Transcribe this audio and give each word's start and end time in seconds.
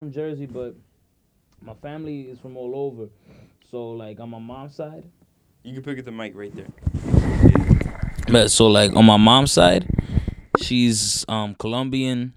from 0.00 0.12
Jersey, 0.12 0.46
but 0.46 0.74
my 1.60 1.74
family 1.74 2.22
is 2.22 2.38
from 2.38 2.56
all 2.56 2.74
over. 2.74 3.10
So 3.70 3.90
like 3.90 4.18
on 4.18 4.30
my 4.30 4.38
mom's 4.38 4.74
side. 4.74 5.04
You 5.62 5.74
can 5.74 5.82
pick 5.82 5.98
up 5.98 6.06
the 6.06 6.10
mic 6.10 6.34
right 6.34 6.50
there. 6.56 6.68
But 8.32 8.50
so 8.50 8.68
like 8.68 8.96
on 8.96 9.04
my 9.04 9.18
mom's 9.18 9.52
side, 9.52 9.86
she's 10.58 11.26
um 11.28 11.54
Colombian 11.54 12.32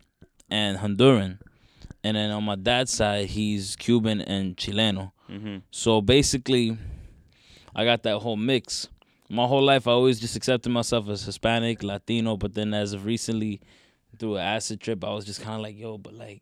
and 0.49 0.77
Honduran. 0.77 1.39
And 2.03 2.17
then 2.17 2.31
on 2.31 2.43
my 2.43 2.55
dad's 2.57 2.91
side, 2.91 3.27
he's 3.27 3.77
Cuban 3.77 4.19
and 4.19 4.57
Chileno. 4.57 5.13
Mm-hmm. 5.31 5.59
So 5.71 6.01
basically, 6.01 6.77
I 7.73 7.85
got 7.85 8.03
that 8.03 8.19
whole 8.19 8.35
mix. 8.35 8.89
My 9.29 9.47
whole 9.47 9.63
life, 9.63 9.87
I 9.87 9.91
always 9.91 10.19
just 10.19 10.35
accepted 10.35 10.69
myself 10.69 11.07
as 11.07 11.23
Hispanic, 11.23 11.81
Latino. 11.81 12.35
But 12.35 12.55
then, 12.55 12.73
as 12.73 12.91
of 12.91 13.05
recently, 13.05 13.61
through 14.19 14.35
an 14.35 14.41
acid 14.41 14.81
trip, 14.81 15.01
I 15.05 15.13
was 15.13 15.23
just 15.23 15.41
kind 15.41 15.55
of 15.55 15.61
like, 15.61 15.77
"Yo, 15.79 15.97
but 15.97 16.13
like, 16.13 16.41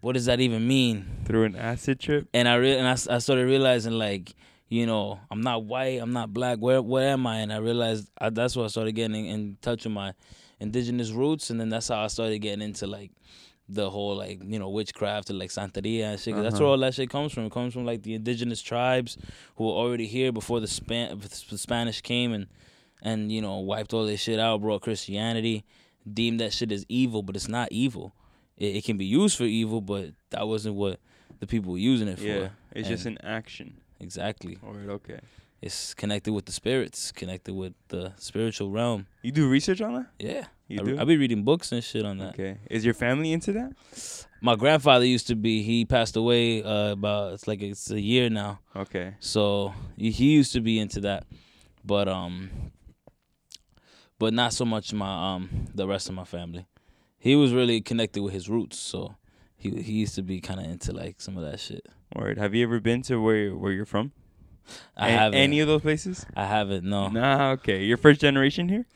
what 0.00 0.12
does 0.12 0.26
that 0.26 0.40
even 0.40 0.66
mean?" 0.66 1.06
Through 1.24 1.44
an 1.44 1.56
acid 1.56 2.00
trip. 2.00 2.28
And 2.34 2.48
I 2.48 2.54
re- 2.56 2.76
and 2.76 2.86
I, 2.88 2.92
I 2.92 3.18
started 3.18 3.46
realizing 3.46 3.92
like, 3.92 4.34
you 4.68 4.86
know, 4.86 5.20
I'm 5.30 5.40
not 5.42 5.64
white, 5.64 6.00
I'm 6.00 6.12
not 6.12 6.32
black. 6.32 6.58
Where 6.58 6.80
where 6.82 7.10
am 7.10 7.26
I? 7.26 7.38
And 7.38 7.52
I 7.52 7.58
realized 7.58 8.10
I, 8.20 8.30
that's 8.30 8.56
why 8.56 8.64
I 8.64 8.68
started 8.68 8.92
getting 8.92 9.26
in, 9.26 9.34
in 9.34 9.56
touch 9.62 9.84
with 9.84 9.92
my 9.94 10.12
indigenous 10.58 11.10
roots, 11.10 11.50
and 11.50 11.60
then 11.60 11.68
that's 11.68 11.88
how 11.88 12.02
I 12.02 12.06
started 12.08 12.38
getting 12.40 12.62
into 12.62 12.86
like 12.86 13.10
the 13.72 13.88
whole 13.88 14.16
like 14.16 14.40
you 14.44 14.58
know 14.58 14.68
witchcraft 14.68 15.30
and 15.30 15.38
like 15.38 15.50
santeria 15.50 16.04
and 16.12 16.20
shit. 16.20 16.34
'cause 16.34 16.42
That's 16.42 16.54
Uh-huh. 16.56 16.64
where 16.64 16.70
all 16.72 16.78
that 16.78 16.94
shit 16.94 17.08
comes 17.08 17.32
from. 17.32 17.44
It 17.44 17.52
comes 17.52 17.72
from 17.72 17.84
like 17.84 18.02
the 18.02 18.14
indigenous 18.14 18.60
tribes 18.62 19.16
who 19.56 19.64
were 19.64 19.72
already 19.72 20.06
here 20.06 20.32
before 20.32 20.58
the 20.60 20.66
span 20.66 21.20
the 21.50 21.58
Spanish 21.58 22.00
came 22.00 22.32
and 22.32 22.46
and 23.02 23.30
you 23.32 23.40
know 23.40 23.58
wiped 23.58 23.92
all 23.94 24.04
this 24.06 24.20
shit 24.20 24.38
out, 24.40 24.60
brought 24.60 24.82
Christianity, 24.82 25.64
deemed 26.12 26.40
that 26.40 26.52
shit 26.52 26.72
as 26.72 26.84
evil, 26.88 27.22
but 27.22 27.36
it's 27.36 27.48
not 27.48 27.68
evil. 27.70 28.12
It, 28.60 28.76
it 28.76 28.84
can 28.84 28.96
be 28.96 29.06
used 29.06 29.36
for 29.36 29.44
evil, 29.44 29.80
but 29.80 30.10
that 30.30 30.46
wasn't 30.46 30.76
what 30.76 31.00
the 31.40 31.46
people 31.48 31.72
were 31.72 31.78
using 31.78 32.06
it 32.08 32.18
for. 32.18 32.24
Yeah. 32.24 32.48
It's 32.72 32.88
just 32.88 33.06
an 33.06 33.18
action. 33.24 33.78
exactly. 33.98 34.58
Alright. 34.64 34.88
Okay. 34.88 35.18
It's 35.62 35.92
connected 35.92 36.32
with 36.32 36.46
the 36.46 36.52
spirits, 36.52 37.12
connected 37.12 37.52
with 37.54 37.74
the 37.88 38.12
spiritual 38.16 38.70
realm. 38.70 39.06
You 39.22 39.30
do 39.32 39.46
research 39.48 39.82
on 39.82 39.92
that? 39.94 40.06
Yeah, 40.18 40.44
You 40.68 40.80
I, 40.80 40.84
do. 40.84 40.98
I 41.00 41.04
be 41.04 41.18
reading 41.18 41.42
books 41.44 41.70
and 41.72 41.84
shit 41.84 42.06
on 42.06 42.16
that. 42.18 42.32
Okay. 42.34 42.56
Is 42.70 42.82
your 42.82 42.94
family 42.94 43.32
into 43.32 43.52
that? 43.52 43.72
My 44.40 44.56
grandfather 44.56 45.04
used 45.04 45.26
to 45.26 45.34
be. 45.34 45.62
He 45.62 45.84
passed 45.84 46.16
away 46.16 46.62
uh, 46.62 46.92
about 46.92 47.34
it's 47.34 47.46
like 47.46 47.60
it's 47.60 47.90
a 47.90 48.00
year 48.00 48.30
now. 48.30 48.60
Okay. 48.74 49.16
So 49.20 49.74
he 49.98 50.10
used 50.32 50.54
to 50.54 50.60
be 50.62 50.78
into 50.78 51.00
that, 51.02 51.26
but 51.84 52.08
um, 52.08 52.48
but 54.18 54.32
not 54.32 54.54
so 54.54 54.64
much 54.64 54.94
my 54.94 55.34
um 55.34 55.66
the 55.74 55.86
rest 55.86 56.08
of 56.08 56.14
my 56.14 56.24
family. 56.24 56.66
He 57.20 57.36
was 57.36 57.52
really 57.52 57.80
connected 57.82 58.22
with 58.22 58.32
his 58.32 58.48
roots, 58.48 58.78
so 58.78 59.14
he 59.56 59.70
he 59.82 59.92
used 59.92 60.14
to 60.16 60.22
be 60.22 60.40
kind 60.40 60.58
of 60.58 60.66
into 60.66 60.92
like 60.92 61.20
some 61.20 61.36
of 61.36 61.44
that 61.44 61.60
shit. 61.60 61.86
Alright. 62.16 62.38
Have 62.38 62.54
you 62.54 62.64
ever 62.64 62.80
been 62.80 63.02
to 63.02 63.20
where 63.22 63.54
where 63.54 63.70
you're 63.72 63.84
from? 63.86 64.10
I 64.96 65.08
A- 65.08 65.12
haven't. 65.12 65.38
Any 65.38 65.60
of 65.60 65.68
those 65.68 65.82
places? 65.82 66.24
I 66.34 66.46
haven't. 66.46 66.84
No, 66.84 67.08
Nah. 67.08 67.50
Okay. 67.52 67.84
You're 67.84 67.96
first 67.98 68.20
generation 68.20 68.68
here. 68.68 68.86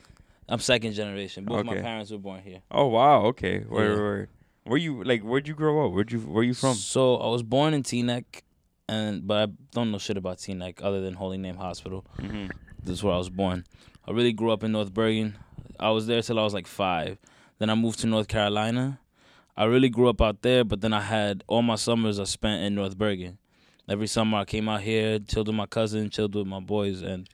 I'm 0.49 0.59
second 0.59 0.93
generation. 0.93 1.45
Both 1.45 1.65
my 1.65 1.77
parents 1.77 2.11
were 2.11 2.17
born 2.17 2.41
here. 2.41 2.61
Oh 2.71 2.87
wow. 2.87 3.25
Okay. 3.27 3.59
Where 3.59 3.91
Yeah. 3.91 3.95
where 4.01 4.27
where 4.65 4.77
you 4.79 5.03
like? 5.03 5.21
Where'd 5.21 5.47
you 5.47 5.53
grow 5.55 5.85
up? 5.85 5.93
Where'd 5.93 6.11
you 6.11 6.19
where 6.19 6.43
you 6.43 6.55
from? 6.55 6.73
So 6.73 7.17
I 7.17 7.29
was 7.29 7.43
born 7.43 7.73
in 7.75 7.83
Teaneck, 7.83 8.41
and 8.89 9.25
but 9.27 9.49
I 9.49 9.51
don't 9.71 9.91
know 9.91 9.99
shit 9.99 10.17
about 10.17 10.37
Teaneck 10.39 10.81
other 10.81 10.99
than 11.01 11.13
Holy 11.13 11.37
Name 11.37 11.57
Hospital. 11.57 12.05
Mm-hmm. 12.19 12.47
This 12.83 12.93
is 12.97 13.03
where 13.03 13.13
I 13.13 13.17
was 13.17 13.29
born. 13.29 13.65
I 14.07 14.11
really 14.11 14.33
grew 14.33 14.51
up 14.51 14.63
in 14.63 14.71
North 14.71 14.91
Bergen. 14.93 15.35
I 15.79 15.89
was 15.91 16.07
there 16.07 16.21
till 16.23 16.39
I 16.39 16.43
was 16.43 16.53
like 16.55 16.67
five. 16.67 17.17
Then 17.59 17.69
I 17.69 17.75
moved 17.75 17.99
to 17.99 18.07
North 18.07 18.27
Carolina. 18.27 18.99
I 19.57 19.65
really 19.65 19.89
grew 19.89 20.09
up 20.09 20.21
out 20.21 20.41
there, 20.41 20.63
but 20.63 20.81
then 20.81 20.93
I 20.93 21.01
had 21.01 21.43
all 21.47 21.61
my 21.61 21.75
summers 21.75 22.19
I 22.19 22.25
spent 22.25 22.63
in 22.63 22.75
North 22.75 22.97
Bergen. 22.97 23.37
Every 23.87 24.07
summer 24.07 24.39
I 24.39 24.45
came 24.45 24.67
out 24.67 24.81
here, 24.81 25.19
chilled 25.19 25.47
with 25.47 25.55
my 25.55 25.65
cousin, 25.65 26.09
chilled 26.09 26.35
with 26.35 26.47
my 26.47 26.59
boys, 26.59 27.01
and 27.01 27.29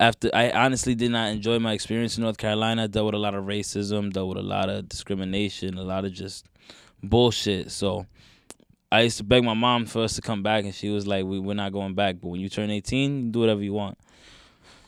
after 0.00 0.30
I 0.32 0.50
honestly 0.50 0.94
did 0.94 1.10
not 1.10 1.30
enjoy 1.30 1.58
my 1.58 1.74
experience 1.74 2.16
in 2.16 2.24
North 2.24 2.38
Carolina. 2.38 2.84
I 2.84 2.86
dealt 2.86 3.06
with 3.06 3.14
a 3.14 3.18
lot 3.18 3.34
of 3.34 3.44
racism, 3.44 4.12
dealt 4.12 4.30
with 4.30 4.38
a 4.38 4.42
lot 4.42 4.68
of 4.68 4.88
discrimination, 4.88 5.76
a 5.76 5.82
lot 5.82 6.04
of 6.04 6.12
just 6.12 6.46
bullshit. 7.02 7.70
So 7.70 8.06
I 8.90 9.02
used 9.02 9.18
to 9.18 9.24
beg 9.24 9.44
my 9.44 9.54
mom 9.54 9.86
for 9.86 10.02
us 10.02 10.14
to 10.14 10.22
come 10.22 10.42
back, 10.42 10.64
and 10.64 10.74
she 10.74 10.88
was 10.88 11.06
like, 11.06 11.24
we, 11.24 11.38
"We're 11.38 11.54
not 11.54 11.72
going 11.72 11.94
back. 11.94 12.16
But 12.20 12.28
when 12.28 12.40
you 12.40 12.48
turn 12.48 12.70
18, 12.70 13.30
do 13.30 13.40
whatever 13.40 13.62
you 13.62 13.74
want." 13.74 13.98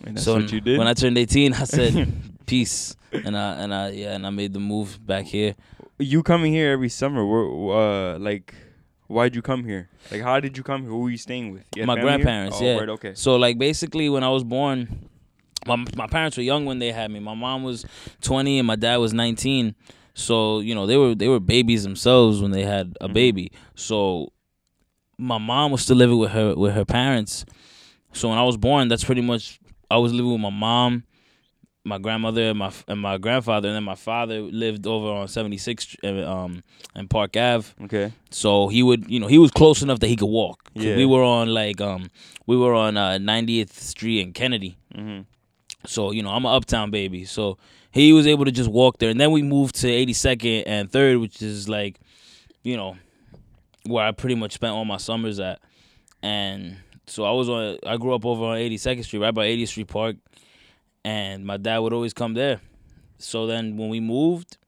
And 0.05 0.17
that's 0.17 0.25
so 0.25 0.35
what 0.35 0.51
you 0.51 0.61
did. 0.61 0.79
when 0.79 0.89
I 0.89 0.95
turned 0.95 1.19
18, 1.19 1.53
I 1.53 1.65
said 1.65 2.13
peace, 2.47 2.97
and 3.13 3.37
I 3.37 3.55
and 3.63 3.75
I 3.75 3.91
yeah, 3.91 4.15
and 4.15 4.27
I 4.27 4.31
made 4.31 4.53
the 4.53 4.61
move 4.61 5.05
back 5.07 5.25
here. 5.27 5.55
you 5.99 6.23
coming 6.23 6.53
here 6.53 6.73
every 6.73 6.89
summer. 6.89 7.23
Uh 7.23 8.19
like. 8.19 8.55
Why'd 9.09 9.35
you 9.35 9.43
come 9.43 9.65
here? 9.65 9.91
Like, 10.11 10.23
how 10.23 10.41
did 10.41 10.57
you 10.57 10.63
come 10.63 10.83
here? 10.83 10.91
Who 10.91 11.01
were 11.01 11.11
you 11.11 11.19
staying 11.19 11.53
with? 11.53 11.65
You 11.77 11.85
My 11.85 12.01
grandparents, 12.01 12.57
Oh, 12.63 12.65
yeah. 12.65 12.81
okay. 12.97 13.13
So 13.15 13.37
like 13.37 13.59
basically, 13.59 14.09
when 14.09 14.25
I 14.25 14.31
was 14.31 14.43
born, 14.43 15.11
my 15.67 15.77
my 15.95 16.07
parents 16.07 16.39
were 16.39 16.43
young 16.43 16.65
when 16.65 16.79
they 16.79 16.93
had 16.93 17.11
me. 17.11 17.21
My 17.21 17.35
mom 17.35 17.63
was 17.63 17.85
20 18.23 18.59
and 18.59 18.67
my 18.67 18.77
dad 18.77 18.97
was 18.97 19.13
19. 19.13 19.75
So 20.15 20.61
you 20.61 20.75
know 20.75 20.87
they 20.87 20.97
were 20.97 21.15
they 21.15 21.29
were 21.29 21.41
babies 21.41 21.83
themselves 21.83 22.41
when 22.41 22.53
they 22.53 22.63
had 22.65 22.97
a 23.03 23.09
Mhm. 23.09 23.13
baby. 23.13 23.53
So 23.75 24.33
my 25.19 25.37
mom 25.37 25.73
was 25.73 25.83
still 25.83 25.97
living 25.97 26.17
with 26.19 26.31
her 26.31 26.55
with 26.55 26.73
her 26.73 26.87
parents. 26.87 27.45
So 28.15 28.31
when 28.31 28.39
I 28.39 28.45
was 28.45 28.57
born, 28.57 28.89
that's 28.89 29.05
pretty 29.05 29.21
much 29.23 29.61
I 29.91 29.99
was 29.99 30.13
living 30.15 30.33
with 30.33 30.41
my 30.41 30.51
mom, 30.51 31.05
my 31.85 31.99
grandmother, 31.99 32.43
and 32.51 32.59
my 32.59 32.73
and 32.87 33.01
my 33.01 33.19
grandfather, 33.19 33.69
and 33.69 33.77
then 33.77 33.85
my 33.85 33.95
father 33.95 34.41
lived 34.41 34.87
over 34.87 35.09
on 35.09 35.27
76th 35.27 35.97
uh, 36.05 36.31
um 36.31 36.63
and 36.95 37.11
Park 37.11 37.37
Ave. 37.37 37.69
Okay. 37.85 38.13
So 38.31 38.69
he 38.69 38.83
would, 38.83 39.11
you 39.11 39.19
know, 39.19 39.27
he 39.27 39.39
was 39.39 39.51
close 39.51 39.83
enough 39.83 39.99
that 40.01 40.07
he 40.07 40.17
could 40.17 40.27
walk. 40.27 40.71
Yeah. 40.75 40.97
We 40.97 41.07
were 41.07 41.23
on 41.23 41.49
like 41.49 41.81
um 41.81 42.11
we 42.47 42.57
were 42.57 42.75
on 42.75 42.97
uh 42.97 43.19
90th 43.21 43.71
Street 43.71 44.23
and 44.23 44.35
Kennedy. 44.35 44.77
Mm-hmm. 44.95 45.23
So, 45.87 46.13
you 46.13 46.23
know, 46.23 46.31
I'm 46.31 46.45
an 46.45 46.55
uptown 46.55 46.91
baby. 46.91 47.25
So 47.25 47.59
he 47.91 48.13
was 48.13 48.27
able 48.27 48.45
to 48.45 48.53
just 48.53 48.71
walk 48.71 48.99
there. 48.99 49.11
And 49.11 49.21
then 49.21 49.33
we 49.33 49.43
moved 49.43 49.75
to 49.77 49.87
82nd 49.87 50.65
and 50.67 50.91
3rd, 50.91 51.21
which 51.21 51.43
is 51.43 51.69
like, 51.69 52.01
you 52.63 52.77
know, 52.77 52.97
where 53.85 54.05
I 54.05 54.13
pretty 54.13 54.37
much 54.37 54.53
spent 54.53 54.73
all 54.73 54.85
my 54.85 54.97
summers 54.97 55.41
at. 55.41 55.61
And 56.23 56.77
so 57.07 57.25
I 57.25 57.33
was 57.33 57.49
on 57.49 57.79
I 57.85 57.97
grew 57.97 58.15
up 58.15 58.25
over 58.25 58.45
on 58.45 58.57
82nd 58.57 59.05
Street, 59.05 59.21
right 59.21 59.35
by 59.35 59.47
80th 59.47 59.69
Street 59.69 59.89
Park. 59.89 60.17
And 61.05 61.45
my 61.45 61.57
dad 61.57 61.79
would 61.79 61.93
always 61.93 62.13
come 62.13 62.35
there. 62.35 62.61
So 63.19 63.47
then 63.47 63.77
when 63.77 63.89
we 63.89 64.01
moved, 64.01 64.59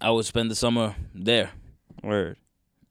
I 0.00 0.10
would 0.10 0.24
spend 0.24 0.50
the 0.50 0.54
summer 0.54 0.94
there. 1.14 1.50
Word. 2.02 2.36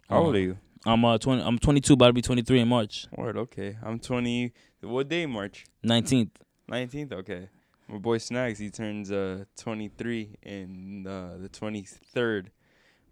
How 0.09 0.23
old 0.23 0.35
are 0.35 0.39
you? 0.39 0.57
I'm 0.85 1.03
uh 1.03 1.17
20 1.17 1.43
I'm 1.43 1.59
22 1.59 1.93
about 1.93 2.07
to 2.07 2.13
be 2.13 2.21
23 2.21 2.61
in 2.61 2.67
March. 2.67 3.07
Word. 3.15 3.37
Okay. 3.37 3.77
I'm 3.83 3.99
20. 3.99 4.53
What 4.81 5.09
day? 5.09 5.25
March 5.25 5.65
19th. 5.85 6.29
19th. 6.71 7.13
Okay. 7.13 7.49
My 7.87 7.97
boy 7.97 8.17
Snags. 8.17 8.59
He 8.59 8.69
turns 8.69 9.11
uh 9.11 9.45
23 9.57 10.37
in 10.43 11.05
uh, 11.07 11.37
the 11.41 11.49
23rd. 11.49 12.47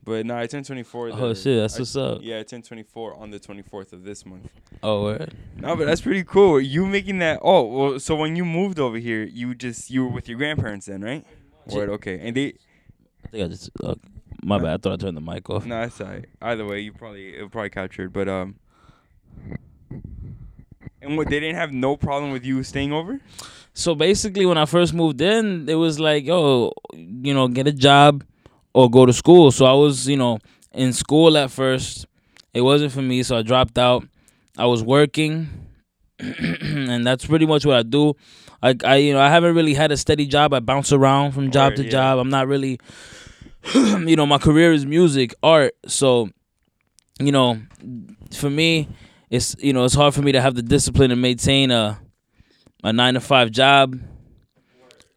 But 0.07 0.25
no, 0.25 0.37
I 0.37 0.47
turned 0.47 0.65
24. 0.65 1.09
Oh 1.11 1.33
shit, 1.33 1.59
that's 1.59 1.75
I- 1.75 1.79
what's 1.79 1.95
up. 1.97 2.19
Yeah, 2.21 2.39
I 2.39 2.43
turned 2.43 2.63
24 2.63 3.19
on 3.19 3.29
the 3.29 3.41
24th 3.41 3.91
of 3.91 4.05
this 4.05 4.25
month. 4.25 4.49
Oh 4.81 5.03
word. 5.03 5.35
No, 5.57 5.75
but 5.75 5.85
that's 5.85 5.99
pretty 5.99 6.23
cool. 6.23 6.61
You 6.61 6.85
making 6.85 7.19
that? 7.19 7.39
Oh, 7.41 7.63
well, 7.65 7.99
so 7.99 8.15
when 8.15 8.37
you 8.37 8.45
moved 8.45 8.79
over 8.79 8.97
here, 8.97 9.23
you 9.23 9.53
just 9.53 9.91
you 9.91 10.05
were 10.05 10.09
with 10.09 10.29
your 10.29 10.37
grandparents 10.37 10.85
then, 10.85 11.01
right? 11.01 11.25
Word. 11.69 11.89
Okay. 11.89 12.21
And 12.25 12.37
they. 12.37 12.53
I 13.25 13.27
think 13.31 13.43
I 13.43 13.47
just 13.49 13.69
uh, 13.83 13.95
my 14.41 14.57
bad. 14.57 14.75
I 14.75 14.77
thought 14.77 14.93
I 14.93 14.95
turned 14.95 15.17
the 15.17 15.21
mic 15.21 15.49
off. 15.49 15.65
No, 15.65 15.81
that's 15.81 15.99
alright. 15.99 16.23
Either 16.41 16.65
way, 16.65 16.79
you 16.79 16.93
probably 16.93 17.31
it 17.35 17.51
probably 17.51 17.69
captured, 17.69 18.13
but 18.13 18.29
um. 18.29 18.55
And 21.01 21.17
what 21.17 21.29
they 21.29 21.41
didn't 21.41 21.57
have 21.57 21.73
no 21.73 21.97
problem 21.97 22.31
with 22.31 22.45
you 22.45 22.63
staying 22.63 22.93
over? 22.93 23.19
So 23.73 23.93
basically, 23.93 24.45
when 24.45 24.57
I 24.57 24.65
first 24.65 24.93
moved 24.93 25.19
in, 25.19 25.67
it 25.67 25.75
was 25.75 25.99
like, 25.99 26.23
yo, 26.23 26.71
you 26.93 27.33
know, 27.33 27.49
get 27.49 27.67
a 27.67 27.73
job 27.73 28.23
or 28.77 28.91
go 28.91 29.07
to 29.07 29.11
school. 29.11 29.49
So 29.51 29.65
I 29.65 29.73
was, 29.73 30.07
you 30.07 30.17
know, 30.17 30.37
in 30.71 30.93
school 30.93 31.35
at 31.35 31.49
first. 31.49 32.05
It 32.53 32.61
wasn't 32.61 32.91
for 32.91 33.01
me, 33.01 33.23
so 33.23 33.35
I 33.35 33.41
dropped 33.41 33.79
out. 33.79 34.07
I 34.55 34.67
was 34.67 34.83
working, 34.83 35.49
and 36.19 37.05
that's 37.05 37.25
pretty 37.25 37.47
much 37.47 37.65
what 37.65 37.75
I 37.75 37.81
do. 37.81 38.13
I, 38.61 38.75
I, 38.85 38.95
you 38.97 39.13
know, 39.13 39.19
I 39.19 39.29
haven't 39.29 39.55
really 39.55 39.73
had 39.73 39.91
a 39.91 39.97
steady 39.97 40.27
job. 40.27 40.53
I 40.53 40.59
bounce 40.59 40.93
around 40.93 41.31
from 41.31 41.49
job 41.49 41.71
Word, 41.71 41.77
to 41.77 41.83
yeah. 41.85 41.89
job. 41.89 42.19
I'm 42.19 42.29
not 42.29 42.47
really, 42.47 42.79
you 43.73 44.15
know, 44.15 44.27
my 44.27 44.37
career 44.37 44.71
is 44.71 44.85
music, 44.85 45.33
art. 45.41 45.73
So, 45.87 46.29
you 47.19 47.31
know, 47.31 47.59
for 48.31 48.51
me, 48.51 48.89
it's 49.31 49.55
you 49.57 49.73
know, 49.73 49.85
it's 49.85 49.95
hard 49.95 50.13
for 50.13 50.21
me 50.21 50.33
to 50.33 50.41
have 50.41 50.53
the 50.53 50.61
discipline 50.61 51.09
to 51.09 51.15
maintain 51.15 51.71
a 51.71 51.99
a 52.83 52.93
nine 52.93 53.15
to 53.15 53.21
five 53.21 53.49
job. 53.49 53.99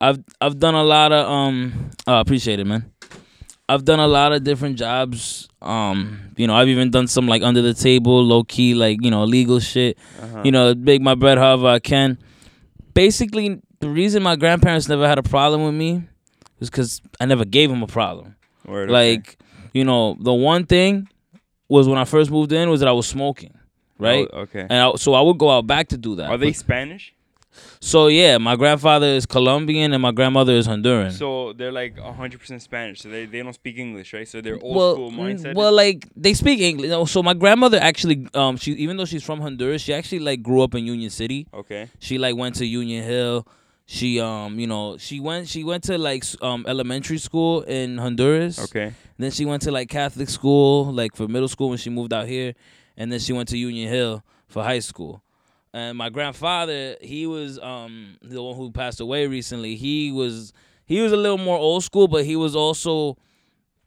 I've 0.00 0.18
I've 0.40 0.58
done 0.58 0.74
a 0.74 0.82
lot 0.82 1.12
of 1.12 1.28
um 1.28 1.90
I 2.06 2.20
appreciate 2.20 2.58
it 2.58 2.66
man. 2.66 2.90
I've 3.70 3.84
done 3.84 4.00
a 4.00 4.08
lot 4.08 4.32
of 4.32 4.42
different 4.42 4.76
jobs. 4.76 5.48
Um, 5.62 6.32
you 6.36 6.46
know, 6.48 6.54
I've 6.56 6.68
even 6.68 6.90
done 6.90 7.06
some 7.06 7.28
like 7.28 7.42
under 7.42 7.62
the 7.62 7.72
table, 7.72 8.20
low 8.22 8.42
key, 8.42 8.74
like, 8.74 8.98
you 9.00 9.10
know, 9.10 9.22
legal 9.24 9.60
shit. 9.60 9.96
Uh-huh. 10.20 10.42
You 10.44 10.50
know, 10.50 10.74
make 10.74 11.00
my 11.00 11.14
bread 11.14 11.38
however 11.38 11.68
I 11.68 11.78
can. 11.78 12.18
Basically, 12.94 13.60
the 13.78 13.88
reason 13.88 14.24
my 14.24 14.34
grandparents 14.34 14.88
never 14.88 15.06
had 15.06 15.18
a 15.18 15.22
problem 15.22 15.64
with 15.64 15.74
me 15.74 16.02
was 16.58 16.68
because 16.68 17.00
I 17.20 17.26
never 17.26 17.44
gave 17.44 17.70
them 17.70 17.82
a 17.82 17.86
problem. 17.86 18.34
Word, 18.66 18.90
okay. 18.90 18.92
Like, 18.92 19.38
you 19.72 19.84
know, 19.84 20.16
the 20.18 20.34
one 20.34 20.66
thing 20.66 21.08
was 21.68 21.86
when 21.86 21.96
I 21.96 22.04
first 22.04 22.30
moved 22.30 22.50
in 22.52 22.68
was 22.70 22.80
that 22.80 22.88
I 22.88 22.92
was 22.92 23.06
smoking, 23.06 23.56
right? 23.98 24.26
Oh, 24.32 24.40
okay. 24.40 24.62
And 24.62 24.72
I, 24.72 24.92
so 24.96 25.14
I 25.14 25.20
would 25.20 25.38
go 25.38 25.48
out 25.48 25.68
back 25.68 25.88
to 25.88 25.96
do 25.96 26.16
that. 26.16 26.28
Are 26.28 26.36
they 26.36 26.52
Spanish? 26.52 27.14
So 27.80 28.08
yeah, 28.08 28.38
my 28.38 28.56
grandfather 28.56 29.06
is 29.06 29.26
Colombian 29.26 29.92
and 29.92 30.02
my 30.02 30.12
grandmother 30.12 30.52
is 30.52 30.68
Honduran. 30.68 31.12
So 31.12 31.52
they're 31.52 31.72
like 31.72 31.96
100% 31.96 32.60
Spanish. 32.60 33.00
So 33.00 33.08
they, 33.08 33.26
they 33.26 33.42
don't 33.42 33.52
speak 33.52 33.78
English, 33.78 34.12
right? 34.12 34.28
So 34.28 34.40
they're 34.40 34.62
old 34.62 34.76
well, 34.76 34.94
school 34.94 35.10
mm, 35.10 35.18
mindset. 35.18 35.54
well, 35.54 35.72
like 35.72 36.08
they 36.16 36.34
speak 36.34 36.60
English. 36.60 36.90
No, 36.90 37.04
So 37.04 37.22
my 37.22 37.34
grandmother 37.34 37.78
actually, 37.78 38.28
um, 38.34 38.56
she 38.56 38.72
even 38.72 38.96
though 38.96 39.04
she's 39.04 39.24
from 39.24 39.40
Honduras, 39.40 39.82
she 39.82 39.94
actually 39.94 40.20
like 40.20 40.42
grew 40.42 40.62
up 40.62 40.74
in 40.74 40.84
Union 40.84 41.10
City. 41.10 41.48
okay. 41.52 41.88
She 41.98 42.18
like 42.18 42.36
went 42.36 42.54
to 42.56 42.66
Union 42.66 43.04
Hill. 43.04 43.46
She 43.86 44.20
um, 44.20 44.60
you 44.60 44.68
know, 44.68 44.98
she 44.98 45.18
went 45.18 45.48
she 45.48 45.64
went 45.64 45.82
to 45.84 45.98
like 45.98 46.24
um 46.42 46.64
elementary 46.68 47.18
school 47.18 47.62
in 47.62 47.98
Honduras. 47.98 48.58
Okay. 48.60 48.92
Then 49.18 49.32
she 49.32 49.44
went 49.44 49.62
to 49.62 49.72
like 49.72 49.88
Catholic 49.88 50.28
school, 50.28 50.92
like 50.92 51.16
for 51.16 51.26
middle 51.26 51.48
school 51.48 51.70
when 51.70 51.78
she 51.78 51.90
moved 51.90 52.12
out 52.12 52.28
here, 52.28 52.54
and 52.96 53.10
then 53.10 53.18
she 53.18 53.32
went 53.32 53.48
to 53.48 53.58
Union 53.58 53.88
Hill 53.88 54.22
for 54.46 54.62
high 54.62 54.78
school. 54.78 55.22
And 55.72 55.96
my 55.96 56.08
grandfather, 56.08 56.96
he 57.00 57.26
was 57.26 57.58
um 57.60 58.16
the 58.22 58.42
one 58.42 58.56
who 58.56 58.70
passed 58.72 59.00
away 59.00 59.26
recently. 59.26 59.76
He 59.76 60.10
was 60.10 60.52
he 60.84 61.00
was 61.00 61.12
a 61.12 61.16
little 61.16 61.38
more 61.38 61.58
old 61.58 61.84
school, 61.84 62.08
but 62.08 62.24
he 62.24 62.34
was 62.36 62.56
also 62.56 63.16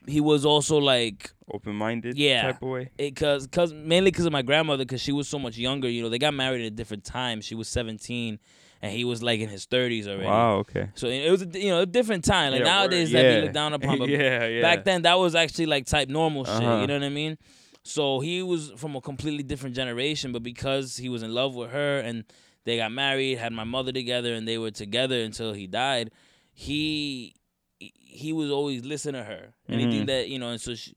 he 0.07 0.21
was 0.21 0.45
also 0.45 0.77
like 0.77 1.31
Open 1.53 1.75
minded 1.75 2.18
Yeah. 2.18 2.44
type 2.44 2.62
of 2.62 2.69
way. 2.69 2.89
cause 3.15 3.47
cause 3.47 3.74
mainly 3.74 4.12
because 4.12 4.25
of 4.25 4.31
my 4.31 4.41
grandmother 4.41 4.85
because 4.85 5.01
she 5.01 5.12
was 5.12 5.27
so 5.27 5.38
much 5.39 5.57
younger. 5.57 5.89
You 5.89 6.03
know, 6.03 6.09
they 6.09 6.19
got 6.19 6.33
married 6.33 6.62
at 6.62 6.68
a 6.68 6.71
different 6.75 7.03
time. 7.03 7.41
She 7.41 7.53
was 7.56 7.68
seventeen, 7.68 8.39
and 8.81 8.94
he 8.94 9.03
was 9.03 9.21
like 9.21 9.41
in 9.41 9.50
his 9.50 9.65
thirties 9.65 10.07
already. 10.07 10.25
Wow. 10.25 10.56
Okay. 10.59 10.88
So 10.95 11.07
it 11.07 11.30
was 11.30 11.41
a, 11.41 11.47
you 11.59 11.69
know 11.69 11.81
a 11.81 11.85
different 11.85 12.24
time. 12.24 12.51
Like 12.53 12.62
Yeah, 12.62 12.65
word, 12.65 12.71
nowadays, 12.91 13.12
that 13.12 13.24
yeah. 13.25 13.35
be 13.35 13.41
looked 13.41 13.53
down 13.53 13.74
upon, 13.74 14.00
but 14.00 14.07
yeah, 14.07 14.45
yeah. 14.47 14.62
back 14.62 14.85
then 14.85 15.01
that 15.01 15.15
was 15.19 15.35
actually 15.35 15.65
like 15.65 15.85
type 15.85 16.07
normal 16.07 16.45
shit. 16.45 16.53
Uh-huh. 16.56 16.80
You 16.81 16.88
know 16.88 16.94
what 16.95 17.03
I 17.03 17.09
mean? 17.09 17.38
So 17.83 18.21
he 18.21 18.41
was 18.41 18.71
from 18.77 18.95
a 18.95 19.01
completely 19.01 19.44
different 19.44 19.75
generation, 19.75 20.31
but 20.31 20.41
because 20.44 20.97
he 20.97 21.09
was 21.09 21.21
in 21.21 21.33
love 21.33 21.53
with 21.53 21.71
her 21.71 22.00
and 22.00 22.24
they 22.63 22.77
got 22.77 22.91
married, 22.91 23.38
had 23.39 23.51
my 23.51 23.65
mother 23.65 23.91
together, 23.91 24.33
and 24.33 24.47
they 24.47 24.57
were 24.57 24.71
together 24.71 25.21
until 25.21 25.53
he 25.53 25.68
died, 25.68 26.12
he 26.53 27.35
he 27.80 28.31
was 28.31 28.50
always 28.51 28.85
listening 28.85 29.21
to 29.21 29.25
her. 29.25 29.53
Anything 29.68 30.03
Mhm. 30.03 30.07
that 30.07 30.30
you 30.30 30.39
know, 30.39 30.50
and 30.51 30.62
so 30.62 30.75
she, 30.75 30.94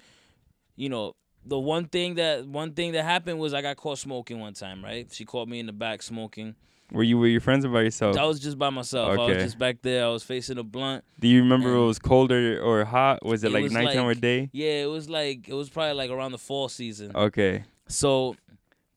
you 0.77 0.89
know. 0.89 1.15
The 1.49 1.59
one 1.61 1.87
thing 1.87 2.17
that 2.17 2.45
one 2.49 2.73
thing 2.73 2.91
that 2.93 3.05
happened 3.05 3.39
was 3.39 3.55
I 3.55 3.63
got 3.63 3.77
caught 3.77 3.99
smoking 3.99 4.41
one 4.41 4.53
time, 4.55 4.83
right? 4.85 5.07
She 5.13 5.25
caught 5.25 5.47
me 5.47 5.61
in 5.61 5.67
the 5.67 5.73
back 5.73 6.03
smoking. 6.03 6.57
Were 6.93 7.03
you 7.03 7.19
with 7.19 7.33
your 7.33 7.41
friends 7.41 7.65
or 7.65 7.69
by 7.69 7.83
yourself? 7.83 8.17
I 8.17 8.25
was 8.25 8.39
just 8.39 8.59
by 8.59 8.71
myself. 8.71 9.11
Okay. 9.19 9.23
I 9.23 9.27
was 9.35 9.43
just 9.45 9.59
back 9.59 9.83
there. 9.83 10.05
I 10.05 10.09
was 10.09 10.23
facing 10.23 10.57
a 10.59 10.63
blunt. 10.63 11.05
Do 11.19 11.27
you 11.27 11.43
remember 11.43 11.75
it 11.75 11.85
was 11.85 11.99
cold 11.99 12.31
or, 12.31 12.61
or 12.63 12.85
hot? 12.85 13.25
Was 13.25 13.43
it, 13.43 13.49
It 13.49 13.55
like 13.55 13.65
was 13.65 13.73
nighttime 13.73 14.07
or 14.07 14.15
day? 14.15 14.51
Yeah, 14.53 14.85
it 14.85 14.91
was 14.91 15.11
like 15.11 15.49
it 15.49 15.55
was 15.55 15.69
probably 15.69 15.95
like 15.95 16.11
around 16.11 16.33
the 16.33 16.39
fall 16.39 16.69
season. 16.69 17.11
Okay. 17.15 17.65
So 17.89 18.37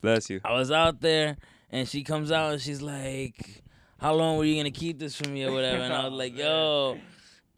Bless 0.02 0.30
you. 0.30 0.40
I 0.44 0.52
was 0.54 0.70
out 0.70 1.00
there, 1.00 1.36
and 1.70 1.86
she 1.88 2.02
comes 2.04 2.32
out 2.32 2.52
and 2.52 2.60
she's 2.60 2.80
like, 2.80 3.62
"How 3.98 4.14
long 4.14 4.38
were 4.38 4.44
you 4.44 4.56
gonna 4.56 4.70
keep 4.70 4.98
this 4.98 5.14
from 5.16 5.34
me 5.34 5.44
or 5.44 5.52
whatever?" 5.52 5.82
And 5.82 5.92
I 5.92 6.08
was 6.08 6.16
like, 6.16 6.36
"Yo," 6.38 6.98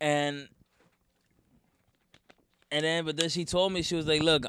and 0.01 0.49
and 2.71 2.85
then 2.85 3.05
but 3.05 3.17
then 3.17 3.29
she 3.29 3.45
told 3.45 3.73
me 3.73 3.83
she 3.83 3.95
was 3.95 4.07
like, 4.07 4.23
"Look, 4.23 4.47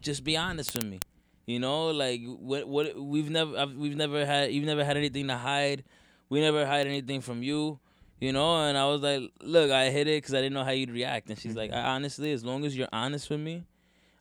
just 0.00 0.22
be 0.24 0.36
honest 0.36 0.74
with 0.74 0.84
me." 0.84 1.00
You 1.46 1.60
know, 1.60 1.90
like 1.90 2.22
what 2.24 2.66
what 2.66 3.00
we've 3.00 3.30
never 3.30 3.56
I've, 3.56 3.72
we've 3.74 3.96
never 3.96 4.26
had 4.26 4.52
you've 4.52 4.64
never 4.64 4.84
had 4.84 4.96
anything 4.96 5.28
to 5.28 5.36
hide. 5.36 5.84
We 6.28 6.40
never 6.40 6.66
hide 6.66 6.88
anything 6.88 7.20
from 7.20 7.42
you. 7.44 7.78
You 8.18 8.32
know, 8.32 8.64
and 8.64 8.76
I 8.76 8.86
was 8.86 9.02
like, 9.02 9.30
"Look, 9.42 9.70
I 9.70 9.90
hit 9.90 10.08
it 10.08 10.22
because 10.22 10.34
I 10.34 10.38
didn't 10.38 10.54
know 10.54 10.64
how 10.64 10.70
you'd 10.70 10.90
react." 10.90 11.28
And 11.28 11.38
she's 11.38 11.54
like, 11.54 11.70
mm-hmm. 11.70 11.86
I, 11.86 11.90
"Honestly, 11.90 12.32
as 12.32 12.44
long 12.44 12.64
as 12.64 12.76
you're 12.76 12.88
honest 12.90 13.28
with 13.28 13.40
me, 13.40 13.64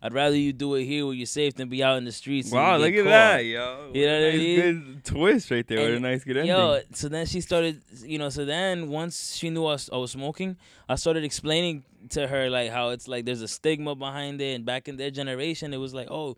I'd 0.03 0.13
rather 0.13 0.35
you 0.35 0.51
do 0.51 0.75
it 0.75 0.83
here 0.83 1.05
where 1.05 1.15
you're 1.15 1.25
safe 1.25 1.55
than 1.55 1.69
be 1.69 1.81
out 1.81 1.97
in 1.97 2.03
the 2.03 2.11
streets." 2.11 2.51
and 2.51 2.57
Wow, 2.57 2.77
look 2.77 2.93
at 2.93 3.03
caught." 3.03 3.09
that, 3.09 3.45
yo. 3.45 3.91
You 3.93 4.05
know 4.05 4.25
what 4.25 4.33
I 4.33 4.37
mean? 4.37 4.59
Good 4.59 5.05
twist 5.05 5.49
right 5.49 5.65
there. 5.65 5.79
what 5.79 5.91
a 5.91 5.99
nice 5.99 6.25
good 6.25 6.37
ending. 6.37 6.53
Yo, 6.53 6.81
so 6.91 7.07
then 7.07 7.25
she 7.25 7.39
started, 7.39 7.81
you 8.03 8.19
know, 8.19 8.29
so 8.29 8.43
then 8.43 8.89
once 8.89 9.35
she 9.35 9.49
knew 9.49 9.65
I 9.65 9.71
was, 9.71 9.89
I 9.91 9.97
was 9.97 10.11
smoking, 10.11 10.57
I 10.89 10.95
started 10.95 11.23
explaining 11.23 11.85
to 12.09 12.27
her 12.27 12.49
like 12.49 12.71
how 12.71 12.89
it's 12.89 13.07
like 13.07 13.25
there's 13.25 13.41
a 13.41 13.47
stigma 13.47 13.95
behind 13.95 14.41
it, 14.41 14.55
and 14.55 14.65
back 14.65 14.89
in 14.89 14.97
their 14.97 15.09
generation, 15.09 15.73
it 15.73 15.77
was 15.77 15.93
like, 15.93 16.11
oh, 16.11 16.35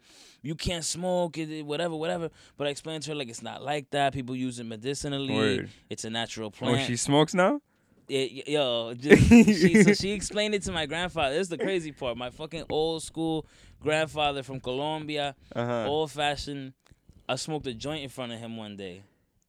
you 0.48 0.56
can't 0.56 0.86
smoke, 0.86 1.38
it, 1.38 1.50
it- 1.52 1.66
whatever, 1.66 1.96
whatever. 1.96 2.30
But 2.58 2.68
I 2.68 2.70
explained 2.72 3.04
to 3.04 3.12
her 3.12 3.16
like 3.16 3.30
it's 3.30 3.42
not 3.42 3.62
like 3.62 3.90
that. 3.92 4.14
People 4.14 4.36
use 4.36 4.60
it 4.60 4.66
medicinally. 4.66 5.34
Word. 5.36 5.70
It's 5.90 6.06
a 6.06 6.10
natural 6.10 6.50
plant. 6.52 6.80
Oh, 6.80 6.84
she 6.86 6.96
smokes 6.96 7.34
now? 7.34 7.60
Yeah, 8.08 8.44
yo, 8.48 8.94
just, 8.98 9.28
she, 9.28 9.84
so 9.84 9.94
she 9.94 10.12
explained 10.12 10.56
it 10.56 10.64
to 10.64 10.72
my 10.72 10.86
grandfather. 10.86 11.34
This 11.36 11.42
is 11.48 11.50
the 11.50 11.58
crazy 11.58 11.92
part. 11.92 12.16
My 12.18 12.30
fucking 12.30 12.64
old 12.70 13.04
school 13.04 13.46
grandfather 13.82 14.44
from 14.44 14.62
Colombia, 14.62 15.36
Uh 15.54 15.66
huh. 15.66 15.86
old 15.88 16.12
fashioned. 16.12 16.72
I 17.28 17.36
smoked 17.36 17.68
a 17.68 17.74
joint 17.74 18.04
in 18.04 18.10
front 18.10 18.32
of 18.32 18.40
him 18.40 18.56
one 18.56 18.78
day, 18.78 19.04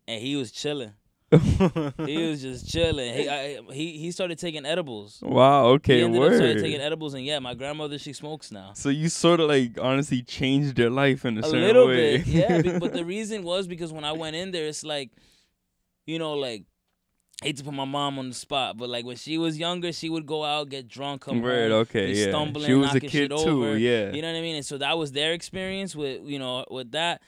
and 0.08 0.20
he 0.20 0.34
was 0.34 0.50
chilling. 0.50 0.94
He 1.30 2.16
was 2.28 2.40
just 2.40 2.68
chilling. 2.70 3.14
He 3.14 3.28
I, 3.28 3.60
he 3.72 3.98
he 3.98 4.10
started 4.10 4.38
taking 4.38 4.64
edibles. 4.64 5.18
wow. 5.22 5.64
he 5.64 5.70
Okay. 5.74 6.02
ended 6.02 6.22
up 6.22 6.32
started 6.32 6.58
taking 6.62 6.80
edibles, 6.80 7.12
and 7.14 7.24
yeah, 7.24 7.38
my 7.38 7.54
grandmother 7.54 7.98
she 7.98 8.12
smokes 8.14 8.50
now. 8.50 8.72
So 8.74 8.88
you 8.88 9.08
sort 9.10 9.40
of 9.40 9.48
like 9.48 9.78
honestly 9.80 10.22
changed 10.22 10.76
their 10.76 10.90
life 10.90 11.24
in 11.26 11.36
a, 11.36 11.40
A 11.40 11.44
certain 11.44 11.60
little 11.62 11.86
way. 11.88 12.18
bit, 12.18 12.26
yeah. 12.26 12.78
But 12.78 12.94
the 12.94 13.04
reason 13.04 13.42
was 13.42 13.66
because 13.66 13.92
when 13.92 14.04
I 14.04 14.12
went 14.12 14.36
in 14.36 14.52
there, 14.52 14.66
it's 14.66 14.84
like, 14.84 15.10
you 16.06 16.18
know, 16.18 16.34
like. 16.34 16.64
Hate 17.40 17.56
to 17.58 17.62
put 17.62 17.72
my 17.72 17.84
mom 17.84 18.18
on 18.18 18.30
the 18.30 18.34
spot, 18.34 18.76
but 18.76 18.88
like 18.88 19.04
when 19.04 19.14
she 19.14 19.38
was 19.38 19.56
younger, 19.60 19.92
she 19.92 20.10
would 20.10 20.26
go 20.26 20.42
out, 20.44 20.70
get 20.70 20.88
drunk, 20.88 21.20
come 21.22 21.40
Word. 21.40 21.70
home, 21.70 21.80
Okay. 21.82 22.12
Yeah. 22.12 22.30
stumbling, 22.30 22.66
She 22.66 22.74
was 22.74 22.90
a 22.90 22.94
knocking 22.94 23.10
kid 23.10 23.10
shit 23.10 23.30
too. 23.30 23.36
over. 23.64 23.78
Yeah. 23.78 24.10
You 24.10 24.22
know 24.22 24.32
what 24.32 24.38
I 24.38 24.40
mean? 24.40 24.56
And 24.56 24.66
so 24.66 24.76
that 24.78 24.98
was 24.98 25.12
their 25.12 25.32
experience 25.34 25.94
with 25.94 26.22
you 26.26 26.40
know 26.40 26.64
with 26.68 26.90
that. 26.92 27.22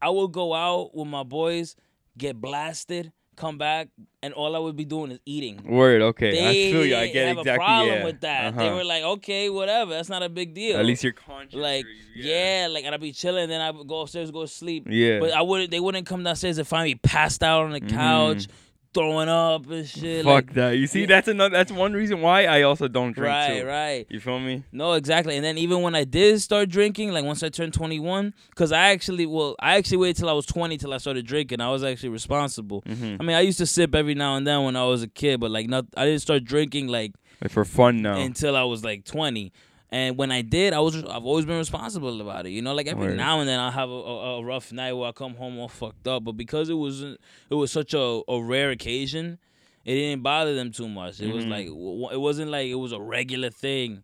I 0.00 0.08
would 0.10 0.30
go 0.30 0.54
out 0.54 0.94
with 0.94 1.08
my 1.08 1.24
boys, 1.24 1.74
get 2.18 2.40
blasted, 2.40 3.12
come 3.36 3.58
back, 3.58 3.88
and 4.22 4.32
all 4.32 4.54
I 4.54 4.58
would 4.58 4.76
be 4.76 4.84
doing 4.84 5.10
is 5.10 5.18
eating. 5.26 5.60
Word. 5.66 6.00
Okay. 6.02 6.30
They 6.30 6.68
I 6.68 6.72
feel 6.72 6.86
you. 6.86 6.96
I 6.96 7.08
get 7.08 7.28
have 7.28 7.38
exactly. 7.38 7.52
a 7.64 7.66
problem 7.66 7.94
yeah. 7.98 8.04
with 8.04 8.20
that. 8.20 8.56
They 8.56 8.66
Uh-huh. 8.68 8.76
were 8.76 8.84
like, 8.84 9.02
okay, 9.02 9.50
whatever. 9.50 9.90
That's 9.92 10.08
not 10.08 10.22
a 10.22 10.28
big 10.28 10.54
deal. 10.54 10.78
At 10.78 10.86
least 10.86 11.02
you're 11.02 11.12
conscious. 11.12 11.54
like, 11.58 11.84
you- 12.14 12.24
yeah. 12.30 12.68
like 12.70 12.84
and 12.84 12.94
I'd 12.94 13.00
be 13.00 13.12
chilling, 13.12 13.48
then 13.48 13.60
I 13.60 13.70
would 13.72 13.86
go 13.88 14.00
upstairs, 14.02 14.30
go 14.30 14.42
to 14.42 14.48
sleep. 14.48 14.86
Yeah. 14.88 15.18
But 15.20 15.32
I 15.32 15.42
wouldn't. 15.42 15.70
They 15.70 15.80
wouldn't 15.80 16.06
come 16.06 16.22
downstairs 16.22 16.58
and 16.58 16.66
find 16.66 16.84
me 16.84 16.94
passed 16.94 17.42
out 17.42 17.64
on 17.64 17.72
the 17.72 17.80
couch, 17.80 18.46
throwing 18.94 19.28
up 19.28 19.68
and 19.68 19.86
shit. 19.86 20.24
Fuck 20.24 20.32
like, 20.32 20.54
that. 20.54 20.70
You 20.72 20.86
see, 20.86 21.04
that's 21.04 21.28
another. 21.28 21.52
That's 21.52 21.72
one 21.72 21.92
reason 21.92 22.20
why 22.20 22.46
I 22.46 22.62
also 22.62 22.88
don't 22.88 23.12
drink 23.12 23.28
right, 23.28 23.60
too. 23.60 23.66
right. 23.66 24.06
You 24.08 24.20
feel 24.20 24.38
me? 24.40 24.64
No, 24.72 24.92
exactly. 24.92 25.36
And 25.36 25.44
then 25.44 25.58
even 25.58 25.82
when 25.82 25.94
I 25.94 26.04
did 26.04 26.40
start 26.40 26.68
drinking, 26.68 27.12
like 27.12 27.24
once 27.24 27.42
I 27.42 27.48
turned 27.48 27.74
21, 27.74 28.32
because 28.50 28.72
I 28.72 28.90
actually, 28.90 29.26
well, 29.26 29.56
I 29.60 29.76
actually 29.76 29.98
waited 29.98 30.16
till 30.16 30.30
I 30.30 30.32
was 30.32 30.46
20 30.46 30.78
till 30.78 30.94
I 30.94 30.98
started 30.98 31.26
drinking. 31.26 31.60
I 31.60 31.70
was 31.70 31.84
actually 31.84 32.10
responsible. 32.10 32.82
Mm-hmm. 32.82 33.16
I 33.20 33.24
mean, 33.24 33.36
I 33.36 33.40
used 33.40 33.58
to 33.58 33.66
sip 33.66 33.94
every 33.94 34.14
now 34.14 34.36
and 34.36 34.46
then 34.46 34.64
when 34.64 34.76
I 34.76 34.84
was 34.84 35.02
a 35.02 35.08
kid, 35.08 35.40
but 35.40 35.50
like 35.50 35.68
not, 35.68 35.86
I 35.96 36.06
didn't 36.06 36.22
start 36.22 36.44
drinking 36.44 36.86
like 36.88 37.12
Like 37.42 37.50
for 37.50 37.64
fun 37.64 38.00
now. 38.02 38.18
until 38.18 38.56
I 38.56 38.62
was 38.62 38.84
like 38.84 39.04
20. 39.04 39.52
And 39.94 40.18
when 40.18 40.32
I 40.32 40.42
did, 40.42 40.72
I 40.72 40.80
was 40.80 40.96
I've 40.96 41.24
always 41.24 41.44
been 41.44 41.58
responsible 41.58 42.20
about 42.20 42.46
it. 42.46 42.50
You 42.50 42.62
know, 42.62 42.74
like 42.74 42.88
every 42.88 43.08
Word. 43.08 43.16
now 43.16 43.38
and 43.40 43.48
then 43.48 43.60
I'll 43.60 43.70
have 43.70 43.88
a, 43.90 43.92
a, 43.92 44.38
a 44.40 44.44
rough 44.44 44.72
night 44.72 44.92
where 44.94 45.08
I 45.08 45.12
come 45.12 45.34
home 45.36 45.56
all 45.58 45.68
fucked 45.68 46.08
up. 46.08 46.24
But 46.24 46.32
because 46.32 46.68
it 46.68 46.74
was 46.74 47.02
it 47.02 47.54
was 47.54 47.70
such 47.70 47.94
a, 47.94 48.20
a 48.28 48.42
rare 48.42 48.70
occasion, 48.70 49.38
it 49.84 49.94
didn't 49.94 50.22
bother 50.22 50.54
them 50.56 50.72
too 50.72 50.88
much. 50.88 51.20
It 51.20 51.32
was 51.32 51.44
Mhm. 51.44 51.50
like 51.50 51.66
it 52.14 52.20
wasn't 52.20 52.50
like 52.50 52.66
it 52.66 52.74
was 52.86 52.90
a 52.92 53.00
regular 53.00 53.50
thing. 53.50 54.02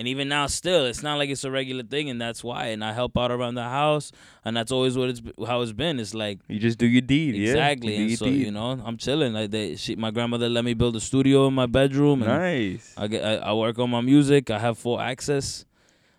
And 0.00 0.08
even 0.08 0.28
now, 0.28 0.46
still, 0.46 0.86
it's 0.86 1.02
not 1.02 1.18
like 1.18 1.28
it's 1.28 1.44
a 1.44 1.50
regular 1.50 1.82
thing, 1.82 2.08
and 2.08 2.18
that's 2.18 2.42
why. 2.42 2.62
And 2.72 2.82
I 2.82 2.94
help 2.94 3.18
out 3.18 3.30
around 3.30 3.54
the 3.56 3.64
house, 3.80 4.06
and 4.46 4.56
that's 4.56 4.72
always 4.72 4.96
what 4.96 5.10
it's 5.10 5.20
how 5.46 5.60
it's 5.60 5.72
been. 5.72 6.00
It's 6.00 6.14
like 6.14 6.38
you 6.48 6.58
just 6.58 6.78
do 6.78 6.86
your 6.86 7.02
deed. 7.02 7.34
Yeah. 7.34 7.50
exactly, 7.50 7.94
You 7.96 8.06
and 8.06 8.18
so 8.18 8.24
deed. 8.24 8.46
you 8.46 8.50
know, 8.50 8.80
I'm 8.82 8.96
chilling. 8.96 9.34
Like 9.34 9.50
they, 9.50 9.76
she, 9.76 9.96
my 9.96 10.10
grandmother 10.10 10.48
let 10.48 10.64
me 10.64 10.72
build 10.72 10.96
a 10.96 11.00
studio 11.00 11.46
in 11.48 11.54
my 11.54 11.66
bedroom, 11.66 12.22
and 12.22 12.30
Nice. 12.32 12.94
I 12.96 13.08
get 13.08 13.22
I, 13.22 13.34
I 13.50 13.52
work 13.52 13.78
on 13.78 13.90
my 13.90 14.00
music. 14.00 14.48
I 14.50 14.58
have 14.58 14.78
full 14.78 14.98
access. 14.98 15.66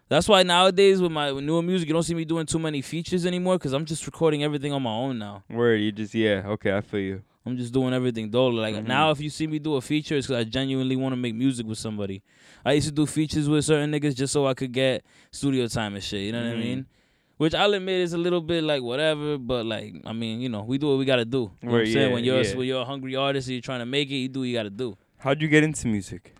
That's 0.09 0.27
why 0.27 0.43
nowadays 0.43 1.01
with 1.01 1.11
my 1.11 1.31
newer 1.31 1.61
music, 1.63 1.87
you 1.87 1.93
don't 1.93 2.03
see 2.03 2.13
me 2.13 2.25
doing 2.25 2.45
too 2.45 2.59
many 2.59 2.81
features 2.81 3.25
anymore 3.25 3.55
because 3.57 3.73
I'm 3.73 3.85
just 3.85 4.05
recording 4.05 4.43
everything 4.43 4.73
on 4.73 4.83
my 4.83 4.91
own 4.91 5.17
now. 5.17 5.43
Word. 5.49 5.77
You 5.77 5.91
just 5.91 6.13
yeah. 6.13 6.43
Okay, 6.53 6.71
I 6.75 6.81
feel 6.81 6.99
you. 6.99 7.21
I'm 7.45 7.57
just 7.57 7.73
doing 7.73 7.93
everything 7.93 8.29
dolo. 8.29 8.61
Like 8.61 8.75
Mhm. 8.75 8.85
now, 8.85 9.09
if 9.09 9.19
you 9.19 9.29
see 9.31 9.47
me 9.47 9.57
do 9.57 9.75
a 9.75 9.81
feature, 9.81 10.15
it's 10.17 10.27
because 10.27 10.41
I 10.41 10.43
genuinely 10.43 10.95
want 10.95 11.13
to 11.13 11.17
make 11.17 11.33
music 11.33 11.65
with 11.65 11.79
somebody. 11.79 12.21
I 12.65 12.73
used 12.73 12.87
to 12.87 12.93
do 12.93 13.05
features 13.05 13.49
with 13.49 13.65
certain 13.65 13.91
niggas 13.91 14.15
just 14.15 14.33
so 14.33 14.45
I 14.47 14.53
could 14.53 14.71
get 14.71 15.03
studio 15.31 15.67
time 15.67 15.95
and 15.95 16.03
shit. 16.03 16.21
You 16.21 16.31
know 16.33 16.43
what 16.43 16.51
I 16.53 16.55
Mhm. 16.55 16.63
mean? 16.63 16.85
Which 17.37 17.55
I'll 17.55 17.73
admit 17.73 18.01
is 18.01 18.13
a 18.13 18.19
little 18.19 18.41
bit 18.41 18.63
like 18.63 18.83
whatever, 18.83 19.37
but 19.39 19.65
like 19.65 19.95
I 20.05 20.13
mean, 20.13 20.41
you 20.41 20.49
know, 20.49 20.61
we 20.63 20.77
do 20.77 20.87
what 20.89 20.99
we 20.99 21.05
gotta 21.05 21.25
do. 21.25 21.51
You 21.61 21.67
know 21.69 21.71
what 21.73 21.81
I'm 21.81 21.85
saying? 21.87 22.07
yeah, 22.09 22.13
when 22.13 22.23
you're 22.23 22.41
yeah. 22.43 22.55
when 22.55 22.67
you're 22.67 22.81
a 22.81 22.85
hungry 22.85 23.15
artist 23.15 23.47
and 23.47 23.53
you're 23.55 23.61
trying 23.61 23.79
to 23.79 23.85
make 23.87 24.09
it, 24.11 24.15
you 24.15 24.27
do 24.27 24.39
what 24.41 24.45
you 24.45 24.53
gotta 24.53 24.69
do. 24.69 24.95
How'd 25.17 25.41
you 25.41 25.47
get 25.47 25.63
into 25.63 25.87
music? 25.87 26.35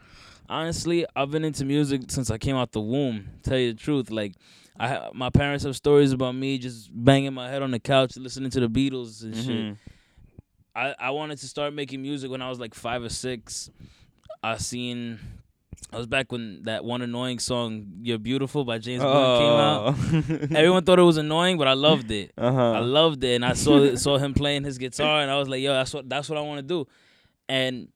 honestly, 0.50 1.06
I've 1.16 1.32
been 1.32 1.46
into 1.46 1.64
music 1.64 2.02
since 2.10 2.30
I 2.30 2.38
came 2.38 2.58
out 2.58 2.74
the 2.74 2.82
womb. 2.82 3.30
Tell 3.42 3.58
you 3.58 3.72
the 3.74 3.80
truth, 3.80 4.12
like 4.12 4.34
I, 4.78 5.10
my 5.14 5.30
parents 5.30 5.64
have 5.64 5.76
stories 5.78 6.12
about 6.12 6.36
me 6.36 6.58
just 6.58 6.90
banging 6.94 7.34
my 7.34 7.50
head 7.50 7.62
on 7.62 7.72
the 7.72 7.80
couch 7.80 8.18
listening 8.18 8.50
to 8.52 8.60
the 8.60 8.68
Beatles 8.68 9.24
and 9.24 9.36
shit. 9.36 9.46
Mhm. 9.48 9.78
I, 10.76 10.94
I 11.00 11.10
wanted 11.12 11.38
to 11.40 11.48
start 11.48 11.74
making 11.74 12.02
music 12.02 12.30
when 12.30 12.42
I 12.42 12.50
was 12.50 12.60
like 12.60 12.74
five 12.74 13.02
or 13.02 13.10
six. 13.10 13.70
I 14.44 14.58
seen 14.58 15.20
I 15.92 15.98
was 15.98 16.08
back 16.08 16.32
when 16.32 16.64
that 16.64 16.86
one 16.86 17.02
annoying 17.02 17.40
song 17.40 17.88
"You're 18.02 18.18
Beautiful" 18.20 18.64
by 18.64 18.78
James 18.78 19.02
Blunt 19.04 19.42
came 19.42 20.42
out. 20.50 20.52
Everyone 20.58 20.84
thought 20.84 21.00
it 21.00 21.04
was 21.04 21.18
annoying, 21.18 21.58
but 21.58 21.68
I 21.68 21.74
loved 21.74 22.12
it. 22.12 22.32
Uh 22.38 22.52
huh. 22.52 22.72
I 22.74 22.80
loved 22.80 23.24
it, 23.24 23.36
and 23.36 23.46
I 23.46 23.54
saw 23.54 23.96
saw 23.96 24.18
him 24.18 24.34
playing 24.34 24.64
his 24.64 24.78
guitar, 24.78 25.22
and 25.22 25.30
I 25.30 25.38
was 25.38 25.50
like, 25.50 25.62
"Yo, 25.62 25.74
that's 25.74 25.94
what 25.94 26.08
that's 26.08 26.30
what 26.30 26.38
I 26.38 26.42
want 26.42 26.60
to 26.60 26.64
do." 26.64 26.88
And 27.50 27.90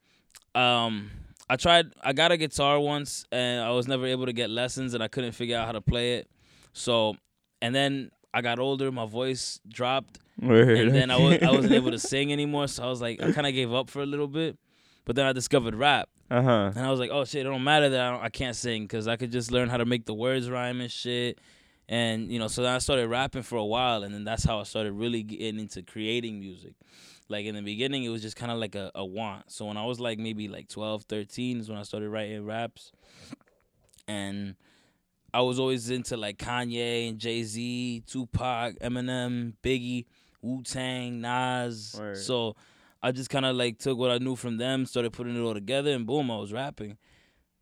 um, 0.55 1.09
I 1.49 1.55
tried. 1.55 1.87
I 2.03 2.11
got 2.13 2.31
a 2.31 2.37
guitar 2.37 2.79
once, 2.79 3.25
and 3.31 3.61
I 3.63 3.71
was 3.71 3.87
never 3.87 4.05
able 4.05 4.25
to 4.25 4.33
get 4.33 4.49
lessons, 4.49 4.93
and 4.93 5.01
I 5.01 5.07
couldn't 5.07 5.31
figure 5.33 5.57
out 5.57 5.65
how 5.65 5.71
to 5.73 5.81
play 5.81 6.15
it. 6.15 6.29
So, 6.73 7.15
and 7.61 7.73
then 7.73 8.11
I 8.33 8.41
got 8.41 8.59
older, 8.59 8.91
my 8.91 9.05
voice 9.05 9.61
dropped, 9.69 10.19
Word. 10.41 10.77
and 10.77 10.93
then 10.93 11.11
I 11.11 11.17
was 11.17 11.41
I 11.41 11.51
wasn't 11.51 11.73
able 11.73 11.91
to 11.91 11.99
sing 12.11 12.33
anymore. 12.33 12.67
So 12.67 12.83
I 12.83 12.87
was 12.87 12.99
like, 12.99 13.21
I 13.21 13.31
kind 13.31 13.47
of 13.47 13.53
gave 13.53 13.73
up 13.73 13.89
for 13.89 14.01
a 14.01 14.05
little 14.05 14.27
bit. 14.27 14.57
But 15.05 15.15
then 15.15 15.25
I 15.25 15.31
discovered 15.33 15.75
rap, 15.75 16.09
Uh 16.29 16.41
huh. 16.41 16.71
and 16.75 16.85
I 16.85 16.89
was 16.89 16.99
like, 16.99 17.11
oh 17.11 17.23
shit, 17.23 17.41
it 17.41 17.49
don't 17.49 17.63
matter 17.63 17.89
that 17.89 18.01
I, 18.01 18.11
don't, 18.11 18.23
I 18.23 18.29
can't 18.29 18.55
sing 18.55 18.83
because 18.83 19.07
I 19.07 19.15
could 19.15 19.31
just 19.31 19.51
learn 19.51 19.69
how 19.69 19.77
to 19.77 19.85
make 19.85 20.05
the 20.05 20.13
words 20.13 20.49
rhyme 20.49 20.81
and 20.81 20.91
shit. 20.91 21.39
And 21.87 22.31
you 22.31 22.39
know, 22.39 22.47
so 22.47 22.63
then 22.63 22.73
I 22.73 22.79
started 22.79 23.07
rapping 23.07 23.43
for 23.43 23.57
a 23.57 23.65
while, 23.65 24.03
and 24.03 24.13
then 24.13 24.23
that's 24.23 24.43
how 24.43 24.59
I 24.59 24.63
started 24.63 24.93
really 24.93 25.21
getting 25.21 25.59
into 25.59 25.83
creating 25.83 26.39
music. 26.39 26.73
Like 27.29 27.45
in 27.45 27.55
the 27.55 27.61
beginning, 27.61 28.03
it 28.03 28.09
was 28.09 28.21
just 28.21 28.35
kind 28.35 28.51
of 28.51 28.57
like 28.57 28.75
a, 28.75 28.91
a 28.95 29.05
want. 29.05 29.51
So 29.51 29.65
when 29.65 29.77
I 29.77 29.85
was 29.85 29.99
like 29.99 30.17
maybe 30.17 30.47
like 30.47 30.67
12, 30.67 31.03
13 31.03 31.59
is 31.59 31.69
when 31.69 31.77
I 31.77 31.83
started 31.83 32.09
writing 32.09 32.43
raps, 32.43 32.91
and 34.07 34.55
I 35.33 35.41
was 35.41 35.59
always 35.59 35.89
into 35.89 36.17
like 36.17 36.37
Kanye 36.37 37.09
and 37.09 37.19
Jay 37.19 37.43
Z, 37.43 38.03
Tupac, 38.07 38.79
Eminem, 38.79 39.53
Biggie, 39.61 40.05
Wu 40.41 40.63
Tang, 40.63 41.21
Nas. 41.21 41.95
Word. 41.99 42.17
So 42.17 42.55
I 43.05 43.11
just 43.11 43.29
kind 43.29 43.45
of 43.45 43.55
like 43.55 43.77
took 43.77 43.99
what 43.99 44.09
I 44.09 44.17
knew 44.17 44.35
from 44.35 44.57
them, 44.57 44.87
started 44.87 45.13
putting 45.13 45.35
it 45.35 45.39
all 45.39 45.53
together, 45.53 45.91
and 45.91 46.07
boom, 46.07 46.31
I 46.31 46.37
was 46.37 46.51
rapping. 46.51 46.97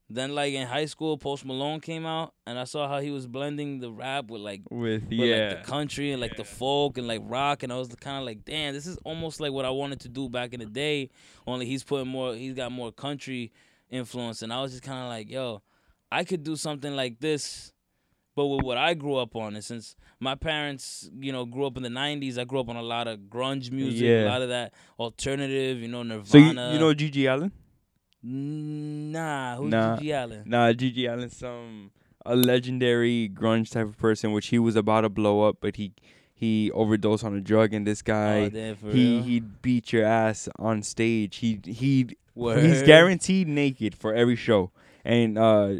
Then 0.09 0.33
like 0.33 0.53
in 0.53 0.65
high 0.65 0.85
school, 0.85 1.17
Post 1.17 1.43
Malone 1.43 1.81
came 1.81 2.05
out, 2.05 2.33
and 2.47 2.57
I 2.57 2.63
saw 2.63 2.87
how 2.87 3.01
he 3.01 3.11
was 3.11 3.27
blending 3.27 3.81
the 3.81 3.91
rap 3.91 4.31
with 4.31 4.39
like 4.39 4.61
With 4.71 5.03
with 5.03 5.11
yeah. 5.11 5.49
like 5.49 5.57
the 5.57 5.69
country 5.69 6.13
and 6.13 6.21
like 6.21 6.37
the 6.37 6.45
folk 6.45 6.97
and 6.97 7.09
like 7.09 7.19
rock, 7.25 7.63
and 7.63 7.73
I 7.73 7.77
was 7.77 7.93
kind 7.95 8.19
of 8.19 8.23
like, 8.23 8.45
damn, 8.45 8.73
this 8.73 8.85
is 8.85 8.97
almost 9.03 9.41
like 9.41 9.51
what 9.51 9.65
I 9.65 9.69
wanted 9.69 9.99
to 10.01 10.07
do 10.07 10.29
back 10.29 10.53
in 10.53 10.61
the 10.61 10.65
day. 10.65 11.09
Only 11.45 11.65
he's 11.65 11.83
putting 11.83 12.07
more, 12.07 12.33
he's 12.35 12.53
got 12.53 12.71
more 12.71 12.93
country 12.93 13.51
influence, 13.89 14.43
and 14.43 14.53
I 14.53 14.61
was 14.61 14.71
just 14.71 14.83
kind 14.83 14.99
of 14.99 15.09
like, 15.09 15.29
yo, 15.29 15.61
I 16.09 16.23
could 16.23 16.43
do 16.43 16.55
something 16.55 16.95
like 16.95 17.19
this, 17.19 17.73
but 18.35 18.47
with 18.47 18.63
what 18.63 18.77
I 18.77 18.93
grew 18.93 19.15
up 19.15 19.35
on. 19.35 19.55
And 19.55 19.63
since 19.63 19.95
my 20.19 20.35
parents, 20.35 21.09
you 21.19 21.31
know, 21.31 21.45
grew 21.45 21.65
up 21.65 21.77
in 21.77 21.83
the 21.83 21.89
'90s, 21.89 22.37
I 22.37 22.43
grew 22.43 22.59
up 22.59 22.69
on 22.69 22.75
a 22.75 22.81
lot 22.81 23.07
of 23.07 23.19
grunge 23.21 23.71
music, 23.71 24.07
a 24.07 24.25
lot 24.25 24.41
of 24.41 24.49
that 24.49 24.73
alternative, 24.99 25.79
you 25.79 25.87
know, 25.87 26.03
Nirvana. 26.03 26.25
so 26.25 26.37
you, 26.37 26.47
you 26.47 26.79
know 26.79 26.93
GG 26.93 27.31
Allin? 27.33 27.51
Nah, 28.23 29.57
who's 29.57 29.71
Nah. 29.71 29.97
GG 29.97 30.23
Allin? 30.23 30.43
Nah, 30.45 30.71
GG 30.71 31.09
Allin's 31.09 31.37
some 31.37 31.91
a 32.25 32.35
legendary 32.35 33.29
grunge 33.29 33.71
type 33.71 33.85
of 33.87 33.97
person, 33.97 34.31
which 34.31 34.47
he 34.47 34.59
was 34.59 34.75
about 34.75 35.01
to 35.01 35.09
blow 35.09 35.41
up, 35.43 35.57
but 35.59 35.75
he 35.75 35.93
he 36.33 36.71
overdosed 36.71 37.23
on 37.23 37.35
a 37.35 37.41
drug, 37.41 37.73
and 37.73 37.85
this 37.85 38.01
guy 38.01 38.41
oh, 38.41 38.49
damn, 38.49 38.75
he 38.77 39.15
real? 39.15 39.23
he 39.23 39.39
beat 39.39 39.93
your 39.93 40.05
ass 40.05 40.47
on 40.57 40.83
stage. 40.83 41.37
He 41.37 41.59
he 41.65 42.07
he's 42.35 42.83
guaranteed 42.83 43.47
naked 43.47 43.95
for 43.95 44.13
every 44.13 44.35
show, 44.35 44.71
and 45.03 45.37
uh, 45.37 45.75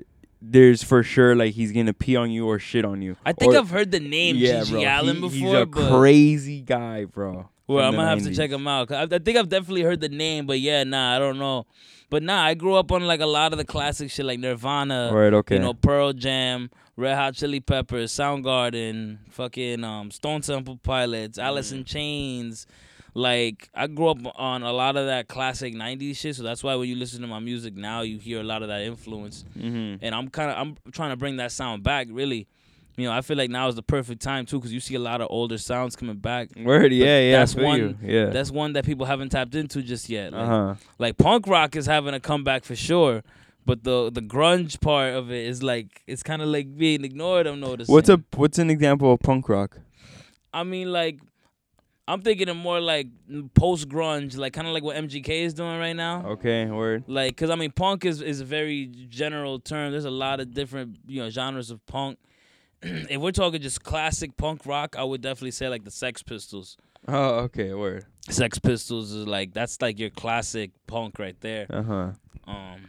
there's 0.45 0.83
for 0.83 1.03
sure 1.03 1.35
like 1.35 1.53
he's 1.53 1.71
gonna 1.71 1.93
pee 1.93 2.15
on 2.15 2.29
you 2.31 2.45
or 2.47 2.59
shit 2.59 2.83
on 2.85 3.01
you. 3.01 3.15
I 3.25 3.31
think 3.33 3.53
Or- 3.53 3.57
I've 3.59 3.69
heard 3.69 3.91
the 3.91 3.99
name 3.99 4.35
yeah, 4.35 4.61
GG 4.61 4.71
bro. 4.71 4.81
Allin 4.83 5.15
he- 5.15 5.21
before, 5.21 5.29
he's 5.31 5.53
a 5.53 5.65
but 5.65 5.89
crazy 5.99 6.61
guy, 6.61 7.05
bro. 7.05 7.49
well, 7.67 7.87
I'm 7.87 7.95
gonna 7.95 8.09
have 8.09 8.23
to 8.23 8.35
check 8.35 8.51
him 8.51 8.67
out. 8.67 8.91
I, 8.91 9.03
I 9.03 9.19
think 9.19 9.37
I've 9.37 9.49
definitely 9.49 9.83
heard 9.83 10.01
the 10.01 10.09
name, 10.09 10.45
but 10.45 10.59
yeah, 10.59 10.83
nah, 10.83 11.15
I 11.15 11.19
don't 11.19 11.39
know. 11.39 11.65
But 12.09 12.21
nah, 12.21 12.43
I 12.43 12.53
grew 12.53 12.75
up 12.75 12.91
on 12.91 13.07
like 13.07 13.21
a 13.21 13.25
lot 13.25 13.53
of 13.53 13.57
the 13.57 13.65
classic 13.65 14.11
shit, 14.11 14.25
like 14.25 14.37
Nirvana, 14.39 15.09
Right, 15.11 15.33
okay. 15.33 15.55
you 15.55 15.61
know, 15.61 15.73
Pearl 15.73 16.13
Jam, 16.13 16.69
Red 16.95 17.15
Hot 17.15 17.33
Chili 17.33 17.59
Peppers, 17.59 18.11
Soundgarden, 18.11 19.17
fucking 19.31 19.83
um, 19.83 20.11
Stone 20.11 20.41
Temple 20.41 20.79
Pilots, 20.83 21.39
Alice 21.39 21.71
Mm. 21.71 21.77
in 21.77 21.83
Chains. 21.85 22.67
Like 23.15 23.69
I 23.75 23.87
grew 23.87 24.07
up 24.09 24.17
on 24.35 24.63
a 24.63 24.73
lot 24.73 24.95
of 24.97 25.05
that 25.05 25.27
classic 25.27 25.73
'90s 25.75 26.17
shit, 26.17 26.35
so 26.35 26.43
that's 26.43 26.63
why 26.63 26.73
when 26.75 26.89
you 26.89 26.95
listen 26.95 27.21
to 27.21 27.27
my 27.27 27.39
music 27.39 27.75
now, 27.75 28.01
you 28.01 28.17
hear 28.17 28.39
a 28.39 28.43
lot 28.43 28.63
of 28.63 28.69
that 28.69 28.81
influence. 28.81 29.45
mm-hmm. 29.57 30.03
and 30.03 30.15
I'm 30.15 30.29
kind 30.29 30.49
of 30.49 30.57
I'm 30.57 30.77
trying 30.91 31.11
to 31.11 31.15
bring 31.15 31.37
that 31.37 31.51
sound 31.51 31.83
back. 31.83 32.07
Really, 32.09 32.47
you 32.97 33.05
know, 33.05 33.11
I 33.13 33.21
feel 33.21 33.37
like 33.37 33.51
now 33.51 33.67
is 33.67 33.75
the 33.75 33.83
perfect 33.83 34.21
time 34.23 34.47
too 34.47 34.57
because 34.57 34.73
you 34.73 34.79
see 34.79 34.95
a 34.95 34.99
lot 34.99 35.21
of 35.21 35.27
older 35.29 35.59
sounds 35.59 35.95
coming 35.95 36.15
back. 36.15 36.49
Word, 36.57 36.91
yeah, 36.91 37.19
yeah. 37.19 37.37
that's 37.37 37.53
one- 37.55 37.79
you. 37.79 37.97
Yeah. 38.01 38.25
That's 38.31 38.49
one 38.49 38.73
that 38.73 38.83
people 38.85 39.05
haven't 39.05 39.29
tapped 39.29 39.53
into 39.53 39.83
just 39.83 40.09
yet. 40.09 40.33
Like, 40.33 40.41
Uh 40.41 40.47
huh. 40.47 40.75
like 40.97 41.17
punk 41.17 41.45
rock 41.45 41.75
is 41.75 41.85
having 41.85 42.15
a 42.15 42.19
comeback 42.19 42.63
for 42.63 42.75
sure, 42.75 43.21
but 43.63 43.83
the 43.83 44.09
the 44.11 44.21
grunge 44.21 44.81
part 44.81 45.13
of 45.13 45.29
it 45.31 45.45
is 45.45 45.61
like 45.61 46.01
it's 46.07 46.23
kind 46.23 46.41
of 46.41 46.47
like 46.47 46.75
being 46.75 47.03
ignored. 47.05 47.45
I'm 47.45 47.59
noticing. 47.59 47.93
What's 47.93 48.09
a 48.09 48.23
what's 48.35 48.57
an 48.57 48.71
example 48.71 49.13
of 49.13 49.19
punk 49.19 49.49
rock? 49.49 49.77
I 50.51 50.63
mean, 50.63 50.91
like. 50.91 51.19
I'm 52.07 52.21
thinking 52.21 52.49
of 52.49 52.57
more 52.57 52.81
like 52.81 53.07
post 53.53 53.87
grunge, 53.87 54.35
like 54.37 54.51
kind 54.53 54.67
of 54.67 54.73
like 54.73 54.83
what 54.83 54.97
MGK 54.97 55.29
is 55.29 55.53
doing 55.53 55.79
right 55.79 55.95
now. 55.95 56.25
Okay, 56.25 56.65
word. 56.65 57.05
like 57.07 57.31
because 57.31 57.49
i 57.49 57.55
mean 57.55 57.71
punk 57.71 58.03
is, 58.05 58.21
is 58.21 58.41
a 58.41 58.45
very 58.45 58.87
general 59.09 59.59
term 59.59 59.91
there's 59.91 60.03
a 60.05 60.11
lot 60.11 60.39
of 60.41 60.53
different 60.53 60.97
you 61.07 61.21
know 61.21 61.29
genres 61.29 61.71
of 61.71 61.85
punk 61.85 62.17
if 62.81 63.19
we're 63.21 63.31
talking 63.31 63.61
just 63.61 63.83
classic 63.83 64.35
punk 64.37 64.65
rock 64.65 64.95
i 64.97 65.03
would 65.03 65.21
definitely 65.21 65.51
say 65.51 65.69
like 65.69 65.83
the 65.85 65.91
sex 65.91 66.21
pistols 66.21 66.77
Oh, 67.07 67.39
okay, 67.47 67.73
word. 67.73 68.05
sex 68.29 68.59
pistols 68.59 69.11
is 69.11 69.25
like 69.27 69.53
that's 69.53 69.81
like 69.81 69.97
your 69.99 70.09
classic 70.09 70.71
punk 70.87 71.19
right 71.19 71.39
there 71.41 71.67
Uh 71.69 71.83
huh. 71.83 72.11
um 72.47 72.81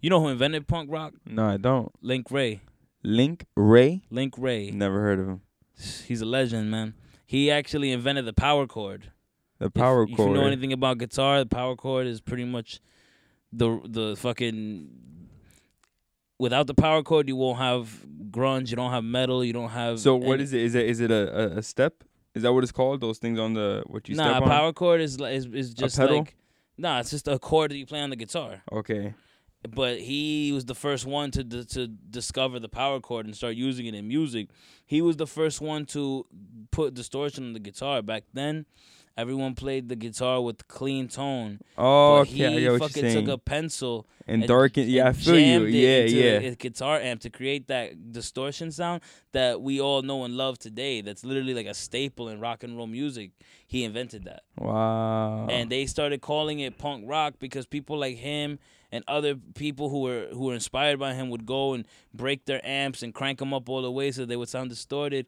you 0.00 0.10
know 0.10 0.20
who 0.20 0.28
invented 0.28 0.66
punk 0.66 0.90
rock 0.90 1.14
No, 1.24 1.46
I 1.46 1.56
don't. 1.56 1.92
link 2.02 2.30
wray 2.30 2.60
Link 3.02 3.46
Wray. 3.56 4.02
link 4.10 4.34
wray 4.36 4.70
Never 4.72 5.00
heard 5.00 5.20
of 5.20 5.26
him. 5.28 5.40
he's 6.06 6.20
a 6.20 6.26
legend 6.26 6.70
man 6.70 6.94
he 7.30 7.48
actually 7.48 7.92
invented 7.92 8.26
the 8.26 8.32
power 8.32 8.66
chord 8.66 9.12
The 9.60 9.70
power 9.70 10.02
if, 10.02 10.16
chord. 10.16 10.30
If 10.30 10.34
you 10.34 10.40
know 10.40 10.48
anything 10.48 10.72
about 10.72 10.98
guitar 10.98 11.38
the 11.38 11.46
power 11.46 11.76
chord 11.76 12.08
is 12.08 12.20
pretty 12.20 12.44
much 12.44 12.80
the 13.52 13.80
the 13.84 14.16
fucking 14.16 14.90
without 16.40 16.66
the 16.66 16.74
power 16.74 17.04
chord 17.04 17.28
you 17.28 17.36
won't 17.36 17.58
have 17.58 18.04
grunge 18.32 18.70
you 18.70 18.76
don't 18.76 18.90
have 18.90 19.04
metal 19.04 19.44
you 19.44 19.52
don't 19.52 19.70
have 19.70 20.00
so 20.00 20.16
what 20.16 20.34
any- 20.34 20.42
is 20.42 20.52
it? 20.52 20.60
Is 20.60 20.74
it 20.74 20.86
is 20.86 21.00
it 21.00 21.10
a, 21.12 21.58
a, 21.58 21.62
step? 21.62 22.02
Is 22.34 22.42
that 22.42 22.52
what 22.52 22.64
it's 22.64 22.72
called? 22.72 23.00
Those 23.00 23.18
things 23.18 23.38
on 23.38 23.54
the 23.54 23.84
what 23.86 24.08
you 24.08 24.16
nah 24.16 24.30
step 24.30 24.42
on? 24.42 24.48
power 24.48 24.72
chord 24.72 25.00
is 25.00 25.20
is, 25.20 25.46
is 25.46 25.72
just 25.72 25.96
pedal? 25.96 26.18
like 26.18 26.36
nah 26.76 26.98
it's 26.98 27.10
just 27.10 27.28
a 27.28 27.38
chord 27.38 27.70
that 27.70 27.76
you 27.76 27.86
play 27.86 28.00
on 28.00 28.10
the 28.10 28.16
guitar 28.16 28.62
Okay. 28.72 29.14
But 29.68 29.98
he 30.00 30.52
was 30.52 30.64
the 30.64 30.74
first 30.74 31.06
one 31.06 31.30
to 31.32 31.44
d- 31.44 31.64
to 31.64 31.86
discover 31.86 32.58
the 32.58 32.68
power 32.68 33.00
chord 33.00 33.26
and 33.26 33.36
start 33.36 33.54
using 33.56 33.86
it 33.86 33.94
in 33.94 34.08
music. 34.08 34.48
He 34.86 35.02
was 35.02 35.16
the 35.16 35.26
first 35.26 35.60
one 35.60 35.84
to 35.86 36.26
put 36.70 36.94
distortion 36.94 37.44
on 37.44 37.52
the 37.52 37.60
guitar. 37.60 38.00
Back 38.02 38.24
then, 38.32 38.64
everyone 39.16 39.54
played 39.54 39.88
the 39.88 39.96
guitar 39.96 40.40
with 40.40 40.66
clean 40.66 41.08
tone. 41.08 41.60
Oh, 41.76 42.16
but 42.24 42.30
okay. 42.30 42.60
he 42.60 42.68
I 42.68 42.78
fucking 42.78 43.12
took 43.12 43.28
a 43.28 43.38
pencil 43.38 44.06
and 44.26 44.42
and- 44.42 44.48
darken. 44.48 44.88
Yeah, 44.88 45.08
I 45.08 45.12
feel 45.12 45.36
you. 45.38 45.66
Yeah, 45.66 46.04
yeah. 46.04 46.48
A 46.50 46.54
guitar 46.54 46.98
amp 46.98 47.20
to 47.20 47.30
create 47.30 47.68
that 47.68 48.12
distortion 48.12 48.72
sound 48.72 49.02
that 49.32 49.60
we 49.60 49.78
all 49.80 50.00
know 50.02 50.24
and 50.24 50.36
love 50.36 50.58
today. 50.58 51.02
That's 51.02 51.22
literally 51.24 51.52
like 51.54 51.66
a 51.66 51.74
staple 51.74 52.28
in 52.28 52.40
rock 52.40 52.62
and 52.64 52.76
roll 52.76 52.86
music. 52.86 53.32
He 53.66 53.84
invented 53.84 54.24
that, 54.24 54.42
Wow. 54.58 55.46
and 55.48 55.70
they 55.70 55.86
started 55.86 56.20
calling 56.22 56.58
it 56.60 56.78
punk 56.78 57.04
rock 57.06 57.34
because 57.38 57.66
people 57.66 57.98
like 57.98 58.16
him 58.16 58.58
and 58.92 59.04
other 59.06 59.34
people 59.54 59.88
who 59.88 60.00
were 60.00 60.28
who 60.32 60.46
were 60.46 60.54
inspired 60.54 60.98
by 60.98 61.14
him 61.14 61.30
would 61.30 61.46
go 61.46 61.74
and 61.74 61.86
break 62.12 62.44
their 62.46 62.60
amps 62.66 63.02
and 63.02 63.14
crank 63.14 63.38
them 63.38 63.54
up 63.54 63.68
all 63.68 63.82
the 63.82 63.90
way 63.90 64.10
so 64.10 64.24
they 64.24 64.36
would 64.36 64.48
sound 64.48 64.70
distorted. 64.70 65.26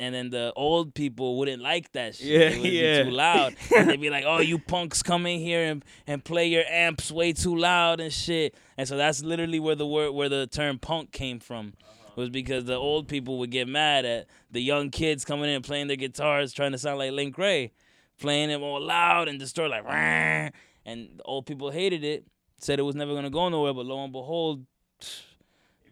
And 0.00 0.14
then 0.14 0.30
the 0.30 0.52
old 0.56 0.94
people 0.94 1.38
wouldn't 1.38 1.62
like 1.62 1.92
that 1.92 2.16
shit. 2.16 2.26
Yeah, 2.26 2.38
it 2.40 2.60
would 2.60 2.72
yeah. 2.72 3.02
be 3.02 3.10
too 3.10 3.14
loud. 3.14 3.56
and 3.76 3.88
they'd 3.88 4.00
be 4.00 4.10
like, 4.10 4.24
"Oh, 4.26 4.40
you 4.40 4.58
punks 4.58 5.02
come 5.02 5.26
in 5.26 5.38
here 5.38 5.64
and, 5.64 5.84
and 6.06 6.24
play 6.24 6.46
your 6.46 6.64
amps 6.68 7.12
way 7.12 7.32
too 7.32 7.56
loud 7.56 8.00
and 8.00 8.12
shit." 8.12 8.54
And 8.76 8.88
so 8.88 8.96
that's 8.96 9.22
literally 9.22 9.60
where 9.60 9.76
the 9.76 9.86
word 9.86 10.12
where 10.12 10.28
the 10.28 10.46
term 10.46 10.78
punk 10.78 11.12
came 11.12 11.38
from. 11.38 11.74
Was 12.16 12.28
because 12.28 12.64
the 12.64 12.74
old 12.74 13.08
people 13.08 13.38
would 13.38 13.50
get 13.50 13.68
mad 13.68 14.04
at 14.04 14.26
the 14.50 14.60
young 14.60 14.90
kids 14.90 15.24
coming 15.24 15.44
in 15.44 15.56
and 15.56 15.64
playing 15.64 15.86
their 15.86 15.96
guitars 15.96 16.52
trying 16.52 16.72
to 16.72 16.78
sound 16.78 16.98
like 16.98 17.12
Link 17.12 17.38
Wray, 17.38 17.72
playing 18.18 18.50
it 18.50 18.60
all 18.60 18.82
loud 18.82 19.28
and 19.28 19.38
distorted 19.38 19.70
like 19.70 20.52
and 20.84 21.08
the 21.16 21.22
old 21.24 21.46
people 21.46 21.70
hated 21.70 22.04
it, 22.04 22.26
said 22.62 22.78
it 22.78 22.82
was 22.82 22.94
never 22.94 23.14
gonna 23.14 23.30
go 23.30 23.48
nowhere, 23.48 23.74
but 23.74 23.86
lo 23.86 24.02
and 24.04 24.12
behold, 24.12 24.64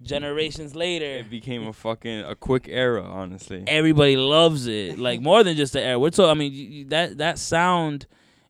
generations 0.02 0.74
later, 0.74 1.04
it 1.04 1.30
became 1.30 1.66
a 1.66 1.72
fucking 1.72 2.20
a 2.20 2.34
quick 2.34 2.66
era, 2.68 3.02
honestly. 3.02 3.64
everybody 3.66 4.16
loves 4.16 4.66
it. 4.66 4.98
Like 4.98 5.20
more 5.20 5.44
than 5.44 5.56
just 5.56 5.72
the 5.72 5.82
era. 5.82 5.98
We're 5.98 6.10
talking. 6.10 6.30
I 6.30 6.34
mean, 6.34 6.88
that 6.88 7.18
that 7.18 7.38
sound 7.38 8.06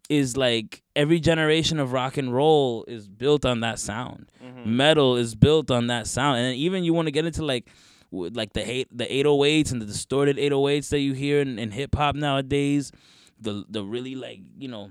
is 0.08 0.36
like 0.36 0.82
every 0.96 1.20
generation 1.20 1.78
of 1.78 1.92
rock 1.92 2.16
and 2.16 2.34
roll 2.34 2.84
is 2.88 3.08
built 3.08 3.44
on 3.44 3.60
that 3.60 3.78
sound. 3.78 4.30
Mm-hmm. 4.44 4.76
Metal 4.76 5.16
is 5.16 5.34
built 5.34 5.70
on 5.70 5.86
that 5.88 6.06
sound, 6.06 6.40
and 6.40 6.56
even 6.56 6.84
you 6.84 6.92
want 6.92 7.06
to 7.06 7.12
get 7.12 7.24
into 7.24 7.44
like. 7.44 7.68
Like 8.12 8.54
the 8.54 8.68
eight, 8.68 8.88
the 8.90 9.06
808s 9.06 9.70
and 9.70 9.80
the 9.80 9.86
distorted 9.86 10.36
808s 10.36 10.88
that 10.88 10.98
you 10.98 11.12
hear 11.12 11.40
in, 11.40 11.60
in 11.60 11.70
hip 11.70 11.94
hop 11.94 12.16
nowadays, 12.16 12.90
the 13.38 13.64
the 13.68 13.84
really 13.84 14.16
like 14.16 14.40
you 14.58 14.66
know 14.66 14.90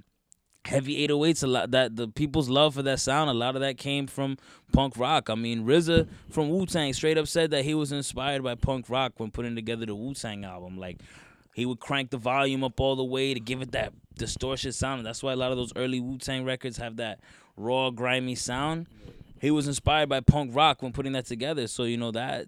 heavy 0.65 1.07
808s 1.07 1.43
a 1.43 1.47
lot 1.47 1.71
that 1.71 1.95
the 1.95 2.07
people's 2.07 2.49
love 2.49 2.75
for 2.75 2.83
that 2.83 2.99
sound 2.99 3.29
a 3.29 3.33
lot 3.33 3.55
of 3.55 3.61
that 3.61 3.77
came 3.77 4.07
from 4.07 4.37
punk 4.71 4.97
rock. 4.97 5.29
I 5.29 5.35
mean 5.35 5.65
RZA 5.65 6.07
from 6.29 6.49
wu-tang 6.49 6.93
straight 6.93 7.17
up 7.17 7.27
said 7.27 7.51
that 7.51 7.63
he 7.63 7.73
was 7.73 7.91
inspired 7.91 8.43
by 8.43 8.55
punk 8.55 8.89
rock 8.89 9.13
when 9.17 9.31
putting 9.31 9.55
together 9.55 9.85
the 9.85 9.95
wu-tang 9.95 10.43
album. 10.43 10.77
Like 10.77 10.99
he 11.53 11.65
would 11.65 11.79
crank 11.79 12.11
the 12.11 12.17
volume 12.17 12.63
up 12.63 12.79
all 12.79 12.95
the 12.95 13.03
way 13.03 13.33
to 13.33 13.39
give 13.39 13.61
it 13.61 13.71
that 13.71 13.93
distortion 14.17 14.71
sound. 14.71 14.99
And 14.99 15.05
that's 15.07 15.23
why 15.23 15.33
a 15.33 15.35
lot 15.35 15.51
of 15.51 15.57
those 15.57 15.73
early 15.75 15.99
wu-tang 15.99 16.45
records 16.45 16.77
have 16.77 16.97
that 16.97 17.19
raw 17.57 17.89
grimy 17.89 18.35
sound. 18.35 18.87
He 19.41 19.51
was 19.51 19.67
inspired 19.67 20.09
by 20.09 20.19
punk 20.19 20.55
rock 20.55 20.81
when 20.81 20.91
putting 20.91 21.13
that 21.13 21.25
together. 21.25 21.67
So 21.67 21.83
you 21.83 21.97
know 21.97 22.11
that 22.11 22.47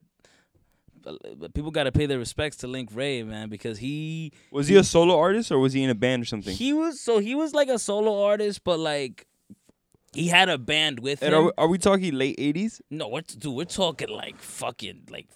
people 1.54 1.72
got 1.72 1.84
to 1.84 1.92
pay 1.92 2.06
their 2.06 2.20
respects 2.20 2.58
to 2.58 2.68
Link 2.68 2.90
Wray, 2.94 3.24
man, 3.24 3.50
because 3.50 3.78
he 3.80 4.32
Was 4.52 4.68
he 4.68 4.76
a 4.76 4.84
solo 4.84 5.18
artist 5.18 5.52
or 5.52 5.60
was 5.60 5.74
he 5.74 5.84
in 5.84 5.90
a 5.90 5.96
band 5.96 6.24
or 6.24 6.26
something? 6.26 6.56
he 6.56 6.74
was 6.74 7.00
so 7.00 7.20
he 7.20 7.36
was 7.36 7.54
like 7.54 7.70
a 7.70 7.80
solo 7.80 8.24
artist, 8.24 8.64
but 8.64 8.80
like 8.80 9.26
he 10.14 10.28
had 10.28 10.50
a 10.50 10.58
band 10.58 11.00
with 11.00 11.22
and 11.24 11.34
him. 11.34 11.40
are 11.40 11.44
we, 11.46 11.52
are 11.58 11.68
we 11.68 11.78
talking 11.78 12.14
late 12.14 12.36
eighties? 12.38 12.82
no, 12.90 13.08
what 13.08 13.28
dude? 13.40 13.54
We're 13.56 13.66
talking 13.66 14.10
like 14.10 14.38
fucking 14.40 15.08
like 15.10 15.28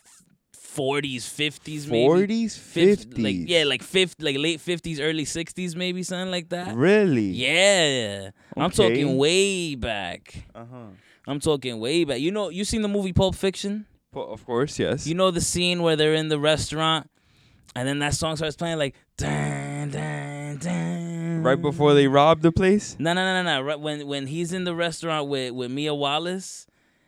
forties, 0.54 1.28
fifties, 1.28 1.88
maybe. 1.88 2.06
Forties, 2.06 2.58
fifties. 2.58 3.18
like 3.18 3.36
yeah, 3.48 3.64
like 3.64 3.82
fifth, 3.82 4.16
like 4.22 4.38
late 4.38 4.60
fifties, 4.60 5.00
early 5.00 5.26
sixties, 5.26 5.76
maybe 5.76 6.04
something 6.04 6.32
like 6.32 6.50
that. 6.50 6.76
Really? 6.76 7.30
Yeah, 7.30 8.32
I'm 8.58 8.72
talking 8.72 9.18
way 9.18 9.76
back. 9.76 10.46
Uh 10.54 10.66
huh. 10.70 10.86
I'm 11.28 11.40
talking 11.40 11.80
way 11.80 12.04
back. 12.04 12.20
You 12.20 12.32
know, 12.32 12.50
you 12.50 12.66
seen 12.66 12.82
the 12.82 12.88
movie 12.88 13.14
Pulp 13.14 13.36
Fiction? 13.36 13.86
Of 14.16 14.46
course, 14.46 14.80
yes. 14.80 15.06
You 15.08 15.16
know 15.16 15.32
the 15.32 15.42
scene 15.42 15.82
where 15.82 15.96
they're 15.96 16.14
in 16.14 16.30
the 16.30 16.40
restaurant, 16.40 17.10
and 17.76 17.88
then 17.88 18.00
that 18.00 18.14
song 18.14 18.36
starts 18.36 18.56
playing 18.56 18.78
like 18.78 18.96
dun 19.18 19.90
dun 19.92 20.58
dun. 20.58 21.44
right 21.44 21.62
before 21.62 21.94
they 21.94 22.08
robbed 22.08 22.42
the 22.42 22.52
place. 22.52 22.96
No, 23.00 23.14
no, 23.14 23.24
no, 23.24 23.44
no, 23.44 23.56
no. 23.58 23.62
Right 23.62 23.80
when 23.80 24.08
when 24.08 24.28
he's 24.28 24.54
in 24.54 24.64
the 24.64 24.76
restaurant 24.76 25.28
with 25.28 25.52
with 25.54 25.72
Mia 25.72 25.94
Wallace, 25.94 26.68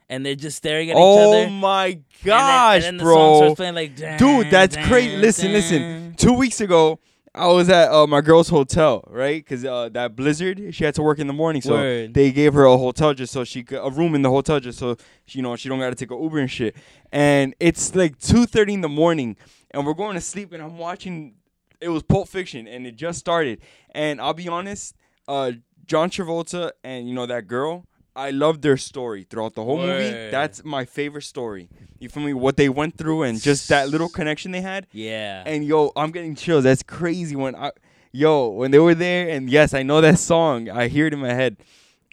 and 0.10 0.26
they're 0.26 0.36
just 0.36 0.58
staring 0.58 0.90
at 0.90 0.94
each 0.96 1.02
oh 1.02 1.30
other. 1.30 1.48
Oh 1.48 1.50
my 1.50 1.86
and 1.88 1.96
then- 1.96 2.04
gosh, 2.26 2.76
and 2.76 2.84
then 2.84 2.98
the 2.98 3.04
song 3.04 3.14
bro! 3.14 3.38
starts 3.38 3.56
playing 3.56 3.76
like, 3.76 3.96
dun, 3.96 4.18
Dude, 4.18 4.50
that's 4.52 4.76
dun, 4.76 4.88
crazy. 4.88 5.18
Listen, 5.18 5.52
listen. 5.54 6.14
Two 6.18 6.34
weeks 6.34 6.62
ago, 6.62 7.00
I 7.38 7.48
was 7.48 7.70
at 7.70 7.92
uh, 7.92 8.08
my 8.08 8.22
girl's 8.22 8.50
hotel, 8.50 9.04
right? 9.08 9.44
Because 9.44 9.64
uh, 9.64 9.90
that 9.90 10.16
blizzard, 10.16 10.74
she 10.74 10.84
had 10.84 10.96
to 10.96 11.04
work 11.04 11.20
in 11.20 11.28
the 11.28 11.34
morning, 11.34 11.62
so 11.62 11.74
Word. 11.74 12.14
they 12.14 12.32
gave 12.32 12.54
her 12.54 12.66
a 12.66 12.78
hotel 12.78 13.14
just 13.14 13.32
so 13.32 13.44
she 13.44 13.64
could 13.64 13.78
a 13.78 13.90
room 13.90 14.16
in 14.16 14.24
the 14.24 14.30
hotel 14.30 14.60
just 14.60 14.80
so 14.80 14.98
she, 15.26 15.40
you 15.40 15.44
know 15.44 15.56
she 15.56 15.70
don't 15.70 15.80
got 15.80 15.90
to 15.90 15.96
take 15.96 16.12
a 16.12 16.16
Uber 16.16 16.40
and 16.40 16.50
shit. 16.50 16.76
And 17.12 17.56
it's 17.60 17.94
like 17.96 18.18
two 18.18 18.46
thirty 18.46 18.74
in 18.74 18.82
the 18.82 18.90
morning, 18.90 19.38
and 19.72 19.86
we're 19.86 19.94
going 19.94 20.16
to 20.16 20.22
sleep, 20.22 20.52
and 20.54 20.62
I'm 20.64 20.78
watching. 20.78 21.36
It 21.80 21.90
was 21.90 22.02
Pulp 22.02 22.28
Fiction, 22.28 22.68
and 22.68 22.88
it 22.88 22.96
just 22.96 23.20
started. 23.20 23.62
And 23.92 24.20
I'll 24.20 24.34
be 24.34 24.48
honest, 24.48 24.96
uh, 25.28 25.52
John 25.86 26.10
Travolta 26.10 26.72
and 26.84 27.08
you 27.08 27.14
know 27.14 27.26
that 27.28 27.48
girl. 27.48 27.86
I 28.18 28.32
love 28.32 28.62
their 28.62 28.78
story 28.78 29.28
throughout 29.30 29.54
the 29.54 29.64
whole 29.64 29.78
movie. 29.78 30.32
That's 30.32 30.66
my 30.66 30.86
favorite 30.86 31.22
story. 31.22 31.70
You 32.00 32.10
feel 32.10 32.24
me? 32.24 32.34
What 32.34 32.58
they 32.58 32.68
went 32.68 32.98
through 32.98 33.24
and 33.24 33.40
just 33.40 33.70
that 33.70 33.90
little 33.90 34.10
connection 34.10 34.52
they 34.52 34.62
had. 34.62 34.88
Yeah. 34.92 35.44
And 35.46 35.64
yo, 35.64 35.92
I'm 35.96 36.12
getting 36.12 36.36
chills. 36.36 36.64
That's 36.64 36.82
crazy 36.84 37.36
when 37.36 37.56
I 37.56 37.72
yo, 38.12 38.50
when 38.50 38.72
they 38.72 38.80
were 38.80 38.96
there 38.96 39.30
and 39.30 39.50
yes, 39.50 39.74
I 39.74 39.84
know 39.84 40.02
that 40.02 40.18
song. 40.18 40.70
I 40.70 40.88
hear 40.88 41.08
it 41.08 41.14
in 41.14 41.20
my 41.20 41.34
head. 41.34 41.58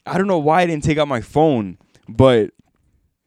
I 0.06 0.18
don't 0.18 0.26
know 0.26 0.38
why 0.38 0.62
I 0.62 0.66
didn't 0.66 0.84
take 0.84 0.98
out 0.98 1.08
my 1.08 1.22
phone, 1.22 1.78
but 2.06 2.50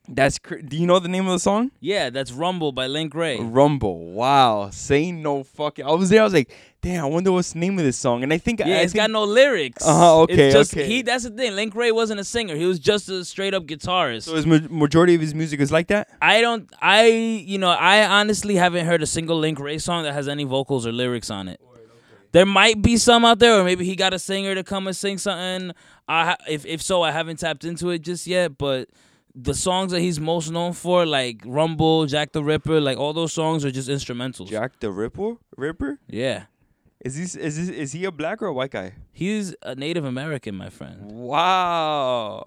that's 0.10 0.40
cr- 0.40 0.58
Do 0.58 0.78
you 0.78 0.88
know 0.88 1.00
the 1.00 1.08
name 1.10 1.26
of 1.28 1.34
the 1.34 1.40
song? 1.40 1.72
yeah, 1.80 2.10
that's 2.10 2.32
Rumble 2.32 2.72
by 2.72 2.88
Link 2.88 3.14
Wray. 3.14 3.40
Rumble. 3.40 4.12
Wow. 4.14 4.70
Say 4.72 5.12
no 5.12 5.44
fucking. 5.44 5.86
I 5.86 5.92
was 5.92 6.10
there. 6.10 6.22
I 6.22 6.24
was 6.24 6.34
like, 6.34 6.50
damn. 6.82 7.04
I 7.04 7.08
wonder 7.08 7.32
what's 7.32 7.54
the 7.54 7.60
name 7.60 7.78
of 7.78 7.84
this 7.86 7.98
song. 7.98 8.24
And 8.24 8.32
I 8.34 8.38
think 8.38 8.60
Yeah, 8.60 8.68
I 8.68 8.70
it's 8.80 8.94
think, 8.94 9.02
got 9.04 9.12
no 9.12 9.24
lyrics. 9.26 9.86
Uh-huh, 9.86 10.22
okay, 10.22 10.48
It's 10.48 10.56
just, 10.56 10.74
okay. 10.74 10.88
He 10.88 11.02
that's 11.02 11.24
the 11.26 11.32
thing. 11.32 11.56
Link 11.56 11.76
Wray 11.76 11.92
wasn't 11.92 12.20
a 12.20 12.24
singer. 12.24 12.56
He 12.56 12.66
was 12.66 12.80
just 12.80 13.10
a 13.10 13.26
straight 13.26 13.54
up 13.54 13.66
guitarist. 13.66 14.24
So 14.24 14.36
his 14.36 14.46
ma- 14.46 14.60
majority 14.70 15.16
of 15.16 15.22
his 15.22 15.36
music 15.36 15.60
is 15.60 15.72
like 15.72 15.88
that. 15.88 16.08
I 16.22 16.42
don't. 16.42 16.70
I 16.82 17.08
you 17.08 17.58
know 17.58 17.70
I 17.70 18.06
honestly 18.08 18.56
haven't 18.56 18.86
heard 18.86 19.04
a 19.04 19.08
single 19.08 19.38
Link 19.38 19.60
Wray 19.60 19.78
song 19.78 20.04
that 20.04 20.14
has 20.14 20.28
any 20.28 20.44
vocals 20.46 20.88
or 20.88 20.92
lyrics 20.92 21.30
on 21.30 21.48
it. 21.48 21.60
There 22.34 22.46
might 22.46 22.82
be 22.82 22.98
some 22.98 23.24
out 23.26 23.40
there, 23.40 23.60
or 23.60 23.64
maybe 23.64 23.86
he 23.86 23.96
got 23.96 24.14
a 24.14 24.20
singer 24.20 24.54
to 24.54 24.64
come 24.64 24.86
and 24.88 24.96
sing 24.96 25.18
something. 25.18 25.76
I 26.08 26.36
if 26.48 26.66
if 26.66 26.82
so, 26.82 27.02
I 27.02 27.12
haven't 27.12 27.40
tapped 27.40 27.64
into 27.66 27.90
it 27.90 28.00
just 28.00 28.28
yet. 28.28 28.58
But 28.58 28.90
the 29.40 29.54
songs 29.54 29.92
that 29.92 30.00
he's 30.02 30.20
most 30.20 30.50
known 30.50 30.74
for, 30.74 31.06
like 31.06 31.42
Rumble, 31.46 32.08
Jack 32.08 32.32
the 32.32 32.44
Ripper, 32.44 32.82
like 32.82 32.98
all 32.98 33.14
those 33.14 33.32
songs 33.34 33.64
are 33.64 33.70
just 33.72 33.88
instrumentals. 33.88 34.48
Jack 34.50 34.80
the 34.80 34.92
Ripper. 34.92 35.36
Ripper. 35.56 36.00
Yeah, 36.08 36.46
Is 37.06 37.16
he 37.16 37.24
is 37.24 37.34
this, 37.34 37.70
is 37.70 37.92
he 37.92 38.06
a 38.06 38.12
black 38.12 38.42
or 38.42 38.48
a 38.48 38.54
white 38.54 38.72
guy? 38.72 38.94
he's 39.12 39.54
a 39.62 39.76
Native 39.76 40.06
American, 40.06 40.56
my 40.56 40.70
friend. 40.70 41.12
Wow. 41.12 42.44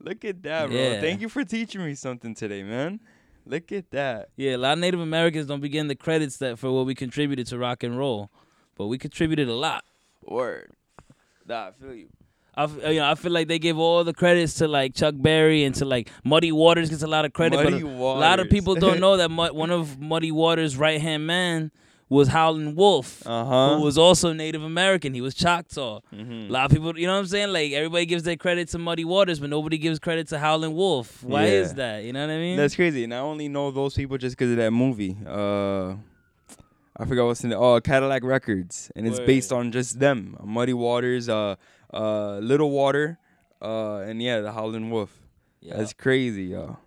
Look 0.00 0.24
at 0.24 0.40
that, 0.44 0.68
bro. 0.68 0.76
Yeah. 0.78 1.00
Thank 1.00 1.20
you 1.22 1.28
for 1.28 1.42
teaching 1.44 1.84
me 1.84 1.94
something 1.96 2.34
today, 2.34 2.62
man. 2.62 3.00
Look 3.44 3.72
at 3.72 3.90
that. 3.90 4.28
Yeah, 4.36 4.54
a 4.54 4.58
lot 4.58 4.74
of 4.74 4.78
Native 4.78 5.00
Americans 5.00 5.46
don't 5.46 5.60
begin 5.60 5.88
the 5.88 5.96
credits 5.96 6.36
that 6.36 6.58
for 6.58 6.70
what 6.70 6.86
we 6.86 6.94
contributed 6.94 7.46
to 7.48 7.58
rock 7.58 7.82
and 7.82 7.98
roll, 7.98 8.30
but 8.76 8.86
we 8.86 8.96
contributed 8.98 9.48
a 9.48 9.54
lot. 9.54 9.84
Word. 10.24 10.70
Nah, 11.46 11.68
I 11.68 11.70
feel 11.72 11.94
you. 11.94 12.08
I, 12.58 12.90
you 12.90 12.98
know, 13.00 13.10
I 13.10 13.14
feel 13.14 13.32
like 13.32 13.46
they 13.48 13.58
give 13.58 13.78
all 13.78 14.02
the 14.04 14.12
credits 14.12 14.54
to 14.54 14.68
like 14.68 14.94
Chuck 14.94 15.14
Berry 15.16 15.64
and 15.64 15.74
to 15.76 15.84
like 15.84 16.10
Muddy 16.24 16.52
Waters 16.52 16.90
gets 16.90 17.02
a 17.02 17.06
lot 17.06 17.24
of 17.24 17.32
credit, 17.32 17.56
Muddy 17.62 17.82
but 17.82 17.88
a 17.88 18.20
lot 18.28 18.40
of 18.40 18.50
people 18.50 18.74
don't 18.74 19.00
know 19.04 19.16
that 19.16 19.30
Mud- 19.30 19.52
one 19.54 19.70
of 19.70 20.00
Muddy 20.00 20.32
Waters' 20.32 20.76
right 20.76 21.00
hand 21.00 21.26
man 21.26 21.70
was 22.10 22.28
Howlin' 22.28 22.74
Wolf, 22.74 23.22
Uh 23.26 23.44
huh. 23.44 23.76
who 23.76 23.82
was 23.82 23.98
also 23.98 24.32
Native 24.32 24.62
American. 24.62 25.12
He 25.12 25.20
was 25.20 25.34
Choctaw. 25.34 26.00
Mhm. 26.14 26.48
A 26.48 26.52
lot 26.52 26.64
of 26.64 26.70
people, 26.72 26.98
you 26.98 27.06
know 27.06 27.12
what 27.12 27.18
I'm 27.20 27.26
saying? 27.26 27.52
Like 27.52 27.72
everybody 27.72 28.06
gives 28.06 28.22
their 28.22 28.36
credit 28.36 28.68
to 28.68 28.78
Muddy 28.78 29.04
Waters, 29.04 29.38
but 29.40 29.50
nobody 29.50 29.76
gives 29.76 29.98
credit 29.98 30.26
to 30.28 30.38
Howlin' 30.38 30.74
Wolf. 30.74 31.22
Why 31.22 31.44
Yeah. 31.44 31.52
is 31.62 31.74
that? 31.74 32.04
You 32.04 32.12
know 32.14 32.26
what 32.26 32.32
I 32.32 32.38
mean? 32.38 32.56
That's 32.56 32.74
crazy. 32.74 33.04
And 33.04 33.12
I 33.14 33.18
only 33.18 33.48
know 33.48 33.70
those 33.70 33.94
people 33.94 34.16
just 34.18 34.36
because 34.36 34.50
of 34.52 34.56
that 34.56 34.70
movie. 34.70 35.16
Uh, 35.26 35.96
I 37.00 37.04
forgot 37.06 37.26
what's 37.26 37.44
in 37.44 37.52
it. 37.52 37.56
Oh, 37.56 37.80
Cadillac 37.80 38.24
Records, 38.24 38.90
and 38.96 39.06
it's 39.06 39.20
based 39.20 39.52
on 39.52 39.70
just 39.70 40.00
them. 40.00 40.36
Muddy 40.42 40.72
Waters, 40.72 41.28
uh, 41.28 41.54
uh, 41.92 42.38
Little 42.38 42.70
Walter, 42.70 43.18
uh, 43.62 43.98
and 43.98 44.20
yeah, 44.22 44.40
the 44.40 44.52
Howlin' 44.52 44.90
Wolf. 44.90 45.10
yeah. 45.60 45.76
That's 45.76 45.92
crazy, 45.92 46.44
yo. 46.44 46.78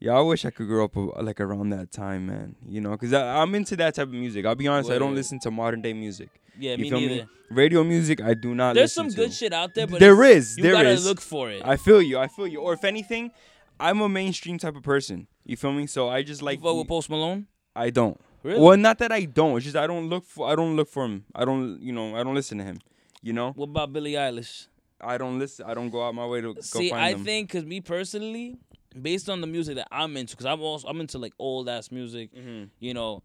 Yeah, 0.00 0.12
I 0.18 0.20
wish 0.20 0.44
I 0.44 0.50
could 0.50 0.66
grow 0.66 0.84
up 0.86 0.96
uh, 0.96 1.22
like 1.22 1.40
around 1.40 1.70
that 1.70 1.92
time, 1.92 2.26
man. 2.26 2.56
You 2.66 2.80
know, 2.80 2.96
cause 2.96 3.12
I, 3.12 3.40
I'm 3.40 3.54
into 3.54 3.76
that 3.76 3.94
type 3.94 4.08
of 4.08 4.14
music. 4.14 4.44
I'll 4.44 4.56
be 4.56 4.66
honest, 4.66 4.90
I 4.90 4.98
don't 4.98 5.14
listen 5.14 5.38
to 5.40 5.50
modern 5.50 5.80
day 5.80 5.92
music. 5.92 6.28
yeah, 6.58 6.72
you 6.72 6.78
me 6.78 6.90
feel 6.90 7.00
me? 7.00 7.06
neither. 7.06 7.28
Radio 7.50 7.84
music, 7.84 8.20
I 8.20 8.34
do 8.34 8.54
not. 8.54 8.74
There's 8.74 8.92
some 8.92 9.08
good 9.10 9.30
to. 9.30 9.36
shit 9.36 9.52
out 9.52 9.74
there, 9.74 9.86
but 9.86 10.00
There 10.00 10.22
is, 10.24 10.56
You 10.56 10.62
there 10.64 10.72
gotta 10.72 10.88
is. 10.88 11.06
look 11.06 11.20
for 11.20 11.50
it. 11.50 11.62
I 11.64 11.76
feel 11.76 12.00
you. 12.02 12.18
I 12.18 12.26
feel 12.26 12.46
you. 12.48 12.60
Or 12.60 12.72
if 12.72 12.82
anything, 12.82 13.30
I'm 13.78 14.00
a 14.00 14.08
mainstream 14.08 14.58
type 14.58 14.74
of 14.74 14.82
person. 14.82 15.28
You 15.44 15.56
feel 15.56 15.72
me? 15.72 15.86
So 15.86 16.08
I 16.08 16.22
just 16.22 16.40
like 16.42 16.54
like. 16.58 16.60
vote 16.62 16.76
with 16.78 16.88
Post 16.88 17.08
Malone. 17.10 17.46
I 17.76 17.90
don't. 17.90 18.18
Really? 18.42 18.58
Well, 18.60 18.76
not 18.76 18.98
that 18.98 19.12
I 19.12 19.24
don't. 19.24 19.56
It's 19.56 19.64
just 19.64 19.76
I 19.76 19.86
don't 19.86 20.08
look 20.08 20.24
for. 20.24 20.48
I 20.50 20.56
don't 20.56 20.74
look 20.74 20.88
for 20.88 21.04
him. 21.04 21.26
I 21.34 21.44
don't. 21.44 21.80
You 21.80 21.92
know. 21.92 22.16
I 22.16 22.24
don't 22.24 22.34
listen 22.34 22.58
to 22.58 22.64
him. 22.64 22.78
You 23.22 23.32
know. 23.32 23.52
What 23.52 23.68
about 23.70 23.92
Billie 23.92 24.12
Eilish? 24.12 24.66
I 25.00 25.18
don't 25.18 25.38
listen. 25.38 25.64
I 25.66 25.74
don't 25.74 25.90
go 25.90 26.06
out 26.06 26.14
my 26.14 26.26
way 26.26 26.40
to 26.40 26.54
go 26.54 26.60
See, 26.60 26.90
find 26.90 27.02
I 27.02 27.12
them. 27.12 27.24
think 27.24 27.48
because 27.48 27.64
me 27.64 27.80
personally, 27.80 28.58
based 29.00 29.28
on 29.30 29.40
the 29.40 29.46
music 29.46 29.76
that 29.76 29.88
I'm 29.90 30.16
into, 30.16 30.34
because 30.36 30.46
I'm 30.46 30.60
also 30.60 30.86
I'm 30.88 31.00
into 31.00 31.18
like 31.18 31.32
old 31.38 31.68
ass 31.68 31.90
music. 31.90 32.32
Mhm. 32.34 32.70
You 32.78 32.94
know, 32.94 33.22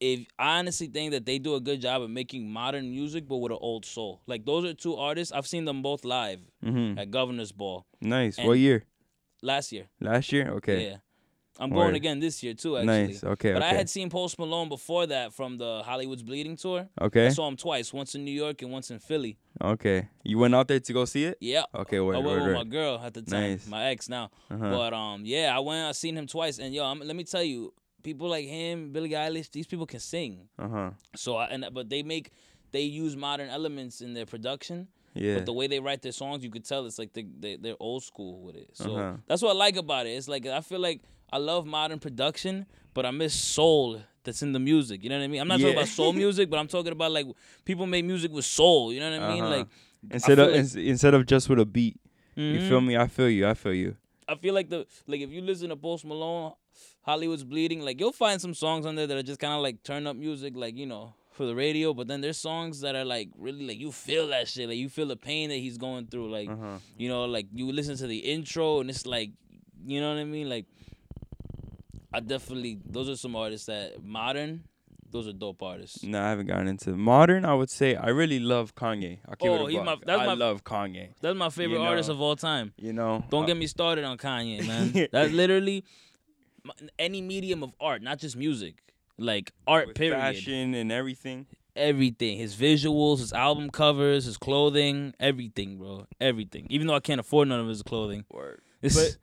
if 0.00 0.26
I 0.38 0.58
honestly 0.58 0.86
think 0.86 1.10
that 1.12 1.26
they 1.26 1.38
do 1.38 1.54
a 1.54 1.60
good 1.60 1.80
job 1.80 2.02
of 2.02 2.10
making 2.10 2.50
modern 2.50 2.90
music, 2.90 3.26
but 3.26 3.36
with 3.38 3.52
an 3.52 3.58
old 3.60 3.84
soul. 3.84 4.20
Like 4.26 4.44
those 4.44 4.64
are 4.64 4.74
two 4.74 4.94
artists. 4.96 5.32
I've 5.32 5.46
seen 5.46 5.64
them 5.64 5.82
both 5.82 6.04
live 6.04 6.40
Mhm. 6.64 6.98
at 6.98 7.10
Governor's 7.10 7.52
Ball 7.52 7.84
Nice. 8.00 8.38
and- 8.38 8.46
what 8.46 8.58
year? 8.58 8.84
last 9.42 9.72
year. 9.72 9.88
Last 10.00 10.32
year. 10.32 10.50
Okay. 10.54 10.90
Yeah, 10.90 10.96
I'm 11.60 11.70
going 11.70 11.86
Word. 11.88 11.96
again 11.96 12.20
this 12.20 12.42
year 12.42 12.54
too. 12.54 12.76
Actually. 12.76 13.06
Nice. 13.08 13.24
Okay. 13.24 13.52
But 13.52 13.62
okay. 13.62 13.70
I 13.70 13.74
had 13.74 13.90
seen 13.90 14.08
Post 14.10 14.38
Malone 14.38 14.68
before 14.68 15.06
that 15.06 15.34
from 15.34 15.58
the 15.58 15.82
Hollywood's 15.84 16.22
Bleeding 16.22 16.56
tour. 16.56 16.88
Okay. 17.00 17.26
I 17.26 17.30
saw 17.30 17.48
him 17.48 17.56
twice, 17.56 17.92
once 17.92 18.14
in 18.14 18.24
New 18.24 18.30
York 18.44 18.62
and 18.62 18.70
once 18.70 18.90
in 18.90 18.98
Philly. 19.00 19.38
Okay. 19.60 20.08
You 20.22 20.38
went 20.38 20.54
out 20.54 20.68
there 20.68 20.78
to 20.80 20.92
go 20.92 21.04
see 21.04 21.24
it. 21.24 21.38
Yeah. 21.40 21.64
Okay. 21.74 21.98
Word. 22.00 22.14
I 22.14 22.18
went 22.18 22.40
word, 22.40 22.46
with 22.46 22.54
my 22.56 22.64
girl 22.64 23.00
at 23.04 23.14
the 23.14 23.22
time, 23.22 23.50
Nice. 23.52 23.66
my 23.66 23.86
ex 23.86 24.08
now. 24.08 24.30
Uh-huh. 24.50 24.70
But 24.70 24.92
um, 24.94 25.22
yeah, 25.24 25.54
I 25.56 25.58
went. 25.58 25.84
I 25.88 25.92
seen 25.92 26.16
him 26.16 26.26
twice, 26.28 26.58
and 26.60 26.72
yo, 26.72 26.84
I'm, 26.84 27.00
let 27.00 27.16
me 27.16 27.24
tell 27.24 27.42
you, 27.42 27.72
people 28.04 28.28
like 28.28 28.46
him, 28.46 28.92
Billie 28.92 29.10
Eilish, 29.10 29.50
these 29.50 29.66
people 29.66 29.86
can 29.86 30.00
sing. 30.00 30.48
Uh 30.58 30.68
huh. 30.68 30.90
So 31.16 31.36
I, 31.36 31.46
and 31.46 31.66
but 31.72 31.88
they 31.90 32.02
make 32.04 32.30
they 32.70 32.82
use 32.82 33.16
modern 33.16 33.48
elements 33.48 34.00
in 34.00 34.14
their 34.14 34.26
production. 34.26 34.86
Yeah. 35.14 35.36
But 35.36 35.46
the 35.46 35.52
way 35.52 35.66
they 35.66 35.80
write 35.80 36.02
their 36.02 36.12
songs, 36.12 36.44
you 36.44 36.50
could 36.50 36.64
tell 36.64 36.86
it's 36.86 36.98
like 37.00 37.12
they, 37.14 37.24
they 37.40 37.56
they're 37.56 37.74
old 37.80 38.04
school 38.04 38.42
with 38.42 38.54
it. 38.54 38.70
So 38.74 38.94
Uh-huh. 38.94 39.14
that's 39.26 39.42
what 39.42 39.50
I 39.50 39.58
like 39.58 39.76
about 39.76 40.06
it. 40.06 40.10
It's 40.10 40.28
like 40.28 40.46
I 40.46 40.60
feel 40.60 40.78
like 40.78 41.00
I 41.32 41.38
love 41.38 41.66
modern 41.66 41.98
production, 41.98 42.66
but 42.94 43.04
I 43.06 43.10
miss 43.10 43.34
soul 43.34 44.00
that's 44.24 44.42
in 44.42 44.52
the 44.52 44.58
music. 44.58 45.02
You 45.02 45.10
know 45.10 45.18
what 45.18 45.24
I 45.24 45.28
mean? 45.28 45.40
I'm 45.40 45.48
not 45.48 45.60
talking 45.60 45.74
about 45.74 45.88
soul 45.88 46.12
music, 46.12 46.48
but 46.50 46.58
I'm 46.58 46.68
talking 46.68 46.92
about 46.92 47.12
like 47.12 47.26
people 47.64 47.86
make 47.86 48.04
music 48.04 48.32
with 48.32 48.44
soul. 48.44 48.92
You 48.92 49.00
know 49.00 49.10
what 49.10 49.20
I 49.20 49.34
mean? 49.34 49.44
Uh-huh. 49.44 49.56
Like 49.58 49.66
instead 50.10 50.38
of 50.38 50.48
like- 50.48 50.56
ins- 50.58 50.76
instead 50.76 51.14
of 51.14 51.26
just 51.26 51.48
with 51.48 51.58
a 51.60 51.66
beat. 51.66 51.98
You 52.36 52.60
Mhm. 52.60 52.68
feel 52.68 52.80
me? 52.80 52.96
I 52.96 53.08
feel 53.08 53.28
you. 53.28 53.48
I 53.48 53.54
feel 53.54 53.74
you. 53.74 53.96
I 54.28 54.36
feel 54.36 54.54
like 54.54 54.68
the 54.68 54.86
like 55.06 55.20
if 55.20 55.30
you 55.30 55.40
listen 55.40 55.70
to 55.70 55.76
Post 55.76 56.04
Malone, 56.04 56.52
Hollywood's 57.02 57.42
Bleeding, 57.44 57.80
like 57.80 57.98
you'll 57.98 58.12
find 58.12 58.40
some 58.40 58.54
songs 58.54 58.86
on 58.86 58.94
there 58.94 59.06
that 59.06 59.16
are 59.16 59.22
just 59.22 59.40
kind 59.40 59.54
of 59.54 59.60
like 59.60 59.82
turn 59.82 60.06
up 60.06 60.16
music, 60.16 60.54
like 60.56 60.76
you 60.76 60.86
know, 60.86 61.14
for 61.32 61.46
the 61.46 61.54
radio, 61.54 61.92
but 61.94 62.06
then 62.08 62.20
there's 62.20 62.36
songs 62.38 62.80
that 62.82 62.94
are 62.94 63.04
like 63.04 63.28
really 63.36 63.66
like 63.66 63.78
you 63.80 63.90
feel 63.90 64.28
that 64.28 64.46
shit, 64.48 64.68
like 64.68 64.76
you 64.78 64.88
feel 64.88 65.06
the 65.06 65.16
pain 65.16 65.48
that 65.48 65.56
he's 65.56 65.78
going 65.78 66.06
through, 66.06 66.30
like 66.30 66.48
Uh-huh. 66.48 66.78
you 66.96 67.08
know, 67.08 67.24
like 67.24 67.46
you 67.52 67.70
listen 67.72 67.96
to 67.96 68.06
the 68.06 68.18
intro 68.18 68.80
and 68.80 68.90
it's 68.90 69.04
like, 69.06 69.30
you 69.86 70.00
know 70.00 70.10
what 70.14 70.20
I 70.20 70.24
mean, 70.24 70.48
like. 70.48 70.66
I 72.12 72.20
definitely 72.20 72.78
those 72.84 73.08
are 73.08 73.16
some 73.16 73.36
artists 73.36 73.66
that 73.66 74.02
modern, 74.02 74.64
those 75.10 75.28
are 75.28 75.32
dope 75.32 75.62
artists. 75.62 76.02
No, 76.02 76.22
I 76.22 76.30
haven't 76.30 76.46
gotten 76.46 76.68
into 76.68 76.96
modern. 76.96 77.44
I 77.44 77.54
would 77.54 77.70
say 77.70 77.96
I 77.96 78.08
really 78.08 78.38
love 78.40 78.74
Kanye. 78.74 79.18
I'll 79.28 79.36
keep 79.36 79.50
Oh, 79.50 79.66
it 79.66 79.72
he's 79.72 79.82
my- 79.82 79.96
that's 80.06 80.20
I 80.22 80.26
my- 80.26 80.34
love 80.34 80.64
Kanye. 80.64 81.10
That's 81.20 81.36
my 81.36 81.50
favorite 81.50 81.78
You 81.78 81.84
artist 81.84 82.08
of 82.08 82.20
all 82.20 82.36
time. 82.36 82.72
You 82.78 82.92
know, 82.92 83.24
Don't 83.30 83.44
Uh, 83.44 83.46
get 83.46 83.56
me 83.56 83.66
started 83.66 84.04
on 84.04 84.16
Kanye, 84.18 84.66
man. 84.66 85.08
That's 85.12 85.32
literally 85.32 85.84
any 86.98 87.20
medium 87.22 87.62
of 87.62 87.72
art, 87.80 88.02
not 88.02 88.18
just 88.18 88.36
music. 88.36 88.82
Like 89.20 89.52
art, 89.66 89.88
with 89.88 89.96
period. 89.96 90.18
fashion 90.20 90.74
and 90.74 90.92
everything. 90.92 91.46
Everything. 91.74 92.38
His 92.38 92.54
visuals, 92.56 93.18
his 93.18 93.32
album 93.32 93.68
covers, 93.70 94.24
his 94.26 94.36
clothing, 94.36 95.14
everything, 95.18 95.76
bro. 95.78 96.06
Everything. 96.20 96.66
Even 96.70 96.86
though 96.86 96.94
I 96.94 97.00
can't 97.00 97.20
afford 97.20 97.48
none 97.48 97.58
of 97.60 97.66
his 97.68 97.82
clothing. 97.82 98.24
Word. 98.30 98.60
It's- 98.82 98.96
Word. 98.96 99.16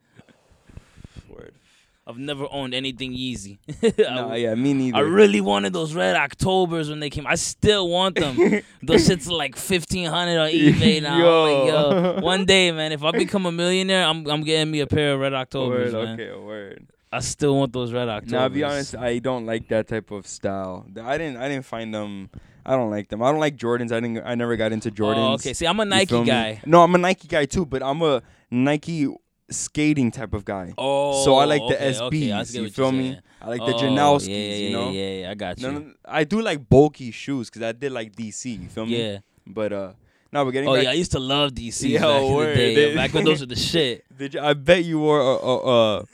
I've 2.08 2.18
never 2.18 2.46
owned 2.52 2.72
anything 2.72 3.12
Yeezy. 3.12 3.58
No, 3.98 4.28
I, 4.30 4.36
yeah, 4.36 4.54
me 4.54 4.74
neither. 4.74 4.98
I 4.98 5.00
really 5.00 5.40
wanted 5.40 5.72
those 5.72 5.92
red 5.92 6.14
Octobers 6.14 6.88
when 6.88 7.00
they 7.00 7.10
came. 7.10 7.26
I 7.26 7.34
still 7.34 7.88
want 7.88 8.14
them. 8.14 8.36
Those 8.82 9.08
shits 9.08 9.28
are 9.28 9.34
like 9.34 9.56
fifteen 9.56 10.08
hundred 10.08 10.38
on 10.38 10.50
eBay 10.50 11.02
now. 11.02 11.14
I'm 11.14 11.20
like, 11.20 11.68
Yo. 11.68 12.14
yo, 12.14 12.20
one 12.20 12.44
day, 12.44 12.70
man, 12.70 12.92
if 12.92 13.02
I 13.02 13.10
become 13.10 13.44
a 13.46 13.50
millionaire, 13.50 14.06
I'm 14.06 14.24
I'm 14.28 14.44
getting 14.44 14.70
me 14.70 14.80
a 14.80 14.86
pair 14.86 15.14
of 15.14 15.20
red 15.20 15.34
Octobers, 15.34 15.92
word. 15.92 16.04
man. 16.04 16.20
Okay, 16.20 16.38
word. 16.38 16.86
I 17.10 17.18
still 17.20 17.56
want 17.56 17.72
those 17.72 17.92
red 17.92 18.08
Octobers. 18.08 18.32
Now, 18.32 18.42
I'll 18.42 18.50
be 18.50 18.62
honest, 18.62 18.94
I 18.94 19.18
don't 19.18 19.44
like 19.44 19.66
that 19.68 19.88
type 19.88 20.12
of 20.12 20.28
style. 20.28 20.86
I 21.02 21.18
didn't. 21.18 21.38
I 21.38 21.48
didn't 21.48 21.64
find 21.64 21.92
them. 21.92 22.30
I 22.64 22.76
don't 22.76 22.90
like 22.90 23.08
them. 23.08 23.20
I 23.20 23.32
don't 23.32 23.40
like 23.40 23.56
Jordans. 23.56 23.90
I 23.90 23.98
didn't. 23.98 24.22
I 24.24 24.36
never 24.36 24.54
got 24.54 24.70
into 24.70 24.90
oh, 24.90 24.92
Jordans. 24.92 25.28
Oh, 25.28 25.32
okay. 25.34 25.54
See, 25.54 25.66
I'm 25.66 25.80
a 25.80 25.84
Nike 25.84 26.22
guy. 26.22 26.62
No, 26.66 26.84
I'm 26.84 26.94
a 26.94 26.98
Nike 26.98 27.26
guy 27.26 27.46
too, 27.46 27.66
but 27.66 27.82
I'm 27.82 28.00
a 28.02 28.22
Nike 28.48 29.08
skating 29.50 30.10
type 30.10 30.34
of 30.34 30.44
guy. 30.44 30.74
Oh, 30.76 31.24
so 31.24 31.36
I 31.36 31.44
like 31.44 31.62
the 31.68 31.76
okay, 31.76 31.92
SBs. 31.92 32.50
okay, 32.50 32.60
you 32.64 32.70
feel 32.70 32.92
me? 32.92 33.10
saying. 33.12 33.20
I 33.40 33.48
like 33.48 33.60
the 33.60 33.74
Oh, 33.74 33.78
Janoskis. 33.78 34.28
Yeah, 34.28 34.36
yeah, 34.36 34.54
you 34.56 34.70
know. 34.72 34.90
yeah, 34.90 35.08
yeah, 35.20 35.30
I 35.30 35.34
got 35.34 35.58
you. 35.60 35.70
No, 35.70 35.78
no, 35.78 35.92
I 36.04 36.24
do 36.24 36.40
like 36.42 36.68
bulky 36.68 37.10
shoes 37.10 37.48
because 37.48 37.62
I 37.62 37.72
did 37.72 37.92
like 37.92 38.14
DC. 38.16 38.60
You 38.62 38.68
feel 38.68 38.86
me? 38.86 38.98
yeah. 39.12 39.18
But 39.46 39.72
uh, 39.72 39.92
no, 40.32 40.44
we're 40.44 40.50
getting 40.52 40.68
Oh 40.68 40.74
yeah, 40.74 40.90
I 40.90 40.94
used 40.94 41.12
to 41.12 41.20
love 41.20 41.52
DC 41.52 41.88
Yo, 41.90 42.00
back 42.00 42.22
in 42.22 42.28
the 42.28 42.34
word, 42.34 42.54
day. 42.56 42.74
they- 42.74 42.94
back 42.96 43.14
when 43.14 43.24
those 43.24 43.40
were 43.40 43.46
the 43.46 43.56
shit. 43.70 44.04
Did 44.16 44.34
you, 44.34 44.40
I 44.40 44.54
bet 44.54 44.84
you 44.84 44.98
wore 44.98 45.20
uh 45.20 45.36
uh, 45.36 45.56
uh 46.00 46.04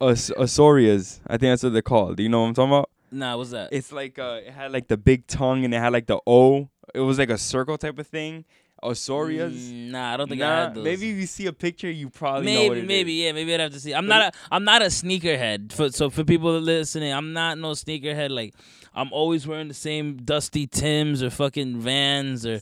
As- 0.10 0.30
Asorias. 0.36 1.20
I 1.26 1.38
think 1.38 1.52
that's 1.52 1.62
what 1.62 1.72
they're 1.72 1.80
called. 1.82 2.16
Do 2.18 2.22
you 2.22 2.28
know 2.28 2.42
what 2.42 2.48
I'm 2.48 2.54
talking 2.54 2.72
about? 2.72 2.90
Nah, 3.10 3.36
what's 3.38 3.50
that? 3.52 3.70
It's 3.72 3.92
like 3.92 4.18
uh, 4.18 4.40
it 4.44 4.52
had 4.52 4.72
like 4.72 4.88
the 4.88 4.96
big 4.98 5.26
tongue 5.26 5.64
and 5.64 5.72
it 5.72 5.78
had 5.78 5.92
like 5.92 6.06
the 6.06 6.18
O. 6.26 6.68
It 6.94 7.00
was 7.00 7.18
like 7.18 7.30
a 7.30 7.38
circle 7.38 7.78
type 7.78 7.98
of 7.98 8.06
thing. 8.06 8.44
Asorias. 8.82 9.52
Mm, 9.54 9.90
nah, 9.90 10.12
I 10.14 10.16
don't 10.16 10.28
think 10.28 10.42
I 10.42 10.46
Nah, 10.48 10.62
had 10.66 10.74
those. 10.74 10.84
maybe 10.84 11.10
if 11.10 11.16
you 11.16 11.26
see 11.26 11.46
a 11.46 11.52
picture, 11.52 11.90
you 11.90 12.08
probably 12.10 12.52
know 12.54 12.62
what 12.64 12.74
maybe, 12.76 12.86
maybe, 12.86 13.20
is. 13.20 13.24
yeah, 13.26 13.32
maybe 13.32 13.54
I'd 13.54 13.60
have 13.60 13.72
to 13.72 13.80
see. 13.80 13.94
I'm 13.94 14.06
not 14.06 14.22
a, 14.34 14.38
I'm 14.50 14.64
not 14.64 14.82
a 14.82 14.86
sneakerhead. 14.86 15.72
For 15.72 15.90
so 15.90 16.10
for 16.10 16.24
people 16.24 16.58
listening, 16.60 17.12
I'm 17.12 17.32
not 17.32 17.58
no 17.58 17.72
sneakerhead. 17.72 18.30
Like 18.30 18.54
I'm 18.94 19.12
always 19.12 19.46
wearing 19.46 19.68
the 19.68 19.74
same 19.74 20.18
dusty 20.18 20.66
Tims 20.66 21.22
or 21.22 21.30
fucking 21.30 21.80
Vans 21.80 22.44
or 22.46 22.60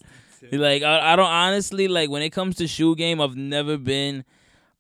like 0.53 0.83
I, 0.83 1.13
I 1.13 1.17
don't 1.17 1.27
honestly 1.31 1.89
like 1.89 2.11
when 2.11 2.23
it 2.23 2.31
comes 2.31 2.57
to 2.57 2.67
shoe 2.69 2.95
game. 2.97 3.21
I've 3.21 3.37
never 3.37 3.77
been. 3.77 4.25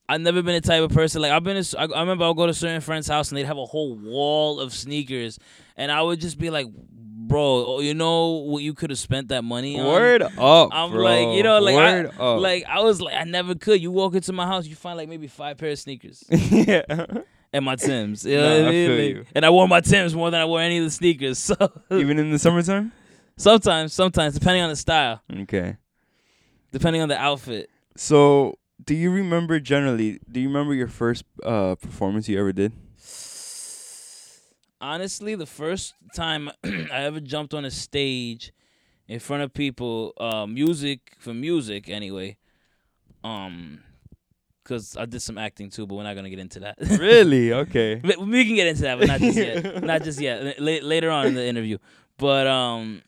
I've 0.06 0.20
never 0.20 0.42
been 0.42 0.54
a 0.54 0.60
type 0.60 0.82
of 0.82 0.92
person 0.92 1.22
like 1.22 1.32
I've 1.32 1.42
been. 1.44 1.56
A, 1.56 1.64
I, 1.78 1.84
I 1.86 2.00
remember 2.00 2.24
I'll 2.24 2.34
go 2.34 2.46
to 2.46 2.52
certain 2.54 2.82
friend's 2.82 3.08
house 3.08 3.30
and 3.30 3.38
they'd 3.38 3.46
have 3.46 3.56
a 3.56 3.64
whole 3.64 3.94
wall 3.96 4.60
of 4.60 4.74
sneakers, 4.74 5.38
and 5.78 5.90
I 5.90 6.02
would 6.02 6.20
just 6.20 6.38
be 6.38 6.50
like, 6.50 6.66
"Bro, 7.28 7.64
oh, 7.66 7.80
you 7.80 7.94
know 7.94 8.28
what 8.46 8.62
you 8.62 8.74
could 8.74 8.90
have 8.90 8.98
spent 8.98 9.28
that 9.28 9.42
money 9.44 9.78
on?" 9.80 9.86
Word 9.86 10.22
up, 10.22 10.68
I'm 10.72 10.90
bro. 10.90 11.02
like, 11.04 11.36
you 11.36 11.42
know, 11.42 11.58
like 11.60 11.74
Word 11.76 12.12
I, 12.18 12.22
up. 12.22 12.40
like 12.40 12.64
I 12.68 12.80
was 12.80 13.00
like, 13.00 13.14
I 13.14 13.24
never 13.24 13.54
could. 13.54 13.80
You 13.80 13.90
walk 13.90 14.14
into 14.14 14.32
my 14.32 14.46
house, 14.46 14.66
you 14.66 14.74
find 14.76 14.96
like 14.96 15.08
maybe 15.08 15.26
five 15.26 15.56
pair 15.58 15.70
of 15.70 15.78
sneakers 15.78 16.24
yeah. 16.30 16.82
and 17.52 17.64
my 17.64 17.76
Tims. 17.76 18.24
You 18.24 18.36
know 18.36 18.42
what 18.42 18.64
I 18.64 18.68
I 18.68 18.70
mean? 18.70 18.86
feel 18.88 18.96
Like, 18.96 19.14
you. 19.16 19.24
And 19.34 19.44
I 19.46 19.50
wore 19.50 19.66
my 19.68 19.80
Tims 19.80 20.14
more 20.14 20.30
than 20.30 20.40
I 20.40 20.44
wore 20.44 20.60
any 20.60 20.78
of 20.78 20.84
the 20.84 20.90
sneakers. 20.90 21.38
So 21.58 21.72
Even 21.90 22.18
in 22.18 22.30
the 22.30 22.38
summertime. 22.38 22.92
sometimes, 23.36 23.92
sometimes, 23.92 24.34
depending 24.34 24.62
on 24.62 24.70
the 24.70 24.76
style, 24.76 25.22
Okay. 25.42 25.76
depending 26.72 27.02
on 27.02 27.08
the 27.08 27.18
outfit. 27.20 27.70
So, 27.96 28.58
do 28.84 28.94
you 28.94 29.10
remember 29.10 29.60
generally? 29.60 30.18
Do 30.30 30.40
you 30.40 30.48
remember 30.48 30.74
your 30.74 30.88
first 30.88 31.24
uh 31.44 31.76
performance 31.76 32.28
you 32.28 32.38
ever 32.40 32.52
did? 32.52 32.72
Honestly, 34.84 35.34
the 35.34 35.46
first 35.46 35.94
time 36.14 36.50
I 36.62 37.04
ever 37.04 37.18
jumped 37.18 37.54
on 37.54 37.64
a 37.64 37.70
stage 37.70 38.52
in 39.08 39.18
front 39.18 39.42
of 39.42 39.54
people, 39.54 40.12
uh, 40.20 40.46
music 40.46 41.16
for 41.18 41.32
music 41.32 41.88
anyway. 41.88 42.36
Um, 43.24 43.80
cause 44.62 44.94
I 44.98 45.06
did 45.06 45.22
some 45.22 45.38
acting 45.38 45.70
too, 45.70 45.86
but 45.86 45.94
we're 45.94 46.02
not 46.02 46.14
gonna 46.14 46.28
get 46.28 46.38
into 46.38 46.60
that. 46.60 46.76
really? 47.00 47.50
Okay. 47.50 48.02
We 48.18 48.44
can 48.44 48.56
get 48.56 48.66
into 48.66 48.82
that, 48.82 48.98
but 48.98 49.08
not 49.08 49.20
just 49.20 49.38
yet. 49.38 49.82
not 49.92 50.02
just 50.02 50.20
yet. 50.20 50.60
La- 50.60 50.86
later 50.86 51.10
on 51.10 51.28
in 51.28 51.34
the 51.34 51.46
interview. 51.46 51.78
But 52.18 52.46
um, 52.46 53.00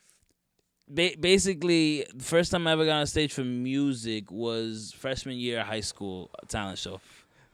ba- 0.89 1.17
basically, 1.21 2.07
the 2.15 2.25
first 2.25 2.53
time 2.53 2.67
I 2.67 2.73
ever 2.73 2.87
got 2.87 3.01
on 3.01 3.07
stage 3.07 3.35
for 3.35 3.45
music 3.45 4.31
was 4.31 4.95
freshman 4.97 5.37
year 5.37 5.62
high 5.62 5.81
school 5.81 6.31
talent 6.49 6.79
show. 6.79 7.03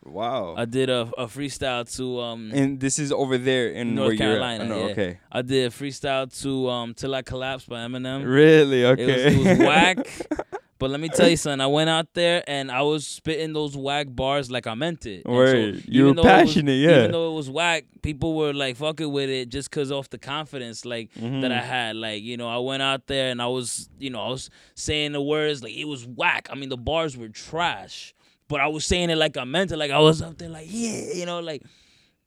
Wow. 0.04 0.54
I 0.56 0.64
did 0.64 0.90
a, 0.90 1.02
a 1.16 1.26
freestyle 1.26 1.84
to 1.96 2.20
um. 2.20 2.50
and 2.52 2.80
this 2.80 2.98
is 2.98 3.12
over 3.12 3.38
there 3.38 3.68
in 3.68 3.94
North 3.94 4.08
where 4.08 4.14
you're 4.14 4.42
at. 4.42 4.58
Carolina, 4.58 4.64
Oh, 4.64 4.68
no, 4.68 4.78
yeah. 4.86 4.92
Okay. 4.92 5.18
I 5.30 5.42
did 5.42 5.66
a 5.66 5.70
freestyle 5.70 6.40
to 6.42 6.68
um 6.68 6.94
"Till 6.94 7.14
I 7.14 7.22
Collapse" 7.22 7.64
by 7.66 7.78
Eminem. 7.80 8.24
Really? 8.26 8.82
It 8.82 8.90
was, 8.90 8.98
Okay. 9.00 9.34
it 9.34 9.38
was 9.38 9.58
whack. 9.66 10.06
But 10.78 10.90
let 10.90 10.98
me 10.98 11.08
tell 11.08 11.28
you 11.28 11.36
something. 11.36 11.60
I 11.60 11.68
went 11.68 11.88
out 11.88 12.08
there 12.14 12.42
and 12.48 12.68
I 12.68 12.82
was 12.82 13.06
spitting 13.06 13.52
those 13.52 13.76
whack 13.76 14.08
bars 14.10 14.50
like 14.50 14.66
I 14.66 14.74
meant 14.74 15.06
it. 15.06 15.22
And 15.24 15.48
so 15.48 15.80
you 15.88 16.06
were 16.06 16.10
it 16.10 16.16
was- 16.16 16.26
passionate, 16.26 16.72
yeah. 16.72 16.98
Even 16.98 17.12
though 17.12 17.30
it 17.30 17.36
was 17.36 17.48
whack, 17.48 17.84
people 18.02 18.34
were 18.34 18.52
like 18.52 18.74
fucking 18.74 19.12
with 19.12 19.30
it 19.30 19.48
just 19.50 19.70
cause 19.70 19.92
off 19.92 20.10
the 20.10 20.18
confidence 20.18 20.84
like 20.84 21.10
that 21.14 21.52
I 21.52 21.60
had. 21.60 21.94
Like 21.94 22.24
you 22.24 22.36
know, 22.36 22.48
I 22.48 22.58
went 22.58 22.82
out 22.82 23.06
there 23.06 23.30
and 23.30 23.40
I 23.40 23.46
was 23.46 23.88
you 24.00 24.10
know 24.10 24.20
I 24.20 24.28
was 24.30 24.50
saying 24.74 25.12
the 25.12 25.22
words 25.22 25.62
like 25.62 25.74
it 25.74 25.84
was 25.84 26.04
whack. 26.04 26.48
I 26.50 26.56
mean 26.56 26.70
the 26.70 26.76
bars 26.76 27.16
were 27.16 27.28
trash, 27.28 28.12
but 28.52 28.60
I 28.60 28.68
was 28.68 28.84
saying 28.84 29.10
it 29.10 29.16
like 29.16 29.36
I 29.36 29.44
meant 29.44 29.72
it. 29.72 29.76
Like 29.78 29.90
I 29.90 29.98
was 29.98 30.22
up 30.22 30.38
there 30.38 30.48
like 30.48 30.66
yeah, 30.70 31.14
you 31.14 31.26
know, 31.26 31.40
like 31.40 31.62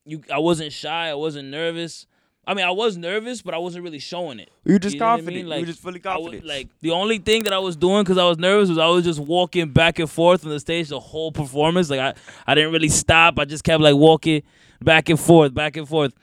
you. 0.06 0.22
I 0.34 0.40
wasn't 0.40 0.74
shy. 0.74 1.10
I 1.10 1.14
wasn't 1.14 1.50
nervous. 1.50 2.08
I 2.48 2.54
mean, 2.54 2.66
I 2.66 2.72
was 2.72 2.96
nervous, 2.98 3.42
but 3.42 3.54
I 3.54 3.58
wasn't 3.58 3.84
really 3.84 3.98
showing 4.00 4.40
it. 4.40 4.52
You're 4.66 4.78
just 4.80 4.94
you 4.96 5.00
know 5.00 5.06
what 5.08 5.12
I 5.14 5.18
confident. 5.18 5.36
mean? 5.36 5.46
you 5.46 5.50
Like, 5.50 5.60
were 5.62 5.66
just 5.66 5.82
fully 5.82 6.02
I 6.06 6.18
was, 6.18 6.26
confident. 6.26 6.46
like 6.46 6.70
the 6.82 6.92
only 6.92 7.18
thing 7.20 7.44
that 7.44 7.54
I 7.54 7.60
was 7.60 7.76
doing 7.76 8.04
because 8.04 8.18
I 8.18 8.26
was 8.26 8.38
nervous 8.38 8.70
was 8.70 8.78
I 8.78 8.88
was 8.88 9.04
just 9.04 9.20
walking 9.20 9.70
back 9.70 9.98
and 10.00 10.10
forth 10.10 10.44
on 10.46 10.52
the 10.52 10.60
stage 10.60 10.90
the 10.90 11.00
whole 11.00 11.32
performance. 11.32 11.90
Like 11.90 12.00
I, 12.02 12.14
I 12.46 12.56
didn't 12.56 12.72
really 12.74 12.90
stop. 12.90 13.40
I 13.40 13.46
just 13.46 13.64
kept 13.64 13.82
like 13.82 13.96
walking 13.96 14.44
back 14.84 15.10
and 15.10 15.20
forth, 15.20 15.54
back 15.54 15.78
and 15.78 15.88
forth. 15.88 16.14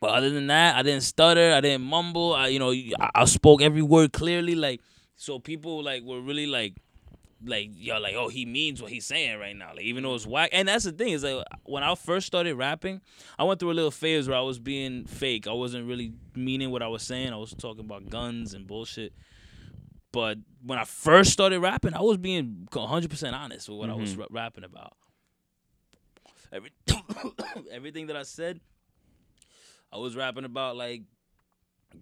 But 0.00 0.10
other 0.10 0.30
than 0.30 0.46
that, 0.48 0.76
I 0.76 0.82
didn't 0.82 1.02
stutter. 1.02 1.52
I 1.52 1.60
didn't 1.60 1.82
mumble. 1.84 2.32
I, 2.34 2.48
you 2.48 2.58
know, 2.60 2.70
I, 2.72 3.10
I 3.14 3.24
spoke 3.24 3.62
every 3.62 3.82
word 3.82 4.12
clearly. 4.12 4.54
Like 4.54 4.80
so, 5.16 5.38
people 5.38 5.82
like 5.82 6.02
were 6.04 6.20
really 6.20 6.46
like, 6.46 6.74
like 7.44 7.70
yo, 7.72 7.98
like 7.98 8.14
oh, 8.14 8.28
he 8.28 8.44
means 8.46 8.82
what 8.82 8.90
he's 8.90 9.06
saying 9.06 9.38
right 9.38 9.54
now. 9.56 9.70
Like 9.74 9.84
even 9.84 10.02
though 10.02 10.14
it's 10.14 10.26
whack. 10.26 10.50
And 10.52 10.66
that's 10.68 10.84
the 10.84 10.92
thing 10.92 11.08
is 11.10 11.22
like 11.22 11.44
when 11.64 11.82
I 11.82 11.94
first 11.94 12.26
started 12.26 12.54
rapping, 12.54 13.00
I 13.38 13.44
went 13.44 13.60
through 13.60 13.70
a 13.70 13.74
little 13.74 13.90
phase 13.90 14.28
where 14.28 14.36
I 14.38 14.40
was 14.42 14.58
being 14.58 15.04
fake. 15.04 15.46
I 15.46 15.52
wasn't 15.52 15.86
really 15.86 16.12
meaning 16.34 16.70
what 16.70 16.82
I 16.82 16.88
was 16.88 17.02
saying. 17.02 17.32
I 17.32 17.36
was 17.36 17.54
talking 17.54 17.84
about 17.84 18.08
guns 18.10 18.54
and 18.54 18.66
bullshit. 18.66 19.12
But 20.10 20.38
when 20.64 20.78
I 20.78 20.84
first 20.84 21.32
started 21.32 21.60
rapping, 21.60 21.94
I 21.94 22.00
was 22.00 22.16
being 22.16 22.66
100% 22.72 23.32
honest 23.34 23.68
with 23.68 23.78
what 23.78 23.90
I 23.90 23.94
was 23.94 24.14
Mhm. 24.16 24.20
ra- 24.20 24.26
rapping 24.30 24.64
about. 24.64 24.96
Every, 26.50 26.70
everything 27.70 28.06
that 28.06 28.16
I 28.16 28.22
said, 28.22 28.58
I 29.92 29.98
was 29.98 30.16
rapping 30.16 30.44
about 30.44 30.76
like 30.76 31.02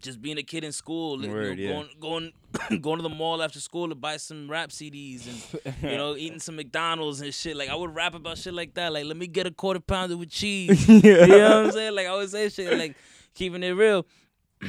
just 0.01 0.21
being 0.21 0.39
a 0.39 0.43
kid 0.43 0.65
in 0.65 0.73
school, 0.73 1.23
you 1.23 1.29
know, 1.29 1.41
yeah. 1.41 1.69
going 1.73 1.89
going 2.01 2.33
going 2.81 2.99
to 2.99 3.03
the 3.03 3.09
mall 3.09 3.43
after 3.43 3.61
school 3.61 3.89
to 3.89 3.95
buy 3.95 4.17
some 4.17 4.51
rap 4.51 4.71
CDs 4.71 5.27
and 5.27 5.73
you 5.83 5.97
know 5.97 6.17
eating 6.19 6.41
some 6.41 6.57
McDonald's 6.57 7.21
and 7.21 7.33
shit. 7.33 7.57
Like 7.57 7.69
I 7.69 7.75
would 7.75 7.95
rap 7.95 8.15
about 8.15 8.39
shit 8.39 8.55
like 8.55 8.75
that. 8.75 8.93
Like 8.93 9.05
let 9.05 9.17
me 9.17 9.27
get 9.27 9.47
a 9.47 9.51
quarter 9.51 9.81
pounder 9.81 10.17
with 10.17 10.31
cheese. 10.31 10.89
yeah. 10.89 10.97
You 11.25 11.27
know 11.27 11.39
what 11.39 11.67
I'm 11.67 11.73
saying? 11.73 11.95
Like 11.95 12.07
I 12.07 12.15
would 12.15 12.31
say 12.31 12.49
shit 12.49 12.77
like 12.79 12.97
keeping 13.35 13.63
it 13.63 13.71
real. 13.71 14.07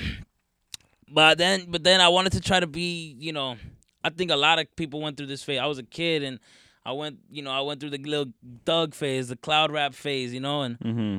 But 1.10 1.38
then 1.38 1.68
but 1.70 1.86
then 1.86 2.02
I 2.02 2.10
wanted 2.10 2.34
to 2.34 2.42
try 2.42 2.60
to 2.60 2.68
be, 2.68 3.16
you 3.18 3.32
know, 3.32 3.56
I 4.04 4.10
think 4.10 4.30
a 4.30 4.36
lot 4.36 4.60
of 4.60 4.74
people 4.76 5.00
went 5.02 5.16
through 5.16 5.28
this 5.28 5.42
phase. 5.42 5.60
I 5.60 5.66
was 5.66 5.78
a 5.78 5.84
kid 5.84 6.22
and 6.22 6.38
I 6.86 6.92
went, 6.92 7.20
you 7.32 7.42
know, 7.42 7.52
I 7.52 7.62
went 7.62 7.80
through 7.80 7.92
the 7.92 7.98
little 7.98 8.34
Doug 8.66 8.94
phase, 8.94 9.30
the 9.30 9.38
cloud 9.38 9.72
rap 9.72 9.94
phase, 9.94 10.34
you 10.34 10.42
know, 10.42 10.64
and 10.64 10.78
Mm-hmm. 10.80 11.18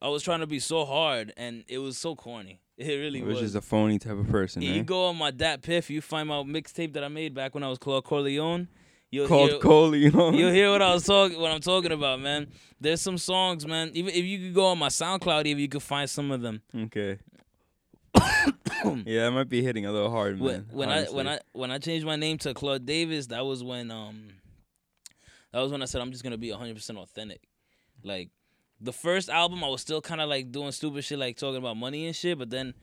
I 0.00 0.08
was 0.08 0.22
trying 0.22 0.40
to 0.40 0.46
be 0.46 0.60
so 0.60 0.84
hard 0.84 1.32
and 1.36 1.64
it 1.68 1.78
was 1.78 1.98
so 1.98 2.14
corny. 2.14 2.60
It 2.78 2.94
really 2.94 3.18
It 3.18 3.26
was 3.26 3.40
just 3.40 3.56
a 3.56 3.60
phony 3.60 3.98
type 3.98 4.16
of 4.16 4.28
person. 4.28 4.62
you 4.62 4.80
eh? 4.80 4.82
go 4.82 5.06
on 5.06 5.16
my 5.16 5.32
DatPiff, 5.32 5.90
you 5.90 6.00
find 6.00 6.28
my 6.28 6.36
mixtape 6.44 6.92
that 6.92 7.02
I 7.02 7.08
made 7.08 7.34
back 7.34 7.52
when 7.54 7.64
I 7.64 7.68
was 7.68 7.78
called 7.78 8.04
Corleone. 8.04 8.68
You'll 9.10 9.26
Called 9.26 9.94
hear, 9.94 10.12
know. 10.12 10.30
You'll 10.32 10.52
hear 10.52 10.70
what 10.70 10.82
I 10.82 10.92
was 10.92 11.04
talking, 11.04 11.40
what 11.40 11.50
I'm 11.50 11.60
talking 11.60 11.92
about, 11.92 12.20
man. 12.20 12.48
There's 12.78 13.00
some 13.00 13.16
songs, 13.16 13.66
man. 13.66 13.90
Even 13.94 14.14
if 14.14 14.22
you 14.24 14.38
could 14.38 14.54
go 14.54 14.66
on 14.66 14.78
my 14.78 14.88
SoundCloud, 14.88 15.46
even 15.46 15.62
you 15.62 15.68
could 15.68 15.82
find 15.82 16.08
some 16.08 16.30
of 16.30 16.40
them. 16.42 16.62
Okay. 16.74 17.18
Yeah, 19.06 19.26
I 19.26 19.30
might 19.30 19.48
be 19.48 19.60
hitting 19.60 19.86
a 19.86 19.92
little 19.92 20.10
hard, 20.10 20.38
when, 20.38 20.52
man. 20.52 20.66
when 20.70 20.88
I 20.88 21.04
when. 21.06 21.26
I 21.26 21.40
when 21.52 21.70
I 21.72 21.78
changed 21.78 22.06
my 22.06 22.14
name 22.14 22.38
to 22.38 22.54
Claude 22.54 22.86
Davis, 22.86 23.26
that 23.26 23.44
was 23.44 23.64
when 23.64 23.90
um 23.90 24.28
that 25.52 25.60
was 25.60 25.72
when 25.72 25.82
I 25.82 25.86
said 25.86 26.00
I'm 26.00 26.12
just 26.12 26.22
gonna 26.22 26.38
be 26.38 26.50
100 26.50 26.76
percent 26.76 26.96
authentic. 26.96 27.40
Like 28.04 28.30
the 28.80 28.92
first 28.92 29.28
album, 29.28 29.64
I 29.64 29.68
was 29.68 29.80
still 29.80 30.00
kind 30.00 30.20
of 30.20 30.28
like 30.28 30.52
doing 30.52 30.72
stupid 30.72 31.04
shit, 31.04 31.18
like 31.18 31.36
talking 31.36 31.56
about 31.56 31.76
money 31.76 32.06
and 32.06 32.14
shit. 32.14 32.38
But 32.38 32.50
then 32.50 32.74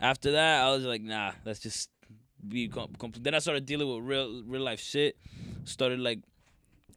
after 0.00 0.32
that, 0.32 0.64
I 0.64 0.70
was 0.70 0.84
like, 0.84 1.02
nah, 1.02 1.32
let's 1.44 1.60
just 1.60 1.90
be. 2.46 2.68
Com- 2.68 2.94
com-. 2.98 3.12
Then 3.18 3.34
I 3.34 3.38
started 3.38 3.66
dealing 3.66 3.88
with 3.92 4.04
real 4.04 4.42
real 4.46 4.62
life 4.62 4.80
shit. 4.80 5.16
Started 5.64 6.00
like 6.00 6.20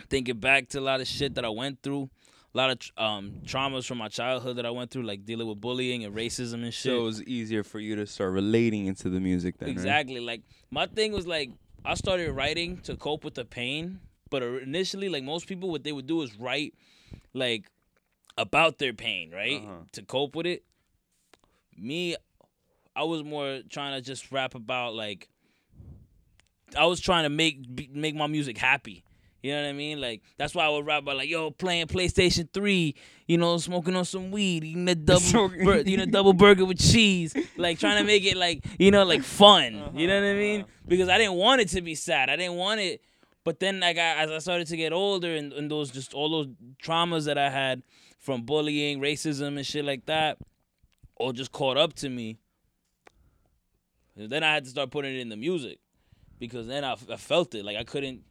thinking 0.09 0.37
back 0.37 0.69
to 0.69 0.79
a 0.79 0.81
lot 0.81 1.01
of 1.01 1.07
shit 1.07 1.35
that 1.35 1.45
I 1.45 1.49
went 1.49 1.81
through. 1.81 2.09
A 2.53 2.57
lot 2.57 2.69
of 2.69 3.03
um, 3.03 3.35
traumas 3.45 3.85
from 3.87 3.99
my 3.99 4.09
childhood 4.09 4.57
that 4.57 4.65
I 4.65 4.71
went 4.71 4.91
through, 4.91 5.03
like 5.03 5.23
dealing 5.23 5.47
with 5.47 5.61
bullying 5.61 6.03
and 6.03 6.13
racism 6.13 6.63
and 6.63 6.73
shit. 6.73 6.91
so 6.91 6.99
it 6.99 7.03
was 7.03 7.23
easier 7.23 7.63
for 7.63 7.79
you 7.79 7.95
to 7.95 8.05
start 8.05 8.33
relating 8.33 8.87
into 8.87 9.09
the 9.09 9.21
music 9.21 9.57
then, 9.57 9.69
right? 9.69 9.71
Exactly. 9.71 10.19
Like 10.19 10.41
my 10.69 10.85
thing 10.85 11.13
was 11.13 11.25
like 11.25 11.51
I 11.85 11.93
started 11.93 12.31
writing 12.33 12.77
to 12.81 12.97
cope 12.97 13.23
with 13.23 13.35
the 13.35 13.45
pain, 13.45 14.01
but 14.29 14.43
initially, 14.43 15.07
like 15.07 15.23
most 15.23 15.47
people, 15.47 15.71
what 15.71 15.85
they 15.85 15.93
would 15.93 16.07
do 16.07 16.21
is 16.23 16.37
write 16.37 16.73
like 17.33 17.71
about 18.37 18.77
their 18.79 18.93
pain, 18.93 19.31
right, 19.31 19.61
Uh-huh. 19.61 19.83
to 19.93 20.01
cope 20.03 20.35
with 20.35 20.45
it. 20.45 20.63
Me, 21.77 22.15
I 22.95 23.03
was 23.03 23.23
more 23.23 23.61
trying 23.69 23.93
to 23.99 24.01
just 24.05 24.31
rap 24.31 24.55
about 24.55 24.93
like 24.93 25.27
I 26.77 26.85
was 26.85 26.99
trying 26.99 27.23
to 27.23 27.29
make 27.29 27.89
make 27.93 28.15
my 28.15 28.27
music 28.27 28.57
happy. 28.57 29.03
You 29.43 29.53
know 29.53 29.63
what 29.63 29.69
I 29.69 29.73
mean? 29.73 29.99
Like 29.99 30.21
that's 30.37 30.53
why 30.53 30.65
I 30.65 30.69
would 30.69 30.85
rap 30.85 31.01
about 31.03 31.17
like 31.17 31.29
yo 31.29 31.49
playing 31.51 31.87
PlayStation 31.87 32.47
Three, 32.53 32.95
you 33.27 33.37
know, 33.37 33.57
smoking 33.57 33.95
on 33.95 34.05
some 34.05 34.29
weed, 34.31 34.63
eating 34.63 34.87
a 34.87 34.93
double, 34.95 35.19
Smoking- 35.21 35.65
bur- 35.65 35.81
you 35.81 35.97
know, 35.97 36.05
double 36.05 36.33
burger 36.33 36.63
with 36.65 36.79
cheese, 36.79 37.33
like 37.57 37.79
trying 37.79 37.97
to 37.97 38.03
make 38.03 38.23
it 38.23 38.37
like 38.37 38.63
you 38.77 38.91
know 38.91 39.03
like 39.03 39.23
fun. 39.23 39.91
You 39.95 40.07
know 40.07 40.15
what 40.21 40.27
I 40.27 40.33
mean? 40.33 40.65
Because 40.87 41.09
I 41.09 41.17
didn't 41.17 41.33
want 41.35 41.61
it 41.61 41.69
to 41.69 41.81
be 41.81 41.95
sad. 41.95 42.29
I 42.29 42.35
didn't 42.35 42.55
want 42.55 42.79
it. 42.81 43.01
But 43.43 43.59
then 43.59 43.79
like 43.79 43.97
I, 43.97 44.17
as 44.17 44.29
I 44.31 44.37
started 44.37 44.67
to 44.67 44.77
get 44.77 44.93
older 44.93 45.33
and, 45.35 45.51
and 45.53 45.71
those 45.71 45.89
just 45.89 46.13
all 46.13 46.29
those 46.29 46.47
traumas 46.83 47.25
that 47.25 47.39
I 47.39 47.49
had 47.49 47.81
from 48.21 48.43
bullying, 48.43 49.01
racism, 49.01 49.57
and 49.57 49.65
shit 49.65 49.83
like 49.83 50.05
that, 50.05 50.37
all 51.15 51.33
just 51.33 51.51
caught 51.51 51.75
up 51.75 51.93
to 51.95 52.07
me. 52.07 52.37
And 54.15 54.29
then 54.29 54.43
I 54.43 54.53
had 54.53 54.63
to 54.65 54.69
start 54.69 54.91
putting 54.91 55.15
it 55.15 55.19
in 55.19 55.29
the 55.29 55.35
music 55.35 55.79
because 56.39 56.67
then 56.67 56.85
I, 56.85 56.95
I 57.11 57.17
felt 57.17 57.55
it. 57.55 57.65
Like 57.65 57.77
I 57.77 57.83
couldn't, 57.83 58.21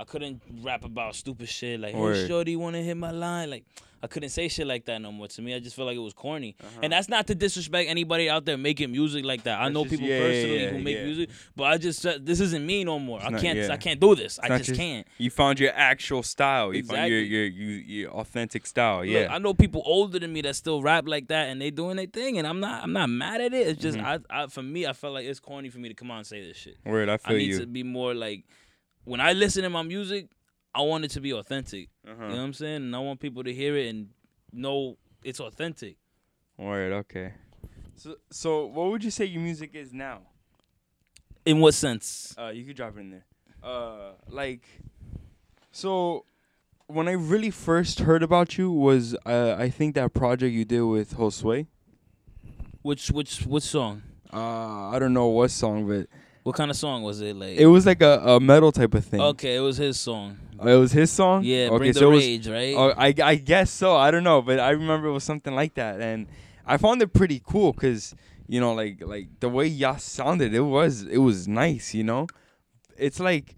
I 0.00 0.04
couldn't 0.04 0.40
rap 0.62 0.84
about 0.84 1.14
stupid 1.14 1.48
shit 1.48 1.78
like, 1.78 1.94
"Hey, 1.94 2.26
shorty, 2.26 2.56
want 2.56 2.74
to 2.76 2.82
hit 2.82 2.96
my 2.96 3.10
line?" 3.10 3.50
Like 3.50 3.64
I 4.02 4.06
couldn't 4.06 4.30
say 4.30 4.48
shit 4.48 4.66
like 4.66 4.86
that 4.86 4.98
no 5.02 5.12
more. 5.12 5.28
To 5.28 5.42
me, 5.42 5.54
I 5.54 5.58
just 5.60 5.76
felt 5.76 5.84
like 5.86 5.96
it 5.96 6.00
was 6.00 6.14
corny. 6.14 6.56
Uh-huh. 6.58 6.80
And 6.84 6.90
that's 6.94 7.10
not 7.10 7.26
to 7.26 7.34
disrespect 7.34 7.86
anybody 7.90 8.30
out 8.30 8.46
there 8.46 8.56
making 8.56 8.90
music 8.92 9.26
like 9.26 9.42
that. 9.42 9.58
I 9.60 9.64
That's 9.64 9.74
know 9.74 9.84
just- 9.84 9.90
people 9.90 10.08
yeah, 10.08 10.18
personally 10.20 10.62
yeah, 10.62 10.70
who 10.70 10.78
make 10.78 10.96
yeah. 10.96 11.04
music, 11.04 11.30
but 11.54 11.64
I 11.64 11.76
just 11.76 12.00
said 12.00 12.24
this 12.24 12.40
isn't 12.40 12.64
me 12.64 12.82
no 12.82 12.98
more. 12.98 13.20
I 13.22 13.28
not- 13.28 13.42
can't. 13.42 13.70
I 13.70 13.76
can't 13.76 14.00
do 14.00 14.14
this. 14.14 14.38
I 14.38 14.48
just, 14.48 14.64
just- 14.70 14.80
can't. 14.80 15.06
You 15.18 15.28
found 15.28 15.60
your 15.60 15.72
actual 15.74 16.22
style. 16.22 16.72
You 16.72 16.82
found 16.82 17.10
your 17.10 17.20
Exactly. 17.20 17.36
your 17.36 17.44
your, 17.44 17.80
your 18.06 18.10
authentic 18.12 18.66
style. 18.66 19.00
Look, 19.00 19.08
Yeah. 19.08 19.28
I 19.34 19.36
know 19.38 19.52
people 19.52 19.82
older 19.84 20.18
than 20.18 20.32
me 20.32 20.40
that 20.42 20.56
still 20.56 20.80
rap 20.80 21.04
like 21.06 21.28
that 21.28 21.48
and 21.50 21.60
they 21.60 21.70
doing 21.70 21.96
their 21.96 22.06
thing, 22.06 22.38
and 22.38 22.46
I'm 22.46 22.58
not, 22.60 22.82
I'm 22.82 22.94
not 22.94 23.10
mad 23.10 23.42
at 23.42 23.52
it. 23.52 23.66
It's 23.66 23.82
just, 23.82 23.98
Mhm. 23.98 24.22
I, 24.30 24.44
I, 24.44 24.46
for 24.46 24.62
me, 24.62 24.86
I 24.86 24.94
felt 24.94 25.12
like 25.12 25.26
it's 25.26 25.40
corny 25.40 25.68
for 25.68 25.78
me 25.78 25.90
to 25.90 25.94
come 25.94 26.10
on 26.10 26.18
and 26.18 26.26
say 26.26 26.42
this 26.42 26.56
shit. 26.56 26.78
Word, 26.86 27.10
I 27.10 27.18
feel 27.18 27.36
you. 27.36 27.44
I 27.44 27.46
need 27.48 27.52
you. 27.52 27.60
to 27.60 27.66
be 27.66 27.82
more 27.82 28.14
like 28.14 28.44
when 29.04 29.20
I 29.20 29.32
listen 29.32 29.62
to 29.62 29.70
my 29.70 29.82
music, 29.82 30.28
I 30.74 30.82
want 30.82 31.04
it 31.04 31.10
to 31.12 31.20
be 31.20 31.32
authentic. 31.32 31.88
Uh-huh. 32.06 32.22
You 32.22 32.28
know 32.30 32.36
what 32.36 32.42
I'm 32.42 32.52
saying? 32.52 32.76
And 32.76 32.94
I 32.94 32.98
want 33.00 33.20
people 33.20 33.42
to 33.44 33.52
hear 33.52 33.76
it 33.76 33.88
and 33.88 34.10
know 34.52 34.96
it's 35.24 35.40
authentic. 35.40 35.96
Word, 36.56 36.92
okay. 36.92 37.32
So 37.96 38.16
so 38.30 38.66
what 38.66 38.90
would 38.90 39.04
you 39.04 39.10
say 39.10 39.24
your 39.24 39.42
music 39.42 39.74
is 39.74 39.92
now? 39.92 40.20
In 41.44 41.60
what 41.60 41.74
sense? 41.74 42.34
Uh, 42.38 42.48
you 42.48 42.64
could 42.64 42.76
drop 42.76 42.96
it 42.96 43.00
in 43.00 43.10
there. 43.10 43.24
Uh, 43.62 44.12
like, 44.28 44.62
so 45.72 46.24
when 46.86 47.08
I 47.08 47.12
really 47.12 47.50
first 47.50 48.00
heard 48.00 48.22
about 48.22 48.58
you 48.58 48.70
was 48.70 49.14
uh, 49.26 49.56
I 49.58 49.70
think 49.70 49.94
that 49.94 50.12
project 50.12 50.52
you 50.52 50.64
did 50.64 50.82
with 50.82 51.16
Josue. 51.16 51.66
Which 52.82 53.10
which 53.10 53.42
which 53.46 53.64
song? 53.64 54.02
Uh, 54.32 54.88
I 54.88 54.98
don't 54.98 55.12
know 55.12 55.26
what 55.26 55.50
song, 55.50 55.86
but 55.86 56.06
What 56.42 56.54
kind 56.56 56.70
of 56.70 56.76
song 56.76 57.02
was 57.02 57.20
it? 57.20 57.36
Like 57.36 57.56
it 57.58 57.66
was 57.66 57.84
like 57.86 58.00
a, 58.02 58.18
a 58.20 58.40
metal 58.40 58.72
type 58.72 58.94
of 58.94 59.04
thing. 59.04 59.20
okay, 59.20 59.56
it 59.56 59.60
was 59.60 59.76
his 59.76 59.98
song. 60.00 60.38
Uh, 60.62 60.68
it 60.68 60.76
was 60.76 60.92
his 60.92 61.10
song. 61.10 61.42
Yeah, 61.44 61.66
Okay, 61.68 61.78
bring 61.78 61.92
the 61.92 61.98
so 61.98 62.10
it 62.10 62.14
was- 62.14 62.24
rage, 62.24 62.48
right? 62.48 62.74
Oh, 62.76 62.94
I 62.96 63.14
I 63.22 63.34
guess 63.36 63.70
so. 63.70 63.96
I 63.96 64.10
don't 64.10 64.24
know, 64.24 64.40
but 64.42 64.58
I 64.58 64.70
remember 64.70 65.08
it 65.08 65.12
was 65.12 65.24
something 65.24 65.54
like 65.54 65.74
that, 65.74 66.00
and 66.00 66.26
I 66.66 66.76
found 66.76 67.02
it 67.02 67.12
pretty 67.12 67.40
cool 67.44 67.72
because 67.72 68.14
you 68.48 68.58
know, 68.60 68.72
like 68.74 69.02
like 69.04 69.28
the 69.40 69.48
way 69.48 69.66
y'all 69.66 69.98
sounded, 69.98 70.54
it 70.54 70.60
was 70.60 71.02
it 71.02 71.18
was 71.18 71.46
nice. 71.46 71.94
You 71.94 72.04
know, 72.04 72.26
it's 72.96 73.20
like 73.20 73.56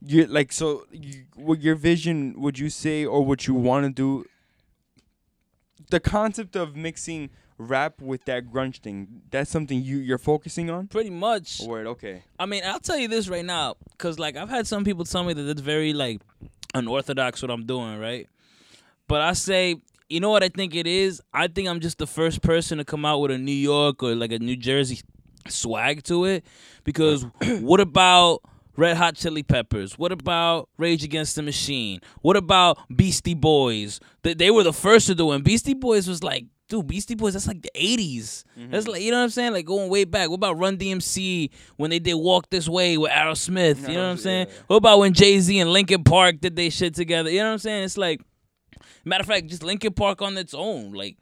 you 0.00 0.26
like 0.26 0.52
so. 0.52 0.84
You, 0.92 1.24
what 1.34 1.60
your 1.62 1.74
vision 1.76 2.34
would 2.38 2.58
you 2.58 2.68
say, 2.70 3.04
or 3.04 3.24
what 3.24 3.46
you 3.46 3.54
want 3.54 3.86
to 3.86 3.90
do? 3.90 4.24
The 5.90 6.00
concept 6.00 6.54
of 6.56 6.76
mixing 6.76 7.30
rap 7.58 8.00
with 8.00 8.24
that 8.26 8.50
grunge 8.50 8.78
thing, 8.78 9.22
that's 9.30 9.50
something 9.50 9.82
you 9.82 9.98
you're 9.98 10.18
focusing 10.18 10.70
on. 10.70 10.86
Pretty 10.86 11.10
much. 11.10 11.60
Word, 11.60 11.86
okay. 11.88 12.22
I 12.38 12.46
mean, 12.46 12.62
I'll 12.64 12.80
tell 12.80 12.96
you 12.96 13.08
this 13.08 13.28
right 13.28 13.44
now, 13.44 13.76
cause 13.98 14.18
like 14.18 14.36
I've 14.36 14.48
had 14.48 14.66
some 14.66 14.84
people 14.84 15.04
tell 15.04 15.24
me 15.24 15.32
that 15.32 15.48
it's 15.48 15.60
very 15.60 15.92
like 15.92 16.20
unorthodox 16.74 17.42
what 17.42 17.50
I'm 17.50 17.66
doing, 17.66 17.98
right? 17.98 18.28
But 19.08 19.20
I 19.22 19.32
say, 19.32 19.76
you 20.08 20.20
know 20.20 20.30
what 20.30 20.42
I 20.42 20.48
think 20.48 20.74
it 20.74 20.86
is? 20.86 21.20
I 21.32 21.48
think 21.48 21.68
I'm 21.68 21.80
just 21.80 21.98
the 21.98 22.06
first 22.06 22.42
person 22.42 22.78
to 22.78 22.84
come 22.84 23.04
out 23.04 23.18
with 23.18 23.30
a 23.30 23.38
New 23.38 23.52
York 23.52 24.02
or 24.02 24.14
like 24.14 24.32
a 24.32 24.38
New 24.38 24.56
Jersey 24.56 25.00
swag 25.48 26.02
to 26.04 26.24
it, 26.24 26.44
because 26.84 27.26
what 27.60 27.80
about 27.80 28.42
Red 28.76 28.96
Hot 28.96 29.16
Chili 29.16 29.42
Peppers? 29.42 29.98
What 29.98 30.12
about 30.12 30.68
Rage 30.78 31.02
Against 31.02 31.36
the 31.36 31.42
Machine? 31.42 32.00
What 32.20 32.36
about 32.36 32.78
Beastie 32.94 33.34
Boys? 33.34 33.98
They, 34.22 34.34
they 34.34 34.50
were 34.50 34.62
the 34.62 34.72
first 34.72 35.08
to 35.08 35.14
do 35.14 35.32
it. 35.32 35.36
And 35.36 35.44
Beastie 35.44 35.74
Boys 35.74 36.06
was 36.06 36.22
like, 36.22 36.44
dude, 36.68 36.86
Beastie 36.86 37.14
Boys, 37.14 37.32
that's 37.32 37.46
like 37.46 37.62
the 37.62 37.70
80s. 37.74 38.44
That's 38.56 38.86
like, 38.86 39.00
you 39.02 39.10
know 39.10 39.18
what 39.18 39.24
I'm 39.24 39.30
saying? 39.30 39.52
Like 39.52 39.64
going 39.66 39.88
way 39.88 40.04
back. 40.04 40.28
What 40.28 40.36
about 40.36 40.58
Run 40.58 40.76
DMC 40.76 41.50
when 41.76 41.90
they 41.90 41.98
did 41.98 42.14
Walk 42.14 42.50
This 42.50 42.68
Way 42.68 42.96
with 42.98 43.10
Aerosmith? 43.10 43.88
You 43.88 43.94
know 43.94 44.04
what 44.04 44.10
I'm 44.10 44.16
saying? 44.18 44.48
Yeah. 44.48 44.54
What 44.66 44.76
about 44.76 44.98
when 44.98 45.12
Jay 45.14 45.38
Z 45.40 45.58
and 45.58 45.72
Linkin 45.72 46.04
Park 46.04 46.40
did 46.40 46.56
they 46.56 46.70
shit 46.70 46.94
together? 46.94 47.30
You 47.30 47.38
know 47.40 47.46
what 47.46 47.52
I'm 47.52 47.58
saying? 47.58 47.84
It's 47.84 47.96
like, 47.98 48.20
matter 49.04 49.22
of 49.22 49.26
fact, 49.26 49.46
just 49.46 49.62
Linkin 49.62 49.92
Park 49.94 50.20
on 50.22 50.36
its 50.36 50.52
own. 50.54 50.92
Like, 50.92 51.16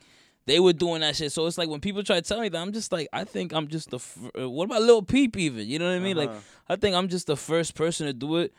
they 0.46 0.60
were 0.60 0.72
doing 0.72 1.00
that 1.00 1.16
shit. 1.16 1.32
So 1.32 1.46
it's 1.46 1.58
like 1.58 1.68
when 1.68 1.80
people 1.80 2.02
try 2.04 2.16
to 2.20 2.22
tell 2.22 2.40
me 2.40 2.48
that, 2.48 2.58
I'm 2.58 2.72
just 2.72 2.92
like, 2.92 3.08
I 3.12 3.24
think 3.24 3.52
I'm 3.52 3.68
just 3.68 3.90
the. 3.90 3.96
F- 3.96 4.30
uh, 4.38 4.48
what 4.48 4.64
about 4.64 4.82
Lil 4.82 5.02
Peep 5.02 5.36
even? 5.36 5.66
You 5.66 5.78
know 5.78 5.86
what 5.88 5.96
I 5.96 5.98
mean? 6.00 6.16
Like, 6.16 6.30
Uh-huh. 6.30 6.38
I 6.68 6.76
think 6.76 6.94
I'm 6.96 7.08
just 7.08 7.26
the 7.26 7.36
first 7.36 7.74
person 7.74 8.06
to 8.06 8.12
do 8.12 8.36
it 8.36 8.52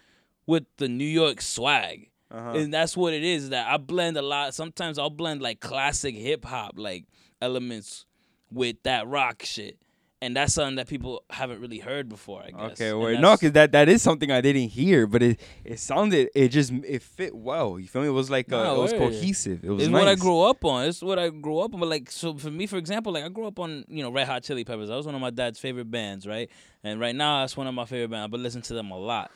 with 0.45 0.63
the 0.77 0.87
New 0.87 1.05
York 1.05 1.41
swag. 1.41 2.09
Uh-huh. 2.29 2.51
And 2.51 2.73
that's 2.73 2.97
what 2.97 3.13
it 3.13 3.23
is. 3.23 3.49
That 3.49 3.67
I 3.67 3.77
blend 3.77 4.17
a 4.17 4.21
lot. 4.21 4.53
Sometimes 4.53 4.99
I'll 4.99 5.09
blend 5.09 5.41
like 5.41 5.59
classic 5.59 6.15
hip 6.15 6.43
hop 6.43 6.73
like 6.75 7.05
elements 7.41 8.05
with 8.51 8.77
that 8.83 9.07
rock 9.07 9.43
shit, 9.43 9.77
and 10.21 10.35
that's 10.35 10.53
something 10.53 10.75
that 10.75 10.87
people 10.87 11.23
haven't 11.29 11.61
really 11.61 11.79
heard 11.79 12.09
before. 12.09 12.41
I 12.41 12.51
guess. 12.51 12.71
Okay, 12.71 12.93
word. 12.93 13.21
No, 13.21 13.33
because 13.33 13.53
that, 13.53 13.71
that 13.71 13.87
is 13.87 14.01
something 14.01 14.31
I 14.31 14.41
didn't 14.41 14.69
hear, 14.69 15.07
but 15.07 15.23
it 15.23 15.39
it 15.63 15.79
sounded 15.79 16.29
it 16.35 16.49
just 16.49 16.71
it 16.71 17.01
fit 17.01 17.33
well. 17.35 17.79
You 17.79 17.87
feel 17.87 18.01
me? 18.01 18.09
It 18.09 18.11
was 18.11 18.29
like 18.29 18.51
uh, 18.51 18.63
Nah, 18.63 18.75
it 18.75 18.77
was 18.77 18.93
cohesive. 18.93 19.63
It 19.63 19.69
was 19.69 19.83
it's 19.83 19.91
nice. 19.91 19.99
what 19.99 20.07
I 20.09 20.15
grew 20.15 20.41
up 20.41 20.65
on. 20.65 20.85
It's 20.85 21.01
what 21.01 21.19
I 21.19 21.29
grew 21.29 21.59
up 21.59 21.73
on. 21.73 21.79
But 21.79 21.89
like, 21.89 22.11
so 22.11 22.35
for 22.35 22.51
me, 22.51 22.67
for 22.67 22.77
example, 22.77 23.13
like 23.13 23.23
I 23.23 23.29
grew 23.29 23.47
up 23.47 23.59
on 23.59 23.85
you 23.87 24.03
know 24.03 24.11
Red 24.11 24.27
Hot 24.27 24.43
Chili 24.43 24.65
Peppers. 24.65 24.89
That 24.89 24.95
was 24.95 25.05
one 25.05 25.15
of 25.15 25.21
my 25.21 25.29
dad's 25.29 25.59
favorite 25.59 25.89
bands, 25.89 26.27
right? 26.27 26.49
And 26.83 26.99
right 26.99 27.15
now, 27.15 27.41
that's 27.41 27.55
one 27.55 27.67
of 27.67 27.73
my 27.73 27.85
favorite 27.85 28.09
bands. 28.09 28.25
I've 28.25 28.31
been 28.31 28.43
listening 28.43 28.63
to 28.63 28.73
them 28.73 28.91
a 28.91 28.97
lot. 28.97 29.31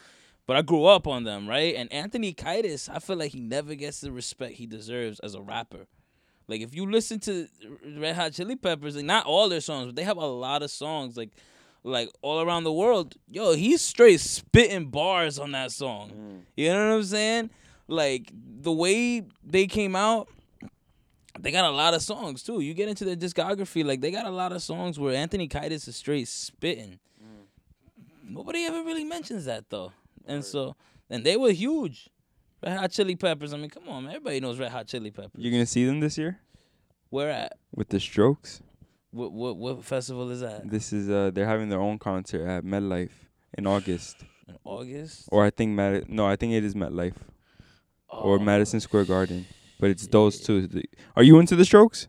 But 0.48 0.58
I 0.58 0.62
grew 0.62 0.86
up 0.86 1.08
on 1.08 1.24
them, 1.24 1.48
right? 1.48 1.76
And 1.76 1.92
Anthony 1.94 2.34
Kiedis, 2.34 2.90
I 2.94 3.00
feel 3.00 3.16
like 3.16 3.32
he 3.32 3.40
never 3.40 3.76
gets 3.76 4.02
the 4.02 4.12
respect 4.12 4.56
he 4.56 4.66
deserves 4.66 5.20
as 5.20 5.36
a 5.36 5.42
rapper. 5.42 5.88
Like 6.48 6.62
if 6.62 6.76
you 6.76 6.90
listen 6.90 7.20
to 7.22 7.48
Red 7.98 8.16
Hot 8.16 8.34
Chili 8.34 8.56
Peppers, 8.56 8.96
like 8.96 9.06
not 9.06 9.26
all 9.26 9.48
their 9.48 9.62
songs, 9.62 9.86
but 9.88 9.96
they 9.96 10.04
have 10.04 10.18
a 10.18 10.26
lot 10.26 10.64
of 10.64 10.72
songs 10.72 11.16
like 11.16 11.30
like 11.84 12.10
all 12.22 12.42
around 12.42 12.64
the 12.64 12.74
world. 12.74 13.16
Yo, 13.30 13.54
he's 13.54 13.82
straight 13.82 14.20
spitting 14.20 14.88
bars 14.88 15.40
on 15.40 15.52
that 15.54 15.72
song. 15.72 16.12
Mm. 16.12 16.42
You 16.56 16.74
know 16.74 16.90
what 16.90 16.96
I'm 16.96 17.04
saying? 17.04 17.50
Like 17.88 18.32
the 18.34 18.72
way 18.72 19.24
they 19.44 19.68
came 19.68 19.96
out, 19.96 20.28
they 21.40 21.52
got 21.52 21.66
a 21.66 21.72
lot 21.72 21.94
of 21.94 22.02
songs 22.02 22.44
too. 22.44 22.60
You 22.60 22.74
get 22.74 22.90
into 22.90 23.06
their 23.06 23.16
discography, 23.16 23.86
like 23.86 24.02
they 24.02 24.12
got 24.12 24.26
a 24.26 24.32
lot 24.32 24.52
of 24.52 24.62
songs 24.62 25.00
where 25.00 25.16
Anthony 25.16 25.48
Kiedis 25.48 25.88
is 25.88 25.96
straight 25.96 26.28
spitting. 26.28 27.00
Nobody 28.24 28.64
ever 28.64 28.84
really 28.84 29.04
mentions 29.04 29.46
that 29.46 29.70
though, 29.70 29.92
and 30.28 30.44
so 30.44 30.76
and 31.10 31.24
they 31.26 31.38
were 31.38 31.52
huge. 31.52 32.10
Red 32.64 32.78
Hot 32.78 32.92
Chili 32.92 33.16
Peppers. 33.16 33.54
I 33.54 33.58
mean, 33.58 33.70
come 33.70 33.90
on, 33.90 34.04
man. 34.04 34.12
Everybody 34.16 34.40
knows 34.40 34.60
Red 34.60 34.72
Hot 34.72 34.88
Chili 34.88 35.10
Peppers. 35.12 35.32
You're 35.36 35.52
gonna 35.52 35.66
see 35.66 35.86
them 35.86 36.00
this 36.00 36.18
year 36.18 36.40
Where 37.10 37.30
at? 37.30 37.54
with 37.74 37.90
the 37.90 38.00
Strokes. 38.00 38.62
What 39.12 39.32
what 39.34 39.58
what 39.58 39.84
festival 39.84 40.30
is 40.30 40.42
that? 40.42 40.70
This 40.70 40.94
is 40.94 41.10
uh 41.10 41.32
they're 41.34 41.48
having 41.48 41.70
their 41.70 41.82
own 41.82 41.98
concert 42.00 42.46
at 42.48 42.64
MetLife 42.64 43.10
in 43.58 43.66
August, 43.68 44.18
In 44.48 44.56
August? 44.64 45.28
or 45.32 45.44
I 45.44 45.50
think 45.50 45.72
Mad 45.72 46.08
no 46.08 46.26
I 46.28 46.36
think 46.36 46.54
it 46.54 46.64
is 46.64 46.76
MetLife 46.76 47.16
or 48.10 48.36
Oh, 48.36 48.40
Madison 48.40 48.80
Square 48.80 49.06
Garden, 49.06 49.46
but 49.80 49.90
it's 49.90 50.06
those 50.08 50.40
two. 50.40 50.70
Are 51.16 51.24
you 51.24 51.40
into 51.40 51.56
the 51.56 51.66
Strokes? 51.66 52.08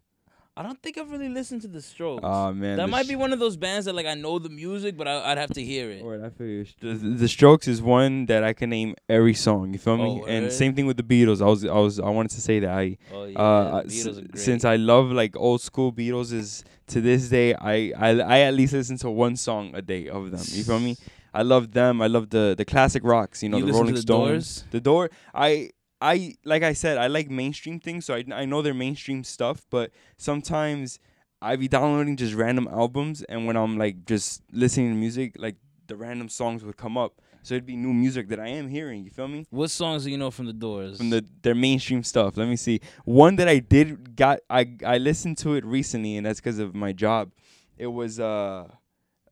I 0.54 0.62
don't 0.62 0.80
think 0.82 0.98
I've 0.98 1.10
really 1.10 1.30
listened 1.30 1.62
to 1.62 1.68
the 1.68 1.80
Strokes. 1.80 2.20
Oh 2.22 2.52
man, 2.52 2.76
that 2.76 2.88
might 2.90 3.06
Sh- 3.06 3.08
be 3.10 3.16
one 3.16 3.32
of 3.32 3.38
those 3.38 3.56
bands 3.56 3.86
that 3.86 3.94
like 3.94 4.04
I 4.04 4.12
know 4.12 4.38
the 4.38 4.50
music, 4.50 4.98
but 4.98 5.08
I, 5.08 5.30
I'd 5.32 5.38
have 5.38 5.50
to 5.54 5.62
hear 5.64 5.90
it. 5.90 6.04
Word, 6.04 6.22
I 6.22 6.28
feel 6.28 6.46
you. 6.46 6.66
The, 6.80 6.92
the 6.94 7.26
Strokes 7.28 7.66
is 7.66 7.80
one 7.80 8.26
that 8.26 8.44
I 8.44 8.52
can 8.52 8.68
name 8.68 8.94
every 9.08 9.32
song. 9.32 9.72
You 9.72 9.78
feel 9.78 9.96
me? 9.96 10.20
Oh, 10.22 10.26
and 10.26 10.52
same 10.52 10.74
thing 10.74 10.84
with 10.84 10.98
the 10.98 11.02
Beatles. 11.02 11.40
I 11.40 11.46
was 11.46 11.64
I 11.64 11.78
was 11.78 11.98
I 11.98 12.10
wanted 12.10 12.32
to 12.32 12.40
say 12.42 12.60
that 12.60 12.70
I 12.70 12.98
Oh 13.14 13.24
yeah, 13.24 13.38
uh 13.38 13.82
s- 13.86 13.94
Beatles 13.94 14.18
are 14.18 14.28
great. 14.28 14.38
since 14.38 14.64
I 14.66 14.76
love 14.76 15.10
like 15.10 15.34
old 15.36 15.62
school 15.62 15.90
Beatles 15.90 16.32
is 16.34 16.64
to 16.88 17.00
this 17.00 17.30
day 17.30 17.54
I, 17.54 17.92
I 17.96 18.08
I 18.20 18.38
at 18.40 18.52
least 18.52 18.74
listen 18.74 18.98
to 18.98 19.10
one 19.10 19.36
song 19.36 19.70
a 19.74 19.80
day 19.80 20.08
of 20.08 20.30
them. 20.32 20.40
You 20.48 20.64
feel 20.64 20.80
me? 20.80 20.96
I 21.34 21.40
love 21.44 21.72
them. 21.72 22.02
I 22.02 22.08
love 22.08 22.28
the 22.28 22.54
the 22.58 22.66
classic 22.66 23.02
rocks. 23.04 23.42
You 23.42 23.48
know 23.48 23.56
You 23.56 23.62
the 23.64 23.68
listen 23.68 23.78
to 23.78 23.82
Rolling 23.84 23.94
the 23.94 24.02
Stones. 24.02 24.28
Doors? 24.28 24.64
The 24.70 24.80
Door. 24.82 25.10
I 25.32 25.70
I 26.02 26.34
like 26.44 26.64
I 26.64 26.72
said 26.72 26.98
I 26.98 27.06
like 27.06 27.30
mainstream 27.30 27.78
things, 27.78 28.04
so 28.06 28.14
I 28.14 28.24
I 28.32 28.44
know 28.44 28.60
they're 28.60 28.74
mainstream 28.74 29.22
stuff, 29.22 29.64
but 29.70 29.92
sometimes 30.16 30.98
I 31.40 31.56
be 31.56 31.68
downloading 31.68 32.16
just 32.16 32.34
random 32.34 32.68
albums, 32.70 33.22
and 33.22 33.46
when 33.46 33.56
I'm 33.56 33.78
like 33.78 34.04
just 34.04 34.42
listening 34.50 34.90
to 34.90 34.96
music, 34.96 35.36
like 35.38 35.56
the 35.86 35.96
random 35.96 36.28
songs 36.28 36.64
would 36.64 36.76
come 36.76 36.98
up. 36.98 37.20
So 37.44 37.54
it'd 37.54 37.66
be 37.66 37.76
new 37.76 37.92
music 37.92 38.28
that 38.28 38.38
I 38.38 38.48
am 38.48 38.68
hearing. 38.68 39.04
You 39.04 39.10
feel 39.10 39.26
me? 39.26 39.46
What 39.50 39.70
songs 39.70 40.04
do 40.04 40.10
you 40.10 40.18
know 40.18 40.30
from 40.30 40.46
the 40.46 40.52
Doors? 40.52 40.98
From 40.98 41.10
the 41.10 41.24
their 41.42 41.54
mainstream 41.54 42.02
stuff. 42.02 42.36
Let 42.36 42.48
me 42.48 42.56
see. 42.56 42.80
One 43.04 43.36
that 43.36 43.48
I 43.48 43.58
did 43.58 44.16
got 44.16 44.40
I 44.50 44.76
I 44.84 44.98
listened 44.98 45.38
to 45.38 45.54
it 45.54 45.64
recently, 45.64 46.16
and 46.16 46.26
that's 46.26 46.40
because 46.40 46.58
of 46.58 46.74
my 46.74 46.92
job. 46.92 47.30
It 47.76 47.88
was 47.88 48.18
uh 48.18 48.68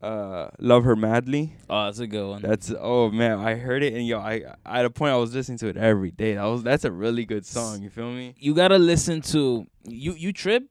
uh 0.03 0.49
love 0.59 0.85
her 0.85 0.97
madly. 0.97 1.53
oh, 1.69 1.85
that's 1.85 1.99
a 1.99 2.07
good 2.07 2.27
one. 2.29 2.43
That's 2.43 2.73
oh 2.79 3.11
man, 3.11 3.39
I 3.39 3.55
heard 3.57 3.83
it 3.83 3.93
and 3.95 4.07
yo, 4.07 4.19
I 4.19 4.43
at 4.65 4.85
a 4.85 4.91
point 4.91 5.13
I 5.13 5.17
was 5.17 5.35
listening 5.35 5.59
to 5.59 5.69
it 5.69 5.77
every 5.77 6.11
day. 6.11 6.35
That 6.35 6.45
was 6.45 6.63
that's 6.63 6.85
a 6.85 6.93
really 6.93 7.25
good 7.27 7.45
song. 7.45 7.83
You 7.83 7.91
feel 7.91 8.11
me? 8.11 8.35
you 8.39 8.55
gotta 8.55 8.79
listen 8.79 9.21
to 9.23 9.67
you. 9.85 10.15
You 10.15 10.33
trip. 10.33 10.65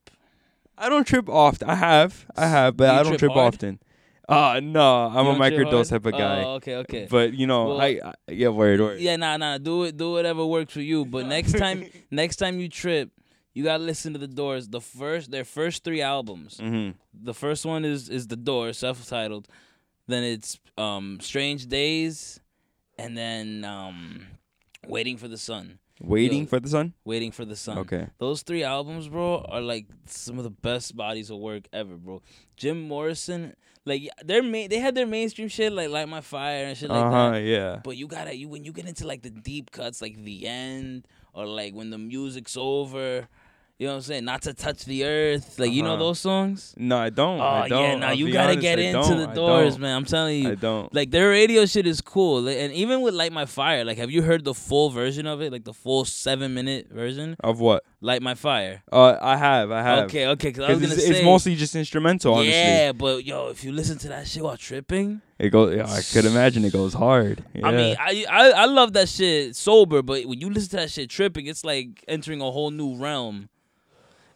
I 0.77 0.87
don't 0.89 1.05
trip 1.05 1.27
often. 1.29 1.69
I 1.69 1.75
have, 1.75 2.25
I 2.37 2.47
have, 2.47 2.77
but 2.77 2.85
You 2.85 2.91
I 2.91 3.03
don't 3.03 3.07
trip 3.09 3.19
trip, 3.19 3.31
often. 3.31 3.79
Uh 4.27 4.59
no, 4.63 5.05
I'm 5.07 5.25
You 5.25 5.31
a 5.31 5.35
microdose 5.35 5.89
type 5.89 6.05
of 6.05 6.13
guy. 6.13 6.43
Oh, 6.43 6.53
okay, 6.55 6.75
okay. 6.77 7.07
But 7.09 7.33
you 7.33 7.45
know, 7.47 7.67
Well, 7.69 7.81
I, 7.81 7.99
I 8.03 8.13
yeah, 8.29 8.49
word, 8.49 8.79
word. 8.79 8.99
yeah, 8.99 9.15
nah, 9.15 9.37
nah. 9.37 9.57
Do 9.57 9.83
it. 9.83 9.97
Do 9.97 10.11
whatever 10.11 10.45
works 10.45 10.73
for 10.73 10.81
you. 10.81 11.05
But 11.05 11.25
next 11.35 11.57
time, 11.57 11.85
next 12.11 12.37
time 12.37 12.59
you 12.59 12.69
trip, 12.69 13.09
you 13.59 13.65
gotta 13.65 13.83
listen 13.83 14.13
to 14.13 14.19
the 14.19 14.33
Doors. 14.41 14.69
The 14.69 14.79
first, 14.79 15.31
their 15.31 15.43
first 15.43 15.83
three 15.83 16.01
albums. 16.01 16.57
Mhm. 16.61 16.93
The 17.13 17.33
first 17.33 17.65
one 17.65 17.83
is 17.83 18.07
is 18.07 18.27
the 18.27 18.37
Doors, 18.37 18.77
self-titled. 18.77 19.49
Then 20.07 20.23
it's 20.23 20.57
um 20.77 21.19
Strange 21.19 21.67
Days, 21.67 22.39
and 22.97 23.17
then 23.17 23.65
um 23.65 24.27
Waiting 24.87 25.17
for 25.17 25.27
the 25.27 25.37
Sun. 25.37 25.79
Waiting 26.01 26.43
Yo. 26.43 26.47
for 26.47 26.59
the 26.61 26.69
sun. 26.69 26.93
Waiting 27.03 27.31
for 27.33 27.43
the 27.43 27.57
Sun. 27.57 27.79
Okay. 27.79 28.07
Those 28.17 28.41
three 28.43 28.63
albums, 28.63 29.09
bro, 29.09 29.45
are 29.49 29.59
like 29.59 29.87
some 30.05 30.37
of 30.37 30.45
the 30.45 30.55
best 30.69 30.95
bodies 30.95 31.29
of 31.29 31.39
work 31.39 31.67
ever, 31.73 31.97
bro. 31.97 32.21
Jim 32.55 32.79
Morrison, 32.87 33.53
like 33.85 34.07
they're 34.23 34.41
main, 34.41 34.69
they 34.69 34.79
had 34.79 34.95
their 34.95 35.05
mainstream 35.05 35.49
shit 35.49 35.73
like 35.73 35.89
Light 35.89 36.07
My 36.07 36.21
Fire 36.21 36.63
and 36.67 36.77
shit 36.77 36.89
like 36.89 37.03
uh 37.03 37.11
huh. 37.11 37.31
that. 37.31 37.43
Yeah. 37.43 37.81
But 37.83 37.97
you 37.97 38.07
gotta 38.07 38.33
you 38.33 38.47
when 38.47 38.63
you 38.63 38.71
get 38.71 38.87
into 38.87 39.05
like 39.05 39.21
the 39.21 39.29
deep 39.29 39.71
cuts, 39.71 40.01
like 40.01 40.15
the 40.23 40.47
end, 40.47 41.05
or 41.33 41.45
like 41.45 41.73
when 41.73 41.89
the 41.89 41.97
music's 41.97 42.55
over, 42.55 43.27
you 43.79 43.87
know 43.87 43.93
what 43.93 43.95
I'm 43.97 44.01
saying? 44.03 44.25
Not 44.25 44.41
to 44.41 44.53
touch 44.53 44.83
the 44.83 45.05
earth, 45.05 45.57
like 45.57 45.71
you 45.71 45.83
know 45.83 45.93
Uh-huh. 45.93 46.03
those 46.03 46.19
songs. 46.19 46.73
No, 46.77 46.97
I 46.97 47.09
don't. 47.09 47.39
Oh 47.39 47.43
I 47.43 47.69
don't. 47.69 47.81
yeah, 47.83 47.95
now 47.95 48.07
I'll 48.09 48.13
you 48.13 48.25
be 48.25 48.31
gotta 48.33 48.49
honest, 48.49 48.61
get 48.61 48.77
I 48.77 48.81
into 48.81 48.99
don't, 49.09 49.17
the 49.19 49.29
I 49.29 49.33
Doors, 49.33 49.73
don't. 49.75 49.81
man. 49.81 49.95
I'm 49.95 50.03
telling 50.05 50.43
you. 50.43 50.51
I 50.51 50.55
don't. 50.55 50.93
Like 50.93 51.11
their 51.11 51.29
radio 51.29 51.65
shit 51.65 51.87
is 51.87 52.01
cool, 52.01 52.41
Like, 52.41 52.57
and 52.57 52.73
even 52.73 52.99
with 53.01 53.13
Light 53.13 53.31
My 53.31 53.45
Fire, 53.45 53.85
like 53.85 53.97
have 53.97 54.11
you 54.11 54.21
heard 54.21 54.43
the 54.43 54.53
full 54.53 54.89
version 54.89 55.25
of 55.25 55.41
it, 55.41 55.51
like 55.53 55.63
the 55.63 55.73
full 55.73 56.03
seven 56.05 56.53
minute 56.53 56.89
version, 56.91 57.37
Of 57.39 57.59
what? 57.61 57.85
Light 58.01 58.21
My 58.21 58.35
Fire? 58.35 58.83
Uh, 58.91 59.17
I 59.21 59.37
have. 59.37 59.71
I 59.71 59.81
have. 59.81 60.05
Okay, 60.05 60.27
okay, 60.27 60.49
because 60.49 60.65
I 60.65 60.69
was 60.73 60.79
'Cause 60.79 60.81
gonna 60.89 60.93
it's, 60.95 61.05
say 61.07 61.15
it's 61.15 61.23
mostly 61.23 61.55
just 61.55 61.73
instrumental. 61.75 62.33
Honestly, 62.33 62.51
yeah, 62.53 62.91
but 62.91 63.23
yo, 63.25 63.47
if 63.47 63.63
you 63.63 63.71
listen 63.71 63.97
to 63.99 64.09
that 64.09 64.27
shit 64.27 64.43
while 64.43 64.57
tripping, 64.57 65.21
it 65.39 65.51
goes. 65.51 65.73
Yeah, 65.75 65.85
I 65.89 66.01
could 66.01 66.25
imagine 66.25 66.65
it 66.65 66.73
goes 66.73 66.93
hard. 66.95 67.45
Yeah. 67.55 67.67
I 67.67 67.71
mean, 67.71 67.95
I, 67.97 68.25
I 68.29 68.49
I 68.51 68.65
love 68.65 68.91
that 68.93 69.07
shit 69.07 69.55
sober, 69.55 70.01
but 70.01 70.25
when 70.25 70.41
you 70.41 70.49
listen 70.49 70.69
to 70.71 70.75
that 70.77 70.91
shit 70.91 71.09
tripping, 71.09 71.45
it's 71.47 71.63
like 71.63 72.03
entering 72.09 72.41
a 72.41 72.51
whole 72.51 72.71
new 72.71 72.95
realm. 72.97 73.47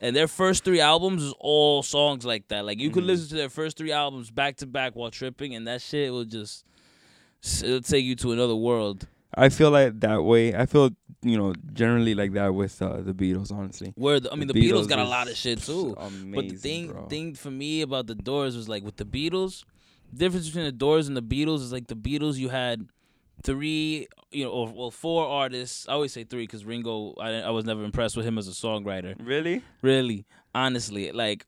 And 0.03 0.13
their 0.15 0.27
first 0.27 0.63
three 0.65 0.81
albums 0.81 1.23
is 1.23 1.33
all 1.39 1.81
songs 1.81 2.25
like 2.25 2.49
that. 2.49 2.65
Like 2.65 2.77
you 2.79 2.89
could 2.91 3.05
Mhm. 3.05 3.07
listen 3.07 3.29
to 3.29 3.35
their 3.35 3.49
first 3.49 3.77
three 3.77 3.93
albums 3.93 4.29
back 4.29 4.57
to 4.57 4.67
back 4.67 4.95
while 4.97 5.09
tripping, 5.09 5.55
and 5.55 5.65
that 5.67 5.81
shit 5.81 6.11
will 6.11 6.25
just 6.25 6.65
it'll 7.63 7.81
take 7.81 8.03
you 8.05 8.15
to 8.17 8.33
another 8.33 8.55
world. 8.55 9.07
I 9.35 9.49
feel 9.49 9.71
like 9.71 9.99
that 10.01 10.21
way. 10.23 10.53
I 10.53 10.65
feel 10.65 10.91
you 11.23 11.37
know 11.37 11.53
generally 11.73 12.13
like 12.15 12.33
that 12.33 12.53
with 12.53 12.81
uh, 12.81 13.01
the 13.01 13.13
Beatles. 13.13 13.49
Honestly, 13.51 13.93
Where 13.95 14.19
the, 14.19 14.31
I 14.31 14.35
mean, 14.35 14.47
the, 14.49 14.53
Beatles, 14.53 14.87
got 14.89 14.99
a 14.99 15.05
lot 15.05 15.29
of 15.29 15.35
shit 15.37 15.59
too. 15.63 15.95
Amazing, 15.97 16.31
But 16.33 16.49
the 16.49 16.55
thing 16.57 16.87
bro. 16.91 17.05
thing 17.07 17.33
for 17.33 17.49
me 17.49 17.81
about 17.81 18.07
the 18.07 18.15
Doors 18.15 18.57
was 18.57 18.67
like 18.67 18.83
with 18.83 18.97
the 18.97 19.05
Beatles, 19.05 19.63
the 20.11 20.19
difference 20.19 20.47
between 20.47 20.65
the 20.65 20.71
Doors 20.73 21.07
and 21.07 21.15
the 21.15 21.23
Beatles 21.23 21.61
is 21.61 21.71
like 21.71 21.87
the 21.87 21.95
Beatles 21.95 22.35
you 22.37 22.49
had 22.49 22.87
three, 23.41 24.07
you 24.33 24.45
know, 24.45 24.51
or 24.51 24.67
well 24.67 24.91
four 24.91 25.27
artists. 25.27 25.87
I 25.87 25.93
always 25.93 26.11
say 26.13 26.23
three 26.23 26.43
because 26.43 26.65
Ringo, 26.65 27.13
I 27.19 27.41
I 27.41 27.49
was 27.51 27.65
never 27.65 27.83
impressed 27.83 28.15
with 28.17 28.25
him 28.25 28.37
as 28.37 28.47
a 28.47 28.51
songwriter. 28.51 29.15
Really? 29.19 29.61
Really, 29.81 30.25
honestly, 30.53 31.11
like 31.11 31.45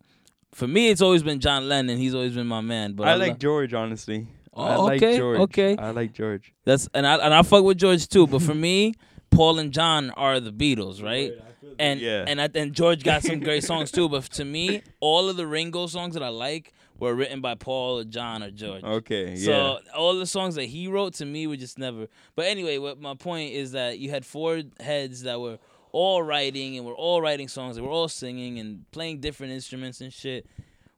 for 0.54 0.68
me, 0.68 0.90
it's 0.90 1.02
always 1.02 1.24
been 1.24 1.40
John 1.40 1.68
Lennon. 1.68 1.98
He's 1.98 2.16
always 2.16 2.34
been 2.34 2.48
my 2.48 2.62
man. 2.62 2.94
But 2.94 3.08
I 3.08 3.14
lo- 3.16 3.26
like 3.28 3.40
George. 3.40 3.74
Honestly, 3.74 4.28
oh, 4.54 4.64
I 4.64 4.76
Oh, 4.76 4.84
like 4.86 5.04
okay, 5.04 5.18
George. 5.18 5.40
okay. 5.40 5.76
I 5.78 5.92
like 5.92 6.14
George. 6.14 6.54
that's 6.64 6.88
and 6.94 7.06
I 7.06 7.16
and 7.18 7.34
I 7.34 7.42
fuck 7.42 7.64
with 7.64 7.78
George 7.78 8.08
too. 8.08 8.28
But 8.28 8.42
for 8.42 8.56
me, 8.68 8.94
Paul 9.32 9.60
and 9.60 9.72
John 9.72 10.12
are 10.12 10.40
the 10.40 10.52
Beatles, 10.54 11.04
right? 11.04 11.34
And 11.78 12.00
Yeah. 12.00 12.24
and 12.28 12.40
I, 12.40 12.48
and 12.56 12.72
George 12.74 13.04
got 13.04 13.22
some 13.24 13.40
great 13.42 13.64
songs 13.72 13.92
too. 13.92 14.08
But 14.08 14.24
to 14.34 14.46
me, 14.46 14.82
all 15.02 15.28
of 15.30 15.36
the 15.36 15.46
Ringo 15.48 15.88
songs 15.88 16.14
that 16.14 16.24
I 16.24 16.30
like 16.30 16.72
were 17.00 17.14
written 17.14 17.42
by 17.42 17.56
Paul 17.56 18.00
or 18.00 18.04
John 18.04 18.44
or 18.44 18.52
George. 18.52 18.84
Okay. 18.84 19.34
Yeah. 19.36 19.46
So 19.46 19.80
all 19.96 20.16
the 20.16 20.26
songs 20.26 20.56
that 20.56 20.66
he 20.66 20.88
wrote 20.88 21.14
to 21.16 21.26
me 21.26 21.48
were 21.48 21.58
just 21.58 21.78
never. 21.78 22.08
But 22.36 22.46
anyway, 22.46 22.78
what 22.78 23.00
my 23.00 23.16
point 23.16 23.54
is 23.54 23.74
that 23.74 24.00
you 24.00 24.10
had 24.10 24.26
four 24.26 24.62
heads 24.80 25.24
that 25.24 25.40
were 25.40 25.60
all 25.92 26.24
writing 26.24 26.78
and 26.78 26.86
were 26.86 26.96
all 26.96 27.22
writing 27.22 27.48
songs. 27.48 27.76
They 27.76 27.82
were 27.82 27.90
all 27.90 28.08
singing 28.10 28.60
and 28.60 28.90
playing 28.92 29.20
different 29.20 29.54
instruments 29.54 30.02
and 30.02 30.12
shit. 30.12 30.46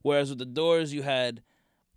Whereas 0.01 0.29
with 0.29 0.39
the 0.39 0.45
Doors, 0.45 0.93
you 0.93 1.01
had 1.03 1.41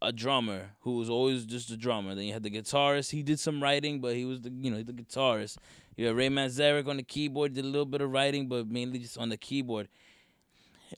a 0.03 0.13
drummer 0.13 0.71
who 0.81 0.97
was 0.97 1.11
always 1.11 1.45
just 1.45 1.71
a 1.71 1.77
drummer. 1.77 2.15
Then 2.15 2.25
you 2.25 2.33
had 2.33 2.43
the 2.43 2.51
guitarist. 2.51 3.11
He 3.11 3.23
did 3.23 3.39
some 3.39 3.63
writing, 3.63 4.01
but 4.01 4.17
he 4.17 4.25
was 4.25 4.41
the 4.41 4.51
you 4.51 4.71
know 4.71 4.83
the 4.83 4.93
guitarist. 4.93 5.59
You 5.97 6.07
had 6.07 6.17
Ray 6.17 6.29
Manzarek 6.29 6.89
on 6.89 6.97
the 6.97 7.03
keyboard, 7.03 7.53
did 7.53 7.65
a 7.65 7.69
little 7.69 7.85
bit 7.85 8.01
of 8.01 8.11
writing, 8.11 8.49
but 8.49 8.69
mainly 8.69 8.99
just 9.01 9.19
on 9.19 9.29
the 9.29 9.37
keyboard. 9.37 9.89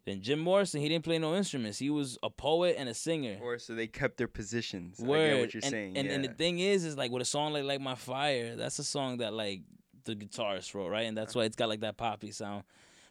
Then 0.05 0.21
Jim 0.21 0.41
Morrison, 0.41 0.81
he 0.81 0.89
didn't 0.89 1.05
play 1.05 1.19
no 1.19 1.37
instruments. 1.37 1.79
He 1.79 1.89
was 1.89 2.19
a 2.23 2.31
poet 2.31 2.75
and 2.77 2.89
a 2.89 2.95
singer. 2.95 3.39
or 3.41 3.59
so 3.59 3.75
they 3.75 3.87
kept 3.87 4.17
their 4.17 4.27
positions. 4.27 4.99
I 5.01 5.07
Word. 5.07 5.31
get 5.31 5.41
what 5.41 5.55
you're 5.55 5.61
and, 5.63 5.71
saying. 5.71 5.97
And, 5.97 6.09
yeah. 6.09 6.15
and 6.15 6.25
the 6.25 6.29
thing 6.29 6.59
is, 6.59 6.85
is 6.85 6.97
like 6.97 7.13
with 7.13 7.23
a 7.23 7.27
song 7.27 7.53
like 7.53 7.65
"Light 7.65 7.81
My 7.81 7.95
Fire," 7.95 8.57
that's 8.57 8.79
a 8.81 8.85
song 8.85 9.19
that 9.19 9.33
like 9.33 9.63
the 10.05 10.17
guitarist 10.17 10.75
wrote, 10.75 10.89
right? 10.89 11.03
And 11.03 11.17
that's 11.17 11.35
why 11.35 11.45
it's 11.45 11.57
got 11.57 11.69
like 11.69 11.81
that 11.81 11.97
poppy 11.97 12.33
sound. 12.33 12.65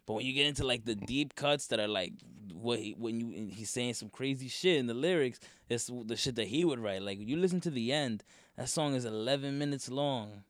But 0.05 0.15
when 0.15 0.25
you 0.25 0.33
get 0.33 0.47
into 0.47 0.65
like 0.65 0.83
the 0.83 0.95
deep 0.95 1.35
cuts 1.35 1.67
that 1.67 1.79
are 1.79 1.87
like 1.87 2.13
what 2.53 2.79
he, 2.79 2.91
when 2.97 3.19
you 3.19 3.47
he's 3.53 3.69
saying 3.69 3.93
some 3.93 4.09
crazy 4.09 4.49
shit 4.49 4.77
in 4.77 4.87
the 4.87 4.93
lyrics, 4.93 5.39
it's 5.69 5.89
the 6.05 6.17
shit 6.17 6.35
that 6.35 6.47
he 6.47 6.65
would 6.65 6.79
write. 6.79 7.01
Like 7.01 7.19
when 7.19 7.27
you 7.27 7.37
listen 7.37 7.61
to 7.61 7.69
the 7.69 7.93
end, 7.93 8.23
that 8.57 8.67
song 8.67 8.95
is 8.95 9.05
11 9.05 9.57
minutes 9.57 9.89
long. 9.89 10.43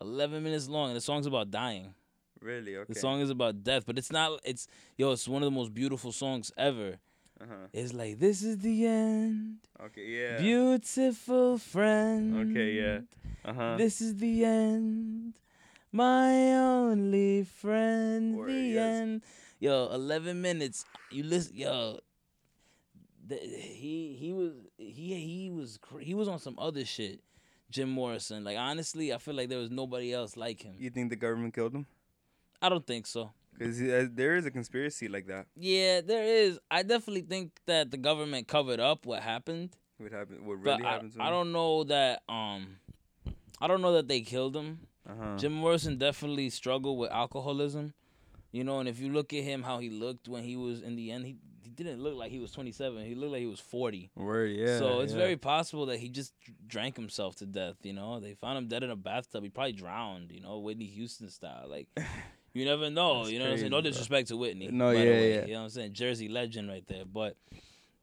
11 0.00 0.42
minutes 0.42 0.68
long, 0.68 0.88
and 0.88 0.96
the 0.96 1.00
song's 1.00 1.26
about 1.26 1.50
dying. 1.50 1.94
Really 2.42 2.76
okay. 2.76 2.92
The 2.92 2.98
song 2.98 3.20
is 3.20 3.30
about 3.30 3.62
death, 3.62 3.84
but 3.86 3.98
it's 3.98 4.12
not. 4.12 4.40
It's 4.44 4.66
yo, 4.96 5.12
it's 5.12 5.28
one 5.28 5.42
of 5.42 5.46
the 5.46 5.56
most 5.56 5.72
beautiful 5.74 6.12
songs 6.12 6.52
ever. 6.56 6.98
Uh-huh. 7.40 7.54
It's 7.72 7.92
like 7.92 8.18
this 8.18 8.42
is 8.42 8.58
the 8.58 8.86
end. 8.86 9.58
Okay. 9.82 10.06
Yeah. 10.06 10.38
Beautiful 10.38 11.58
friend. 11.58 12.50
Okay, 12.50 12.72
yeah. 12.72 13.00
Uh 13.44 13.52
huh. 13.52 13.76
This 13.76 14.00
is 14.00 14.16
the 14.16 14.44
end. 14.44 15.34
My 15.90 16.54
only 16.54 17.44
friend. 17.44 18.36
Word, 18.36 18.50
the 18.50 18.54
yes. 18.54 19.00
end. 19.00 19.22
Yo, 19.58 19.88
11 19.92 20.40
minutes. 20.40 20.84
You 21.10 21.24
listen, 21.24 21.56
yo. 21.56 21.98
The, 23.26 23.36
he 23.36 24.16
he 24.18 24.32
was 24.32 24.52
he 24.78 25.14
he 25.14 25.50
was 25.50 25.78
he 26.00 26.14
was 26.14 26.28
on 26.28 26.38
some 26.38 26.58
other 26.58 26.84
shit. 26.84 27.20
Jim 27.70 27.88
Morrison. 27.88 28.44
Like 28.44 28.58
honestly, 28.58 29.12
I 29.12 29.18
feel 29.18 29.34
like 29.34 29.48
there 29.48 29.58
was 29.58 29.70
nobody 29.70 30.12
else 30.12 30.36
like 30.36 30.62
him. 30.62 30.74
You 30.78 30.90
think 30.90 31.10
the 31.10 31.16
government 31.16 31.54
killed 31.54 31.74
him? 31.74 31.86
I 32.62 32.68
don't 32.68 32.86
think 32.86 33.06
so. 33.06 33.32
Because 33.58 33.78
there 34.14 34.36
is 34.36 34.46
a 34.46 34.50
conspiracy 34.50 35.08
like 35.08 35.26
that. 35.26 35.46
Yeah, 35.56 36.00
there 36.00 36.24
is. 36.24 36.58
I 36.70 36.82
definitely 36.82 37.22
think 37.22 37.52
that 37.66 37.90
the 37.90 37.96
government 37.96 38.48
covered 38.48 38.80
up 38.80 39.04
what 39.04 39.22
happened. 39.22 39.76
What 39.98 40.12
happened? 40.12 40.46
What 40.46 40.58
really 40.58 40.82
I, 40.82 40.90
happened 40.90 41.12
to 41.12 41.18
him? 41.18 41.22
I 41.22 41.30
don't 41.30 41.52
know 41.52 41.84
that 41.84 42.22
um 42.28 42.78
I 43.60 43.68
don't 43.68 43.82
know 43.82 43.92
that 43.92 44.08
they 44.08 44.22
killed 44.22 44.56
him. 44.56 44.80
Uh-huh. 45.08 45.36
Jim 45.36 45.52
Morrison 45.52 45.98
definitely 45.98 46.50
struggled 46.50 46.98
with 46.98 47.10
alcoholism. 47.10 47.94
You 48.50 48.64
know, 48.64 48.80
and 48.80 48.88
if 48.88 49.00
you 49.00 49.10
look 49.12 49.32
at 49.32 49.44
him 49.44 49.62
how 49.62 49.78
he 49.78 49.88
looked 49.88 50.28
when 50.28 50.42
he 50.44 50.56
was 50.56 50.82
in 50.82 50.94
the 50.94 51.10
end, 51.10 51.24
he, 51.24 51.36
he 51.62 51.70
didn't 51.70 52.02
look 52.02 52.14
like 52.14 52.30
he 52.30 52.38
was 52.38 52.50
27. 52.50 53.04
He 53.04 53.14
looked 53.14 53.32
like 53.32 53.40
he 53.40 53.46
was 53.46 53.60
40. 53.60 54.10
Word. 54.14 54.50
Yeah. 54.50 54.78
so 54.78 55.00
it's 55.00 55.12
yeah. 55.12 55.18
very 55.18 55.36
possible 55.36 55.86
that 55.86 55.98
he 55.98 56.10
just 56.10 56.34
drank 56.66 56.96
himself 56.96 57.36
to 57.36 57.46
death, 57.46 57.76
you 57.82 57.94
know? 57.94 58.20
They 58.20 58.34
found 58.34 58.58
him 58.58 58.68
dead 58.68 58.82
in 58.82 58.90
a 58.90 58.96
bathtub. 58.96 59.42
He 59.42 59.48
probably 59.48 59.72
drowned, 59.72 60.32
you 60.32 60.40
know, 60.40 60.58
Whitney 60.58 60.84
Houston 60.86 61.30
style. 61.30 61.66
Like 61.66 61.88
You 62.54 62.64
never 62.64 62.90
know. 62.90 63.20
That's 63.20 63.30
you 63.30 63.38
know 63.38 63.46
what 63.46 63.52
I'm 63.52 63.58
saying? 63.58 63.70
No 63.70 63.76
crazy, 63.76 63.82
bro. 63.82 63.90
disrespect 63.90 64.28
to 64.28 64.36
Whitney. 64.36 64.68
No, 64.68 64.86
by 64.86 64.92
the 64.92 64.98
yeah, 64.98 65.10
way. 65.10 65.34
yeah. 65.34 65.44
You 65.46 65.52
know 65.52 65.58
what 65.60 65.64
I'm 65.64 65.70
saying? 65.70 65.92
Jersey 65.94 66.28
legend 66.28 66.68
right 66.68 66.84
there. 66.86 67.04
But 67.04 67.36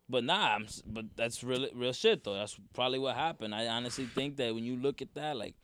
but 0.10 0.24
nah, 0.24 0.56
I'm, 0.56 0.68
but 0.88 1.06
that's 1.16 1.44
real 1.44 1.68
real 1.76 1.94
shit 1.94 2.24
though. 2.24 2.34
That's 2.34 2.58
probably 2.74 3.00
what 3.00 3.16
happened. 3.16 3.54
I 3.54 3.68
honestly 3.68 4.06
think 4.06 4.38
that 4.38 4.56
when 4.56 4.64
you 4.64 4.76
look 4.76 5.02
at 5.02 5.14
that, 5.14 5.38
like 5.38 5.56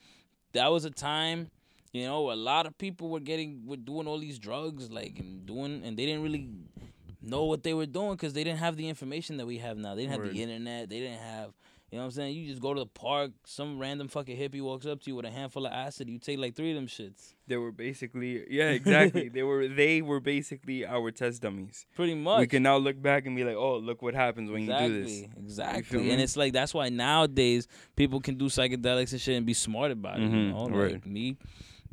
that 0.54 0.72
was 0.72 0.86
a 0.86 0.92
time, 0.92 1.50
you 1.92 2.06
know, 2.06 2.32
a 2.32 2.36
lot 2.36 2.68
of 2.68 2.78
people 2.78 3.10
were 3.10 3.20
getting 3.20 3.64
were 3.66 3.78
doing 3.78 4.08
all 4.08 4.20
these 4.20 4.38
drugs, 4.38 4.92
like 4.92 5.18
and 5.18 5.46
doing, 5.46 5.82
and 5.84 5.98
they 5.98 6.06
didn't 6.06 6.22
really 6.22 6.50
know 7.22 7.46
what 7.46 7.64
they 7.64 7.74
were 7.74 7.88
doing 7.88 8.12
because 8.12 8.34
they 8.34 8.44
didn't 8.44 8.60
have 8.60 8.78
the 8.78 8.88
information 8.88 9.38
that 9.38 9.48
we 9.48 9.58
have 9.58 9.78
now. 9.78 9.96
They 9.96 10.06
didn't 10.06 10.22
have 10.22 10.32
the 10.32 10.42
internet. 10.42 10.90
They 10.90 11.00
didn't 11.00 11.22
have. 11.22 11.54
You 11.96 12.00
know 12.02 12.08
what 12.08 12.08
I'm 12.08 12.12
saying? 12.12 12.36
You 12.36 12.50
just 12.50 12.62
go 12.62 12.74
to 12.74 12.82
the 12.82 12.86
park, 12.88 13.32
some 13.46 13.80
random 13.80 14.10
fucking 14.10 14.36
hippie 14.38 14.62
walks 14.62 14.86
up 14.86 15.00
to 15.04 15.10
you 15.10 15.16
with 15.16 15.24
a 15.26 15.32
handful 15.32 15.66
of 15.66 15.72
acid, 15.72 16.10
you 16.10 16.20
take 16.20 16.38
like 16.38 16.54
three 16.54 16.72
of 16.72 16.76
them 16.76 16.88
shits. 16.88 17.36
They 17.48 17.56
were 17.56 17.72
basically 17.72 18.43
yeah, 18.50 18.72
exactly. 18.72 19.30
they 19.34 19.43
were 19.43 19.70
they 19.70 20.02
were 20.02 20.20
basically 20.20 20.86
our 20.86 21.10
test 21.12 21.41
dummies. 21.41 21.86
Pretty 21.96 22.14
much. 22.14 22.41
We 22.41 22.48
can 22.48 22.64
now 22.64 22.76
look 22.76 23.02
back 23.02 23.26
and 23.26 23.34
be 23.34 23.46
like, 23.46 23.56
oh, 23.56 23.78
look 23.78 24.02
what 24.02 24.14
happens 24.14 24.52
when 24.52 24.64
exactly, 24.64 24.88
you 24.88 25.04
do 25.04 25.04
this. 25.06 25.30
Exactly. 25.38 26.12
And 26.12 26.20
it's 26.20 26.36
like 26.36 26.52
that's 26.52 26.74
why 26.74 26.89
nowadays 26.89 27.70
people 27.96 28.20
can 28.20 28.36
do 28.36 28.48
psychedelics 28.48 29.14
and 29.14 29.22
shit 29.22 29.38
and 29.38 29.46
be 29.46 29.54
smart 29.54 29.91
about 29.91 30.18
it. 30.20 30.24
You 30.24 30.28
Mhm, 30.32 30.50
know, 30.52 30.64
like 30.64 30.74
word. 30.74 31.06
me, 31.06 31.38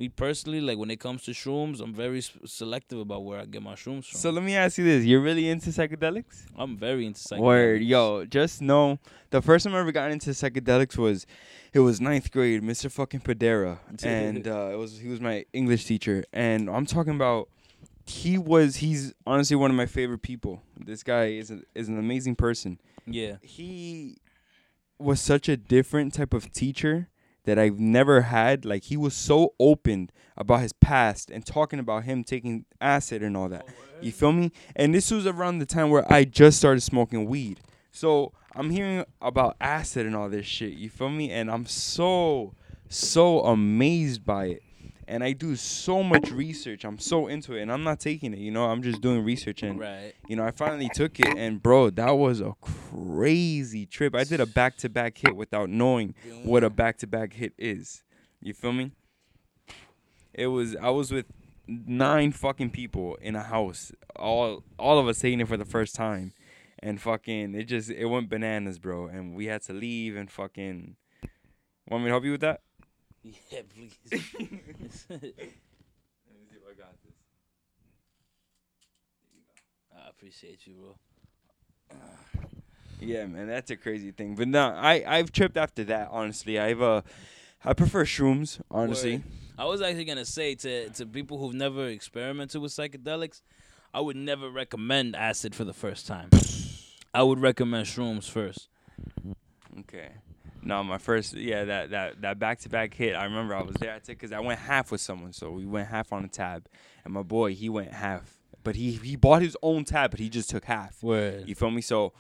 me 0.03 0.09
personally, 0.09 0.61
like 0.61 0.78
when 0.78 0.90
it 0.90 1.00
comes 1.07 1.22
to 1.22 1.30
shrooms, 1.30 1.80
I'm 1.80 1.94
very 1.94 2.18
s- 2.18 2.32
selective 2.44 2.98
about 2.98 3.24
where 3.24 3.38
I 3.40 3.44
get 3.44 3.62
my 3.62 3.74
shrooms 3.74 4.05
from. 4.07 4.18
So 4.18 4.30
let 4.30 4.42
me 4.42 4.55
ask 4.57 4.76
you 4.78 4.84
this: 4.84 5.05
You're 5.05 5.20
really 5.20 5.48
into 5.48 5.70
psychedelics? 5.70 6.42
I'm 6.57 6.76
very 6.76 7.07
into 7.07 7.20
psychedelics. 7.20 7.40
Word, 7.40 7.82
yo, 7.82 8.24
just 8.26 8.61
know 8.61 8.98
the 9.30 9.40
first 9.40 9.64
time 9.64 9.74
I 9.74 9.80
ever 9.80 9.92
got 9.92 10.11
into 10.11 10.30
psychedelics 10.30 10.96
was 10.98 11.26
it 11.72 11.80
was 11.80 12.00
ninth 12.00 12.30
grade, 12.32 12.62
Mr. 12.62 12.90
fucking 12.90 13.20
Padera, 13.20 13.78
and 14.03 14.46
uh, 14.46 14.70
it 14.72 14.76
was 14.76 14.98
he 14.98 15.09
was 15.09 15.20
my 15.20 15.44
English 15.53 15.84
teacher, 15.84 16.24
and 16.32 16.68
I'm 16.68 16.86
talking 16.86 17.14
about 17.14 17.48
he 18.05 18.36
was 18.36 18.76
he's 18.76 19.14
honestly 19.24 19.57
one 19.57 19.70
of 19.70 19.76
my 19.76 19.86
favorite 19.86 20.22
people. 20.22 20.62
This 20.76 21.03
guy 21.05 21.26
is 21.26 21.50
a, 21.53 21.61
is 21.74 21.88
an 21.88 21.98
amazing 21.98 22.34
person. 22.34 22.80
Yeah. 23.07 23.36
He 23.42 24.18
was 24.98 25.20
such 25.20 25.48
a 25.48 25.57
different 25.57 26.14
type 26.14 26.32
of 26.34 26.53
teacher 26.53 27.09
that 27.45 27.59
I've 27.59 27.78
never 27.78 28.22
had. 28.22 28.64
Like 28.64 28.84
he 28.84 28.97
was 28.97 29.14
so 29.14 29.55
open 29.59 30.11
about 30.36 30.61
his 30.61 30.72
past 30.72 31.30
and 31.30 31.45
talking 31.45 31.78
about 31.78 32.05
him 32.05 32.24
taking 32.24 32.64
acid 32.80 33.22
and 33.22 33.36
all 33.36 33.49
that. 33.49 33.66
You 34.01 34.12
feel 34.12 34.32
me? 34.32 34.53
And 34.74 34.95
this 34.95 35.11
was 35.11 35.26
around 35.26 35.59
the 35.59 35.66
time 35.66 35.90
where 35.90 36.11
I 36.12 36.24
just 36.24 36.59
started 36.59 36.80
smoking 36.80 37.26
weed. 37.26 37.61
So 37.93 38.32
I'm 38.55 38.70
hearing 38.70 39.05
about 39.20 39.57
acid 39.61 40.07
and 40.07 40.16
all 40.16 40.28
this 40.28 40.47
shit. 40.47 40.72
You 40.72 40.90
feel 40.90 41.11
me? 41.11 41.30
And 41.30 41.51
I'm 41.51 41.66
so, 41.66 42.55
so 42.88 43.40
amazed 43.40 44.24
by 44.24 44.47
it. 44.47 44.62
And 45.09 45.24
I 45.24 45.32
do 45.32 45.57
so 45.57 46.03
much 46.03 46.30
research. 46.30 46.84
I'm 46.84 46.98
so 46.98 47.26
into 47.26 47.55
it. 47.55 47.62
And 47.62 47.72
I'm 47.72 47.82
not 47.82 47.98
taking 48.00 48.32
it, 48.32 48.38
you 48.38 48.50
know? 48.50 48.66
I'm 48.66 48.82
just 48.82 49.00
doing 49.00 49.24
research. 49.24 49.62
And, 49.62 49.78
Right. 49.80 50.14
you 50.28 50.36
know, 50.36 50.44
I 50.44 50.53
finally 50.53 50.88
took 50.94 51.18
it. 51.18 51.36
And, 51.36 51.62
bro, 51.62 51.90
that 51.90 52.12
was 52.12 52.40
a 52.40 52.53
crazy 52.61 53.84
trip. 53.86 54.14
I 54.14 54.24
did 54.24 54.40
a 54.40 54.46
back 54.46 54.76
to 54.78 54.88
back 54.88 55.18
hit 55.18 55.34
without 55.36 55.68
knowing 55.70 56.14
what 56.44 56.62
a 56.64 56.70
back 56.70 56.98
to 56.98 57.07
back 57.07 57.32
hit 57.34 57.53
is. 57.59 58.05
You 58.40 58.55
feel 58.55 58.72
me? 58.72 58.92
It 60.32 60.46
was, 60.46 60.76
I 60.76 60.88
was 60.90 61.12
with 61.12 61.26
nine 61.66 62.32
fucking 62.32 62.70
people 62.70 63.16
in 63.20 63.36
a 63.36 63.42
house, 63.42 63.92
all 64.16 64.64
all 64.78 64.98
of 64.98 65.07
us 65.07 65.18
taking 65.20 65.40
it 65.40 65.48
for 65.48 65.57
the 65.57 65.64
first 65.64 65.94
time, 65.94 66.32
and 66.78 67.00
fucking 67.00 67.55
it 67.55 67.64
just 67.64 67.90
it 67.90 68.07
went 68.07 68.28
bananas, 68.28 68.78
bro. 68.78 69.07
And 69.07 69.34
we 69.34 69.46
had 69.46 69.62
to 69.64 69.72
leave 69.72 70.16
and 70.16 70.30
fucking. 70.30 70.96
Want 71.88 72.05
me 72.05 72.09
to 72.09 72.12
help 72.12 72.24
you 72.24 72.32
with 72.32 72.40
that? 72.40 72.61
Yeah, 73.22 73.60
please. 73.72 73.96
Let 74.10 74.20
me 74.20 74.90
see 75.08 75.14
if 75.18 76.62
I 76.68 76.74
got 76.76 76.92
this. 77.04 77.14
I 79.94 80.08
appreciate 80.08 80.66
you, 80.66 80.74
bro. 80.74 81.98
Yeah, 83.00 83.26
man, 83.26 83.48
that's 83.48 83.68
a 83.72 83.76
crazy 83.76 84.12
thing. 84.12 84.36
But 84.36 84.46
no, 84.46 84.68
I 84.68 85.02
I've 85.04 85.32
tripped 85.32 85.56
after 85.56 85.82
that. 85.84 86.10
Honestly, 86.12 86.56
I've 86.56 86.80
uh, 86.80 87.02
I 87.64 87.72
prefer 87.72 88.04
shrooms. 88.04 88.60
Honestly, 88.70 89.16
Word. 89.16 89.24
I 89.58 89.64
was 89.64 89.82
actually 89.82 90.04
gonna 90.04 90.24
say 90.24 90.54
to 90.54 90.88
to 90.90 91.06
people 91.06 91.38
who've 91.38 91.52
never 91.52 91.88
experimented 91.88 92.62
with 92.62 92.70
psychedelics, 92.70 93.42
I 93.92 93.98
would 94.00 94.14
never 94.16 94.48
recommend 94.48 95.16
acid 95.16 95.52
for 95.52 95.64
the 95.64 95.72
first 95.72 96.06
time. 96.06 96.30
I 97.14 97.24
would 97.24 97.40
recommend 97.40 97.86
shrooms 97.86 98.30
first. 98.30 98.68
Okay. 99.80 100.12
No, 100.64 100.82
my 100.84 100.98
first, 100.98 101.34
yeah, 101.34 101.64
that 101.64 101.90
that 101.90 102.20
that 102.22 102.38
back 102.38 102.60
to 102.60 102.68
back 102.68 102.94
hit. 102.94 103.14
I 103.14 103.24
remember 103.24 103.54
I 103.54 103.62
was 103.62 103.74
there. 103.76 103.92
I 103.94 103.98
took 103.98 104.18
because 104.18 104.32
I 104.32 104.40
went 104.40 104.60
half 104.60 104.92
with 104.92 105.00
someone, 105.00 105.32
so 105.32 105.50
we 105.50 105.66
went 105.66 105.88
half 105.88 106.12
on 106.12 106.24
a 106.24 106.28
tab, 106.28 106.68
and 107.04 107.12
my 107.12 107.22
boy 107.22 107.54
he 107.54 107.68
went 107.68 107.92
half, 107.92 108.38
but 108.62 108.76
he 108.76 108.92
he 108.92 109.16
bought 109.16 109.42
his 109.42 109.56
own 109.62 109.84
tab, 109.84 110.12
but 110.12 110.20
he 110.20 110.28
just 110.28 110.50
took 110.50 110.64
half. 110.64 111.02
Word. 111.02 111.48
You 111.48 111.54
feel 111.56 111.70
me? 111.70 111.80
So 111.82 112.12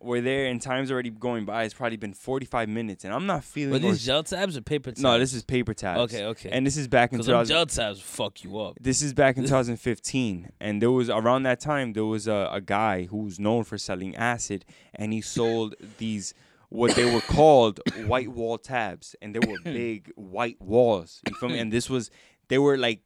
we're 0.00 0.20
there, 0.22 0.46
and 0.46 0.60
time's 0.60 0.90
already 0.90 1.08
going 1.10 1.44
by. 1.44 1.64
It's 1.64 1.74
probably 1.74 1.96
been 1.98 2.14
forty 2.14 2.46
five 2.46 2.68
minutes, 2.70 3.04
and 3.04 3.12
I'm 3.12 3.26
not 3.26 3.44
feeling. 3.44 3.72
But 3.72 3.82
these 3.82 4.04
gel 4.04 4.22
tabs 4.22 4.56
or 4.56 4.62
paper 4.62 4.90
tabs? 4.90 5.02
no, 5.02 5.18
this 5.18 5.34
is 5.34 5.42
paper 5.42 5.74
tabs. 5.74 6.00
Okay, 6.14 6.24
okay. 6.24 6.50
And 6.50 6.66
this 6.66 6.76
is 6.78 6.88
back 6.88 7.12
in 7.12 7.18
Because 7.18 7.26
2000. 7.26 7.54
gel 7.54 7.66
tabs 7.66 8.00
fuck 8.00 8.42
you 8.44 8.58
up. 8.60 8.78
This 8.80 9.02
is 9.02 9.12
back 9.12 9.36
in 9.36 9.42
2015, 9.44 10.52
and 10.60 10.80
there 10.80 10.90
was 10.90 11.10
around 11.10 11.42
that 11.44 11.60
time 11.60 11.92
there 11.92 12.04
was 12.04 12.26
a, 12.26 12.48
a 12.50 12.60
guy 12.62 13.04
who 13.04 13.18
was 13.18 13.38
known 13.38 13.64
for 13.64 13.76
selling 13.78 14.14
acid, 14.16 14.64
and 14.94 15.12
he 15.12 15.20
sold 15.20 15.74
these 15.98 16.34
what 16.74 16.96
they 16.96 17.04
were 17.04 17.20
called 17.20 17.80
white 18.06 18.28
wall 18.28 18.58
tabs, 18.58 19.14
and 19.22 19.34
they 19.34 19.38
were 19.46 19.58
big 19.64 20.10
white 20.16 20.60
walls. 20.60 21.20
You 21.28 21.34
feel 21.36 21.48
me? 21.48 21.58
And 21.60 21.72
this 21.72 21.88
was 21.88 22.10
they 22.48 22.58
were 22.58 22.76
like 22.76 23.00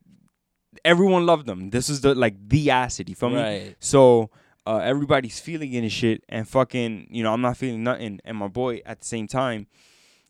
everyone 0.85 1.27
loved 1.27 1.47
them. 1.47 1.71
This 1.71 1.89
was 1.89 2.01
the 2.01 2.15
like 2.15 2.37
the 2.49 2.71
acid. 2.71 3.09
You 3.09 3.15
feel 3.15 3.31
me? 3.31 3.37
So 3.81 4.31
uh, 4.67 4.79
everybody's 4.79 5.39
feeling 5.39 5.73
it 5.75 5.81
and 5.81 5.93
shit, 5.93 6.25
and 6.29 6.49
fucking, 6.49 7.09
you 7.11 7.23
know, 7.23 7.33
I'm 7.33 7.43
not 7.43 7.57
feeling 7.57 7.83
nothing. 7.83 8.21
And 8.25 8.39
my 8.39 8.49
boy, 8.49 8.81
at 8.87 9.01
the 9.01 9.07
same 9.07 9.27
time, 9.27 9.67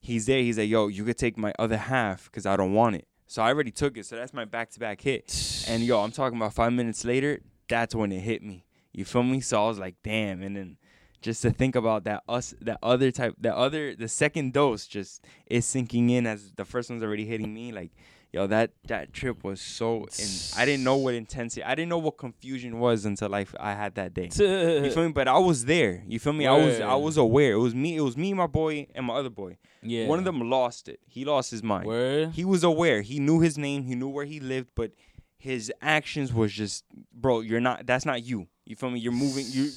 he's 0.01 0.27
there. 0.27 0.43
He's 0.43 0.59
like, 0.59 0.69
"Yo, 0.69 0.89
you 0.89 1.05
could 1.05 1.19
take 1.19 1.39
my 1.39 1.55
other 1.59 1.77
half 1.77 2.25
because 2.25 2.45
I 2.45 2.57
don't 2.57 2.73
want 2.73 2.97
it." 2.97 3.07
So 3.29 3.43
I 3.43 3.49
already 3.49 3.71
took 3.71 3.97
it. 3.97 4.07
So 4.07 4.17
that's 4.17 4.35
my 4.35 4.47
back-to-back 4.47 5.01
hit. 5.01 5.45
And 5.69 5.83
yo, 5.83 6.01
I'm 6.01 6.13
talking 6.13 6.39
about 6.39 6.55
five 6.55 6.73
minutes 6.73 7.05
later. 7.05 7.41
That's 7.69 7.95
when 7.95 8.11
it 8.11 8.21
hit 8.21 8.43
me. 8.43 8.65
You 8.91 9.05
feel 9.05 9.23
me? 9.23 9.41
So 9.41 9.63
I 9.63 9.69
was 9.69 9.79
like, 9.79 9.97
"Damn!" 10.03 10.43
And 10.43 10.57
then 10.57 10.77
just 11.21 11.43
to 11.43 11.51
think 11.51 11.75
about 11.75 12.05
that, 12.05 12.23
us, 12.29 12.55
that 12.61 12.79
other 12.83 13.11
type, 13.11 13.35
that 13.41 13.55
other, 13.55 13.95
the 13.95 14.09
second 14.09 14.53
dose 14.53 14.87
just 14.87 15.25
is 15.47 15.65
sinking 15.67 16.11
in 16.11 16.27
as 16.27 16.53
the 16.57 16.65
first 16.65 16.91
one's 16.91 17.03
already 17.03 17.25
hitting 17.27 17.53
me. 17.53 17.73
Like, 17.73 17.91
yo, 18.33 18.47
that 18.47 18.71
that 18.87 19.13
trip 19.13 19.43
was 19.43 19.61
so. 19.61 20.05
In, 20.19 20.29
I 20.57 20.65
didn't 20.65 20.85
know 20.85 20.97
what 20.97 21.15
intensity. 21.15 21.65
I 21.65 21.75
didn't 21.75 21.89
know 21.89 21.99
what 21.99 22.19
confusion 22.19 22.79
was 22.79 23.05
until 23.05 23.29
like 23.31 23.49
I 23.59 23.73
had 23.75 23.95
that 23.97 24.15
day. 24.15 24.29
You 24.39 24.91
feel 24.93 25.05
me? 25.05 25.13
But 25.13 25.29
I 25.29 25.39
was 25.39 25.65
there. 25.65 26.03
You 26.07 26.19
feel 26.19 26.33
me? 26.35 26.47
I 26.47 26.53
was 26.57 26.81
I 26.81 26.95
was 26.95 27.17
aware. 27.17 27.53
It 27.53 27.59
was 27.59 27.75
me. 27.75 27.97
It 27.97 28.01
was 28.03 28.17
me, 28.17 28.33
my 28.35 28.47
boy, 28.47 28.87
and 28.95 29.07
my 29.07 29.15
other 29.15 29.31
boy. 29.31 29.59
yeah. 29.83 30.07
One 30.07 30.19
of 30.19 30.25
them 30.25 30.49
lost 30.49 30.89
it. 30.89 31.01
He 31.09 31.25
lost 31.25 31.51
his 31.51 31.63
mind. 31.63 31.87
Word. 31.87 32.31
He 32.33 32.45
was 32.45 32.63
aware. 32.63 33.03
He 33.03 33.19
knew 33.19 33.41
his 33.41 33.59
name. 33.59 33.85
He 33.85 33.95
knew 33.95 34.09
where 34.09 34.25
he 34.25 34.39
lived, 34.41 34.69
but 34.75 34.93
his 35.37 35.73
actions 35.81 36.33
was 36.33 36.53
just, 36.53 36.85
bro. 37.13 37.41
You're 37.41 37.61
not. 37.61 37.87
That's 37.87 38.05
not 38.07 38.23
you. 38.25 38.47
You 38.67 38.77
feel 38.77 38.91
me? 38.91 39.01
You're 39.01 39.13
moving. 39.13 39.47
You. 39.49 39.71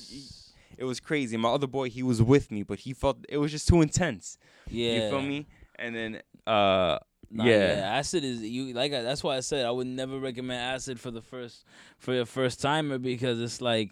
It 0.81 0.85
was 0.85 0.99
crazy. 0.99 1.37
My 1.37 1.49
other 1.49 1.67
boy, 1.67 1.91
he 1.91 2.01
was 2.01 2.23
with 2.23 2.49
me, 2.49 2.63
but 2.63 2.79
he 2.79 2.93
felt 2.93 3.23
it 3.29 3.37
was 3.37 3.51
just 3.51 3.67
too 3.67 3.83
intense. 3.83 4.39
Yeah. 4.67 4.93
You 4.95 5.09
feel 5.11 5.21
me? 5.21 5.45
And 5.75 5.95
then, 5.95 6.21
uh, 6.47 6.97
Nah, 7.33 7.45
yeah. 7.45 7.93
acid 7.99 8.23
is 8.23 8.41
you 8.41 8.73
like 8.73 8.91
I, 8.91 9.03
that's 9.03 9.23
why 9.23 9.37
I 9.37 9.39
said 9.41 9.65
I 9.65 9.71
would 9.71 9.87
never 9.87 10.19
recommend 10.19 10.59
acid 10.59 10.99
for 10.99 11.11
the 11.11 11.21
first 11.21 11.63
for 11.97 12.13
your 12.13 12.25
first 12.25 12.59
timer 12.59 12.97
because 12.97 13.39
it's 13.39 13.61
like 13.61 13.91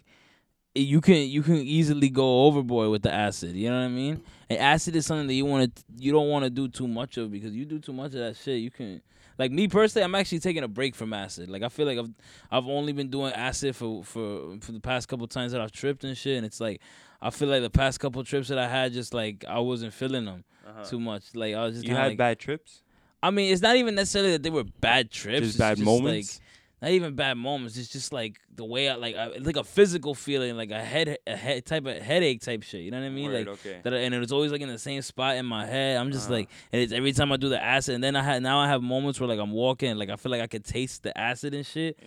you 0.74 1.00
can 1.00 1.28
you 1.28 1.42
can 1.42 1.56
easily 1.56 2.10
go 2.10 2.44
overboard 2.46 2.90
with 2.90 3.02
the 3.02 3.14
acid. 3.14 3.54
You 3.54 3.70
know 3.70 3.78
what 3.78 3.86
I 3.86 3.88
mean? 3.88 4.20
And 4.50 4.58
acid 4.58 4.94
is 4.96 5.06
something 5.06 5.26
that 5.28 5.34
you 5.34 5.46
want 5.46 5.74
to 5.74 5.82
you 5.96 6.12
don't 6.12 6.28
want 6.28 6.44
to 6.44 6.50
do 6.50 6.68
too 6.68 6.86
much 6.86 7.16
of 7.16 7.30
because 7.32 7.54
you 7.54 7.64
do 7.64 7.78
too 7.78 7.94
much 7.94 8.12
of 8.14 8.18
that 8.20 8.36
shit, 8.36 8.58
you 8.60 8.70
can. 8.70 9.00
Like 9.40 9.50
me 9.52 9.68
personally, 9.68 10.04
I'm 10.04 10.14
actually 10.14 10.40
taking 10.40 10.62
a 10.62 10.68
break 10.68 10.94
from 10.94 11.12
acid. 11.14 11.48
Like 11.48 11.62
I 11.62 11.68
feel 11.70 11.86
like 11.86 11.98
I've 11.98 12.10
I've 12.50 12.66
only 12.68 12.92
been 12.92 13.08
doing 13.10 13.32
acid 13.32 13.74
for 13.74 14.04
for 14.04 14.56
for 14.60 14.72
the 14.72 14.80
past 14.80 15.08
couple 15.08 15.26
times 15.26 15.52
that 15.52 15.60
I've 15.62 15.72
tripped 15.72 16.04
and 16.04 16.14
shit, 16.16 16.36
and 16.36 16.44
it's 16.44 16.60
like 16.60 16.80
I 17.22 17.30
feel 17.30 17.48
like 17.48 17.62
the 17.62 17.70
past 17.70 18.00
couple 18.00 18.22
trips 18.22 18.48
that 18.48 18.58
I 18.58 18.68
had, 18.68 18.92
just 18.92 19.14
like 19.14 19.44
I 19.48 19.58
wasn't 19.60 19.94
feeling 19.94 20.26
them 20.26 20.44
Uh-huh. 20.68 20.84
too 20.84 21.00
much. 21.00 21.24
Like 21.34 21.54
I 21.54 21.64
was 21.64 21.74
just 21.76 21.86
You 21.88 21.94
had 21.94 22.08
like, 22.08 22.18
bad 22.18 22.38
trips, 22.38 22.82
I 23.22 23.30
mean, 23.30 23.50
it's 23.52 23.62
not 23.62 23.76
even 23.76 23.94
necessarily 23.94 24.32
that 24.32 24.42
they 24.42 24.50
were 24.50 24.64
bad 24.64 25.10
trips. 25.10 25.40
just 25.40 25.50
it's 25.52 25.58
bad 25.58 25.76
just, 25.78 25.84
moments. 25.86 26.38
Like, 26.38 26.46
not 26.82 26.90
even 26.92 27.14
bad 27.14 27.34
moments. 27.34 27.76
It's 27.76 27.88
just 27.88 28.12
like 28.12 28.40
the 28.54 28.64
way 28.64 28.88
I 28.88 28.94
like, 28.96 29.16
I, 29.16 29.28
like 29.38 29.56
a 29.56 29.64
physical 29.64 30.14
feeling, 30.14 30.56
like 30.56 30.70
a 30.70 30.82
head, 30.82 31.18
a 31.26 31.36
head 31.36 31.64
type 31.66 31.86
of 31.86 31.96
headache 31.98 32.40
type 32.42 32.62
shit. 32.62 32.80
You 32.82 32.90
know 32.90 33.00
what 33.00 33.06
I 33.06 33.10
mean? 33.10 33.30
Word, 33.30 33.46
like 33.46 33.48
okay. 33.48 33.80
that, 33.82 33.92
and 33.92 34.14
it 34.14 34.18
was 34.18 34.32
always 34.32 34.50
like 34.52 34.60
in 34.60 34.68
the 34.68 34.78
same 34.78 35.02
spot 35.02 35.36
in 35.36 35.46
my 35.46 35.66
head. 35.66 35.96
I'm 35.98 36.10
just 36.10 36.26
Uh-huh. 36.26 36.34
like, 36.40 36.48
and 36.72 36.80
it's 36.80 36.92
every 36.92 37.12
time 37.12 37.32
I 37.32 37.36
do 37.36 37.48
the 37.48 37.62
acid, 37.62 37.94
and 37.96 38.04
then 38.04 38.16
I 38.16 38.22
had 38.22 38.42
now 38.42 38.58
I 38.58 38.66
have 38.68 38.82
moments 38.82 39.20
where 39.20 39.28
like 39.28 39.38
I'm 39.38 39.52
walking, 39.52 39.96
like 39.96 40.10
I 40.10 40.16
feel 40.16 40.30
like 40.32 40.40
I 40.40 40.46
could 40.46 40.64
taste 40.64 41.02
the 41.02 41.16
acid 41.16 41.54
and 41.54 41.66
shit 41.66 41.98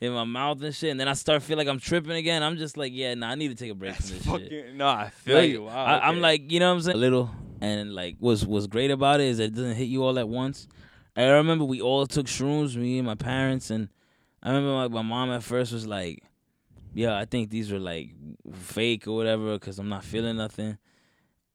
in 0.00 0.12
my 0.12 0.24
mouth 0.24 0.62
and 0.62 0.74
shit, 0.74 0.90
and 0.90 1.00
then 1.00 1.08
I 1.08 1.14
start 1.14 1.42
feel 1.42 1.56
like 1.56 1.68
I'm 1.68 1.80
tripping 1.80 2.12
again. 2.12 2.42
I'm 2.42 2.56
just 2.56 2.76
like, 2.76 2.92
yeah, 2.94 3.14
nah, 3.14 3.30
I 3.30 3.34
need 3.34 3.48
to 3.48 3.54
take 3.54 3.70
a 3.72 3.74
break 3.74 3.92
That's 3.92 4.10
from 4.10 4.40
this 4.40 4.48
shit. 4.50 4.74
No, 4.74 4.88
I 4.88 5.10
feel 5.10 5.36
Like, 5.36 5.50
you. 5.50 5.62
Wow. 5.64 5.84
I, 5.84 6.08
I'm 6.08 6.20
like, 6.20 6.52
you 6.52 6.60
know 6.60 6.68
what 6.68 6.76
I'm 6.76 6.82
saying? 6.82 6.96
A 6.96 7.00
little. 7.00 7.30
And 7.60 7.94
like 7.94 8.16
what's 8.20 8.44
what's 8.44 8.66
great 8.68 8.90
about 8.92 9.20
it 9.20 9.26
is 9.26 9.38
that 9.38 9.44
it 9.44 9.54
doesn't 9.54 9.74
hit 9.74 9.88
you 9.88 10.04
all 10.04 10.16
at 10.18 10.28
once. 10.28 10.68
I 11.16 11.24
remember 11.24 11.64
we 11.64 11.80
all 11.80 12.06
took 12.06 12.26
shrooms, 12.26 12.76
me 12.76 12.98
and 12.98 13.06
my 13.06 13.16
parents, 13.16 13.70
and 13.70 13.88
I 14.42 14.48
remember 14.50 14.72
like 14.74 14.90
my 14.90 15.02
mom 15.02 15.30
at 15.30 15.42
first 15.42 15.72
was 15.72 15.86
like, 15.86 16.22
"Yeah, 16.94 17.16
I 17.16 17.24
think 17.24 17.50
these 17.50 17.72
were 17.72 17.78
like 17.78 18.10
fake 18.52 19.06
or 19.08 19.16
whatever 19.16 19.54
because 19.54 19.78
I'm 19.78 19.88
not 19.88 20.04
feeling 20.04 20.36
nothing." 20.36 20.78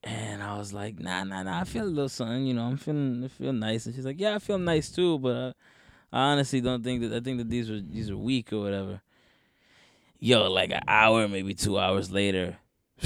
And 0.03 0.43
I 0.43 0.57
was 0.57 0.73
like, 0.73 0.99
"Nah, 0.99 1.23
nah, 1.23 1.43
nah. 1.43 1.61
I 1.61 1.63
feel 1.63 1.86
a 1.86 1.86
little 1.86 2.09
something. 2.09 2.45
You 2.45 2.53
know, 2.53 2.63
I'm 2.63 2.77
feeling, 2.77 3.23
I 3.23 3.27
feel 3.29 3.53
nice." 3.53 3.86
And 3.86 3.95
she's 3.95 4.05
like, 4.05 4.19
"Yeah, 4.19 4.36
I 4.36 4.39
feel 4.39 4.57
nice 4.57 4.91
too, 4.91 5.17
but 5.19 5.36
uh, 5.36 5.53
I 6.11 6.31
honestly 6.31 6.59
don't 6.61 6.84
think 6.84 7.01
that. 7.01 7.13
I 7.13 7.19
think 7.21 7.38
that 7.38 7.49
these 7.49 7.69
are 7.69 7.79
these 7.79 8.09
are 8.09 8.17
weak 8.17 8.51
or 8.51 8.59
whatever." 8.61 9.01
Yo, 10.19 10.49
like 10.49 10.71
an 10.71 10.81
hour, 10.88 11.27
maybe 11.27 11.53
two 11.53 11.77
hours 11.77 12.11
later, 12.11 12.57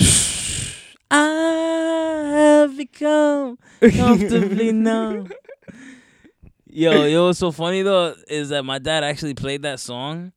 I 1.11 2.32
have 2.36 2.78
become 2.78 3.57
comfortably 3.82 4.71
numb. 4.71 5.30
Yo, 6.70 7.03
yo, 7.05 7.26
what's 7.28 7.39
so 7.39 7.51
funny 7.51 7.82
though 7.82 8.15
is 8.28 8.49
that 8.49 8.63
my 8.63 8.80
dad 8.80 9.03
actually 9.03 9.34
played 9.34 9.61
that 9.63 9.80
song. 9.80 10.34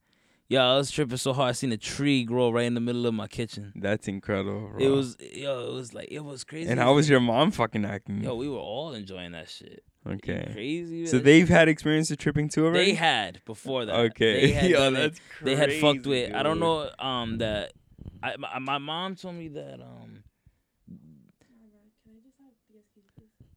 Yo, 0.49 0.61
I 0.61 0.77
was 0.77 0.91
tripping 0.91 1.17
so 1.17 1.33
hard. 1.33 1.51
I 1.51 1.53
seen 1.53 1.71
a 1.71 1.77
tree 1.77 2.25
grow 2.25 2.51
right 2.51 2.65
in 2.65 2.75
the 2.75 2.81
middle 2.81 3.07
of 3.07 3.15
my 3.15 3.29
kitchen. 3.29 3.73
That's 3.77 4.09
incredible. 4.09 4.71
Bro. 4.71 4.79
It 4.81 4.89
was, 4.89 5.17
yo, 5.21 5.69
it 5.69 5.73
was 5.73 5.95
like 5.95 6.09
it 6.11 6.25
was 6.25 6.43
crazy. 6.43 6.69
And 6.69 6.81
how 6.81 6.95
was 6.95 7.09
your 7.09 7.21
mom 7.21 7.53
fucking 7.53 7.85
acting? 7.85 8.25
Yo, 8.25 8.35
we 8.35 8.49
were 8.49 8.59
all 8.59 8.93
enjoying 8.93 9.31
that 9.33 9.49
shit. 9.49 9.85
okay. 10.05 10.51
Crazy. 10.53 11.07
So 11.07 11.19
they've 11.19 11.47
shit. 11.47 11.57
had 11.57 11.69
experience 11.69 12.11
of 12.11 12.19
tripping 12.19 12.49
too 12.49 12.67
already. 12.67 12.87
they 12.87 12.95
had 12.97 13.41
before 13.45 13.85
that. 13.85 13.95
Okay. 13.95 14.41
They 14.41 14.53
had 14.53 14.71
Yo, 14.71 14.79
done 14.79 14.97
it. 14.97 14.99
that's 14.99 15.21
they 15.43 15.55
had 15.55 15.73
fucked 15.75 16.03
crazy, 16.03 16.27
with. 16.31 16.35
I 16.35 16.43
don't 16.43 16.59
know. 16.59 16.91
Um, 16.99 17.39
that 17.39 17.73
I 18.21 18.35
my, 18.37 18.59
my 18.59 18.79
mom 18.79 19.15
told 19.15 19.37
me 19.37 19.49
that 19.49 19.81
um 19.81 20.25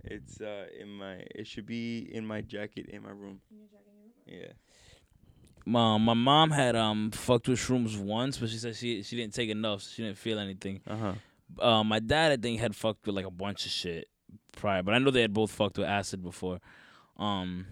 It's 0.03 0.41
uh 0.41 0.65
in 0.79 0.89
my. 0.89 1.23
It 1.33 1.47
should 1.47 1.65
be 1.65 1.99
in 2.11 2.25
my 2.25 2.41
jacket 2.41 2.87
in 2.89 3.03
my 3.03 3.11
room. 3.11 3.39
Yeah. 4.25 4.53
my 5.65 5.97
my 5.97 6.13
mom 6.13 6.51
had 6.51 6.75
um 6.75 7.11
fucked 7.11 7.47
with 7.47 7.59
shrooms 7.59 7.97
once, 7.97 8.37
but 8.37 8.49
she 8.49 8.57
said 8.57 8.75
she 8.75 9.01
she 9.03 9.15
didn't 9.15 9.33
take 9.33 9.49
enough, 9.49 9.81
so 9.83 9.91
she 9.95 10.03
didn't 10.03 10.17
feel 10.17 10.39
anything. 10.39 10.81
Uh 10.87 10.95
huh. 10.97 11.13
Uh, 11.59 11.83
my 11.83 11.99
dad 11.99 12.31
I 12.31 12.37
think 12.37 12.59
had 12.59 12.75
fucked 12.75 13.05
with 13.05 13.15
like 13.15 13.25
a 13.25 13.31
bunch 13.31 13.65
of 13.65 13.71
shit 13.71 14.07
prior, 14.53 14.81
but 14.83 14.93
I 14.93 14.97
know 14.97 15.11
they 15.11 15.21
had 15.21 15.33
both 15.33 15.51
fucked 15.51 15.77
with 15.77 15.87
acid 15.87 16.21
before. 16.23 16.59
Um, 17.17 17.67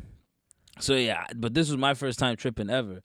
so 0.80 0.94
yeah, 0.96 1.26
but 1.36 1.54
this 1.54 1.68
was 1.70 1.78
my 1.78 1.94
first 1.96 2.20
time 2.20 2.36
tripping 2.36 2.70
ever, 2.70 3.02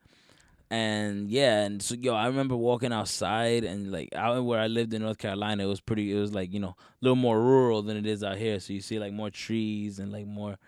and 0.71 1.31
yeah, 1.31 1.65
and 1.65 1.81
so 1.83 1.95
yo, 1.95 2.15
I 2.15 2.27
remember 2.27 2.57
walking 2.57 2.93
outside 2.93 3.65
and 3.65 3.93
like 3.93 4.09
out 4.15 4.45
where 4.45 4.61
I 4.61 4.67
lived 4.67 4.93
in 4.95 5.03
North 5.03 5.19
Carolina, 5.19 5.65
it 5.65 5.67
was 5.67 5.81
pretty. 5.81 6.13
It 6.17 6.19
was 6.21 6.35
like 6.35 6.53
you 6.53 6.61
know 6.61 6.71
a 6.79 6.99
little 7.01 7.17
more 7.17 7.41
rural 7.41 7.83
than 7.83 7.97
it 7.97 8.07
is 8.07 8.23
out 8.25 8.37
here, 8.37 8.59
so 8.61 8.73
you 8.73 8.81
see 8.81 8.99
like 8.99 9.13
more 9.13 9.31
trees 9.31 9.99
and 9.99 10.13
like 10.13 10.27
more. 10.27 10.59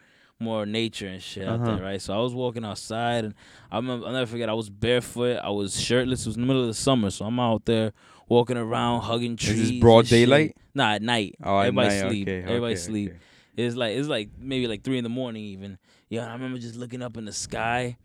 More 0.41 0.65
nature 0.67 1.09
and 1.09 1.21
shit 1.21 1.49
out 1.49 1.63
Uh-huh. 1.63 1.75
there, 1.75 1.83
right? 1.83 2.01
So 2.01 2.15
I 2.15 2.19
was 2.19 2.33
walking 2.33 2.65
outside, 2.65 3.25
and 3.25 3.35
I 3.73 3.77
remember 3.79 4.07
I'll 4.07 4.13
never 4.13 4.27
forget. 4.31 4.49
I 4.49 4.53
was 4.53 4.71
barefoot, 4.71 5.39
I 5.43 5.51
was 5.51 5.81
shirtless. 5.81 6.21
It 6.21 6.29
was 6.29 6.37
in 6.37 6.43
the 6.43 6.47
middle 6.47 6.63
of 6.63 6.69
the 6.69 6.75
summer, 6.75 7.11
so 7.11 7.25
I'm 7.25 7.41
out 7.41 7.65
there 7.65 7.93
walking 8.29 8.57
around, 8.57 9.01
hugging 9.01 9.37
trees. 9.37 9.59
Is 9.63 9.71
this 9.73 9.81
broad 9.81 9.99
and 9.99 10.07
shit. 10.07 10.29
daylight? 10.29 10.57
Nah, 10.77 10.93
at 10.93 11.03
night. 11.03 11.35
Oh, 11.43 11.59
Everybody 11.59 11.89
night, 11.89 12.09
sleep. 12.09 12.29
okay, 12.29 12.43
Everybody 12.43 12.75
okay, 12.75 12.81
sleep. 12.81 13.11
okay. 13.11 13.19
It's 13.57 13.75
like 13.75 13.97
it's 13.97 14.07
like 14.07 14.29
maybe 14.39 14.69
like 14.69 14.85
three 14.85 14.99
in 14.99 15.03
the 15.03 15.11
morning 15.11 15.43
even. 15.43 15.77
Yeah, 16.09 16.21
and 16.23 16.31
I 16.31 16.35
remember 16.35 16.59
just 16.59 16.77
looking 16.77 17.03
up 17.03 17.17
in 17.17 17.25
the 17.25 17.33
sky, 17.33 17.97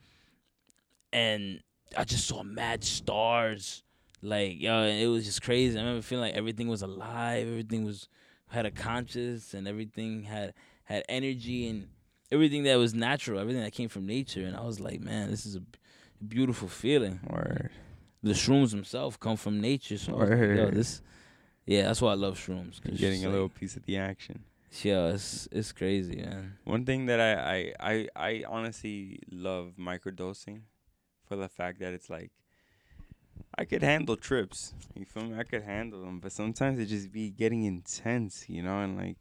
and 1.11 1.59
I 1.97 2.03
just 2.03 2.27
saw 2.27 2.43
mad 2.43 2.83
stars. 2.83 3.83
Like 4.21 4.61
yo, 4.61 4.83
it 4.83 5.07
was 5.07 5.25
just 5.25 5.41
crazy. 5.41 5.77
I 5.77 5.81
remember 5.81 6.01
feeling 6.01 6.29
like 6.29 6.35
everything 6.35 6.67
was 6.67 6.81
alive. 6.81 7.47
Everything 7.47 7.83
was 7.83 8.07
had 8.47 8.65
a 8.65 8.71
conscious, 8.71 9.53
and 9.53 9.67
everything 9.67 10.23
had 10.23 10.53
had 10.85 11.03
energy 11.09 11.67
and 11.67 11.87
everything 12.31 12.63
that 12.63 12.75
was 12.75 12.93
natural. 12.93 13.39
Everything 13.39 13.63
that 13.63 13.73
came 13.73 13.89
from 13.89 14.05
nature. 14.05 14.45
And 14.45 14.55
I 14.55 14.63
was 14.63 14.79
like, 14.79 15.01
man, 15.01 15.29
this 15.29 15.45
is 15.45 15.55
a 15.55 15.61
beautiful 16.25 16.67
feeling. 16.67 17.19
Word. 17.29 17.69
The 18.21 18.31
shrooms 18.31 18.71
themselves 18.71 19.17
come 19.17 19.35
from 19.35 19.59
nature. 19.59 19.97
So 19.97 20.15
like, 20.15 20.29
yo, 20.29 20.71
this. 20.71 21.01
Yeah, 21.65 21.83
that's 21.83 22.01
why 22.01 22.11
I 22.11 22.15
love 22.15 22.37
shrooms. 22.37 22.79
You're 22.85 22.97
getting 22.97 23.23
a 23.23 23.27
like- 23.27 23.33
little 23.33 23.49
piece 23.49 23.75
of 23.75 23.85
the 23.85 23.97
action. 23.97 24.43
Yeah, 24.81 25.09
it's 25.09 25.47
it's 25.51 25.71
crazy, 25.71 26.15
man. 26.15 26.57
One 26.63 26.83
thing 26.83 27.05
that 27.05 27.19
I, 27.19 27.73
I, 27.79 27.91
I, 27.93 28.07
I 28.15 28.43
honestly 28.49 29.19
love 29.31 29.73
microdosing 29.79 30.61
for 31.33 31.41
the 31.41 31.49
fact 31.49 31.79
that 31.79 31.93
it's 31.93 32.09
like 32.11 32.31
I 33.57 33.65
could 33.65 33.81
handle 33.81 34.15
trips. 34.15 34.73
You 34.95 35.05
feel 35.05 35.23
me? 35.23 35.37
I 35.37 35.43
could 35.43 35.63
handle 35.63 36.01
them, 36.01 36.19
but 36.19 36.31
sometimes 36.31 36.79
it 36.79 36.85
just 36.85 37.11
be 37.11 37.29
getting 37.31 37.63
intense, 37.63 38.45
you 38.47 38.61
know, 38.61 38.79
and 38.81 38.97
like, 38.97 39.17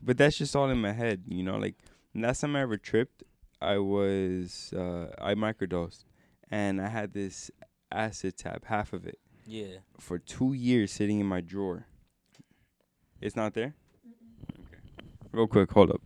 but 0.00 0.16
that's 0.16 0.36
just 0.38 0.54
all 0.54 0.70
in 0.70 0.80
my 0.80 0.92
head, 0.92 1.22
you 1.26 1.42
know. 1.42 1.56
Like 1.56 1.74
last 2.14 2.40
time 2.40 2.54
I 2.56 2.60
ever 2.62 2.76
tripped, 2.76 3.24
I 3.60 3.78
was 3.78 4.72
uh, 4.76 5.06
I 5.20 5.34
microdosed, 5.34 6.04
and 6.50 6.80
I 6.80 6.88
had 6.88 7.12
this 7.12 7.50
acid 7.90 8.36
tab, 8.36 8.64
half 8.66 8.92
of 8.92 9.06
it, 9.06 9.18
Yeah. 9.44 9.78
for 9.98 10.18
two 10.18 10.52
years 10.52 10.92
sitting 10.92 11.18
in 11.20 11.26
my 11.26 11.40
drawer. 11.40 11.86
It's 13.20 13.34
not 13.34 13.54
there. 13.54 13.74
Okay. 14.52 14.78
Real 15.32 15.46
quick, 15.48 15.70
hold 15.72 15.90
up. 15.90 16.02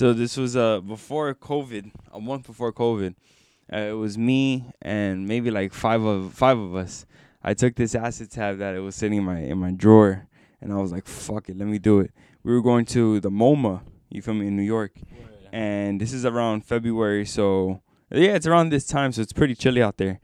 So 0.00 0.14
this 0.14 0.38
was 0.38 0.56
uh 0.56 0.80
before 0.80 1.34
COVID, 1.34 1.90
a 2.10 2.20
month 2.22 2.46
before 2.46 2.72
COVID. 2.72 3.14
Uh, 3.70 3.76
it 3.76 3.98
was 3.98 4.16
me 4.16 4.64
and 4.80 5.28
maybe 5.28 5.50
like 5.50 5.74
five 5.74 6.02
of 6.02 6.32
five 6.32 6.58
of 6.58 6.74
us. 6.74 7.04
I 7.44 7.52
took 7.52 7.74
this 7.74 7.94
acid 7.94 8.30
tab 8.30 8.56
that 8.60 8.74
it 8.74 8.78
was 8.78 8.94
sitting 8.94 9.18
in 9.18 9.24
my 9.24 9.40
in 9.40 9.58
my 9.58 9.72
drawer, 9.72 10.26
and 10.62 10.72
I 10.72 10.78
was 10.78 10.90
like, 10.90 11.06
"Fuck 11.06 11.50
it, 11.50 11.58
let 11.58 11.68
me 11.68 11.78
do 11.78 12.00
it." 12.00 12.12
We 12.42 12.54
were 12.54 12.62
going 12.62 12.86
to 12.96 13.20
the 13.20 13.28
MoMA, 13.28 13.82
you 14.08 14.22
feel 14.22 14.32
me, 14.32 14.46
in 14.46 14.56
New 14.56 14.62
York, 14.62 14.92
and 15.52 16.00
this 16.00 16.14
is 16.14 16.24
around 16.24 16.64
February, 16.64 17.26
so 17.26 17.82
yeah, 18.10 18.36
it's 18.36 18.46
around 18.46 18.70
this 18.70 18.86
time, 18.86 19.12
so 19.12 19.20
it's 19.20 19.34
pretty 19.34 19.54
chilly 19.54 19.82
out 19.82 19.98
there. 19.98 20.18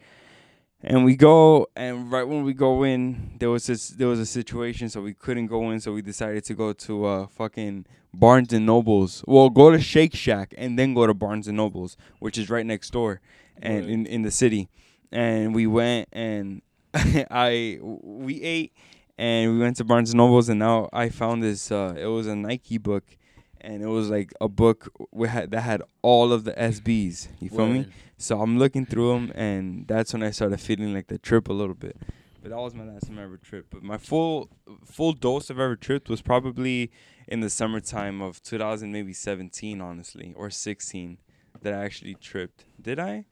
And 0.83 1.05
we 1.05 1.17
go, 1.17 1.67
and 1.75 2.13
right 2.13 2.23
when 2.23 2.45
we 2.45 2.53
go 2.53 2.83
in, 2.85 3.33
there 3.39 3.51
was 3.51 3.67
this, 3.67 3.89
there 3.89 4.09
was 4.09 4.21
a 4.21 4.27
situation, 4.27 4.89
so 4.89 5.01
we 5.01 5.15
couldn't 5.15 5.47
go 5.47 5.71
in, 5.71 5.81
so 5.81 5.93
we 5.93 6.03
decided 6.03 6.45
to 6.45 6.55
go 6.55 6.73
to 6.73 7.05
uh 7.07 7.27
fucking 7.29 7.87
Barnes 8.15 8.53
and 8.53 8.67
Nobles. 8.67 9.25
Well, 9.27 9.51
go 9.51 9.71
to 9.71 9.81
Shake 9.81 10.15
Shack 10.15 10.55
and 10.57 10.79
then 10.79 10.95
go 10.95 11.07
to 11.07 11.15
Barnes 11.15 11.49
and 11.49 11.57
Nobles, 11.57 11.97
which 12.21 12.39
is 12.39 12.51
right 12.51 12.65
next 12.65 12.91
door, 12.91 13.21
and 13.61 13.81
Right. 13.85 13.91
in 13.91 14.07
in 14.07 14.23
the 14.23 14.31
city. 14.31 14.69
And 15.11 15.55
we 15.55 15.67
went 15.67 16.09
and 16.13 16.63
I 16.95 17.79
we 17.83 18.43
ate 18.43 18.73
and 19.19 19.53
we 19.53 19.59
went 19.59 19.77
to 19.79 19.85
Barnes 19.85 20.11
and 20.11 20.19
Nobles 20.19 20.49
and 20.51 20.59
now 20.59 20.89
I 20.93 21.09
found 21.09 21.43
this. 21.43 21.73
Uh, 21.73 21.95
it 21.99 22.07
was 22.07 22.27
a 22.27 22.37
Nike 22.37 22.79
book, 22.79 23.17
and 23.63 23.83
it 23.83 23.89
was 23.89 24.11
like 24.11 24.33
a 24.43 24.49
book 24.49 24.93
we 25.11 25.27
had 25.29 25.51
that 25.53 25.63
had 25.63 25.83
all 26.03 26.33
of 26.33 26.45
the 26.45 26.53
SBs. 26.53 27.29
You 27.41 27.49
feel 27.49 27.67
me? 27.67 27.87
Word. 28.17 28.23
So 28.23 28.41
I'm 28.41 28.59
looking 28.59 28.87
through 28.87 29.13
them, 29.13 29.33
and 29.35 29.87
that's 29.87 30.13
when 30.13 30.23
I 30.23 30.31
started 30.31 30.61
feeling 30.61 30.95
like 30.95 31.09
the 31.09 31.19
trip 31.19 31.49
a 31.49 31.53
little 31.53 31.75
bit. 31.75 31.97
But 32.43 32.51
that 32.51 32.59
was 32.59 32.75
my 32.75 32.85
last 32.85 33.07
time 33.07 33.19
I 33.19 33.25
ever 33.25 33.39
tripped. 33.39 33.71
But 33.71 33.83
my 33.83 33.99
full 33.99 34.51
full 34.85 35.13
dose 35.13 35.51
of 35.51 35.59
ever 35.59 35.75
tripped 35.75 36.09
was 36.09 36.23
probably 36.23 36.93
in 37.27 37.41
the 37.41 37.51
summertime 37.51 38.23
of 38.23 38.41
2000, 38.43 38.93
maybe 38.93 39.13
17, 39.13 39.81
honestly, 39.81 40.33
or 40.37 40.49
16, 40.51 41.19
that 41.63 41.75
I 41.75 41.85
actually 41.85 42.15
tripped. 42.15 42.65
Did 42.81 43.01
I? 43.01 43.25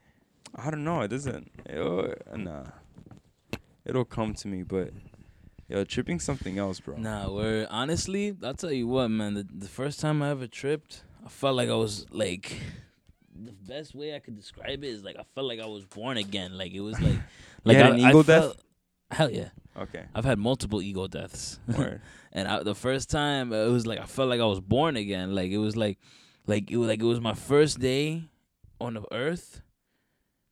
I 0.54 0.70
don't 0.70 0.84
know. 0.84 1.02
It 1.02 1.08
doesn't. 1.08 1.50
It'll, 1.68 2.12
nah. 2.36 2.64
It'll 3.84 4.04
come 4.04 4.34
to 4.34 4.48
me, 4.48 4.62
but 4.62 4.90
yo, 5.68 5.84
tripping 5.84 6.18
something 6.18 6.58
else, 6.58 6.80
bro. 6.80 6.96
Nah, 6.96 7.30
where 7.30 7.66
honestly, 7.70 8.36
I'll 8.42 8.54
tell 8.54 8.72
you 8.72 8.88
what, 8.88 9.08
man. 9.08 9.34
The, 9.34 9.46
the 9.52 9.68
first 9.68 10.00
time 10.00 10.22
I 10.22 10.30
ever 10.30 10.46
tripped, 10.46 11.02
I 11.24 11.28
felt 11.28 11.54
like 11.56 11.68
I 11.68 11.74
was 11.74 12.06
like, 12.10 12.56
the 13.34 13.52
best 13.52 13.94
way 13.94 14.14
I 14.14 14.18
could 14.20 14.36
describe 14.36 14.84
it 14.84 14.88
is 14.88 15.02
like 15.04 15.16
I 15.18 15.24
felt 15.34 15.46
like 15.46 15.60
I 15.60 15.66
was 15.66 15.84
born 15.84 16.16
again. 16.16 16.56
Like 16.56 16.72
it 16.72 16.80
was 16.80 17.00
like, 17.00 17.18
like 17.64 17.76
I, 17.78 17.88
an 17.88 17.98
ego 17.98 18.20
I 18.20 18.22
death? 18.22 18.42
felt- 18.42 18.60
Hell 19.10 19.30
yeah, 19.30 19.48
Okay. 19.76 20.04
I've 20.14 20.24
had 20.24 20.38
multiple 20.38 20.80
ego 20.82 21.06
deaths. 21.06 21.58
And 22.36 22.48
I, 22.48 22.64
the 22.64 22.74
first 22.74 23.10
time 23.10 23.52
uh, 23.52 23.56
it 23.66 23.70
was 23.70 23.86
like 23.86 24.00
I 24.00 24.06
felt 24.06 24.28
like 24.28 24.40
I 24.40 24.44
was 24.46 24.60
born 24.60 24.96
again. 24.96 25.34
Like 25.36 25.52
it 25.52 25.58
was 25.58 25.76
like, 25.76 25.98
like 26.48 26.68
it 26.70 26.76
was 26.76 26.88
like 26.88 27.00
it 27.00 27.04
was 27.06 27.20
my 27.20 27.34
first 27.34 27.78
day 27.78 28.24
on 28.80 28.94
the 28.94 29.04
earth, 29.12 29.62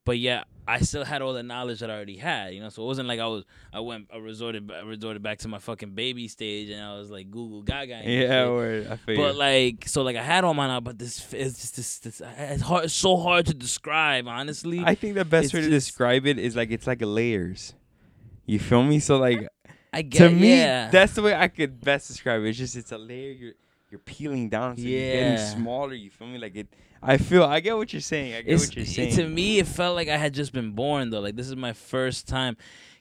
but 0.07 0.17
yeah, 0.19 0.45
I 0.67 0.79
still 0.81 1.05
had 1.05 1.23
all 1.23 1.33
the 1.33 1.43
knowledge 1.43 1.81
that 1.81 1.91
I 1.91 1.95
already 1.95 2.17
had, 2.17 2.55
you 2.55 2.61
know. 2.61 2.69
So 2.69 2.83
it 2.85 2.87
wasn't 2.87 3.09
like 3.09 3.19
I 3.19 3.27
was 3.27 3.45
I 3.73 3.81
went 3.81 4.09
I 4.15 4.19
resorted 4.19 4.71
I 4.71 4.81
resorted 4.83 5.23
back 5.23 5.39
to 5.39 5.49
my 5.49 5.59
fucking 5.59 5.91
baby 5.95 6.29
stage 6.29 6.71
and 6.71 6.81
I 6.81 6.97
was 6.97 7.11
like 7.11 7.31
Google 7.31 7.63
Gaga. 7.63 8.03
Yeah, 8.05 8.49
word. 8.49 8.87
I 8.89 8.97
feel 8.97 9.17
But 9.17 9.35
like, 9.37 9.89
so 9.89 10.03
like 10.03 10.17
I 10.17 10.23
had 10.23 10.45
all 10.45 10.55
my 10.55 10.69
knowledge, 10.69 10.85
but 10.85 10.99
this 10.99 11.33
it's 11.33 11.61
just 11.61 11.77
this, 11.77 11.99
this 11.99 12.23
it's 12.39 12.63
hard, 12.63 12.85
it's 12.85 12.95
so 12.95 13.17
hard 13.17 13.47
to 13.47 13.55
describe, 13.55 14.29
honestly. 14.29 14.81
I 14.85 14.95
think 14.95 15.15
the 15.15 15.25
best 15.25 15.47
it's 15.47 15.55
way 15.55 15.61
to 15.63 15.69
just- 15.71 15.89
describe 15.89 16.27
it 16.27 16.39
is 16.39 16.55
like 16.55 16.71
it's 16.71 16.87
like 16.87 17.03
a 17.03 17.07
layers. 17.07 17.75
You 18.47 18.59
feel 18.59 18.83
me? 18.85 19.01
So 19.01 19.19
like 19.19 19.49
I 19.93 20.03
get 20.03 20.19
to 20.19 20.31
me, 20.31 20.57
yeah. 20.57 20.91
that's 20.91 21.15
the 21.15 21.23
way 21.23 21.35
I 21.35 21.49
could 21.49 21.81
best 21.81 22.09
describe 22.09 22.43
it. 22.43 22.49
It's 22.51 22.59
just 22.59 22.77
it's 22.77 22.93
a 22.93 22.99
layer 22.99 23.33
you're 23.33 23.53
you're 23.93 24.01
peeling 24.01 24.49
down, 24.49 24.77
so 24.77 24.83
you're 24.83 24.99
getting 25.01 25.33
Yeah. 25.35 25.55
smaller. 25.55 25.95
You 25.95 26.11
feel 26.11 26.27
me? 26.27 26.39
Like 26.39 26.57
it. 26.57 26.67
I 27.03 27.19
feel. 27.19 27.45
I 27.45 27.61
get 27.61 27.77
what 27.77 27.93
you're 27.93 28.01
saying. 28.01 28.35
I 28.35 28.43
get 28.43 28.55
It's, 28.55 28.67
what 28.67 28.77
you're 28.77 28.85
it- 28.85 28.89
saying. 28.89 29.15
to 29.17 29.29
me, 29.29 29.59
it 29.61 29.67
felt 29.69 29.95
like 29.95 30.09
I 30.09 30.17
had 30.17 30.33
just 30.35 30.53
been 30.53 30.73
born 30.73 31.11
though. 31.11 31.21
Like 31.21 31.37
this 31.37 31.49
is 31.49 31.57
my 31.57 31.73
first 31.73 32.27
time, 32.27 32.57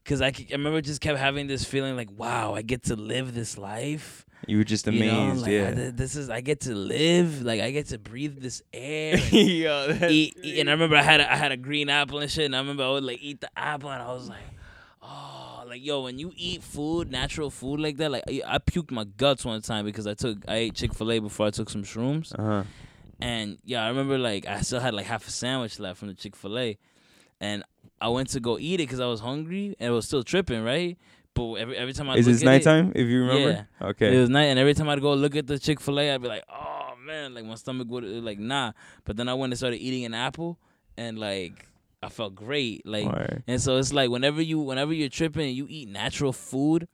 cause 0.05 0.21
I, 0.21 0.31
c- 0.31 0.47
I 0.51 0.53
remember 0.53 0.81
just 0.81 1.01
kept 1.01 1.17
having 1.17 1.47
this 1.47 1.63
feeling 1.65 1.95
like, 1.95 2.09
wow, 2.15 2.53
I 2.53 2.61
get 2.61 2.83
to 2.85 2.95
live 2.95 3.33
this 3.33 3.57
life. 3.57 4.25
you 4.47 4.57
were 4.57 4.63
just 4.63 4.87
You 4.87 4.93
amazed. 4.93 5.35
know, 5.37 5.41
like, 5.43 5.51
yeah. 5.51 5.73
Th- 5.75 5.93
this 5.93 6.15
is 6.15 6.29
I 6.31 6.41
get 6.41 6.61
to 6.61 6.73
live. 6.75 7.43
Like 7.43 7.61
I 7.61 7.69
get 7.71 7.87
to 7.89 7.99
breathe 7.99 8.41
this 8.41 8.63
air. 8.73 9.13
and 9.31 9.31
Yo, 9.33 9.93
that's 9.93 10.11
eat, 10.11 10.35
eat- 10.41 10.59
and 10.59 10.67
I 10.69 10.73
remember 10.73 10.95
I 10.97 11.03
had 11.03 11.21
a, 11.21 11.31
I 11.31 11.35
had 11.35 11.51
a 11.51 11.57
green 11.57 11.87
apple 11.89 12.19
and 12.19 12.29
shit, 12.31 12.45
and 12.45 12.55
I 12.55 12.59
remember 12.59 12.83
I 12.83 12.89
would 12.89 13.03
like 13.03 13.19
eat 13.21 13.39
the 13.41 13.49
apple, 13.55 13.91
and 13.91 14.01
I 14.01 14.11
was 14.11 14.27
like, 14.29 14.39
oh, 15.03 15.50
like 15.71 15.83
yo, 15.83 16.01
when 16.03 16.19
you 16.19 16.31
eat 16.35 16.61
food, 16.61 17.09
natural 17.11 17.49
food 17.49 17.79
like 17.79 17.97
that, 17.97 18.11
like 18.11 18.23
I, 18.29 18.41
I 18.45 18.57
puked 18.59 18.91
my 18.91 19.05
guts 19.05 19.43
one 19.45 19.61
time 19.61 19.85
because 19.85 20.05
I 20.05 20.13
took 20.13 20.37
I 20.47 20.55
ate 20.55 20.75
Chick 20.75 20.93
Fil 20.93 21.11
A 21.11 21.19
before 21.19 21.47
I 21.47 21.49
took 21.51 21.69
some 21.69 21.83
shrooms, 21.83 22.37
Uh-huh. 22.37 22.63
and 23.19 23.57
yeah, 23.65 23.83
I 23.83 23.87
remember 23.87 24.17
like 24.17 24.45
I 24.47 24.61
still 24.61 24.79
had 24.79 24.93
like 24.93 25.05
half 25.07 25.27
a 25.27 25.31
sandwich 25.31 25.79
left 25.79 25.97
from 25.99 26.09
the 26.09 26.13
Chick 26.13 26.35
Fil 26.35 26.59
A, 26.59 26.77
and 27.39 27.63
I 27.99 28.09
went 28.09 28.29
to 28.29 28.39
go 28.39 28.57
eat 28.59 28.75
it 28.75 28.83
because 28.87 28.99
I 28.99 29.05
was 29.07 29.21
hungry 29.21 29.75
and 29.79 29.87
it 29.89 29.91
was 29.91 30.05
still 30.05 30.23
tripping, 30.23 30.63
right? 30.63 30.97
But 31.33 31.53
every 31.55 31.77
every 31.77 31.93
time 31.93 32.09
I 32.09 32.17
Is 32.17 32.25
this 32.25 32.37
at 32.37 32.43
it- 32.43 32.45
nighttime? 32.45 32.91
If 32.93 33.07
you 33.07 33.21
remember. 33.21 33.49
It 33.79 33.85
Okay. 33.91 34.15
It 34.15 34.19
was 34.19 34.29
night, 34.29 34.45
and 34.51 34.59
every 34.59 34.73
time 34.73 34.89
I'd 34.89 35.01
go 35.01 35.13
look 35.13 35.35
at 35.37 35.47
the 35.47 35.57
Chick 35.57 35.79
Fil 35.79 35.99
A, 36.01 36.11
I'd 36.13 36.21
be 36.21 36.27
like, 36.27 36.43
"Oh 36.49 36.93
man!" 37.05 37.33
Like 37.33 37.45
my 37.45 37.55
stomach 37.55 37.87
would 37.89 38.03
like 38.03 38.37
nah. 38.39 38.73
But 39.05 39.15
then 39.17 39.29
I 39.29 39.33
went 39.35 39.53
and 39.53 39.57
started 39.57 39.77
eating 39.77 40.03
an 40.03 40.13
apple, 40.13 40.59
and 40.97 41.17
like 41.17 41.67
I 42.03 42.09
felt 42.09 42.33
great. 42.35 42.85
Like, 42.85 43.05
Word. 43.05 43.43
and 43.47 43.61
so 43.61 43.77
it's 43.77 43.93
like 43.93 44.09
whenever 44.09 44.41
you 44.41 44.59
whenever 44.59 44.93
you're 44.93 45.09
tripping 45.09 45.47
and 45.49 45.55
you 45.55 45.67
eat 45.69 45.87
natural 45.89 46.33
food, 46.33 46.87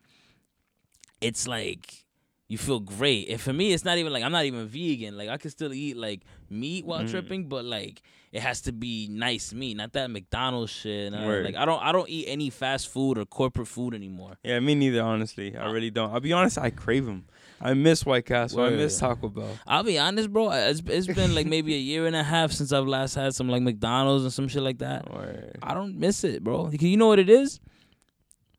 it's 1.21 1.47
like 1.47 2.03
you 2.49 2.57
feel 2.57 2.79
great. 2.79 3.29
And 3.29 3.39
for 3.41 3.53
me, 3.53 3.73
it's 3.73 3.83
not 3.85 3.97
even 3.97 4.13
like 4.13 4.23
I'm 4.23 4.31
not 4.31 4.45
even 4.45 4.67
vegan. 4.67 5.17
Like 5.17 5.29
I 5.29 5.37
can 5.37 5.51
still 5.51 5.73
eat 5.73 5.97
like 5.97 6.21
meat 6.49 6.85
while 6.85 7.01
Mm. 7.03 7.09
tripping, 7.09 7.47
but 7.49 7.65
like 7.65 8.01
it 8.31 8.41
has 8.41 8.61
to 8.61 8.71
be 8.73 9.07
nice 9.09 9.53
meat, 9.53 9.77
not 9.77 9.93
that 9.93 10.11
McDonald's 10.11 10.71
shit. 10.71 11.13
I- 11.13 11.25
like 11.41 11.55
I 11.55 11.65
don't 11.65 11.81
I 11.81 11.91
don't 11.91 12.09
eat 12.09 12.25
any 12.27 12.49
fast 12.49 12.89
food 12.89 13.17
or 13.17 13.25
corporate 13.25 13.67
food 13.67 13.93
anymore. 13.93 14.37
Yeah, 14.43 14.59
me 14.59 14.75
neither. 14.75 15.01
Honestly, 15.01 15.55
I 15.55 15.69
really 15.71 15.89
don't. 15.89 16.11
I'll 16.13 16.19
be 16.19 16.33
honest. 16.33 16.57
I 16.57 16.69
crave 16.69 17.05
them. 17.05 17.25
I 17.59 17.73
miss 17.73 18.05
White 18.05 18.25
Castle. 18.25 18.61
I 18.61 18.69
miss 18.71 18.99
Taco 18.99 19.29
Bell. 19.29 19.49
I'll 19.65 19.83
be 19.83 19.97
honest, 19.97 20.31
bro. 20.31 20.51
It's 20.51 20.81
it's 20.85 21.07
been 21.07 21.33
like 21.33 21.47
maybe 21.47 21.73
a 21.73 21.79
year 21.79 22.05
and 22.05 22.15
a 22.15 22.23
half 22.23 22.51
since 22.51 22.71
I've 22.71 22.87
last 22.87 23.15
had 23.15 23.33
some 23.33 23.49
like 23.49 23.61
McDonald's 23.61 24.23
and 24.23 24.33
some 24.33 24.47
shit 24.47 24.61
like 24.61 24.79
that. 24.79 25.11
Word. 25.13 25.57
I 25.63 25.73
don't 25.73 25.97
miss 25.97 26.23
it, 26.23 26.43
bro. 26.43 26.69
You 26.71 26.97
know 26.97 27.07
what 27.07 27.19
it 27.19 27.29
is. 27.29 27.59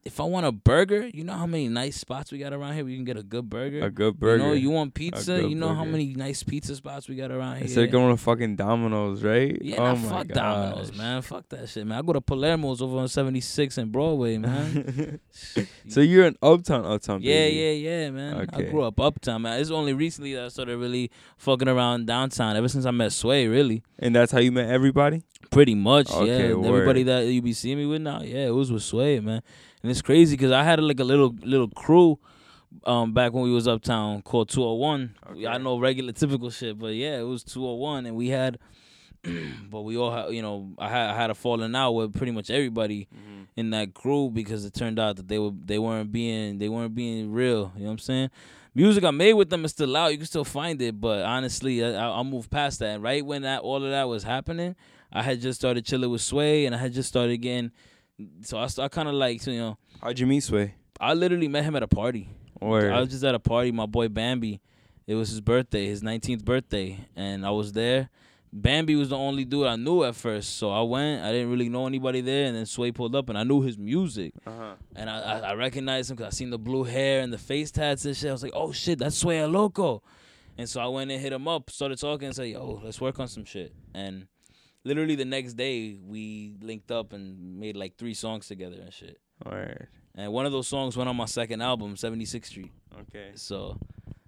If 0.05 0.21
I 0.21 0.25
want 0.25 0.47
a 0.47 0.53
burger, 0.53 1.11
you 1.13 1.25
know 1.25 1.35
how 1.35 1.47
many 1.47 1.69
nice 1.69 1.97
spots 1.97 2.31
we 2.33 2.39
got 2.39 2.53
around 2.53 2.75
here 2.75 2.85
where 2.85 2.91
you 2.91 2.97
can 2.97 3.05
get 3.05 3.19
a 3.19 3.23
good 3.23 3.51
burger. 3.51 3.85
A 3.85 3.91
good 3.91 4.19
burger. 4.19 4.43
You 4.43 4.49
know, 4.49 4.55
you 4.55 4.71
want 4.71 4.95
pizza. 4.95 5.43
You 5.43 5.55
know 5.57 5.75
how 5.75 5.85
many 5.85 6.15
nice 6.15 6.43
pizza 6.43 6.77
spots 6.77 7.09
we 7.09 7.17
got 7.17 7.31
around 7.31 7.57
here. 7.57 7.65
Instead 7.65 7.85
of 7.85 7.91
going 7.91 8.17
to 8.17 8.23
fucking 8.23 8.57
Domino's, 8.57 9.23
right? 9.23 9.59
yeah, 9.61 9.77
oh 9.77 9.95
nah, 9.95 10.09
fuck 10.09 10.29
Domino's, 10.29 10.97
man. 10.97 11.21
Fuck 11.23 11.49
that 11.51 11.69
shit, 11.69 11.87
man. 11.87 11.99
I 11.99 12.03
go 12.03 12.13
to 12.13 12.21
Palermo's 12.21 12.81
over 12.81 12.97
on 12.99 13.09
76 13.09 13.77
and 13.77 13.93
Broadway, 13.93 14.39
man. 14.39 15.21
so 15.89 16.01
you're 16.01 16.27
an 16.27 16.37
uptown, 16.43 16.87
uptown. 16.87 17.21
Yeah, 17.21 17.35
baby. 17.35 17.57
yeah, 17.57 17.91
yeah, 17.91 18.11
man. 18.11 18.49
I 18.53 18.63
grew 18.63 18.83
up 18.83 18.99
uptown, 19.01 19.43
man. 19.43 19.61
It's 19.61 19.71
only 19.71 19.93
recently 19.95 20.35
that 20.35 20.45
I 20.45 20.49
started 20.49 20.79
really 20.79 21.11
fucking 21.37 21.69
around 21.69 22.07
downtown. 22.07 22.57
Ever 22.57 22.69
since 22.69 22.87
I 22.87 22.93
met 22.93 23.13
Sway, 23.13 23.47
really. 23.47 23.83
And 23.99 24.15
that's 24.15 24.33
how 24.33 24.39
you 24.39 24.53
met 24.53 24.71
everybody. 24.71 25.25
Pretty 25.51 25.75
much, 25.75 26.11
Okay, 26.11 26.49
yeah. 26.49 26.69
Everybody 26.69 27.05
that 27.05 27.27
you 27.27 27.41
be 27.43 27.53
seeing 27.53 27.79
me 27.79 27.87
with 27.87 28.03
now, 28.03 28.23
yeah, 28.23 28.47
it 28.47 28.55
was 28.55 28.71
with 28.71 28.83
Sway, 28.83 29.19
man. 29.21 29.43
And 29.83 29.91
it's 29.91 30.03
crazy 30.03 30.37
because 30.37 30.53
I 30.53 30.65
had 30.65 30.81
like 30.81 31.01
a 31.01 31.05
little 31.05 31.35
little 31.43 31.69
crew, 31.69 32.19
um, 32.85 33.13
back 33.13 33.33
when 33.33 33.45
we 33.45 33.51
was 33.51 33.69
uptown 33.69 34.23
called 34.23 34.49
201. 34.49 35.15
Okay. 35.31 35.47
I 35.47 35.59
know 35.59 35.79
regular 35.79 36.13
typical 36.13 36.51
shit, 36.51 36.79
but 36.79 36.95
yeah, 36.95 37.19
it 37.19 37.23
was 37.23 37.45
201, 37.45 38.07
and 38.07 38.17
we 38.17 38.29
had, 38.29 38.59
but 39.71 39.83
we 39.83 39.97
all 39.97 40.11
had, 40.11 40.31
you 40.31 40.43
know, 40.43 40.71
I 40.79 40.89
had 40.89 41.11
I 41.11 41.17
had 41.17 41.31
a 41.31 41.35
falling 41.35 41.75
out 41.75 41.93
with 41.93 42.15
pretty 42.15 42.33
much 42.33 42.51
everybody 42.51 43.09
in 43.57 43.71
that 43.71 43.95
crew 43.95 44.31
because 44.31 44.65
it 44.65 44.75
turned 44.75 44.99
out 44.99 45.17
that 45.17 45.29
they 45.29 45.39
were 45.39 45.51
they 45.65 45.79
weren't 45.79 46.13
being 46.13 46.59
they 46.59 46.69
weren't 46.69 46.95
being 46.95 47.33
real. 47.33 47.73
You 47.75 47.83
know 47.83 47.87
what 47.87 47.93
I'm 47.93 47.99
saying? 47.99 48.31
Music 48.75 49.03
I 49.03 49.11
made 49.11 49.35
with 49.35 49.51
them 49.51 49.65
is 49.65 49.73
still 49.73 49.97
out. 49.97 50.13
You 50.13 50.19
can 50.19 50.27
still 50.27 50.45
find 50.45 50.81
it, 50.81 51.01
but 51.01 51.25
honestly, 51.25 51.85
I, 51.85 51.95
I, 51.95 52.21
I 52.21 52.23
moved 52.23 52.51
past 52.51 52.79
that. 52.79 52.95
And 52.95 53.03
right 53.03 53.25
when 53.25 53.43
that 53.43 53.63
all 53.63 53.83
of 53.83 53.91
that 53.91 54.05
was 54.05 54.23
happening, 54.23 54.77
I 55.13 55.23
had 55.23 55.41
just 55.41 55.59
started 55.59 55.85
chilling 55.85 56.11
with 56.11 56.21
Sway, 56.21 56.67
and 56.67 56.75
I 56.75 56.79
had 56.79 56.93
just 56.93 57.09
started 57.09 57.39
getting. 57.39 57.73
So 58.43 58.59
I, 58.59 58.67
st- 58.67 58.85
I 58.85 58.89
kind 58.89 59.09
of 59.09 59.15
like 59.15 59.47
you 59.47 59.59
know 59.59 59.79
How'd 60.03 60.19
you 60.19 60.27
meet 60.27 60.41
Sway? 60.41 60.75
I 61.01 61.15
literally 61.15 61.49
met 61.49 61.65
him 61.65 61.75
at 61.77 61.83
a 61.83 61.89
party. 61.89 62.29
Or 62.61 62.91
I 62.91 63.01
was 63.01 63.11
just 63.11 63.25
at 63.25 63.35
a 63.35 63.39
party. 63.39 63.73
My 63.73 63.87
boy 63.87 64.09
Bambi, 64.09 64.61
it 65.07 65.15
was 65.15 65.31
his 65.31 65.41
birthday, 65.41 65.87
his 65.87 66.03
19th 66.03 66.45
birthday, 66.45 67.07
and 67.17 67.47
I 67.47 67.51
was 67.51 67.73
there. 67.73 68.11
Bambi 68.53 68.95
was 68.95 69.11
the 69.11 69.17
only 69.17 69.45
dude 69.45 69.67
I 69.67 69.77
knew 69.77 70.05
at 70.05 70.15
first, 70.15 70.57
so 70.57 70.71
I 70.71 70.83
went. 70.83 71.23
I 71.23 71.33
didn't 71.33 71.51
really 71.51 71.69
know 71.69 71.87
anybody 71.87 72.21
there, 72.21 72.47
and 72.47 72.57
then 72.57 72.67
Sway 72.67 72.93
pulled 72.93 73.15
up, 73.15 73.29
and 73.29 73.37
I 73.37 73.43
knew 73.43 73.61
his 73.61 73.77
music, 73.77 74.33
uh-huh. 74.47 74.75
and 74.97 75.11
I 75.11 75.19
I, 75.19 75.39
I 75.51 75.55
recognized 75.55 76.11
him 76.11 76.17
because 76.17 76.33
I 76.33 76.37
seen 76.37 76.51
the 76.51 76.59
blue 76.59 76.85
hair 76.85 77.21
and 77.21 77.33
the 77.33 77.39
face 77.39 77.71
tats 77.71 78.05
and 78.05 78.17
shit. 78.17 78.31
I 78.31 78.33
was 78.33 78.43
like, 78.43 78.53
oh 78.55 78.73
shit, 78.73 78.99
that's 78.99 79.19
Sway 79.19 79.41
El 79.41 79.49
Loco, 79.49 80.03
and 80.57 80.69
so 80.69 80.81
I 80.81 80.87
went 80.87 81.11
and 81.11 81.21
hit 81.21 81.33
him 81.33 81.47
up, 81.47 81.69
started 81.71 81.99
talking, 81.99 82.27
and 82.27 82.35
said, 82.35 82.49
yo, 82.49 82.81
let's 82.83 83.01
work 83.01 83.21
on 83.21 83.29
some 83.29 83.45
shit, 83.45 83.75
and 83.95 84.27
literally 84.85 85.15
the 85.15 85.25
next 85.25 85.55
day 85.55 85.99
we 86.03 86.57
linked 86.61 86.91
up 86.91 87.13
and 87.13 87.59
made 87.59 87.77
like 87.77 87.97
three 87.97 88.15
songs 88.15 88.47
together 88.47 88.77
and 88.81 88.93
shit. 88.93 89.19
Word. 89.45 89.89
And 90.15 90.33
one 90.33 90.47
of 90.47 90.53
those 90.53 90.67
songs 90.69 90.97
went 90.97 91.09
on 91.09 91.17
my 91.17 91.27
second 91.27 91.61
album, 91.63 91.95
76th 91.95 92.47
Street. 92.47 92.73
Okay. 93.03 93.31
So, 93.35 93.79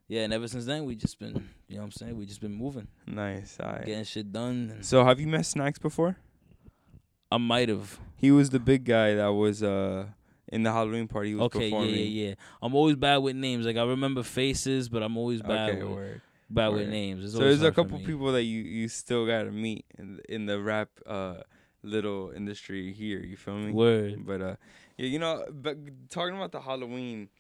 yeah, 0.07 0.23
and 0.23 0.33
ever 0.33 0.47
since 0.47 0.65
then, 0.65 0.85
we 0.85 0.95
just 0.95 1.19
been, 1.19 1.49
you 1.69 1.77
know 1.77 1.81
what 1.83 1.87
I'm 1.87 1.91
saying? 1.93 2.17
We 2.17 2.27
just 2.27 2.41
been 2.41 2.55
moving, 2.55 2.87
Nice. 3.07 3.59
Alright. 3.61 3.87
getting 3.87 4.05
shit 4.05 4.31
done. 4.33 4.71
And 4.77 4.87
So 4.87 5.05
have 5.05 5.19
you 5.21 5.27
met 5.27 5.47
Snacks 5.47 5.79
before? 5.79 6.17
I 7.33 7.39
might 7.39 7.69
have. 7.69 7.99
He 8.17 8.31
was 8.31 8.51
the 8.51 8.59
big 8.61 8.85
guy 8.85 9.15
that 9.15 9.29
was 9.29 9.63
uh 9.63 10.07
in 10.53 10.65
the 10.65 10.73
Halloween 10.73 11.07
party. 11.07 11.29
He 11.31 11.35
was 11.37 11.43
Okay, 11.45 11.61
yeah, 11.67 11.71
performing. 11.71 11.95
yeah, 11.95 12.29
yeah. 12.29 12.35
I'm 12.61 12.75
always 12.75 12.97
bad 12.97 13.19
with 13.19 13.37
names. 13.37 13.65
Like, 13.67 13.77
I 13.77 13.85
remember 13.85 14.25
faces, 14.25 14.89
but 14.89 15.03
I'm 15.03 15.17
always 15.17 15.41
bad, 15.43 15.71
Okay, 15.71 15.83
with, 15.85 15.93
word. 15.93 16.21
Bad 16.51 16.69
with 16.69 16.89
names. 16.89 17.25
It's 17.25 17.33
So 17.33 17.41
there's 17.41 17.63
a 17.63 17.73
couple 17.73 17.99
people 18.01 18.33
that 18.33 18.43
you 18.43 18.63
you 18.63 18.89
still 18.89 19.27
gotta 19.27 19.51
meet 19.51 19.85
in 19.99 20.21
in 20.29 20.47
the 20.47 20.61
rap 20.61 20.89
uh 21.07 21.37
little 21.83 22.31
industry 22.35 22.93
here. 22.93 23.21
You 23.21 23.37
feel 23.37 23.55
me? 23.57 23.73
Word. 23.73 24.27
But 24.27 24.41
uh, 24.43 24.57
yeah, 24.99 25.07
you 25.07 25.19
know, 25.19 25.45
but 25.51 25.79
talking 26.11 26.37
about 26.37 26.53
the 26.53 26.61
Halloween. 26.61 27.29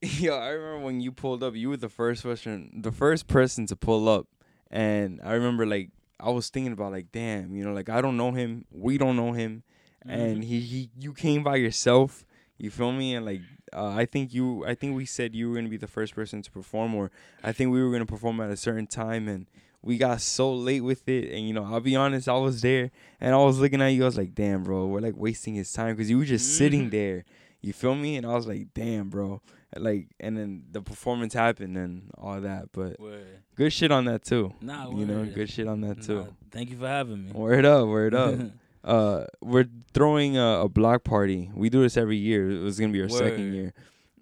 Yeah, 0.00 0.32
I 0.32 0.48
remember 0.48 0.84
when 0.84 1.00
you 1.00 1.12
pulled 1.12 1.42
up. 1.42 1.54
You 1.54 1.68
were 1.70 1.76
the 1.76 1.88
first 1.88 2.22
person, 2.24 2.80
the 2.82 2.90
first 2.90 3.28
person 3.28 3.66
to 3.66 3.76
pull 3.76 4.08
up, 4.08 4.26
and 4.70 5.20
I 5.22 5.34
remember 5.34 5.64
like 5.64 5.90
I 6.18 6.30
was 6.30 6.48
thinking 6.48 6.72
about 6.72 6.90
like, 6.92 7.12
damn, 7.12 7.54
you 7.54 7.64
know, 7.64 7.72
like 7.72 7.88
I 7.88 8.00
don't 8.00 8.16
know 8.16 8.32
him, 8.32 8.64
we 8.72 8.98
don't 8.98 9.16
know 9.16 9.32
him, 9.32 9.62
and 10.04 10.42
Mhm. 10.42 10.44
he 10.44 10.60
he 10.60 10.90
you 10.98 11.12
came 11.12 11.44
by 11.44 11.56
yourself. 11.56 12.24
You 12.58 12.70
feel 12.70 12.92
me? 12.92 13.14
And 13.14 13.24
like, 13.26 13.42
uh, 13.74 13.88
I 13.88 14.06
think 14.06 14.32
you, 14.34 14.64
I 14.66 14.74
think 14.74 14.96
we 14.96 15.04
said 15.06 15.34
you 15.34 15.48
were 15.50 15.56
gonna 15.56 15.68
be 15.68 15.76
the 15.76 15.86
first 15.86 16.14
person 16.14 16.42
to 16.42 16.50
perform, 16.50 16.94
or 16.94 17.10
I 17.42 17.52
think 17.52 17.72
we 17.72 17.82
were 17.82 17.90
gonna 17.92 18.06
perform 18.06 18.40
at 18.40 18.50
a 18.50 18.56
certain 18.56 18.86
time, 18.86 19.28
and 19.28 19.46
we 19.82 19.98
got 19.98 20.20
so 20.20 20.52
late 20.54 20.80
with 20.82 21.08
it. 21.08 21.32
And 21.32 21.46
you 21.46 21.52
know, 21.54 21.64
I'll 21.64 21.80
be 21.80 21.96
honest, 21.96 22.28
I 22.28 22.36
was 22.38 22.60
there, 22.62 22.90
and 23.20 23.34
I 23.34 23.38
was 23.38 23.58
looking 23.58 23.80
at 23.82 23.88
you. 23.88 24.02
I 24.02 24.06
was 24.06 24.16
like, 24.18 24.34
damn, 24.34 24.62
bro, 24.62 24.86
we're 24.86 25.00
like 25.00 25.16
wasting 25.16 25.54
his 25.54 25.72
time 25.72 25.94
because 25.96 26.10
you 26.10 26.18
were 26.18 26.24
just 26.24 26.56
sitting 26.56 26.86
Mhm. 26.88 26.90
there. 26.92 27.24
You 27.60 27.72
feel 27.72 27.94
me? 27.94 28.16
And 28.16 28.26
I 28.26 28.34
was 28.34 28.46
like, 28.46 28.74
damn, 28.74 29.08
bro. 29.08 29.40
Like, 29.76 30.08
and 30.20 30.36
then 30.36 30.64
the 30.70 30.82
performance 30.82 31.32
happened 31.32 31.76
and 31.78 32.10
all 32.18 32.40
that. 32.40 32.72
But 32.72 32.98
Word. 33.00 33.24
good 33.56 33.72
shit 33.72 33.90
on 33.90 34.04
that 34.06 34.22
too. 34.24 34.52
Nah, 34.60 34.90
You 34.90 35.06
know, 35.06 35.24
good 35.26 35.48
shit 35.48 35.66
on 35.66 35.80
that 35.82 36.02
too. 36.02 36.16
Nah, 36.16 36.24
thank 36.50 36.70
you 36.70 36.76
for 36.76 36.88
having 36.88 37.24
me. 37.24 37.32
Word 37.32 37.64
up, 37.64 37.86
word 37.88 38.14
up. 38.14 38.38
uh, 38.84 39.24
we're 39.40 39.68
throwing 39.94 40.36
a, 40.36 40.62
a 40.62 40.68
block 40.68 41.04
party. 41.04 41.50
We 41.54 41.70
do 41.70 41.82
this 41.82 41.96
every 41.96 42.16
year. 42.16 42.50
It 42.50 42.62
was 42.62 42.78
gonna 42.78 42.92
be 42.92 43.00
our 43.02 43.08
second 43.08 43.52
year. 43.54 43.72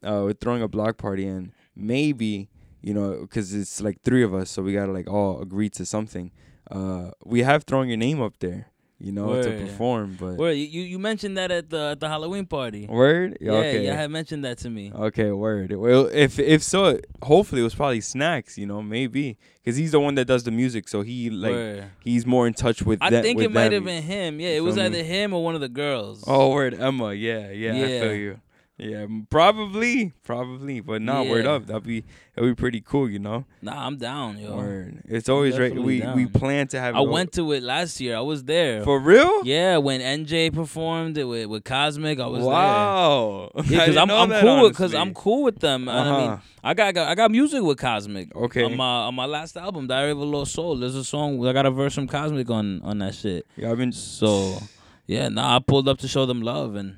Uh, 0.03 0.23
we're 0.25 0.33
throwing 0.35 0.63
a 0.63 0.69
block 0.69 0.97
party, 0.97 1.27
and 1.27 1.53
maybe 1.77 2.49
you 2.83 2.95
know, 2.95 3.27
cause 3.31 3.53
it's 3.53 3.81
like 3.83 4.01
three 4.03 4.23
of 4.23 4.33
us, 4.35 4.51
so 4.51 4.63
we 4.63 4.73
gotta 4.73 4.93
like 4.93 5.09
all 5.09 5.41
agree 5.43 5.69
to 5.69 5.85
something. 5.85 6.31
Uh, 6.71 7.11
we 7.25 7.41
have 7.43 7.65
thrown 7.65 7.89
your 7.89 7.97
name 7.99 8.21
up 8.23 8.35
there. 8.39 8.70
You 9.01 9.12
know, 9.12 9.42
to 9.42 9.48
Word. 9.48 9.61
perform. 9.61 10.16
But 10.20 10.36
Word, 10.36 10.53
you 10.53 10.82
you 10.82 10.98
mentioned 10.98 11.36
that 11.38 11.51
at 11.51 11.70
the 11.70 11.90
at 11.92 12.01
the 12.01 12.09
Halloween 12.09 12.46
party. 12.46 12.86
word, 12.86 13.38
Yeah, 13.40 13.53
okay, 13.53 13.84
yeah, 13.84 13.94
had 13.96 14.11
mentioned 14.11 14.44
that 14.44 14.59
to 14.59 14.70
me. 14.70 14.92
okay, 14.94 15.30
word. 15.32 15.72
Well, 15.72 16.07
if 16.12 16.38
if 16.38 16.62
so, 16.62 16.98
hopefully 17.22 17.62
it 17.62 17.64
was 17.64 17.74
probably 17.74 18.01
snacks. 18.03 18.59
You 18.59 18.66
know, 18.66 18.82
maybe 18.82 19.38
because 19.64 19.76
he's 19.76 19.92
the 19.92 20.01
one 20.01 20.14
that 20.16 20.26
does 20.26 20.44
the 20.44 20.51
music, 20.51 20.86
so 20.88 21.03
he 21.03 21.30
like 21.30 21.53
Word. 21.53 21.84
he's 22.05 22.26
more 22.26 22.46
in 22.46 22.55
touch 22.55 22.82
with. 22.82 22.98
I 23.03 23.11
that, 23.11 23.22
think 23.22 23.38
with 23.38 23.46
it 23.46 23.53
might 23.53 23.72
have 23.72 23.84
been 23.84 24.03
him. 24.03 24.38
Yeah, 24.38 24.51
it 24.51 24.62
was 24.62 24.74
feel 24.76 24.84
either 24.84 24.98
me? 24.98 25.03
him 25.05 25.32
or 25.34 25.42
one 25.42 25.55
of 25.55 25.61
the 25.62 25.68
girls. 25.68 26.22
Oh, 26.26 26.51
word, 26.51 26.74
Emma. 26.74 27.12
Yeah, 27.14 27.51
yeah, 27.51 27.72
I 27.72 27.88
feel 28.01 28.14
you. 28.14 28.40
Yeah, 28.83 29.05
probably, 29.28 30.12
probably, 30.24 30.81
but 30.81 31.03
nah, 31.03 31.22
word 31.22 31.45
Yeah. 31.45 31.53
up. 31.53 31.66
That'd 31.66 31.83
be 31.83 32.03
that'd 32.35 32.51
be 32.51 32.59
pretty 32.59 32.81
cool, 32.81 33.11
you 33.11 33.18
know. 33.18 33.45
Nah, 33.61 33.87
I'm 33.87 33.99
down, 33.99 34.39
yo. 34.39 34.57
Word. 34.57 35.03
It's 35.05 35.28
always 35.28 35.59
right. 35.59 35.74
We 35.74 36.01
we 36.14 36.24
plan 36.26 36.66
to 36.68 36.81
have. 36.81 36.97
I 36.97 37.01
went 37.01 37.33
to 37.33 37.53
it 37.53 37.62
last 37.62 38.01
year. 38.01 38.16
I 38.16 38.20
was 38.20 38.45
there. 38.45 38.83
for 38.83 38.99
real. 38.99 39.45
yeah, 39.45 39.76
when 39.76 40.01
NJ 40.01 40.55
performed 40.55 41.18
it 41.18 41.24
with, 41.24 41.47
with 41.47 41.64
Cosmic, 41.64 42.20
I 42.20 42.26
was 42.26 42.43
wow. 42.43 43.51
there. 43.55 43.64
Yeah, 43.64 43.78
because 43.87 43.97
I'm, 43.99 44.11
I'm 44.11 44.31
cool 44.41 44.68
because 44.70 44.95
I'm 44.95 45.12
cool 45.14 45.43
with 45.43 45.59
them. 45.59 45.87
And 45.89 45.99
I 45.99 46.05
mean, 46.20 46.31
Uh-huh. 46.31 46.43
I 46.64 46.74
got, 46.74 46.95
got 46.95 47.09
I 47.09 47.14
got 47.14 47.31
music 47.31 47.62
with 47.62 47.78
Cosmic. 47.78 48.35
Okay. 48.35 48.64
On 48.64 48.76
my 48.76 48.85
on 49.09 49.14
my 49.14 49.26
last 49.26 49.57
album, 49.59 49.87
Diary 49.89 50.12
of 50.12 50.18
a 50.18 50.24
Lost 50.24 50.53
Soul, 50.55 50.76
there's 50.76 50.95
a 50.97 51.05
song 51.05 51.47
I 51.47 51.53
got 51.53 51.66
a 51.66 51.70
verse 51.70 51.95
from 51.95 52.07
Cosmic 52.09 52.49
on 52.51 52.81
on 52.83 52.99
that 53.01 53.14
shit. 53.14 53.47
Yeah, 53.57 53.70
I've 53.72 53.78
been. 53.78 53.93
So 53.93 54.59
yeah, 55.07 55.28
nah, 55.28 55.57
I 55.57 55.59
pulled 55.59 55.87
up 55.89 55.99
to 55.99 56.09
show 56.09 56.24
them 56.24 56.41
love 56.41 56.76
and 56.76 56.97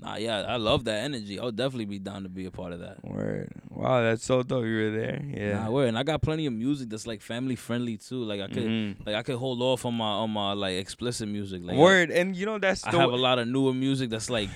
nah, 0.00 0.16
yeah, 0.16 0.40
I 0.42 0.56
love 0.56 0.84
that 0.84 1.02
energy. 1.04 1.38
I'll 1.38 1.50
definitely 1.52 1.84
be 1.86 1.98
down 1.98 2.22
to 2.24 2.28
be 2.28 2.46
a 2.46 2.50
part 2.50 2.72
of 2.72 2.80
that. 2.80 3.04
Word. 3.04 3.50
Wow, 3.70 4.02
that's 4.02 4.24
so 4.24 4.42
dope. 4.42 4.64
You 4.64 4.76
were 4.84 4.90
there. 4.90 5.22
Yeah. 5.24 5.64
Nah, 5.64 5.70
word. 5.70 5.88
And 5.88 5.98
I 5.98 6.02
got 6.02 6.22
plenty 6.22 6.46
of 6.46 6.52
music 6.52 6.88
that's 6.90 7.06
like 7.06 7.20
family 7.22 7.56
friendly 7.56 7.96
too. 7.96 8.22
Like 8.24 8.40
I 8.40 8.48
could 8.48 8.64
Mhm. 8.64 9.06
like 9.06 9.14
I 9.14 9.22
could 9.22 9.36
hold 9.36 9.62
off 9.62 9.84
on 9.84 9.94
my 9.94 10.04
on 10.06 10.30
my 10.30 10.52
like 10.52 10.78
explicit 10.78 11.28
music. 11.28 11.62
Like 11.64 11.76
I- 11.76 11.80
Word, 11.80 12.10
and 12.10 12.34
you 12.36 12.46
know 12.46 12.58
that's 12.58 12.84
I, 12.86 12.90
the 12.90 12.98
have 12.98 13.12
a 13.12 13.16
lot 13.16 13.38
of 13.38 13.46
newer 13.48 13.72
music 13.74 14.10
that's 14.10 14.30
like 14.30 14.50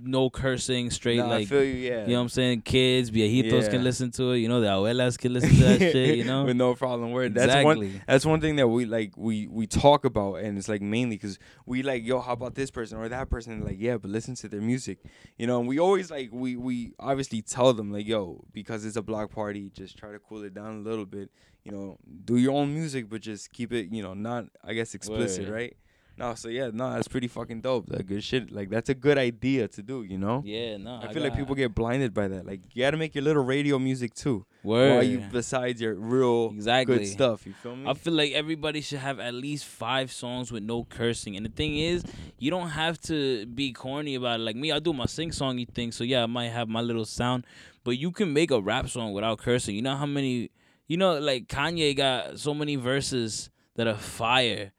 no 0.00 0.30
cursing, 0.30 0.90
straight 0.90 1.18
Nah, 1.18 1.24
I 1.24 1.28
like 1.28 1.48
feel 1.48 1.62
you. 1.64 1.74
Yeah. 1.74 2.02
you 2.02 2.08
know 2.08 2.14
what 2.16 2.20
I'm 2.22 2.28
saying? 2.28 2.62
Kids, 2.62 3.10
viejitos 3.10 3.62
Yeah. 3.64 3.68
can 3.70 3.84
listen 3.84 4.10
to 4.12 4.32
it. 4.32 4.38
You 4.38 4.48
know, 4.48 4.60
the 4.60 4.68
abuelas 4.68 5.18
can 5.18 5.32
listen 5.32 5.50
to 5.50 5.56
that 5.64 5.78
shit. 5.92 6.16
You 6.18 6.24
know, 6.24 6.44
with 6.44 6.56
no 6.56 6.74
problem. 6.74 7.12
Word. 7.12 7.34
That's 7.34 7.64
one. 7.64 7.78
exactly. 7.78 8.02
That's 8.06 8.24
one 8.26 8.40
thing 8.40 8.56
that 8.56 8.68
we 8.68 8.84
like. 8.84 9.16
We 9.16 9.46
we 9.48 9.66
talk 9.66 10.04
about, 10.04 10.36
and 10.36 10.56
it's 10.58 10.68
like 10.68 10.82
mainly 10.82 11.16
because 11.16 11.38
we 11.66 11.82
like, 11.82 12.04
yo, 12.04 12.20
how 12.20 12.32
about 12.32 12.54
this 12.54 12.70
person 12.70 12.98
or 12.98 13.08
that 13.08 13.28
person? 13.30 13.52
And 13.54 13.64
like, 13.64 13.76
yeah, 13.78 13.96
but 13.96 14.10
listen 14.10 14.34
to 14.36 14.48
their 14.48 14.60
music, 14.60 14.98
you 15.36 15.46
know. 15.46 15.58
And 15.58 15.68
we 15.68 15.78
always 15.78 16.10
like 16.10 16.30
we 16.32 16.56
we 16.56 16.92
obviously 17.00 17.42
tell 17.42 17.72
them 17.72 17.92
like, 17.92 18.06
yo, 18.06 18.44
because 18.52 18.84
it's 18.84 18.96
a 18.96 19.02
block 19.02 19.30
party, 19.32 19.70
just 19.74 19.96
try 19.98 20.12
to 20.12 20.18
cool 20.18 20.42
it 20.44 20.54
down 20.54 20.76
a 20.76 20.80
little 20.88 21.06
bit. 21.06 21.30
You 21.64 21.72
know, 21.72 21.98
do 22.24 22.36
your 22.36 22.52
own 22.54 22.72
music, 22.72 23.10
but 23.10 23.20
just 23.20 23.52
keep 23.52 23.72
it, 23.72 23.90
you 23.92 24.02
know, 24.02 24.14
not 24.14 24.46
I 24.64 24.72
guess 24.74 24.94
explicit, 24.94 25.46
Word. 25.48 25.52
right? 25.54 25.76
No, 26.18 26.34
so 26.34 26.48
yeah, 26.48 26.70
no, 26.72 26.92
that's 26.92 27.06
pretty 27.06 27.28
fucking 27.28 27.60
dope. 27.60 27.86
That 27.86 28.06
good 28.06 28.24
shit. 28.24 28.50
Like 28.50 28.70
that's 28.70 28.88
a 28.88 28.94
good 28.94 29.18
idea 29.18 29.68
to 29.68 29.82
do, 29.82 30.02
you 30.02 30.18
know. 30.18 30.42
Yeah, 30.44 30.76
no. 30.76 31.00
I 31.02 31.12
feel 31.12 31.22
like 31.22 31.36
people 31.36 31.54
get 31.54 31.74
blinded 31.74 32.12
by 32.12 32.26
that. 32.28 32.44
Like 32.44 32.60
you 32.74 32.82
gotta 32.82 32.96
make 32.96 33.14
your 33.14 33.22
little 33.22 33.44
radio 33.44 33.78
music 33.78 34.14
too. 34.14 34.44
word. 34.64 34.94
While 34.94 35.02
you 35.04 35.22
besides 35.30 35.80
your 35.80 35.94
real 35.94 36.50
Exactly. 36.50 36.98
good 36.98 37.06
stuff. 37.06 37.46
You 37.46 37.52
feel 37.54 37.76
me? 37.76 37.88
I 37.88 37.94
feel 37.94 38.14
like 38.14 38.32
everybody 38.32 38.80
should 38.80 38.98
have 38.98 39.20
at 39.20 39.32
least 39.34 39.64
five 39.64 40.10
songs 40.10 40.50
with 40.50 40.62
no 40.64 40.84
cursing. 40.84 41.36
And 41.36 41.46
the 41.46 41.50
thing 41.50 41.76
is, 41.76 42.02
you 42.38 42.50
don't 42.50 42.70
have 42.70 43.00
to 43.02 43.46
be 43.46 43.72
corny 43.72 44.16
about 44.16 44.40
it. 44.40 44.42
Like 44.42 44.56
me, 44.56 44.72
I 44.72 44.80
do 44.80 44.92
my 44.92 45.06
sing 45.06 45.30
songy 45.30 45.68
thing, 45.68 45.92
so 45.92 46.02
yeah, 46.04 46.24
I 46.24 46.26
might 46.26 46.48
have 46.48 46.68
my 46.68 46.80
little 46.80 47.04
sound. 47.04 47.46
But 47.84 47.92
you 47.92 48.10
can 48.10 48.32
make 48.32 48.50
a 48.50 48.60
rap 48.60 48.88
song 48.88 49.12
without 49.12 49.38
cursing. 49.38 49.76
You 49.76 49.82
know 49.82 49.96
how 49.96 50.06
many 50.06 50.50
you 50.88 50.96
know, 50.96 51.18
like 51.18 51.46
Kanye 51.46 51.94
got 51.96 52.38
so 52.40 52.54
many 52.54 52.74
verses 52.76 53.50
that 53.76 53.86
are 53.86 53.94
fire 53.94 54.72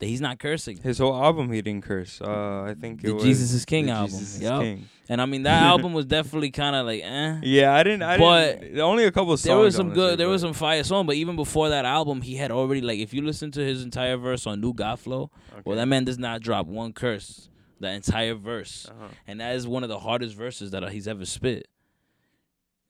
he's 0.00 0.20
not 0.20 0.38
cursing. 0.38 0.76
His 0.78 0.98
whole 0.98 1.14
album 1.14 1.50
he 1.52 1.62
didn't 1.62 1.84
curse. 1.84 2.20
Uh, 2.20 2.64
I 2.68 2.74
think 2.78 3.02
it 3.02 3.06
The 3.06 3.14
was 3.14 3.24
Jesus 3.24 3.52
is 3.52 3.64
King 3.64 3.88
album. 3.90 4.10
Jesus 4.10 4.36
is 4.36 4.42
Yup. 4.42 4.60
King. 4.62 4.88
And 5.08 5.22
I 5.22 5.26
mean 5.26 5.44
that 5.44 5.62
album 5.72 5.92
was 5.92 6.04
definitely 6.06 6.50
kind 6.50 6.74
of 6.76 6.84
like 6.86 7.00
eh. 7.02 7.40
Yeah, 7.42 7.74
I 7.74 7.82
didn't. 7.82 8.02
I 8.02 8.18
But 8.18 8.60
didn't. 8.60 8.80
Only 8.80 9.04
a 9.04 9.10
couple 9.12 9.36
songs. 9.36 9.44
There 9.44 9.56
was 9.56 9.74
some 9.76 9.92
good. 9.94 10.18
There 10.18 10.28
was 10.28 10.42
some 10.42 10.52
fire 10.52 10.82
song, 10.84 11.06
but 11.06 11.16
even 11.16 11.36
before 11.36 11.68
that 11.70 11.84
album, 11.84 12.20
he 12.20 12.34
had 12.36 12.50
already 12.50 12.80
like 12.80 12.98
if 12.98 13.14
you 13.14 13.22
listen 13.22 13.50
to 13.52 13.60
his 13.60 13.82
entire 13.82 14.16
verse 14.16 14.46
on 14.46 14.60
New 14.60 14.74
God 14.74 14.98
Flow, 15.00 15.30
well, 15.64 15.76
that 15.76 15.86
man 15.86 16.04
does 16.04 16.18
not 16.18 16.40
drop 16.42 16.66
one 16.66 16.92
curse 16.92 17.48
the 17.78 17.90
entire 17.90 18.34
verse, 18.34 18.86
Uh-huh. 18.90 19.08
and 19.26 19.38
that 19.40 19.54
is 19.54 19.66
one 19.68 19.82
of 19.82 19.90
the 19.90 19.98
hardest 19.98 20.34
verses 20.34 20.70
that 20.70 20.88
he's 20.90 21.06
ever 21.06 21.26
spit. 21.26 21.68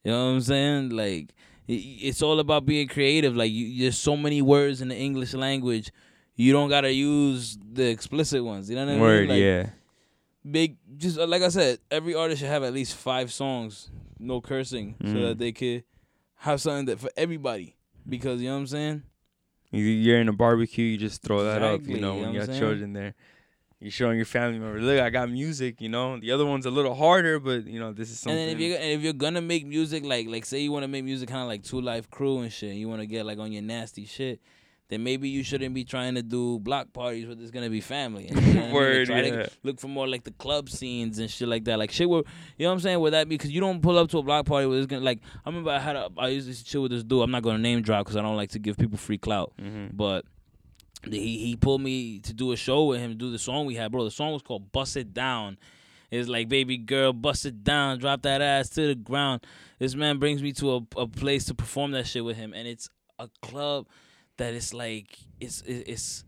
You 0.03 0.11
know 0.11 0.25
what 0.27 0.31
I'm 0.35 0.41
saying? 0.41 0.89
Like 0.91 1.33
it's 1.67 2.21
all 2.21 2.39
about 2.39 2.65
being 2.65 2.87
creative. 2.87 3.35
Like 3.35 3.51
you, 3.51 3.81
there's 3.81 3.97
so 3.97 4.15
many 4.15 4.41
words 4.41 4.81
in 4.81 4.87
the 4.87 4.95
English 4.95 5.33
language, 5.33 5.91
you 6.37 6.53
don't 6.53 6.69
gotta 6.69 6.91
use 6.93 7.57
the 7.73 7.87
explicit 7.89 8.43
ones. 8.43 8.69
You 8.69 8.77
know 8.77 8.85
what 8.85 8.91
I 8.91 8.93
mean? 8.93 9.01
Word, 9.01 9.27
Like, 9.29 9.39
yeah. 9.39 9.69
Big, 10.49 10.77
just 10.95 11.17
uh, 11.19 11.27
like 11.27 11.41
I 11.41 11.49
said, 11.49 11.79
every 11.91 12.15
artist 12.15 12.39
should 12.39 12.47
have 12.49 12.63
at 12.63 12.71
least 12.73 12.95
five 12.95 13.33
songs, 13.33 13.89
no 14.17 14.39
cursing, 14.39 14.95
so 15.01 15.07
Mm. 15.07 15.21
that 15.27 15.37
they 15.39 15.51
could 15.51 15.83
have 16.37 16.61
something 16.61 16.85
that 16.85 16.99
for 16.99 17.09
everybody. 17.17 17.75
Because 18.07 18.39
you 18.41 18.47
know 18.47 18.53
what 18.55 18.61
I'm 18.61 18.67
saying? 18.67 19.03
You- 19.71 19.83
You're 19.83 20.21
in 20.21 20.29
a 20.29 20.33
barbecue, 20.33 20.85
you 20.85 20.97
just 20.97 21.21
throw 21.21 21.43
that 21.43 21.61
up. 21.61 21.85
You 21.85 21.99
know, 21.99 22.13
you 22.15 22.21
when 22.21 22.23
know 22.27 22.31
you 22.31 22.39
got 22.39 22.47
saying? 22.47 22.59
children 22.59 22.93
there, 22.93 23.13
you're 23.81 23.91
showing 23.91 24.15
your 24.15 24.25
family 24.25 24.57
members, 24.59 24.83
look, 24.83 25.01
I 25.01 25.09
got 25.09 25.29
music. 25.29 25.81
You 25.81 25.89
know, 25.89 26.17
the 26.17 26.31
other 26.31 26.45
one's 26.45 26.65
a 26.65 26.71
little 26.71 26.95
harder, 26.95 27.41
but 27.41 27.65
you 27.67 27.79
know, 27.81 27.91
this 27.91 28.07
is 28.09 28.15
And 28.25 28.31
something. 28.31 28.37
then 28.37 28.55
if 28.55 28.59
you're 28.61 28.77
and 28.77 28.91
if 28.91 29.01
you're 29.01 29.11
gonna 29.13 29.41
make 29.41 29.65
music 29.65 30.05
like 30.05 30.27
like 30.29 30.45
say 30.45 30.61
you 30.61 30.71
want 30.71 30.83
to 30.83 30.87
make 30.87 31.03
music 31.03 31.27
kind 31.27 31.41
of 31.41 31.47
like 31.49 31.63
2 31.63 31.81
Live 31.81 32.09
Crew 32.09 32.39
and 32.39 32.53
shit, 32.53 32.69
and 32.69 32.79
you 32.79 32.87
want 32.87 33.01
to 33.01 33.05
get 33.07 33.25
like 33.25 33.39
on 33.39 33.51
your 33.51 33.63
nasty 33.63 34.05
shit, 34.05 34.39
then 34.89 35.03
maybe 35.03 35.27
you 35.27 35.43
shouldn't 35.43 35.73
be 35.75 35.83
trying 35.83 36.15
to 36.15 36.21
do 36.23 36.59
block 36.59 36.93
parties 36.93 37.25
where 37.25 37.35
there's 37.35 37.51
gonna 37.51 37.69
be 37.69 37.81
family. 37.81 38.27
And, 38.27 38.41
you 38.45 38.53
know 38.53 38.59
what 38.59 38.63
I 38.63 38.65
mean? 38.67 38.73
Word, 38.73 39.07
try 39.07 39.21
yeah. 39.21 39.43
to 39.43 39.51
look 39.63 39.79
for 39.79 39.87
more 39.87 40.07
like 40.07 40.23
the 40.23 40.31
club 40.31 40.69
scenes 40.69 41.19
and 41.19 41.29
shit 41.29 41.47
like 41.47 41.65
that. 41.65 41.77
Like 41.77 41.91
shit 41.91 42.09
where 42.09 42.23
you 42.57 42.63
know 42.65 42.69
what 42.69 42.73
I'm 42.75 42.79
saying? 42.79 42.99
Where 42.99 43.11
that 43.11 43.27
because 43.27 43.51
you 43.51 43.59
don't 43.59 43.81
pull 43.81 43.97
up 43.97 44.09
to 44.11 44.19
a 44.19 44.23
block 44.23 44.45
party 44.45 44.65
where 44.67 44.77
it's 44.77 44.87
gonna 44.87 45.03
like 45.03 45.19
I 45.45 45.49
remember 45.49 45.71
I 45.71 45.79
had 45.79 45.95
a 45.95 46.09
I 46.17 46.29
used 46.29 46.47
to 46.57 46.63
chill 46.65 46.83
with 46.83 46.91
this 46.91 47.03
dude. 47.03 47.23
I'm 47.23 47.31
not 47.31 47.43
gonna 47.43 47.57
name 47.57 47.81
drop 47.81 48.05
because 48.05 48.15
I 48.15 48.21
don't 48.21 48.37
like 48.37 48.51
to 48.51 48.59
give 48.59 48.77
people 48.77 48.97
free 48.97 49.17
clout, 49.17 49.53
Mhm. 49.61 49.89
but. 49.93 50.25
He 51.03 51.37
he 51.45 51.55
pulled 51.55 51.81
me 51.81 52.19
to 52.21 52.33
do 52.33 52.51
a 52.51 52.57
show 52.57 52.85
with 52.85 52.99
him, 52.99 53.17
do 53.17 53.29
the 53.31 53.37
song 53.37 53.67
we 53.67 53.75
had, 53.75 53.91
bro. 53.91 54.03
The 54.03 54.09
song 54.11 54.33
was 54.33 54.41
called 54.41 54.71
"Bust 54.71 54.97
It 54.97 55.13
Down." 55.13 55.57
It's 56.09 56.27
like, 56.27 56.49
baby 56.49 56.77
girl, 56.77 57.13
bust 57.13 57.45
it 57.45 57.63
down, 57.63 57.99
drop 57.99 58.23
that 58.23 58.41
ass 58.41 58.69
to 58.69 58.87
the 58.87 58.95
ground. 58.95 59.45
This 59.77 59.93
man 59.93 60.17
brings 60.17 60.41
me 60.41 60.53
to 60.53 60.75
a, 60.75 61.01
a 61.01 61.07
place 61.07 61.45
to 61.45 61.53
perform 61.53 61.91
that 61.91 62.07
shit 62.07 62.25
with 62.25 62.35
him, 62.37 62.51
and 62.53 62.67
it's 62.67 62.89
a 63.19 63.29
club 63.41 63.87
that 64.37 64.53
is 64.53 64.73
like 64.73 65.17
it's 65.39 65.61
it's 65.65 66.23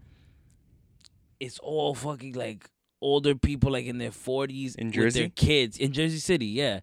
it's 1.39 1.59
all 1.59 1.95
fucking 1.95 2.33
like 2.33 2.69
older 3.01 3.35
people 3.35 3.71
like 3.71 3.85
in 3.85 3.97
their 3.97 4.11
forties 4.11 4.75
In 4.75 4.91
with 4.91 5.13
their 5.13 5.29
kids 5.29 5.77
in 5.77 5.93
Jersey 5.93 6.19
City, 6.19 6.47
yeah. 6.47 6.81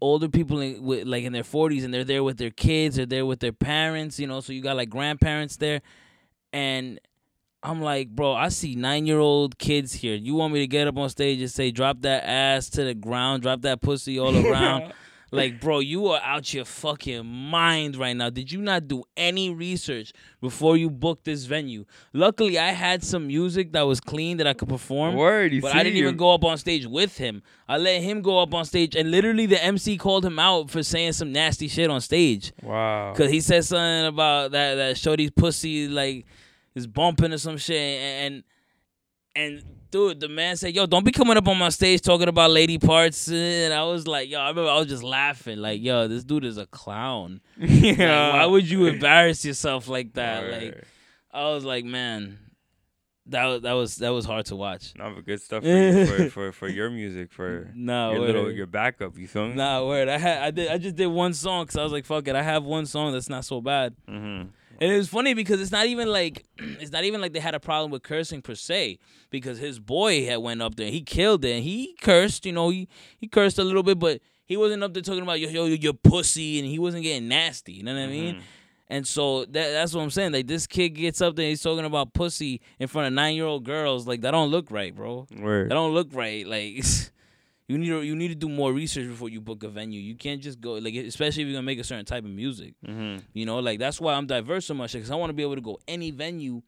Older 0.00 0.28
people 0.28 0.60
in, 0.60 0.82
with, 0.82 1.06
like 1.06 1.24
in 1.24 1.32
their 1.32 1.42
forties, 1.42 1.82
and 1.82 1.92
they're 1.92 2.04
there 2.04 2.22
with 2.22 2.36
their 2.36 2.50
kids, 2.50 2.96
they're 2.96 3.06
there 3.06 3.24
with 3.24 3.40
their 3.40 3.52
parents, 3.52 4.20
you 4.20 4.26
know. 4.26 4.40
So 4.40 4.52
you 4.52 4.60
got 4.62 4.76
like 4.76 4.90
grandparents 4.90 5.56
there, 5.56 5.80
and 6.52 7.00
I'm 7.62 7.80
like, 7.80 8.10
bro, 8.10 8.34
I 8.34 8.50
see 8.50 8.74
nine 8.74 9.06
year 9.06 9.18
old 9.18 9.58
kids 9.58 9.94
here. 9.94 10.14
You 10.14 10.34
want 10.34 10.52
me 10.52 10.60
to 10.60 10.66
get 10.66 10.86
up 10.86 10.98
on 10.98 11.08
stage 11.08 11.40
and 11.40 11.50
say, 11.50 11.70
drop 11.70 12.02
that 12.02 12.24
ass 12.24 12.68
to 12.70 12.84
the 12.84 12.94
ground, 12.94 13.42
drop 13.42 13.62
that 13.62 13.80
pussy 13.80 14.18
all 14.18 14.36
around? 14.46 14.92
Like, 15.32 15.60
bro, 15.60 15.80
you 15.80 16.06
are 16.08 16.20
out 16.22 16.54
your 16.54 16.64
fucking 16.64 17.26
mind 17.26 17.96
right 17.96 18.16
now. 18.16 18.30
Did 18.30 18.52
you 18.52 18.60
not 18.60 18.86
do 18.86 19.02
any 19.16 19.52
research 19.52 20.12
before 20.40 20.76
you 20.76 20.88
booked 20.88 21.24
this 21.24 21.44
venue? 21.44 21.84
Luckily, 22.12 22.58
I 22.58 22.68
had 22.68 23.02
some 23.02 23.26
music 23.26 23.72
that 23.72 23.82
was 23.82 24.00
clean 24.00 24.36
that 24.36 24.46
I 24.46 24.54
could 24.54 24.68
perform. 24.68 25.16
Word, 25.16 25.52
you 25.52 25.60
But 25.60 25.74
I 25.74 25.82
didn't 25.82 25.98
even 25.98 26.16
go 26.16 26.32
up 26.32 26.44
on 26.44 26.58
stage 26.58 26.86
with 26.86 27.16
him. 27.16 27.42
I 27.68 27.78
let 27.78 28.02
him 28.02 28.22
go 28.22 28.40
up 28.40 28.54
on 28.54 28.64
stage, 28.64 28.94
and 28.94 29.10
literally 29.10 29.46
the 29.46 29.62
MC 29.62 29.96
called 29.98 30.24
him 30.24 30.38
out 30.38 30.70
for 30.70 30.82
saying 30.82 31.12
some 31.12 31.32
nasty 31.32 31.66
shit 31.68 31.90
on 31.90 32.00
stage. 32.00 32.52
Wow. 32.62 33.12
Cause 33.16 33.30
he 33.30 33.40
said 33.40 33.64
something 33.64 34.06
about 34.06 34.52
that 34.52 34.74
that 34.76 34.96
Shorty's 34.96 35.32
pussy 35.32 35.88
like 35.88 36.26
is 36.74 36.86
bumping 36.86 37.32
or 37.32 37.38
some 37.38 37.56
shit, 37.56 37.76
and 37.76 38.44
and 39.34 39.62
dude, 39.96 40.20
the 40.20 40.28
man 40.28 40.56
said, 40.56 40.74
"Yo, 40.74 40.86
don't 40.86 41.04
be 41.04 41.12
coming 41.12 41.36
up 41.36 41.48
on 41.48 41.56
my 41.58 41.70
stage 41.70 42.02
talking 42.02 42.28
about 42.28 42.50
lady 42.50 42.78
parts." 42.78 43.28
And 43.28 43.72
I 43.72 43.84
was 43.84 44.06
like, 44.06 44.28
"Yo," 44.28 44.38
I 44.38 44.48
remember 44.48 44.70
I 44.70 44.78
was 44.78 44.88
just 44.88 45.02
laughing, 45.02 45.58
like, 45.58 45.80
"Yo, 45.82 46.06
this 46.08 46.24
dude 46.24 46.44
is 46.44 46.58
a 46.58 46.66
clown. 46.66 47.40
Like, 47.60 47.98
why 47.98 48.44
would 48.46 48.68
you 48.68 48.86
embarrass 48.86 49.44
yourself 49.44 49.88
like 49.88 50.12
that?" 50.14 50.50
Like, 50.50 50.84
I 51.32 51.44
was 51.54 51.64
like, 51.64 51.84
"Man, 51.84 52.38
that 53.26 53.44
was 53.46 53.62
that 53.62 53.72
was 53.72 53.96
that 53.96 54.10
was 54.10 54.24
hard 54.26 54.46
to 54.46 54.56
watch." 54.56 54.92
No, 54.96 55.12
but 55.14 55.24
good 55.24 55.40
stuff 55.40 55.62
for, 55.62 55.68
you, 55.68 56.06
for, 56.06 56.30
for 56.36 56.52
for 56.52 56.68
your 56.68 56.90
music, 56.90 57.32
for 57.32 57.70
Nah, 57.74 58.10
your 58.12 58.20
word. 58.20 58.26
little 58.26 58.52
your 58.52 58.66
backup. 58.66 59.16
You 59.18 59.26
feel 59.28 59.48
me? 59.48 59.54
Nah, 59.54 59.84
word. 59.86 60.08
I 60.08 60.18
had 60.18 60.42
I 60.42 60.50
did 60.50 60.68
I 60.70 60.78
just 60.78 60.96
did 60.96 61.06
one 61.08 61.32
song 61.32 61.64
because 61.64 61.76
I 61.76 61.82
was 61.82 61.92
like, 61.92 62.04
"Fuck 62.04 62.28
it," 62.28 62.36
I 62.36 62.42
have 62.42 62.64
one 62.64 62.86
song 62.86 63.12
that's 63.12 63.28
not 63.30 63.44
so 63.44 63.60
bad. 63.60 63.94
Mm-hmm. 64.08 64.48
And 64.80 64.92
it 64.92 64.96
was 64.96 65.08
funny 65.08 65.34
because 65.34 65.60
it's 65.60 65.72
not 65.72 65.86
even 65.86 66.08
like 66.08 66.44
it's 66.58 66.92
not 66.92 67.04
even 67.04 67.20
like 67.20 67.32
they 67.32 67.40
had 67.40 67.54
a 67.54 67.60
problem 67.60 67.90
with 67.90 68.02
cursing 68.02 68.42
per 68.42 68.54
se 68.54 68.98
because 69.30 69.58
his 69.58 69.78
boy 69.78 70.26
had 70.26 70.38
went 70.38 70.62
up 70.62 70.74
there 70.76 70.86
and 70.86 70.94
he 70.94 71.02
killed 71.02 71.44
it 71.44 71.52
and 71.52 71.64
he 71.64 71.96
cursed, 72.00 72.46
you 72.46 72.52
know, 72.52 72.70
he 72.70 72.88
he 73.18 73.28
cursed 73.28 73.58
a 73.58 73.64
little 73.64 73.82
bit, 73.82 73.98
but 73.98 74.20
he 74.44 74.56
wasn't 74.56 74.82
up 74.82 74.94
there 74.94 75.02
talking 75.02 75.22
about 75.22 75.40
yo 75.40 75.48
yo 75.48 75.66
yo 75.66 75.74
your 75.74 75.92
pussy 75.92 76.58
and 76.58 76.68
he 76.68 76.78
wasn't 76.78 77.02
getting 77.02 77.28
nasty, 77.28 77.72
you 77.72 77.82
know 77.82 77.94
what 77.94 78.02
I 78.02 78.06
mean? 78.06 78.34
Mm-hmm. 78.36 78.44
And 78.88 79.06
so 79.06 79.44
that, 79.46 79.72
that's 79.72 79.94
what 79.94 80.02
I'm 80.02 80.10
saying. 80.10 80.32
Like 80.32 80.46
this 80.46 80.66
kid 80.66 80.90
gets 80.90 81.20
up 81.20 81.36
there, 81.36 81.48
he's 81.48 81.62
talking 81.62 81.84
about 81.84 82.14
pussy 82.14 82.60
in 82.78 82.86
front 82.88 83.08
of 83.08 83.12
nine 83.12 83.34
year 83.34 83.46
old 83.46 83.64
girls. 83.64 84.06
Like 84.06 84.20
that 84.20 84.30
don't 84.30 84.50
look 84.50 84.70
right, 84.70 84.94
bro. 84.94 85.26
Word. 85.38 85.70
That 85.70 85.74
don't 85.74 85.92
look 85.92 86.08
right. 86.12 86.46
Like 86.46 86.84
you 87.68 87.78
need 87.78 87.88
to 87.88 88.02
you 88.02 88.14
need 88.14 88.28
to 88.28 88.34
do 88.34 88.48
more 88.48 88.72
research 88.72 89.08
before 89.08 89.28
you 89.28 89.40
book 89.40 89.62
a 89.64 89.68
venue. 89.68 90.00
You 90.00 90.14
can't 90.14 90.40
just 90.40 90.60
go 90.60 90.74
like 90.74 90.94
especially 90.94 91.42
if 91.42 91.48
you're 91.48 91.56
gonna 91.56 91.62
make 91.66 91.78
a 91.80 91.84
certain 91.84 92.04
type 92.04 92.24
of 92.24 92.30
music. 92.30 92.74
Mm-hmm. 92.86 93.24
You 93.34 93.46
know, 93.46 93.58
like 93.58 93.78
that's 93.78 94.00
why 94.00 94.14
I'm 94.14 94.26
diverse 94.26 94.66
so 94.66 94.74
much 94.74 94.92
because 94.92 95.10
I 95.10 95.16
want 95.16 95.30
to 95.30 95.34
be 95.34 95.42
able 95.42 95.56
to 95.56 95.60
go 95.62 95.78
any 95.88 96.10
venue 96.12 96.62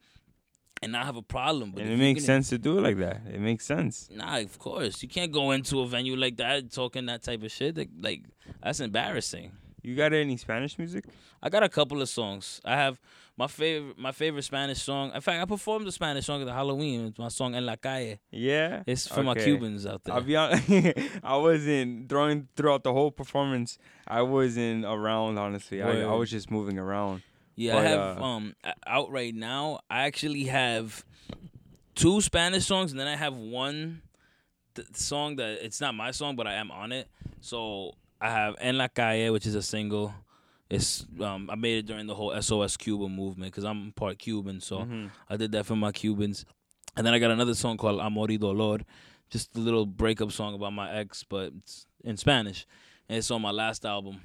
and 0.83 0.93
not 0.93 1.07
have 1.07 1.17
a 1.17 1.23
problem. 1.23 1.73
But 1.73 1.83
And 1.83 1.93
it 1.93 1.97
makes 1.99 2.21
gonna- 2.23 2.27
sense 2.27 2.49
to 2.51 2.59
do 2.59 2.79
it 2.79 2.83
like 2.83 2.99
that. 2.99 3.23
It 3.33 3.41
makes 3.41 3.65
sense. 3.65 4.09
Nah, 4.13 4.39
of 4.39 4.59
course 4.59 5.03
you 5.03 5.09
can't 5.09 5.33
go 5.33 5.51
into 5.53 5.81
a 5.81 5.87
venue 5.87 6.17
like 6.17 6.37
that 6.39 6.73
talking 6.73 7.07
that 7.07 7.23
type 7.23 7.43
of 7.43 7.51
shit. 7.53 7.77
Like, 7.77 7.91
like 8.01 8.23
that's 8.63 8.81
embarrassing. 8.81 9.53
You 9.83 9.95
got 9.95 10.13
any 10.13 10.37
Spanish 10.37 10.79
music? 10.79 11.05
I 11.43 11.49
got 11.49 11.63
a 11.63 11.69
couple 11.69 12.03
of 12.03 12.09
songs. 12.09 12.61
I 12.65 12.77
have 12.77 13.01
my 13.37 13.47
favorite 13.47 13.99
my 13.99 14.13
favorite 14.13 14.43
Spanish 14.43 14.83
song. 14.83 15.13
In 15.15 15.21
fact, 15.21 15.41
I 15.41 15.45
performed 15.45 15.87
the 15.87 15.93
Spanish 15.93 16.27
song 16.27 16.41
at 16.41 16.47
the 16.47 16.53
Halloween. 16.53 17.07
It's 17.07 17.19
my 17.19 17.29
song 17.29 17.55
En 17.55 17.65
La 17.65 17.77
Calle. 17.77 18.17
Yeah. 18.31 18.83
It's 18.87 19.07
for 19.07 19.23
my 19.23 19.35
Cubans 19.35 19.87
out 19.87 20.03
there. 20.05 20.15
I'll 20.15 20.23
be 20.23 20.37
honest. 20.37 20.69
I 21.23 21.37
wasn't 21.37 22.09
throwing 22.09 22.49
throughout 22.57 22.83
the 22.83 22.93
whole 22.93 23.13
performance. 23.13 23.79
I 24.07 24.23
wasn't 24.23 24.85
around. 24.85 25.39
Honestly, 25.39 25.83
I, 25.83 26.03
I 26.03 26.15
was 26.15 26.31
just 26.31 26.51
moving 26.51 26.79
around. 26.79 27.23
Yeah, 27.55 27.75
But, 27.75 27.87
I 27.87 27.89
have 27.89 28.19
uh, 28.19 28.23
um 28.23 28.57
out 28.87 29.11
right 29.11 29.35
now. 29.35 29.81
I 29.91 30.03
actually 30.07 30.45
have 30.45 31.05
two 31.95 32.21
Spanish 32.21 32.67
songs, 32.67 32.93
and 32.93 33.01
then 33.01 33.09
I 33.09 33.17
have 33.17 33.37
one 33.37 34.03
th- 34.75 34.89
song 34.95 35.37
that 35.37 35.65
it's 35.65 35.81
not 35.81 35.95
my 35.95 36.13
song, 36.13 36.37
but 36.37 36.47
I 36.47 36.55
am 36.55 36.71
on 36.71 36.93
it. 36.93 37.09
So 37.41 37.95
I 38.21 38.31
have 38.31 38.57
En 38.61 38.77
La 38.79 38.89
Calle, 38.89 39.31
which 39.33 39.47
is 39.47 39.55
a 39.55 39.63
single. 39.63 40.13
It's 40.71 41.07
um 41.21 41.49
I 41.51 41.55
made 41.55 41.79
it 41.79 41.87
during 41.87 42.07
the 42.07 42.15
whole 42.15 42.33
SOS 42.43 42.77
Cuba 42.77 43.09
movement 43.09 43.53
because 43.53 43.65
I'm 43.65 43.93
part 43.93 44.19
Cuban, 44.19 44.61
so 44.61 44.81
Mhm. 44.81 45.11
I 45.29 45.37
did 45.37 45.53
that 45.53 45.65
for 45.67 45.77
my 45.77 45.93
Cubans. 45.93 46.45
And 46.97 47.07
then 47.07 47.15
I 47.15 47.19
got 47.19 47.31
another 47.31 47.55
song 47.55 47.77
called 47.77 48.01
Amor 48.01 48.27
y 48.29 48.37
Dolor, 48.37 48.81
just 49.31 49.55
a 49.57 49.61
little 49.61 49.87
breakup 49.87 50.33
song 50.33 50.55
about 50.55 50.73
my 50.73 50.91
ex, 50.93 51.23
but 51.25 51.53
it's 51.59 51.87
in 52.05 52.17
Spanish. 52.17 52.67
And 53.09 53.17
it's 53.19 53.31
on 53.31 53.41
my 53.41 53.51
last 53.53 53.87
album. 53.87 54.21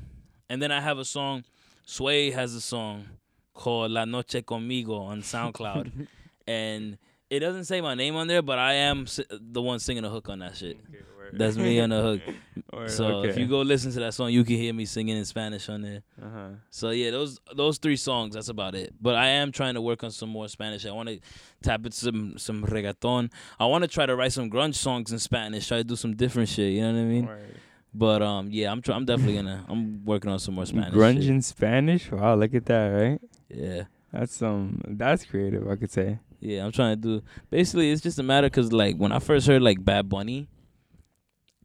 And 0.49 0.61
then 0.61 0.71
I 0.71 0.81
have 0.81 0.97
a 0.97 1.05
song, 1.05 1.43
Sway 1.85 2.31
has 2.31 2.53
a 2.55 2.61
song 2.61 3.05
called 3.53 3.91
La 3.91 4.05
Noche 4.05 4.41
Conmigo 4.43 4.99
on 4.99 5.21
SoundCloud. 5.21 6.07
and 6.47 6.97
it 7.29 7.39
doesn't 7.39 7.65
say 7.65 7.79
my 7.79 7.93
name 7.95 8.15
on 8.15 8.27
there, 8.27 8.41
but 8.41 8.59
I 8.59 8.73
am 8.73 9.05
the 9.29 9.61
one 9.61 9.79
singing 9.79 10.03
the 10.03 10.09
hook 10.09 10.27
on 10.29 10.39
that 10.39 10.57
shit. 10.57 10.77
Okay. 10.89 10.99
That's 11.38 11.57
me 11.57 11.79
on 11.79 11.89
the 11.89 12.01
hook. 12.01 12.21
Word, 12.73 12.91
So 12.91 13.23
if 13.23 13.38
you 13.38 13.47
go 13.47 13.61
listen 13.61 13.91
to 13.93 13.99
that 14.01 14.13
song, 14.13 14.31
you 14.31 14.43
can 14.43 14.55
hear 14.55 14.73
me 14.73 14.86
singing 14.86 15.17
in 15.17 15.25
Spanish 15.25 15.69
on 15.69 15.81
there. 15.81 16.03
Uh-huh. 16.21 16.47
So 16.69 16.89
yeah, 16.91 17.11
those 17.11 17.39
those 17.55 17.77
three 17.77 17.95
songs. 17.97 18.36
That's 18.36 18.49
about 18.49 18.75
it. 18.75 18.93
But 19.01 19.15
I 19.15 19.27
am 19.27 19.51
trying 19.51 19.73
to 19.75 19.81
work 19.81 20.03
on 20.03 20.11
some 20.11 20.29
more 20.29 20.47
Spanish. 20.47 20.86
I 20.86 20.91
want 20.91 21.09
to 21.09 21.19
tap 21.61 21.86
into 21.86 21.97
some 21.97 22.38
some 22.38 22.63
reggaeton. 22.65 23.31
I 23.59 23.65
want 23.65 23.84
to 23.84 23.88
try 23.88 24.05
to 24.05 24.15
write 24.15 24.31
some 24.34 24.49
grunge 24.49 24.75
songs 24.75 25.11
in 25.11 25.19
Spanish. 25.19 25.67
Try 25.67 25.77
to 25.77 25.84
do 25.84 25.95
some 25.95 26.15
different 26.15 26.49
shit. 26.49 26.73
You 26.73 26.81
know 26.81 26.93
what 26.93 26.99
I 26.99 27.03
mean? 27.03 27.25
Word. 27.27 27.55
But 27.95 28.21
um, 28.23 28.49
yeah, 28.51 28.71
I'm 28.71 28.81
try- 28.81 28.95
I'm 28.95 29.05
definitely 29.05 29.36
gonna 29.36 29.65
I'm 29.69 30.03
working 30.03 30.31
on 30.31 30.39
some 30.39 30.55
more 30.55 30.65
Spanish. 30.65 30.93
Grunge 30.93 31.21
shit. 31.21 31.29
in 31.29 31.41
Spanish. 31.43 32.11
Wow, 32.11 32.36
look 32.36 32.53
at 32.55 32.65
that, 32.65 32.88
right? 32.88 33.21
Yeah, 33.49 33.84
That's 34.11 34.41
um, 34.41 34.81
that's 34.88 35.25
creative. 35.25 35.67
I 35.69 35.75
could 35.75 35.91
say. 35.91 36.17
yeah. 36.39 36.65
I'm 36.65 36.71
trying 36.71 36.95
to 36.99 37.01
do. 37.19 37.23
Basically, 37.51 37.91
it's 37.91 38.01
just 38.01 38.17
a 38.17 38.23
matter 38.23 38.47
because 38.47 38.71
like 38.73 38.95
when 38.97 39.11
I 39.11 39.19
first 39.19 39.45
heard 39.47 39.61
like 39.61 39.84
Bad 39.84 40.09
Bunny. 40.09 40.47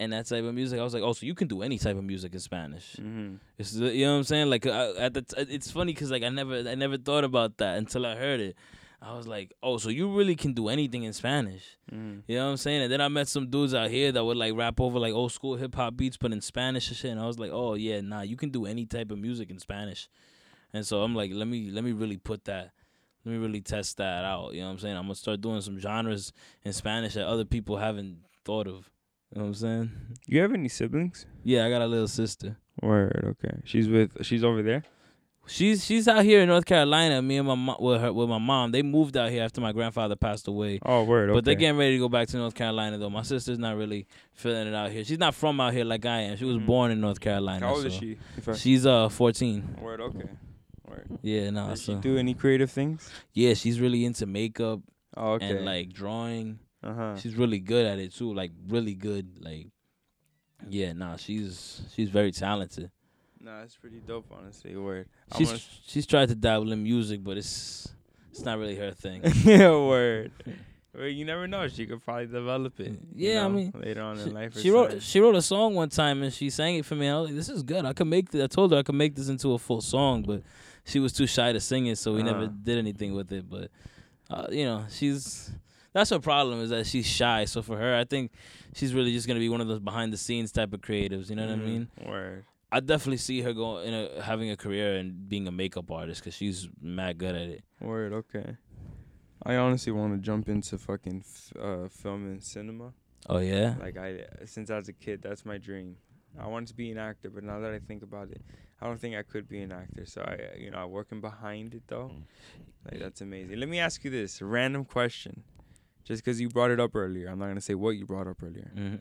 And 0.01 0.13
that 0.13 0.27
type 0.27 0.45
of 0.45 0.55
music, 0.55 0.79
I 0.79 0.85
was 0.85 0.95
like, 0.95 1.03
"Oh, 1.03 1.13
so 1.13 1.27
you 1.27 1.35
can 1.35 1.49
do 1.49 1.63
any 1.63 1.79
type 1.79 1.97
of 1.97 2.05
music 2.05 2.33
in 2.33 2.41
Spanish?" 2.41 2.97
Mm-hmm. 2.97 3.37
It's 3.59 3.75
you 3.75 4.05
know 4.07 4.13
what 4.13 4.19
I'm 4.19 4.25
saying? 4.25 4.51
Like 4.51 4.67
I, 4.67 4.93
at 4.97 5.15
the 5.15 5.23
t- 5.23 5.47
it's 5.51 5.71
funny 5.71 5.93
because 5.93 6.11
like 6.11 6.23
I 6.23 6.29
never 6.29 6.69
I 6.69 6.75
never 6.75 6.97
thought 6.97 7.25
about 7.25 7.59
that 7.59 7.79
until 7.79 8.07
I 8.07 8.15
heard 8.15 8.41
it. 8.41 8.57
I 9.01 9.17
was 9.17 9.29
like, 9.29 9.53
oh, 9.63 9.79
so 9.79 9.91
you 9.91 10.13
really 10.13 10.35
can 10.35 10.55
do 10.55 10.69
anything 10.69 11.05
in 11.05 11.13
Spanish? 11.13 11.79
Mm-hmm. 11.93 12.21
You 12.27 12.37
know 12.37 12.47
what 12.47 12.51
I'm 12.51 12.57
saying? 12.57 12.83
And 12.83 12.93
then 12.93 13.01
I 13.01 13.07
met 13.07 13.29
some 13.29 13.49
dudes 13.49 13.73
out 13.73 13.91
here 13.91 14.11
that 14.11 14.25
would 14.25 14.37
like 14.37 14.55
rap 14.57 14.81
over 14.81 14.99
like 14.99 15.15
old 15.15 15.31
school 15.31 15.55
hip 15.55 15.75
hop 15.77 15.97
beats, 15.97 16.17
but 16.17 16.33
in 16.33 16.41
Spanish 16.41 16.89
and 16.89 16.97
shit. 16.97 17.13
And 17.13 17.21
I 17.21 17.27
was 17.27 17.39
like, 17.39 17.53
oh 17.53 17.75
yeah, 17.75 18.01
nah, 18.01 18.23
you 18.23 18.37
can 18.37 18.51
do 18.51 18.67
any 18.67 18.87
type 18.87 19.13
of 19.13 19.19
music 19.19 19.51
in 19.51 19.61
Spanish. 19.61 20.09
And 20.73 20.85
so 20.85 21.03
I'm 21.03 21.15
like, 21.15 21.31
let 21.33 21.47
me 21.47 21.71
let 21.71 21.85
me 21.85 21.93
really 21.93 22.17
put 22.17 22.45
that, 22.47 22.73
let 23.25 23.33
me 23.33 23.39
really 23.39 23.61
test 23.61 23.99
that 23.99 24.25
out. 24.25 24.55
You 24.55 24.61
know 24.61 24.67
what 24.67 24.73
I'm 24.73 24.79
saying? 24.81 24.97
I'm 24.97 25.05
gonna 25.05 25.15
start 25.15 25.41
doing 25.41 25.61
some 25.61 25.79
genres 25.79 26.33
in 26.65 26.73
Spanish 26.73 27.15
that 27.15 27.27
other 27.27 27.45
people 27.45 27.77
haven't 27.77 28.19
thought 28.45 28.67
of. 28.67 28.91
You 29.33 29.39
know 29.39 29.43
what 29.43 29.49
I'm 29.49 29.55
saying? 29.55 29.91
You 30.26 30.41
have 30.41 30.53
any 30.55 30.68
siblings? 30.68 31.26
Yeah, 31.45 31.66
I 31.66 31.70
got 31.70 31.83
a 31.83 31.87
little 31.87 32.09
sister. 32.09 32.57
Word. 32.83 33.37
Okay. 33.45 33.59
She's 33.64 33.89
with. 33.89 34.24
She's 34.24 34.43
over 34.45 34.62
there. 34.62 34.85
She's 35.47 35.83
she's 35.85 36.07
out 36.07 36.24
here 36.24 36.41
in 36.43 36.49
North 36.49 36.66
Carolina. 36.66 37.22
Me 37.22 37.39
and 37.39 37.49
my 37.49 37.55
mom, 37.55 37.76
with 37.81 38.01
her 38.03 38.12
with 38.12 38.29
my 38.29 38.37
mom, 38.39 38.70
they 38.70 38.83
moved 38.83 39.16
out 39.16 39.31
here 39.31 39.43
after 39.43 39.62
my 39.62 39.72
grandfather 39.72 40.14
passed 40.14 40.47
away. 40.47 40.79
Oh, 40.85 41.05
word. 41.05 41.31
Okay. 41.31 41.37
But 41.39 41.45
they're 41.47 41.55
getting 41.55 41.79
ready 41.79 41.93
to 41.95 41.99
go 41.99 42.09
back 42.11 42.29
to 42.29 42.37
North 42.37 42.55
Carolina 42.55 42.99
though. 42.99 43.09
My 43.09 43.22
sister's 43.22 43.59
not 43.59 43.76
really 43.76 44.07
feeling 44.35 44.68
it 44.68 44.74
out 44.74 44.91
here. 44.91 45.05
She's 45.05 45.18
not 45.18 45.35
from 45.35 45.59
out 45.59 45.72
here 45.72 45.85
like 45.85 46.05
I 46.05 46.20
am. 46.20 46.37
She 46.37 46.45
was 46.45 46.59
Mhm. 46.59 46.66
born 46.66 46.91
in 46.91 47.01
North 47.01 47.18
Carolina. 47.20 47.66
How 47.66 47.76
old 47.76 47.87
is 47.87 47.95
she? 47.95 48.18
She's 48.57 48.85
uh 48.85 49.09
14. 49.09 49.76
Word. 49.81 50.01
Okay. 50.03 50.29
Word. 50.87 51.18
Yeah, 51.22 51.49
no. 51.49 51.68
Does 51.68 51.83
she 51.83 51.95
do 51.95 52.18
any 52.18 52.35
creative 52.35 52.70
things? 52.70 53.11
yeah, 53.33 53.55
she's 53.55 53.81
really 53.81 54.05
into 54.05 54.26
makeup 54.26 54.81
Oh, 55.16 55.33
okay. 55.33 55.49
and 55.57 55.64
like 55.64 55.95
drawing. 55.95 56.59
Uh 56.83 56.95
huh. 56.95 57.16
She's 57.16 57.35
really 57.35 57.59
good 57.59 57.87
at 57.87 57.99
it 57.99 58.14
too. 58.14 58.33
Like 58.35 58.53
really 58.68 58.95
good. 58.95 59.26
Like 59.41 59.68
yeah, 60.68 60.93
nah. 60.93 61.16
She's 61.16 61.83
she's 61.95 62.09
very 62.09 62.33
talented. 62.33 62.91
Nah, 63.41 63.62
it's 63.62 63.76
pretty 63.76 64.01
dope, 64.01 64.26
honestly. 64.37 64.76
Word. 64.76 65.09
I 65.33 65.39
She's 65.39 65.49
wanna- 65.49 65.61
she's 65.87 66.07
tried 66.07 66.29
to 66.29 66.35
dabble 66.35 66.72
in 66.72 66.83
music, 66.83 67.22
but 67.22 67.37
it's 67.37 67.89
it's 68.31 68.43
not 68.45 68.59
really 68.59 68.76
her 68.76 68.91
thing. 68.93 69.22
yeah, 69.45 69.70
word. 69.70 70.33
Well, 70.95 71.07
you 71.07 71.24
never 71.24 71.47
know. 71.47 71.68
She 71.68 71.87
could 71.87 72.05
probably 72.05 72.26
develop 72.26 72.81
it. 72.81 72.93
you 73.14 73.31
Yeah, 73.31 73.45
I 73.45 73.49
mean, 73.49 73.72
later 73.76 74.03
on 74.03 74.16
she, 74.16 74.22
in 74.24 74.35
life. 74.35 74.57
or 74.57 74.61
she 74.61 74.70
wrote 74.70 75.03
she 75.03 75.20
wrote 75.20 75.37
a 75.37 75.43
song 75.43 75.74
one 75.74 75.89
time 75.91 76.22
and 76.22 76.33
she 76.33 76.51
sang 76.51 76.76
it 76.76 76.85
for 76.85 76.97
me. 76.97 77.07
And 77.07 77.16
I 77.16 77.20
was 77.20 77.29
like, 77.31 77.37
"This 77.37 77.49
is 77.49 77.62
good. 77.62 77.85
I 77.85 77.93
could 77.93 78.09
make 78.09 78.31
this." 78.31 78.43
I 78.43 78.47
told 78.49 78.72
her 78.72 78.79
I 78.79 78.83
could 78.83 78.95
make 78.97 79.14
this 79.14 79.29
into 79.29 79.53
a 79.53 79.59
full 79.59 79.81
song, 79.81 80.22
but 80.22 80.43
she 80.85 80.99
was 80.99 81.12
too 81.12 81.26
shy 81.29 81.53
to 81.53 81.61
sing 81.61 81.87
it, 81.87 81.99
so 81.99 82.14
we 82.14 82.22
never 82.24 82.45
Uh-huh. 82.45 82.53
did 82.64 82.79
anything 82.79 83.14
with 83.14 83.31
it. 83.33 83.49
But 83.49 83.70
uh, 84.31 84.47
you 84.51 84.64
know, 84.64 84.87
she's 84.91 85.53
that's 85.93 86.11
her 86.11 86.18
problem 86.20 86.61
is 86.61 86.70
that 86.70 86.86
she's 86.86 87.07
shy. 87.07 87.45
So 87.45 87.62
for 87.62 87.76
her, 87.76 87.97
I 87.97 88.05
think 88.05 88.32
she's 88.74 88.95
really 88.95 89.12
just 89.12 89.26
gonna 89.26 89.41
be 89.41 89.49
one 89.49 89.61
of 89.61 89.68
those 89.68 89.80
behind 89.80 90.12
the 90.12 90.16
scenes 90.16 90.53
type 90.53 90.72
of 90.72 90.80
creatives. 90.80 91.30
You 91.30 91.36
know 91.36 91.47
what 91.47 91.53
I 91.55 91.59
Mhm. 91.59 91.64
mean? 91.64 91.89
Word. 92.07 92.45
I 92.70 92.80
definitely 92.80 93.16
see 93.16 93.41
her 93.43 93.55
going 93.55 93.89
in 93.89 93.95
a, 93.95 94.22
having 94.22 94.51
a 94.51 94.57
career 94.57 94.97
and 94.97 95.28
being 95.28 95.49
a 95.49 95.53
makeup 95.53 95.91
artist 95.91 96.20
because 96.20 96.34
she's 96.34 96.68
mad 96.80 97.16
good 97.18 97.34
at 97.34 97.49
it. 97.49 97.64
Word. 97.80 98.12
Okay. 98.12 98.57
I 99.43 99.57
honestly 99.57 99.93
want 99.93 100.12
to 100.14 100.18
jump 100.18 100.49
into 100.49 100.76
fucking 100.76 101.24
f- 101.24 101.53
uh, 101.59 101.89
film 101.89 102.26
and 102.26 102.43
cinema. 102.43 102.93
Oh 103.28 103.39
yeah, 103.39 103.74
Like 103.80 103.97
I, 103.97 104.24
since 104.45 104.70
I 104.70 104.76
was 104.76 104.89
a 104.89 104.93
kid, 104.93 105.22
that's 105.22 105.45
my 105.45 105.59
dream. 105.59 105.97
I 106.39 106.47
wanted 106.47 106.68
to 106.68 106.74
be 106.74 106.91
an 106.91 106.99
actor, 106.99 107.30
but 107.30 107.43
now 107.45 107.59
that 107.61 107.72
I 107.72 107.78
think 107.78 108.03
about 108.03 108.30
it, 108.30 108.43
I 108.80 108.86
don't 108.86 109.01
think 109.01 109.16
I 109.16 109.22
could 109.22 109.49
be 109.49 109.61
an 109.61 109.72
actor. 109.72 110.05
So 110.07 110.22
I, 110.22 110.57
you 110.59 110.70
know, 110.70 110.78
I'm 110.78 110.91
working 110.91 111.20
behind 111.20 111.74
it 111.74 111.82
though. 111.89 112.12
Like 112.91 113.01
that's 113.01 113.20
amazing. 113.20 113.59
Let 113.59 113.68
me 113.68 113.78
ask 113.80 114.05
you 114.05 114.11
this 114.11 114.41
random 114.43 114.84
question, 114.84 115.43
just 116.09 116.25
because 116.25 116.41
you 116.41 116.49
brought 116.49 116.71
it 116.71 116.81
up 116.81 116.97
earlier. 116.97 117.29
I'm 117.29 117.39
not 117.39 117.49
gonna 117.49 117.61
say 117.61 117.75
what 117.75 117.91
you 117.91 118.07
brought 118.07 118.27
up 118.27 118.43
earlier. 118.43 118.71
hmm 118.75 118.95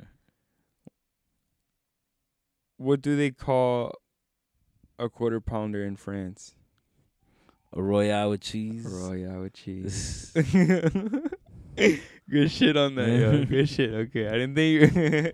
What 2.76 3.02
do 3.02 3.16
they 3.16 3.32
call 3.32 3.94
a 5.00 5.10
quarter 5.10 5.40
pounder 5.40 5.84
in 5.84 5.96
France? 5.96 6.54
a 7.74 7.82
royale 7.82 8.32
with 8.32 8.42
cheese. 8.42 8.86
Royale 8.86 9.42
with 9.42 9.54
cheese. 9.54 10.32
Good 12.30 12.52
shit 12.52 12.76
on 12.76 12.96
that, 12.96 13.08
yo. 13.10 13.46
Good 13.50 13.70
shit. 13.70 13.94
Okay, 13.94 14.28
I 14.28 14.32
didn't 14.32 14.56
think 14.56 14.94
you. 14.94 15.32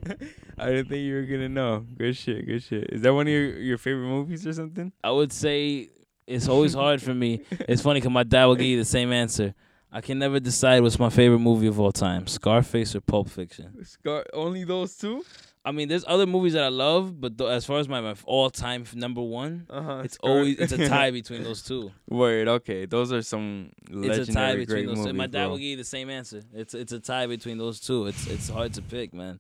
I 0.58 0.66
didn't 0.68 0.90
think 0.90 1.04
you 1.04 1.16
were 1.16 1.24
gonna 1.24 1.50
know. 1.50 1.86
Good 1.98 2.16
shit. 2.16 2.46
Good 2.46 2.62
shit. 2.62 2.90
Is 2.92 3.02
that 3.02 3.14
one 3.14 3.28
of 3.28 3.34
your 3.34 3.58
your 3.60 3.78
favorite 3.80 4.08
movies 4.08 4.46
or 4.46 4.54
something? 4.54 4.92
I 5.04 5.12
would 5.12 5.32
say 5.32 5.90
it's 6.28 6.48
always 6.48 6.74
hard 6.74 7.02
for 7.02 7.14
me. 7.14 7.42
It's 7.52 7.82
funny 7.82 8.00
because 8.00 8.12
my 8.12 8.24
dad 8.24 8.46
will 8.46 8.56
give 8.56 8.68
you 8.68 8.78
the 8.78 8.86
same 8.86 9.12
answer. 9.12 9.56
I 9.96 10.02
can 10.02 10.18
never 10.20 10.40
decide 10.40 10.82
what's 10.82 10.98
my 10.98 11.10
favorite 11.10 11.40
movie 11.40 11.68
of 11.68 11.80
all 11.80 11.92
time: 11.92 12.26
Scarface 12.28 12.96
or 12.96 13.02
Pulp 13.02 13.30
Fiction. 13.30 13.86
Scar. 13.86 14.26
Only 14.34 14.64
those 14.64 14.96
two. 14.98 15.24
I 15.66 15.72
mean, 15.72 15.88
there's 15.88 16.04
other 16.08 16.26
movies 16.26 16.54
that 16.54 16.64
I 16.64 16.68
love, 16.68 17.22
but 17.22 17.38
th- 17.38 17.50
as 17.50 17.66
far 17.66 17.80
as 17.80 17.88
my, 17.88 18.02
my 18.02 18.16
all-time 18.26 18.84
number 18.96 19.22
one, 19.22 19.66
Uh 19.70 19.82
huh. 19.82 20.02
it's 20.04 20.18
always 20.18 20.60
it's 20.60 20.74
a 20.74 20.90
tie 20.96 21.12
between 21.12 21.44
those 21.44 21.62
two. 21.62 21.92
Word. 22.10 22.50
Okay, 22.50 22.86
those 22.86 23.14
are 23.14 23.22
some 23.22 23.70
legendary 23.90 24.20
It's 24.20 24.30
a 24.30 24.34
tie 24.34 24.56
between 24.56 24.66
great 24.68 24.88
those. 24.88 24.98
movies. 24.98 25.12
two. 25.14 25.18
My 25.18 25.28
dad 25.28 25.44
bro. 25.44 25.50
will 25.52 25.58
give 25.58 25.68
you 25.68 25.78
the 25.78 25.86
same 25.86 26.10
answer. 26.10 26.42
It's 26.54 26.74
it's 26.74 26.92
a 26.92 27.00
tie 27.00 27.28
between 27.28 27.58
those 27.60 27.80
two. 27.80 28.08
It's 28.08 28.28
it's 28.28 28.50
hard 28.50 28.74
to 28.74 28.82
pick, 28.82 29.14
man. 29.14 29.40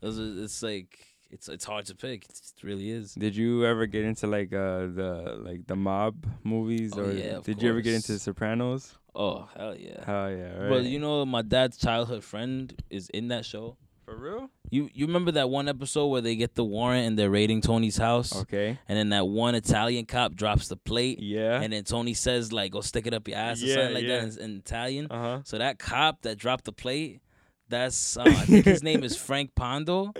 Those 0.00 0.18
are, 0.18 0.42
it's 0.44 0.60
like 0.62 0.98
it's 1.30 1.48
it's 1.48 1.64
hard 1.64 1.84
to 1.86 1.94
pick. 1.94 2.24
It 2.24 2.64
really 2.64 2.90
is. 2.90 3.14
Did 3.14 3.36
you 3.36 3.64
ever 3.64 3.86
get 3.86 4.04
into 4.04 4.26
like 4.26 4.52
uh 4.52 4.86
the 5.00 5.38
like 5.40 5.66
the 5.68 5.76
mob 5.76 6.26
movies 6.42 6.94
Oh, 6.96 7.02
or 7.04 7.12
yeah, 7.12 7.38
did 7.44 7.62
you 7.62 7.68
ever 7.70 7.80
get 7.80 7.92
course. 7.92 8.08
into 8.10 8.18
Sopranos? 8.18 8.96
Oh 9.14 9.48
hell 9.56 9.74
yeah. 9.76 10.04
Hell 10.04 10.30
yeah, 10.30 10.56
right. 10.58 10.68
But 10.68 10.84
you 10.84 10.98
know, 10.98 11.24
my 11.26 11.42
dad's 11.42 11.76
childhood 11.76 12.22
friend 12.24 12.72
is 12.90 13.08
in 13.10 13.28
that 13.28 13.44
show. 13.44 13.76
for 14.04 14.16
real? 14.16 14.50
You 14.70 14.88
you 14.94 15.06
remember 15.06 15.32
that 15.32 15.50
one 15.50 15.68
episode 15.68 16.06
where 16.08 16.20
they 16.20 16.36
get 16.36 16.54
the 16.54 16.64
warrant 16.64 17.06
and 17.06 17.18
they're 17.18 17.30
raiding 17.30 17.60
Tony's 17.60 17.96
house, 17.96 18.34
Okay. 18.42 18.78
and 18.88 18.98
then 18.98 19.08
that 19.10 19.26
one 19.26 19.54
Italian 19.54 20.06
cop 20.06 20.34
drops 20.34 20.68
the 20.68 20.76
plate, 20.76 21.18
Yeah. 21.20 21.60
and 21.60 21.72
then 21.72 21.84
Tony 21.84 22.14
says 22.14 22.52
like, 22.52 22.70
"Go 22.72 22.80
stick 22.80 23.06
it 23.06 23.14
up 23.14 23.26
your 23.28 23.36
ass" 23.38 23.62
or 23.62 23.66
Yeah, 23.66 23.74
something 23.74 23.94
like 23.94 24.04
yeah. 24.04 24.20
that 24.24 24.36
in, 24.38 24.50
in 24.52 24.56
Italian. 24.58 25.06
Uh 25.10 25.16
huh. 25.22 25.40
So 25.44 25.58
that 25.58 25.78
cop 25.78 26.22
that 26.22 26.38
dropped 26.38 26.64
the 26.64 26.72
plate, 26.72 27.20
that's 27.68 28.16
uh, 28.16 28.22
I 28.26 28.32
think 28.46 28.64
his 28.64 28.82
name 28.82 29.02
is 29.04 29.16
Frank 29.16 29.54
Pando. 29.56 30.12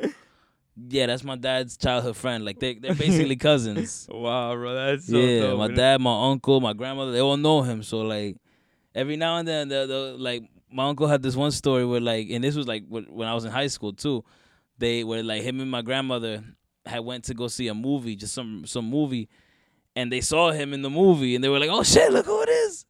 Yeah, 0.88 1.06
that's 1.06 1.24
my 1.24 1.36
dad's 1.36 1.76
childhood 1.76 2.16
friend. 2.16 2.44
Like 2.44 2.58
they 2.58 2.74
they're 2.74 2.94
basically 2.94 3.36
cousins. 3.48 4.08
Wow, 4.10 4.54
bro, 4.54 4.74
that's 4.74 5.06
so 5.08 5.16
yeah, 5.18 5.40
dope. 5.42 5.58
my 5.58 5.68
man. 5.68 5.76
dad, 5.76 6.00
my 6.00 6.30
uncle, 6.30 6.60
my 6.60 6.72
grandmother, 6.72 7.12
they 7.12 7.20
all 7.20 7.36
know 7.36 7.62
him. 7.62 7.82
So 7.82 8.00
like 8.00 8.36
every 8.94 9.16
now 9.16 9.36
and 9.36 9.46
then, 9.46 9.68
the, 9.68 9.86
the 9.86 10.16
like 10.18 10.42
my 10.72 10.88
uncle 10.88 11.06
had 11.06 11.22
this 11.22 11.36
one 11.36 11.50
story 11.50 11.84
where 11.84 12.00
like, 12.00 12.28
and 12.30 12.42
this 12.42 12.54
was 12.54 12.66
like 12.66 12.84
when 12.88 13.26
I 13.28 13.34
was 13.34 13.44
in 13.44 13.50
high 13.50 13.66
school 13.68 13.92
too. 13.92 14.24
They 14.78 15.04
were 15.04 15.22
like 15.22 15.42
him 15.42 15.60
and 15.60 15.70
my 15.70 15.82
grandmother 15.82 16.42
had 16.86 17.00
went 17.00 17.24
to 17.24 17.34
go 17.34 17.48
see 17.48 17.68
a 17.68 17.74
movie, 17.74 18.16
just 18.16 18.32
some 18.32 18.64
some 18.66 18.88
movie, 18.88 19.28
and 19.94 20.10
they 20.10 20.20
saw 20.22 20.52
him 20.52 20.72
in 20.72 20.82
the 20.82 20.90
movie, 20.90 21.34
and 21.34 21.44
they 21.44 21.48
were 21.48 21.58
like, 21.58 21.70
"Oh 21.70 21.82
shit, 21.82 22.10
look 22.10 22.26
who 22.26 22.42
it 22.42 22.48
is!" 22.48 22.86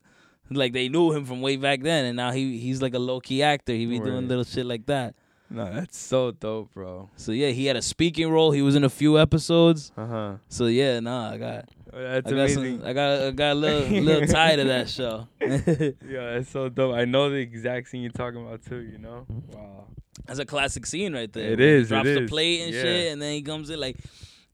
Like 0.51 0.73
they 0.73 0.89
knew 0.89 1.13
him 1.13 1.25
from 1.25 1.41
way 1.41 1.57
back 1.57 1.83
then, 1.83 2.05
and 2.05 2.17
now 2.17 2.31
he 2.33 2.59
he's 2.59 2.81
like 2.83 2.95
a 2.95 2.99
low 2.99 3.21
key 3.21 3.43
actor. 3.43 3.73
He 3.73 3.87
be 3.87 3.99
doing 3.99 4.29
little 4.29 4.45
shit 4.45 4.67
like 4.67 4.87
that. 4.87 5.15
No, 5.49 5.73
that's 5.73 5.99
so 5.99 6.31
dope, 6.31 6.73
bro. 6.75 7.11
So 7.17 7.33
yeah, 7.33 7.49
he 7.49 7.67
had 7.67 7.77
a 7.77 7.83
speaking 7.83 8.31
role. 8.31 8.53
He 8.53 8.63
was 8.63 8.77
in 8.77 8.85
a 8.85 8.89
few 8.91 9.19
episodes. 9.19 9.91
Uh 9.97 10.07
huh. 10.07 10.33
So 10.49 10.67
yeah, 10.67 11.01
nah, 11.01 11.33
I 11.33 11.39
got 11.39 11.69
That's 11.93 12.27
I 12.27 12.31
got 12.31 12.33
amazing. 12.33 12.79
some, 12.81 12.87
I 12.89 12.93
got 12.93 13.21
I 13.23 13.31
got 13.33 13.53
a 13.53 13.55
little 13.55 14.01
little 14.03 14.29
tired 14.35 14.61
of 14.61 14.67
that 14.69 14.89
show. 14.89 15.27
yeah, 15.41 16.37
it's 16.39 16.51
so 16.51 16.69
dope. 16.69 16.95
I 16.95 17.05
know 17.05 17.31
the 17.31 17.37
exact 17.37 17.89
scene 17.89 18.03
you're 18.03 18.13
talking 18.13 18.45
about 18.47 18.65
too. 18.65 18.81
You 18.81 18.99
know. 18.99 19.27
Wow. 19.53 19.87
That's 20.27 20.39
a 20.39 20.45
classic 20.47 20.87
scene 20.87 21.13
right 21.15 21.33
there. 21.33 21.53
It 21.53 21.61
is. 21.61 21.67
he 21.67 21.75
is, 21.83 21.87
it 21.87 21.89
Drops 21.89 22.09
the 22.21 22.27
plate 22.29 22.61
and 22.63 22.75
Yeah. 22.75 22.83
shit, 22.83 23.13
and 23.13 23.21
then 23.23 23.33
he 23.33 23.43
comes 23.43 23.71
in 23.71 23.81
like, 23.81 23.97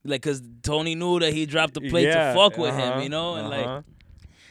like, 0.04 0.22
cause 0.22 0.40
Tony 0.62 0.94
knew 0.94 1.18
that 1.20 1.32
he 1.34 1.44
dropped 1.44 1.74
the 1.74 1.80
plate 1.82 2.04
Yeah, 2.06 2.32
to 2.32 2.38
fuck 2.38 2.56
with 2.56 2.72
him, 2.74 2.92
uh-huh, 2.92 3.00
you 3.00 3.08
know, 3.08 3.34
and 3.34 3.48
like, 3.50 3.66
uh-huh. 3.66 3.82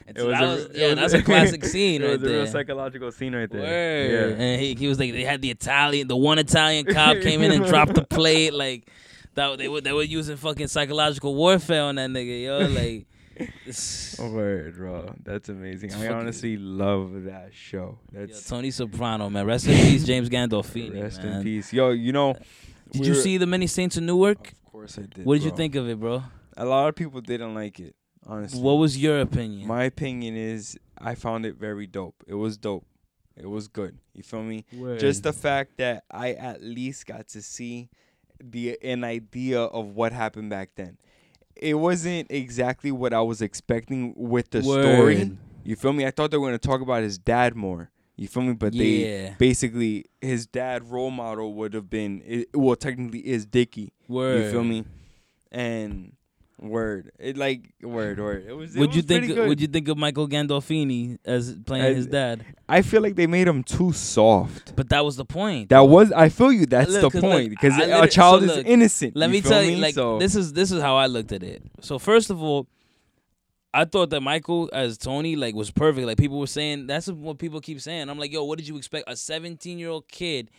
and 0.08 0.18
It 0.18 0.20
so 0.20 0.28
was 0.28 0.34
that 0.38 0.44
a- 0.44 0.48
was, 0.48 0.66
it 0.66 0.76
yeah, 0.76 0.88
was 0.90 0.96
that's 0.98 1.14
a- 1.14 1.24
classic 1.24 1.64
scene 1.74 2.02
it 2.02 2.06
right 2.06 2.20
was 2.20 2.30
a 2.30 2.34
real 2.36 2.48
psychological 2.48 3.12
scene 3.12 3.34
right 3.34 3.50
there. 3.50 3.62
Word. 3.62 4.38
Yeah. 4.38 4.44
And 4.46 4.62
he, 4.62 4.76
he 4.76 4.88
was 4.88 5.00
like, 5.00 5.14
they 5.14 5.24
had 5.24 5.42
the 5.42 5.50
Italian, 5.52 6.08
the 6.10 6.18
one 6.18 6.38
Italian 6.38 6.86
cop 6.86 7.18
came 7.22 7.42
in 7.42 7.52
and 7.52 7.66
dropped 7.66 7.96
the 7.96 8.04
plate, 8.06 8.54
like, 8.54 8.88
that 9.36 9.58
they 9.58 9.68
were 9.68 9.82
they 9.82 9.94
were 9.94 10.04
using 10.04 10.38
fucking 10.38 10.68
psychological 10.68 11.36
warfare 11.36 11.84
on 11.84 11.96
that 11.96 12.10
nigga, 12.10 12.44
yo, 12.44 12.60
like. 12.82 13.08
it's- 13.66 14.18
Word, 14.20 14.76
bro. 14.78 15.14
That's 15.24 15.50
amazing. 15.50 15.94
I 15.94 16.08
honestly 16.08 16.58
love 16.58 17.24
that 17.26 17.50
show. 17.54 18.00
Yo, 18.14 18.26
That's 18.26 18.48
Tony 18.48 18.72
Soprano, 18.72 19.30
man. 19.30 19.46
Rest 19.46 19.68
in 19.68 19.76
peace, 19.76 20.06
James 20.06 20.30
Gandolfini. 20.30 21.02
rest 21.04 21.22
man. 21.22 21.38
in 21.38 21.44
peace. 21.44 21.74
Yo, 21.74 21.92
you 21.92 22.12
know. 22.14 22.34
Did 22.92 23.02
we 23.02 23.08
you 23.08 23.14
were- 23.14 23.20
see 23.20 23.38
the 23.38 23.46
Many 23.46 23.68
Saints 23.68 23.98
of 23.98 24.04
Newark? 24.04 24.54
Of 24.66 24.72
course 24.72 24.98
I 24.98 25.02
did. 25.04 25.26
What 25.26 25.36
did 25.36 25.44
you 25.44 25.52
think 25.52 25.76
of 25.76 25.90
it, 25.90 26.00
bro? 26.00 26.24
A 26.58 26.66
lot 26.66 26.88
of 26.88 26.96
people 26.96 27.20
didn't 27.20 27.54
like 27.54 27.80
it. 27.80 27.96
Honestly. 28.28 28.60
What 28.62 28.74
was 28.76 28.98
your 28.98 29.20
opinion? 29.20 29.68
My 29.68 29.84
opinion 29.84 30.36
is 30.36 30.78
I 30.98 31.16
found 31.16 31.46
it 31.46 31.56
very 31.58 31.86
dope. 31.88 32.24
It 32.28 32.34
was 32.36 32.58
dope. 32.58 32.86
It 33.38 33.48
was 33.50 33.68
good. 33.68 33.98
You 34.14 34.24
feel 34.24 34.44
me? 34.44 34.64
Just 34.98 35.24
the 35.24 35.34
fact 35.34 35.78
that 35.78 36.06
I 36.10 36.32
at 36.34 36.64
least 36.64 37.06
got 37.06 37.28
to 37.30 37.42
see 37.42 37.90
the 38.44 38.78
an 38.84 39.04
idea 39.04 39.62
of 39.62 39.96
what 39.96 40.12
happened 40.12 40.50
back 40.50 40.72
then. 40.76 40.98
It 41.56 41.76
wasn't 41.76 42.30
exactly 42.30 42.92
what 42.92 43.14
I 43.14 43.22
was 43.22 43.42
expecting 43.42 44.14
with 44.18 44.50
the 44.50 44.62
story. 44.62 45.38
You 45.64 45.76
feel 45.76 45.94
me? 45.94 46.06
I 46.06 46.12
thought 46.12 46.32
they 46.32 46.38
were 46.38 46.48
gonna 46.48 46.58
talk 46.58 46.82
about 46.82 47.04
his 47.04 47.18
dad 47.18 47.56
more. 47.56 47.90
You 48.18 48.28
feel 48.28 48.44
me? 48.44 48.54
But 48.54 48.74
they 48.74 49.36
basically 49.38 50.06
his 50.22 50.48
dad 50.48 50.90
role 50.90 51.12
model 51.12 51.54
would 51.56 51.74
have 51.74 51.90
been 51.90 52.22
it, 52.26 52.50
well 52.54 52.76
technically 52.76 53.20
is 53.20 53.46
Dickie. 53.46 53.94
Word. 54.08 54.46
You 54.46 54.52
feel 54.52 54.64
me? 54.64 54.86
And 55.52 56.14
word. 56.60 57.12
It 57.20 57.38
like 57.38 57.74
word 57.82 58.20
word. 58.20 58.46
It 58.48 58.54
was 58.54 58.76
it 58.76 58.80
Would 58.80 58.94
you 58.96 59.00
was 59.00 59.06
pretty 59.06 59.28
think? 59.28 59.48
Would 59.48 59.62
you 59.62 59.68
think 59.68 59.88
of 59.88 59.98
Michael 59.98 60.28
Gandolfini 60.28 61.18
as 61.26 61.56
playing 61.66 61.86
As- 61.86 61.96
his 61.98 62.08
dad? 62.08 62.46
I 62.68 62.82
feel 62.82 63.02
like 63.02 63.16
they 63.16 63.28
made 63.28 63.48
him 63.48 63.64
too 63.64 63.94
soft. 63.94 64.76
But 64.76 64.90
that 64.90 65.06
was 65.06 65.16
the 65.18 65.26
point. 65.26 65.70
That 65.70 65.82
was 65.82 66.12
I 66.12 66.30
feel 66.30 66.52
you. 66.52 66.66
That's 66.66 66.92
Look, 66.92 67.14
the 67.14 67.22
point 67.22 67.50
because 67.50 67.78
a 67.78 68.08
child 68.08 68.44
so 68.44 68.50
is 68.50 68.58
look, 68.58 68.66
innocent. 68.66 69.16
Let 69.16 69.30
me 69.30 69.42
tell 69.42 69.64
you, 69.64 69.78
like 69.78 69.96
So, 69.96 70.20
this 70.20 70.36
is 70.36 70.54
this 70.54 70.72
is 70.72 70.82
how 70.82 70.96
I 70.98 71.08
looked 71.08 71.32
at 71.32 71.44
it. 71.44 71.62
So 71.82 72.00
first 72.00 72.30
of 72.30 72.42
all, 72.42 72.68
I 73.74 73.84
thought 73.86 74.10
that 74.12 74.22
Michael 74.22 74.70
as 74.72 74.98
Tony 74.98 75.36
like 75.36 75.54
was 75.54 75.70
perfect. 75.70 76.08
Like 76.08 76.18
people 76.18 76.40
were 76.40 76.48
saying, 76.48 76.88
that's 76.88 77.08
what 77.08 77.38
people 77.38 77.60
keep 77.60 77.82
saying. 77.82 78.10
I'm 78.10 78.18
like, 78.18 78.32
yo, 78.32 78.44
what 78.46 78.58
did 78.58 78.68
you 78.68 78.78
expect? 78.78 79.10
A 79.10 79.16
17 79.16 79.78
year 79.78 79.90
old 79.90 80.08
kid 80.08 80.50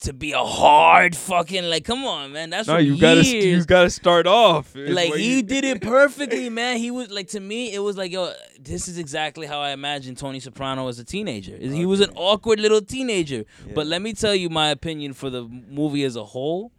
to 0.00 0.12
be 0.12 0.32
a 0.32 0.38
hard 0.44 1.16
fucking 1.16 1.64
like? 1.64 1.84
Come 1.84 2.04
on, 2.04 2.32
man. 2.32 2.50
That's 2.50 2.68
no, 2.68 2.76
you 2.76 2.98
gotta 3.00 3.24
you 3.24 3.64
gotta 3.64 3.90
start 3.90 4.26
off. 4.26 4.74
is 4.76 4.94
like 4.94 5.14
he 5.14 5.36
you- 5.36 5.42
did 5.42 5.64
it 5.64 5.80
perfectly, 5.94 6.50
man. 6.50 6.76
He 6.78 6.90
was 6.90 7.10
like 7.10 7.28
to 7.28 7.40
me, 7.40 7.72
it 7.72 7.78
was 7.78 7.96
like, 7.96 8.12
yo, 8.12 8.32
this 8.60 8.88
is 8.88 8.98
exactly 8.98 9.46
how 9.46 9.60
I 9.60 9.70
imagined 9.70 10.18
Tony 10.18 10.40
Soprano 10.40 10.88
as 10.88 10.98
a 10.98 11.04
teenager. 11.04 11.56
He 11.56 11.86
was 11.86 12.00
an 12.00 12.10
awkward 12.14 12.60
little 12.60 12.82
teenager. 12.82 13.44
But 13.74 13.86
let 13.86 14.02
me 14.02 14.12
tell 14.12 14.34
you 14.34 14.50
my 14.50 14.68
opinion 14.70 15.12
for 15.14 15.30
the 15.30 15.44
movie 15.44 16.04
as 16.04 16.16
a 16.16 16.24
whole. 16.24 16.72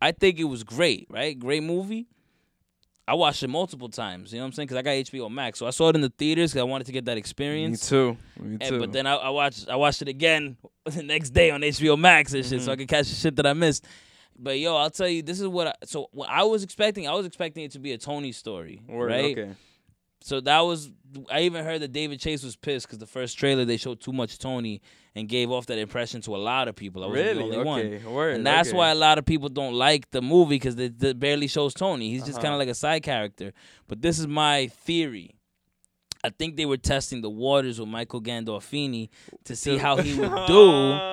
I 0.00 0.12
think 0.12 0.38
it 0.38 0.44
was 0.44 0.64
great, 0.64 1.06
right? 1.08 1.38
Great 1.38 1.62
movie. 1.62 2.06
I 3.06 3.14
watched 3.14 3.42
it 3.42 3.48
multiple 3.48 3.88
times. 3.90 4.32
You 4.32 4.38
know 4.38 4.44
what 4.44 4.48
I'm 4.48 4.52
saying? 4.52 4.66
Because 4.68 4.78
I 4.78 4.82
got 4.82 4.90
HBO 4.92 5.30
Max, 5.30 5.58
so 5.58 5.66
I 5.66 5.70
saw 5.70 5.90
it 5.90 5.94
in 5.94 6.00
the 6.00 6.08
theaters 6.08 6.52
because 6.52 6.60
I 6.60 6.64
wanted 6.64 6.86
to 6.86 6.92
get 6.92 7.04
that 7.04 7.18
experience. 7.18 7.90
Me 7.92 7.96
too. 7.98 8.16
Me 8.40 8.56
And- 8.60 8.62
too. 8.62 8.78
but 8.80 8.92
then 8.92 9.06
I, 9.06 9.14
I 9.16 9.28
watched 9.28 9.68
I 9.68 9.76
watched 9.76 10.00
it 10.02 10.08
again 10.08 10.56
the 10.86 11.02
next 11.02 11.30
day 11.30 11.50
on 11.50 11.60
HBO 11.60 11.98
Max 11.98 12.32
and 12.32 12.44
shit, 12.44 12.62
so 12.62 12.72
I 12.72 12.74
Mhm. 12.74 12.78
could 12.78 12.88
catch 12.88 13.08
the 13.08 13.14
shit 13.14 13.36
that 13.36 13.46
I 13.46 13.52
missed. 13.52 13.84
But 14.38 14.58
yo, 14.58 14.74
I'll 14.76 14.90
tell 14.90 15.06
you, 15.08 15.22
this 15.22 15.38
is 15.40 15.46
what 15.46 15.66
I 15.68 15.74
so 15.84 16.08
what 16.12 16.28
I 16.30 16.44
was 16.44 16.62
expecting. 16.64 17.06
I 17.06 17.12
was 17.14 17.26
expecting 17.26 17.64
it 17.64 17.72
to 17.72 17.78
be 17.78 17.92
a 17.92 17.98
Tony 17.98 18.32
story, 18.32 18.80
Word, 18.88 19.10
right? 19.10 19.38
Okay. 19.38 19.50
So 20.22 20.40
that 20.40 20.60
was 20.60 20.90
I 21.30 21.42
even 21.42 21.62
heard 21.64 21.82
that 21.82 21.92
David 21.92 22.18
Chase 22.20 22.42
was 22.42 22.56
pissed 22.56 22.86
because 22.86 22.98
the 22.98 23.06
first 23.06 23.36
trailer 23.38 23.64
they 23.66 23.76
showed 23.76 24.00
too 24.00 24.12
much 24.12 24.38
Tony 24.38 24.80
and 25.16 25.28
gave 25.28 25.50
off 25.50 25.66
that 25.66 25.78
impression 25.78 26.20
to 26.22 26.34
a 26.34 26.38
lot 26.38 26.66
of 26.68 26.74
people. 26.74 27.04
I 27.04 27.06
was 27.06 27.16
Really? 27.16 27.34
the 27.34 27.42
only 27.58 27.64
one. 28.02 28.12
Word. 28.14 28.36
And 28.36 28.46
that's 28.46 28.70
okay. 28.70 28.76
why 28.78 28.90
a 28.90 28.94
lot 28.94 29.18
of 29.18 29.24
people 29.24 29.48
don't 29.48 29.74
like 29.74 30.10
the 30.10 30.20
movie 30.20 30.56
because 30.56 30.76
it, 30.78 31.02
it 31.02 31.18
barely 31.20 31.46
shows 31.46 31.72
Tony. 31.74 32.10
He's 32.10 32.22
just 32.24 32.34
Uh-huh. 32.38 32.42
kind 32.42 32.54
of 32.54 32.58
like 32.58 32.68
a 32.68 32.74
side 32.74 33.02
character. 33.02 33.52
But 33.86 34.02
this 34.02 34.18
is 34.18 34.26
my 34.26 34.66
theory. 34.68 35.36
I 36.24 36.30
think 36.30 36.56
they 36.56 36.64
were 36.66 36.78
testing 36.78 37.20
the 37.20 37.28
waters 37.30 37.78
with 37.78 37.88
Michael 37.88 38.22
Gandolfini 38.22 39.10
to 39.44 39.54
see 39.54 39.76
how 39.76 39.96
he 39.98 40.18
would 40.18 40.46
do. 40.46 40.98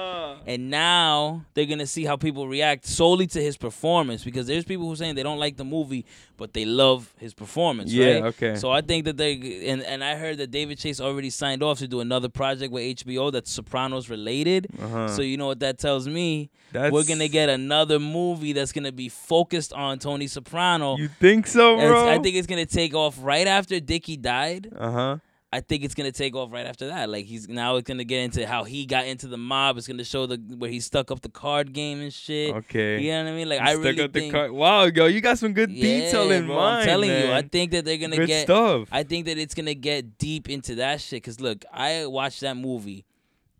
And 0.47 0.71
now 0.71 1.45
they're 1.53 1.67
gonna 1.67 1.85
see 1.85 2.03
how 2.03 2.15
people 2.15 2.47
react 2.47 2.87
solely 2.87 3.27
to 3.27 3.39
his 3.39 3.57
performance 3.57 4.23
because 4.23 4.47
there's 4.47 4.63
people 4.65 4.87
who 4.87 4.93
are 4.93 4.95
saying 4.95 5.13
they 5.13 5.21
don't 5.21 5.37
like 5.37 5.55
the 5.55 5.63
movie, 5.65 6.03
but 6.41 6.53
they 6.55 6.65
love 6.65 7.13
his 7.19 7.35
performance. 7.35 7.93
Yeah. 7.93 8.13
right? 8.13 8.23
Okay. 8.33 8.55
So 8.55 8.71
I 8.71 8.81
think 8.81 9.05
that 9.05 9.15
they 9.15 9.67
and 9.67 9.83
and 9.83 10.03
I 10.03 10.15
heard 10.15 10.39
that 10.39 10.49
David 10.49 10.79
Chase 10.79 10.99
already 10.99 11.29
signed 11.29 11.61
off 11.61 11.77
to 11.77 11.87
do 11.87 11.99
another 11.99 12.29
project 12.29 12.73
with 12.73 12.97
HBO 12.97 13.31
that's 13.31 13.51
Sopranos 13.51 14.09
related. 14.09 14.65
uh-huh. 14.81 15.09
So 15.09 15.21
you 15.21 15.37
know 15.37 15.45
what 15.45 15.59
that 15.59 15.77
tells 15.77 16.07
me? 16.07 16.49
that's, 16.71 16.91
We're 16.91 17.03
gonna 17.03 17.27
get 17.27 17.49
another 17.49 17.99
movie 17.99 18.53
that's 18.53 18.71
gonna 18.71 18.91
be 18.91 19.07
focused 19.07 19.71
on 19.71 19.99
Tony 19.99 20.25
Soprano. 20.25 20.97
You 20.97 21.09
think 21.09 21.45
so, 21.45 21.77
And 21.77 21.89
bro? 21.89 22.09
I 22.09 22.17
think 22.17 22.35
it's 22.35 22.47
gonna 22.47 22.65
take 22.65 22.95
off 22.95 23.19
right 23.21 23.45
after 23.45 23.79
Dickie 23.79 24.17
died. 24.17 24.73
Uh 24.75 24.91
huh. 24.91 25.17
I 25.53 25.59
think 25.59 25.83
it's 25.83 25.93
gonna 25.95 26.13
take 26.13 26.33
off 26.33 26.53
right 26.53 26.65
after 26.65 26.87
that. 26.87 27.09
Like 27.09 27.25
he's 27.25 27.49
now 27.49 27.75
it's 27.75 27.85
gonna 27.87 28.05
get 28.05 28.21
into 28.23 28.47
how 28.47 28.63
he 28.63 28.85
got 28.85 29.05
into 29.05 29.27
the 29.27 29.37
mob. 29.37 29.77
It's 29.77 29.85
gonna 29.87 30.05
show 30.05 30.25
the 30.25 30.37
where 30.57 30.69
he 30.69 30.79
stuck 30.79 31.11
up 31.11 31.21
the 31.21 31.29
card 31.29 31.73
game 31.73 31.99
and 31.99 32.13
shit. 32.13 32.55
Okay. 32.55 33.01
You 33.01 33.11
know 33.11 33.25
what 33.25 33.31
I 33.31 33.35
mean? 33.35 33.49
Like 33.49 33.59
You 33.59 33.65
I 33.65 33.73
stuck 33.73 33.83
really 33.83 34.01
up 34.03 34.13
the 34.13 34.31
card. 34.31 34.51
Wow, 34.51 34.85
yo, 34.85 35.07
you 35.07 35.19
got 35.19 35.37
some 35.39 35.51
good 35.51 35.69
yeah, 35.69 36.05
detail 36.05 36.31
in 36.31 36.45
bro, 36.47 36.55
mind. 36.55 36.81
I'm 36.81 36.85
telling 36.85 37.09
you, 37.09 37.33
I 37.33 37.41
think 37.41 37.71
that 37.71 37.83
they're 37.83 37.97
gonna 37.97 38.15
good 38.15 38.27
get. 38.27 38.43
stuff. 38.43 38.87
I 38.93 39.03
think 39.03 39.25
that 39.25 39.37
it's 39.37 39.53
gonna 39.53 39.73
get 39.73 40.17
deep 40.17 40.49
into 40.49 40.75
that 40.75 41.01
shit. 41.01 41.21
Cause 41.23 41.41
look, 41.41 41.65
I 41.73 42.05
watched 42.05 42.39
that 42.41 42.55
movie, 42.55 43.03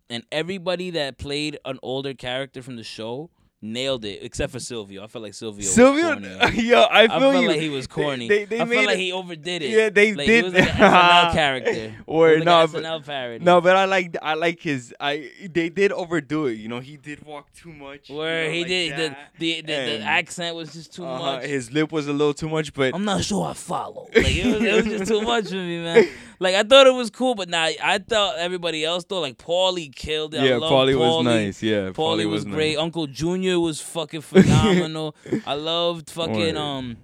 and 0.09 0.23
everybody 0.31 0.91
that 0.91 1.17
played 1.17 1.59
an 1.65 1.77
older 1.83 2.13
character 2.13 2.61
from 2.61 2.77
the 2.77 2.83
show 2.85 3.29
nailed 3.61 4.03
it, 4.05 4.19
except 4.23 4.51
for 4.51 4.59
Silvio. 4.59 5.03
I 5.03 5.07
felt 5.07 5.23
like 5.23 5.33
Silvio. 5.33 5.63
Silvio, 5.63 6.15
was 6.19 6.55
yo, 6.63 6.81
I 6.81 7.03
I 7.03 7.07
feel 7.07 7.19
felt 7.19 7.41
you. 7.43 7.47
like 7.47 7.59
he 7.59 7.69
was 7.69 7.85
corny. 7.87 8.27
They, 8.27 8.45
they 8.45 8.59
I 8.59 8.63
made 8.63 8.75
felt 8.75 8.87
like 8.87 8.97
it- 8.97 9.01
he 9.01 9.11
overdid 9.11 9.61
it. 9.61 9.69
Yeah, 9.69 9.89
they 9.89 10.13
like, 10.13 10.25
did. 10.27 10.45
He 10.45 10.51
was 10.51 10.53
like 10.53 10.79
an 10.79 10.91
SNL 10.91 11.33
character. 11.33 11.95
Or 12.07 12.37
no, 12.39 12.61
like 12.61 12.71
but- 12.71 12.83
SNL 12.83 13.05
parody. 13.05 13.45
No, 13.45 13.61
but 13.61 13.75
I 13.75 13.85
like 13.85 14.15
I 14.21 14.33
like 14.33 14.59
his. 14.61 14.93
I 14.99 15.29
they 15.49 15.69
did 15.69 15.91
overdo 15.91 16.47
it. 16.47 16.53
You 16.53 16.69
know, 16.69 16.79
he 16.79 16.97
did 16.97 17.23
walk 17.23 17.51
too 17.53 17.71
much. 17.71 18.09
you 18.09 18.15
where 18.15 18.45
know, 18.45 18.51
he 18.51 18.59
like 18.61 18.67
did 18.67 18.97
the 18.97 19.15
the, 19.37 19.61
the, 19.61 19.73
the 19.97 19.99
accent 20.01 20.55
was 20.55 20.73
just 20.73 20.93
too 20.95 21.05
Uh-huh, 21.05 21.35
much. 21.37 21.43
His 21.45 21.71
lip 21.71 21.91
was 21.91 22.07
a 22.07 22.13
little 22.13 22.33
too 22.33 22.49
much, 22.49 22.73
but 22.73 22.95
I'm 22.95 23.05
not 23.05 23.23
sure 23.23 23.45
I 23.47 23.53
follow. 23.53 24.07
Like 24.15 24.35
it 24.35 24.45
was, 24.45 24.61
it 24.63 24.73
was 24.75 24.85
just 24.85 25.11
too 25.11 25.21
much 25.21 25.47
for 25.49 25.55
me, 25.55 25.83
man. 25.83 26.07
Like 26.39 26.55
I 26.55 26.63
thought 26.63 26.87
it 26.87 26.93
was 26.93 27.11
cool, 27.11 27.35
but 27.35 27.49
now 27.49 27.65
I 27.65 27.99
thought 27.99 28.37
everybody 28.39 28.83
else 28.83 29.03
thought 29.03 29.21
like 29.21 29.37
Paulie 29.37 29.93
killed 29.93 30.33
it. 30.33 30.41
Yeah, 30.43 30.55
love 30.57 30.71
Paulie 30.71 30.97
was 30.97 31.23
nice. 31.23 31.61
Yeah, 31.61 31.91
Paulie 31.91 32.27
was 32.27 32.45
nice. 32.45 32.55
great. 32.55 32.77
Uncle 32.77 33.05
Junior 33.05 33.50
was 33.55 33.81
fucking 33.81 34.21
phenomenal. 34.31 35.15
I 35.45 35.53
loved 35.55 36.09
fucking 36.09 36.35
Word. 36.35 36.57
um, 36.57 36.97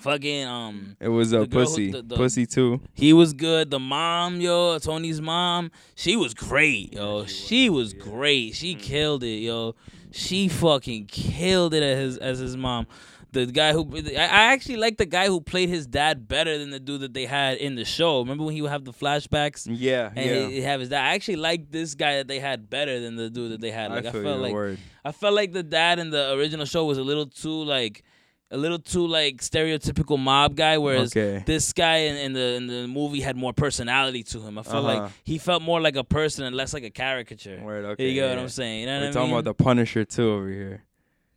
fucking 0.00 0.44
um. 0.46 0.96
It 1.00 1.08
was 1.08 1.32
a 1.32 1.40
The 1.40 1.46
girl 1.46 1.60
who- 1.60 1.66
pussy, 1.66 1.90
the- 1.92 2.02
the- 2.02 2.16
pussy 2.16 2.46
too. 2.46 2.80
He 2.94 3.12
was 3.12 3.32
good. 3.32 3.70
The 3.70 3.78
mom, 3.78 4.40
yo, 4.40 4.78
Tony's 4.78 5.20
mom, 5.20 5.70
she 5.94 6.16
was 6.16 6.34
great, 6.34 6.94
yo. 6.94 7.24
She 7.26 7.70
was 7.70 7.92
great. 7.94 8.54
She 8.54 8.74
killed 8.74 9.22
it, 9.22 9.38
yo. 9.40 9.74
she 10.10 10.48
fucking 10.48 11.06
killed 11.06 11.72
it 11.74 11.82
as 11.82 11.98
his 11.98 12.18
as 12.18 12.38
his 12.40 12.56
mom. 12.56 12.86
The 13.32 13.46
guy 13.46 13.72
who 13.72 13.88
I 13.96 14.10
I 14.22 14.52
actually 14.52 14.76
like 14.76 14.98
the 14.98 15.06
guy 15.06 15.26
who 15.26 15.40
played 15.40 15.68
his 15.70 15.86
dad 15.86 16.28
better 16.28 16.58
than 16.58 16.70
the 16.70 16.78
dude 16.78 17.00
that 17.00 17.14
they 17.14 17.24
had 17.26 17.56
in 17.58 17.74
the 17.76 17.84
show. 17.84 18.20
Remember 18.20 18.44
when 18.44 18.54
he 18.54 18.60
would 18.62 18.70
have 18.70 18.84
the 18.84 18.92
flashbacks 18.92 19.66
Yeah, 19.70 20.10
and 20.14 20.26
yeah. 20.26 20.46
he- 20.48 20.54
he'd 20.56 20.60
have 20.62 20.80
his 20.80 20.90
dad? 20.90 21.02
I 21.04 21.14
actually 21.14 21.36
like 21.36 21.70
this 21.70 21.94
guy 21.94 22.16
that 22.16 22.28
they 22.28 22.40
had 22.40 22.68
better 22.68 23.00
than 23.00 23.16
the 23.16 23.30
dude 23.30 23.52
that 23.52 23.60
they 23.62 23.70
had. 23.70 23.90
Like 23.90 24.04
I, 24.06 24.12
feel 24.12 24.22
felt 24.22 24.24
your 24.36 24.36
like 24.36 24.52
word. 24.52 24.78
I 25.04 25.12
felt 25.12 25.34
like 25.34 25.52
the 25.52 25.62
dad 25.62 25.98
in 25.98 26.10
the 26.10 26.32
original 26.34 26.66
show 26.66 26.84
was 26.84 26.98
a 26.98 27.02
little 27.02 27.26
too 27.26 27.64
like 27.64 28.04
a 28.50 28.56
little 28.58 28.78
too 28.78 29.06
like 29.06 29.38
stereotypical 29.38 30.18
mob 30.18 30.54
guy, 30.54 30.76
whereas 30.76 31.16
Okay. 31.16 31.42
this 31.46 31.72
guy 31.72 31.96
in, 32.08 32.16
in 32.16 32.32
the 32.34 32.46
in 32.56 32.66
the 32.66 32.86
movie 32.86 33.22
had 33.22 33.34
more 33.34 33.54
personality 33.54 34.22
to 34.24 34.40
him. 34.42 34.58
I 34.58 34.62
felt 34.62 34.84
Uh-huh. 34.84 35.02
like 35.04 35.12
he 35.24 35.38
felt 35.38 35.62
more 35.62 35.80
like 35.80 35.96
a 35.96 36.04
person 36.04 36.44
and 36.44 36.54
less 36.54 36.74
like 36.74 36.84
a 36.84 36.90
caricature. 36.90 37.58
Word, 37.62 37.84
okay. 37.86 38.08
you 38.10 38.14
get 38.14 38.28
what. 38.28 38.38
I'm 38.38 38.50
saying? 38.50 38.80
You 38.80 38.86
know 38.88 38.98
We're 38.98 39.06
what 39.06 39.08
I 39.08 39.12
talking 39.12 39.30
mean? 39.30 39.38
about 39.38 39.56
the 39.56 39.64
Punisher 39.64 40.04
too 40.04 40.30
over 40.32 40.50
here. 40.50 40.84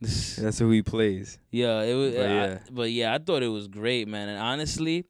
That's 0.00 0.58
who 0.58 0.70
he 0.70 0.82
plays. 0.82 1.38
yeah, 1.50 1.80
it 1.82 1.94
was. 1.94 2.14
But 2.14 2.26
I- 2.26 2.28
yeah. 2.34 2.58
but 2.70 2.90
yeah, 2.92 3.14
I 3.14 3.18
thought 3.18 3.42
it 3.42 3.48
was 3.48 3.66
great, 3.68 4.06
man. 4.08 4.28
And 4.28 4.38
honestly, 4.38 5.06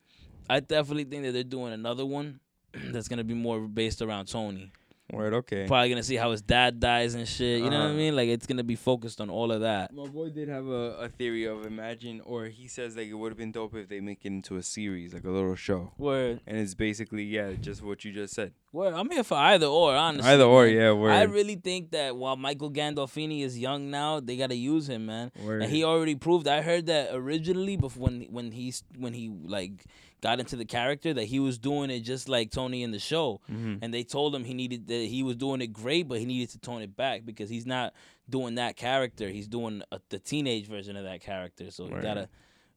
I 0.48 0.60
definitely 0.60 1.04
think 1.04 1.24
that 1.24 1.32
they're 1.32 1.42
doing 1.44 1.72
another 1.72 2.06
one 2.06 2.40
that's 2.72 3.08
gonna 3.08 3.24
be 3.24 3.34
more 3.34 3.60
based 3.60 4.00
around 4.02 4.26
Tony. 4.26 4.70
Word, 5.12 5.34
okay. 5.34 5.66
Probably 5.68 5.88
gonna 5.88 6.02
see 6.02 6.16
how 6.16 6.32
his 6.32 6.42
dad 6.42 6.80
dies 6.80 7.14
and 7.14 7.28
shit. 7.28 7.62
You 7.62 7.70
know 7.70 7.78
what 7.78 7.86
I 7.86 7.88
Uh-huh. 7.90 7.94
mean? 7.94 8.16
Like 8.16 8.28
it's 8.28 8.46
gonna 8.46 8.64
be 8.64 8.74
focused 8.74 9.20
on 9.20 9.30
all 9.30 9.52
of 9.52 9.60
that. 9.60 9.92
My 9.94 10.06
boy 10.08 10.30
did 10.30 10.48
have 10.48 10.66
a, 10.66 10.96
a 10.98 11.08
theory 11.08 11.44
of 11.44 11.64
imagine, 11.64 12.20
or 12.24 12.46
he 12.46 12.66
says 12.66 12.96
like 12.96 13.06
it 13.06 13.14
would 13.14 13.30
have 13.30 13.38
been 13.38 13.52
dope 13.52 13.74
if 13.76 13.88
they 13.88 14.00
make 14.00 14.24
it 14.24 14.28
into 14.28 14.56
a 14.56 14.62
series, 14.62 15.14
like 15.14 15.24
a 15.24 15.30
little 15.30 15.54
show. 15.54 15.92
Word, 15.96 16.40
And 16.46 16.58
it's 16.58 16.74
basically 16.74 17.22
yeah, 17.22 17.52
just 17.60 17.82
what 17.82 18.04
you 18.04 18.12
just 18.12 18.34
said. 18.34 18.52
word. 18.72 18.94
I'm 18.94 19.08
here 19.10 19.22
for 19.22 19.36
either 19.36 19.66
or. 19.66 19.94
Honestly, 19.94 20.28
Either 20.30 20.44
or, 20.44 20.66
man. 20.66 20.74
yeah, 20.74 20.92
word. 20.92 21.12
I 21.12 21.22
really 21.22 21.54
think 21.56 21.92
that 21.92 22.16
while 22.16 22.36
Michael 22.36 22.70
Gandolfini 22.72 23.42
is 23.44 23.56
young 23.58 23.90
now, 23.90 24.18
they 24.20 24.36
gotta 24.36 24.56
use 24.56 24.88
him, 24.88 25.06
man. 25.06 25.30
word. 25.44 25.62
And 25.62 25.70
he 25.70 25.84
already 25.84 26.16
proved. 26.16 26.48
I 26.48 26.62
heard 26.62 26.86
that 26.86 27.10
originally, 27.12 27.76
before 27.76 28.02
when 28.04 28.22
when 28.30 28.50
he's 28.50 28.82
when 28.98 29.12
he 29.14 29.28
like 29.28 29.84
got 30.26 30.40
into 30.40 30.56
the 30.56 30.64
character, 30.64 31.14
that 31.14 31.24
he 31.24 31.38
was 31.40 31.58
doing 31.58 31.90
it 31.90 32.00
just 32.00 32.28
like 32.28 32.50
Tony 32.50 32.82
in 32.82 32.90
the 32.90 32.98
show. 32.98 33.40
Mhm. 33.50 33.78
And 33.82 33.92
they 33.94 34.02
told 34.04 34.34
him 34.34 34.44
he 34.44 34.54
needed 34.54 34.86
that 34.88 35.06
he 35.06 35.22
was 35.22 35.36
doing 35.36 35.60
it 35.60 35.68
great, 35.68 36.08
but 36.08 36.18
he 36.18 36.24
needed 36.26 36.50
to 36.50 36.58
tone 36.58 36.82
it 36.82 36.96
back 36.96 37.24
because 37.24 37.48
he's 37.48 37.66
not 37.66 37.94
doing 38.28 38.56
that 38.56 38.76
character. 38.76 39.28
He's 39.28 39.48
doing 39.48 39.82
a, 39.92 40.00
the 40.08 40.18
teenage 40.18 40.66
version 40.66 40.96
of 40.96 41.04
that 41.04 41.20
character. 41.20 41.70
So 41.70 41.84
Right. 41.84 41.96
you 41.96 42.02
gotta, 42.02 42.28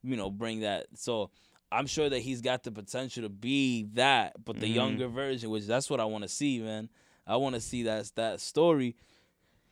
you 0.04 0.16
know, 0.16 0.30
bring 0.30 0.62
that. 0.62 0.88
So. 0.95 1.32
I'm 1.72 1.86
sure 1.86 2.10
that 2.10 2.22
he's 2.22 2.41
got 2.41 2.64
the 2.64 2.72
potential 2.72 3.22
to 3.22 3.30
be 3.30 3.84
that, 3.93 4.43
but 4.43 4.60
the 4.60 4.66
Mhm. 4.66 4.74
younger 4.74 5.08
version, 5.08 5.52
which 5.52 5.66
that's 5.68 5.88
what 5.88 6.00
I 6.00 6.06
want 6.06 6.24
to 6.24 6.28
see, 6.28 6.58
man. 6.58 6.89
I 7.28 7.36
want 7.36 7.54
to 7.54 7.62
see 7.62 7.84
that 7.84 8.12
that 8.16 8.39
story. 8.41 8.95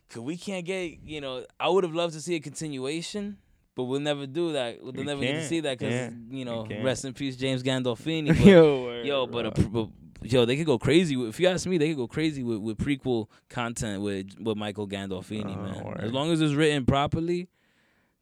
Cause 0.10 0.22
we 0.22 0.38
can't 0.38 0.64
get, 0.64 1.00
you 1.04 1.20
know, 1.22 1.44
I 1.60 1.70
would 1.70 1.84
have 1.84 1.96
loved 1.96 2.14
to 2.14 2.22
see 2.22 2.36
a 2.36 2.40
continuation, 2.40 3.40
but 3.78 3.84
we'll 3.84 4.00
never 4.00 4.26
do 4.26 4.54
that. 4.54 4.82
We'll 4.82 4.92
We 4.92 5.04
never 5.04 5.22
get 5.22 5.34
to 5.34 5.46
see 5.46 5.60
that 5.60 5.78
because 5.78 5.94
Yeah, 5.94 6.10
you 6.32 6.46
know, 6.46 6.68
rest 6.82 7.06
in 7.06 7.14
peace, 7.14 7.36
James 7.36 7.62
Gandolfini. 7.62 8.28
But, 8.38 8.46
yo, 8.46 8.84
word, 8.84 9.06
yo, 9.06 9.28
but, 9.28 9.46
a, 9.46 9.52
but 9.52 9.90
yo, 10.24 10.46
they 10.46 10.58
could 10.58 10.66
go 10.66 10.80
crazy. 10.80 11.16
With, 11.16 11.30
if 11.30 11.40
you 11.40 11.48
ask 11.48 11.68
me, 11.68 11.78
they 11.78 11.90
could 11.90 11.98
go 11.98 12.08
crazy 12.08 12.42
with, 12.42 12.58
with 12.58 12.80
prequel 12.80 13.28
content 13.50 14.02
with 14.02 14.34
with 14.40 14.58
Michael 14.58 14.88
Gandolfini, 14.88 15.56
Oh, 15.56 15.62
man. 15.62 15.86
word. 15.86 16.00
As 16.02 16.12
long 16.12 16.32
as 16.32 16.42
it's 16.42 16.56
written 16.56 16.88
properly, 16.88 17.50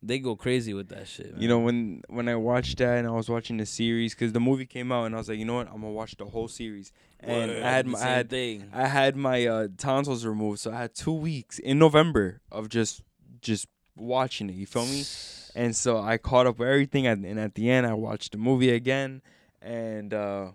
they 0.04 0.20
go 0.20 0.36
crazy 0.36 0.74
with 0.74 0.90
that 0.90 1.08
shit. 1.08 1.32
Man. 1.32 1.42
You 1.42 1.48
know 1.48 1.60
when 1.60 2.02
when 2.10 2.28
I 2.28 2.36
watched 2.36 2.78
that 2.80 2.98
and 2.98 3.08
I 3.08 3.12
was 3.12 3.30
watching 3.30 3.56
the 3.56 3.66
series 3.66 4.14
because 4.14 4.34
the 4.34 4.42
movie 4.42 4.66
came 4.66 4.92
out 4.92 5.06
and 5.06 5.16
I 5.16 5.20
was 5.20 5.30
like, 5.30 5.40
you 5.40 5.46
know 5.46 5.56
what, 5.56 5.68
I'm 5.68 5.80
gonna 5.80 5.92
watch 5.92 6.18
the 6.18 6.26
whole 6.26 6.50
series. 6.50 6.92
And 7.22 7.50
Word, 7.50 7.64
I 7.64 7.72
had 7.72 7.88
my, 7.88 8.00
I 8.00 8.02
had 8.04 8.30
thing. 8.30 8.70
I 8.74 8.88
had 8.88 9.16
my 9.16 9.46
uh, 9.46 9.68
tonsils 9.78 10.26
removed, 10.26 10.60
so 10.60 10.74
I 10.74 10.82
had 10.82 10.94
two 10.94 11.14
weeks 11.14 11.60
in 11.60 11.80
November 11.80 12.42
of 12.52 12.68
just 12.68 13.04
just 13.42 13.68
watching 13.96 14.50
it. 14.50 14.56
You 14.56 14.66
feel 14.66 14.86
me? 14.86 15.06
And 15.56 15.76
so 15.76 16.00
I 16.00 16.18
caught 16.18 16.48
up 16.48 16.60
with 16.60 16.68
everything, 16.68 17.08
and, 17.08 17.40
at 17.40 17.56
the 17.56 17.70
end, 17.70 17.88
I 17.88 17.94
watched 17.94 18.34
the 18.34 18.38
movie 18.38 18.72
again, 18.72 19.22
and 19.62 20.14
uh, 20.14 20.52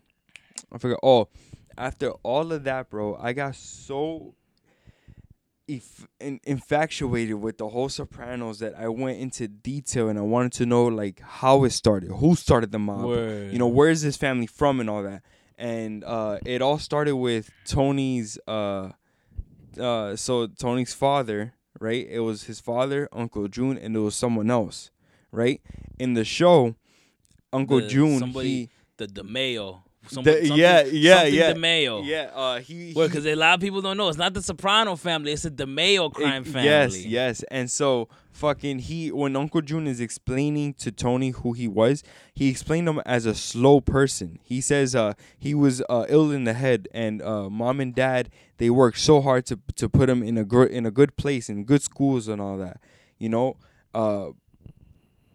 I 0.71 0.79
forgot. 0.79 1.01
Oh, 1.03 1.29
after 1.79 2.11
all 2.23 2.53
of 2.53 2.65
that, 2.65 2.91
bro, 2.91 3.17
I 3.17 3.33
got 3.33 3.55
so 3.57 4.35
if 5.71 6.07
in, 6.19 6.41
infatuated 6.43 7.37
with 7.37 7.59
the 7.59 7.69
whole 7.69 7.89
Sopranos 7.89 8.59
that 8.59 8.75
I 8.77 8.89
went 8.89 9.19
into 9.19 9.47
detail 9.47 10.09
and 10.09 10.19
I 10.19 10.23
wanted 10.23 10.53
to 10.55 10.67
know 10.67 10.87
like 10.87 11.21
how 11.21 11.63
it 11.65 11.71
started, 11.71 12.11
who 12.11 12.35
started 12.35 12.73
the 12.73 12.81
mob, 12.81 13.07
Word. 13.07 13.53
you 13.53 13.59
know, 13.59 13.69
where 13.69 13.89
is 13.89 14.03
this 14.03 14.17
family 14.17 14.47
from, 14.47 14.81
and 14.81 14.91
all 14.91 15.03
that. 15.05 15.23
And 15.57 16.03
uh, 16.05 16.39
it 16.45 16.61
all 16.61 16.79
started 16.79 17.17
with 17.17 17.51
Tony's. 17.67 18.39
Uh, 18.49 18.91
uh, 19.79 20.17
so 20.17 20.49
Tony's 20.49 20.93
father, 20.93 21.55
right? 21.79 22.07
It 22.09 22.21
was 22.21 22.45
his 22.45 22.61
father, 22.61 23.09
Uncle 23.13 23.47
June, 23.49 23.79
and 23.79 23.95
it 23.95 24.01
was 24.01 24.15
someone 24.15 24.51
else, 24.51 24.91
right? 25.31 25.61
In 25.99 26.15
the 26.15 26.25
show, 26.25 26.75
Uncle 27.53 27.81
The- 27.81 27.89
June, 27.89 28.19
somebody- 28.19 28.49
he, 28.49 28.69
the 28.97 29.07
DiMeo. 29.07 29.83
Some, 30.11 30.25
The- 30.25 30.45
yeah, 30.47 30.83
yeah, 30.85 31.25
yeah. 31.25 31.53
DiMeo. 31.53 32.05
yeah, 32.05 32.31
uh, 32.35 32.59
he, 32.61 32.93
Well, 32.97 33.07
because 33.07 33.25
a 33.27 33.35
lot 33.37 33.55
of 33.55 33.61
people 33.61 33.81
don't 33.81 33.97
know, 33.97 34.09
it's 34.09 34.19
not 34.19 34.35
the 34.35 34.43
Soprano 34.43 34.97
family; 34.97 35.33
it's 35.33 35.43
the 35.43 35.51
DiMeo 35.51 36.13
crime 36.13 36.43
It- 36.43 36.49
family. 36.49 36.65
Yes, 36.69 37.05
yes. 37.07 37.43
And 37.51 37.71
so 37.71 38.09
fucking 38.33 38.79
he 38.81 39.11
when 39.13 39.37
Uncle 39.37 39.61
June 39.61 39.87
is 39.87 40.01
explaining 40.01 40.75
to 40.75 40.91
Tony 40.91 41.31
who 41.31 41.53
he 41.53 41.69
was, 41.69 42.03
he 42.35 42.49
explained 42.49 42.89
him 42.89 43.01
as 43.07 43.25
a 43.27 43.35
slow 43.35 43.81
person. 43.81 44.39
He 44.43 44.61
says 44.61 44.95
uh 44.97 45.13
he 45.39 45.55
was 45.55 45.83
uh 45.89 46.07
ill 46.09 46.31
in 46.33 46.45
the 46.45 46.55
head 46.55 46.89
and 46.93 47.23
uh 47.23 47.49
mom 47.51 47.81
and 47.81 47.95
dad 47.95 48.31
they 48.59 48.71
worked 48.71 48.99
so 48.99 49.21
hard 49.21 49.47
to 49.47 49.59
to 49.77 49.89
put 49.89 50.09
him 50.09 50.23
in 50.23 50.37
a 50.39 50.45
good 50.45 50.71
in 50.71 50.87
a 50.87 50.91
good 50.91 51.17
place 51.17 51.49
in 51.49 51.65
good 51.65 51.83
schools 51.83 52.27
and 52.29 52.41
all 52.41 52.57
that. 52.59 52.81
You 53.19 53.29
know? 53.29 53.57
Uh 53.95 54.31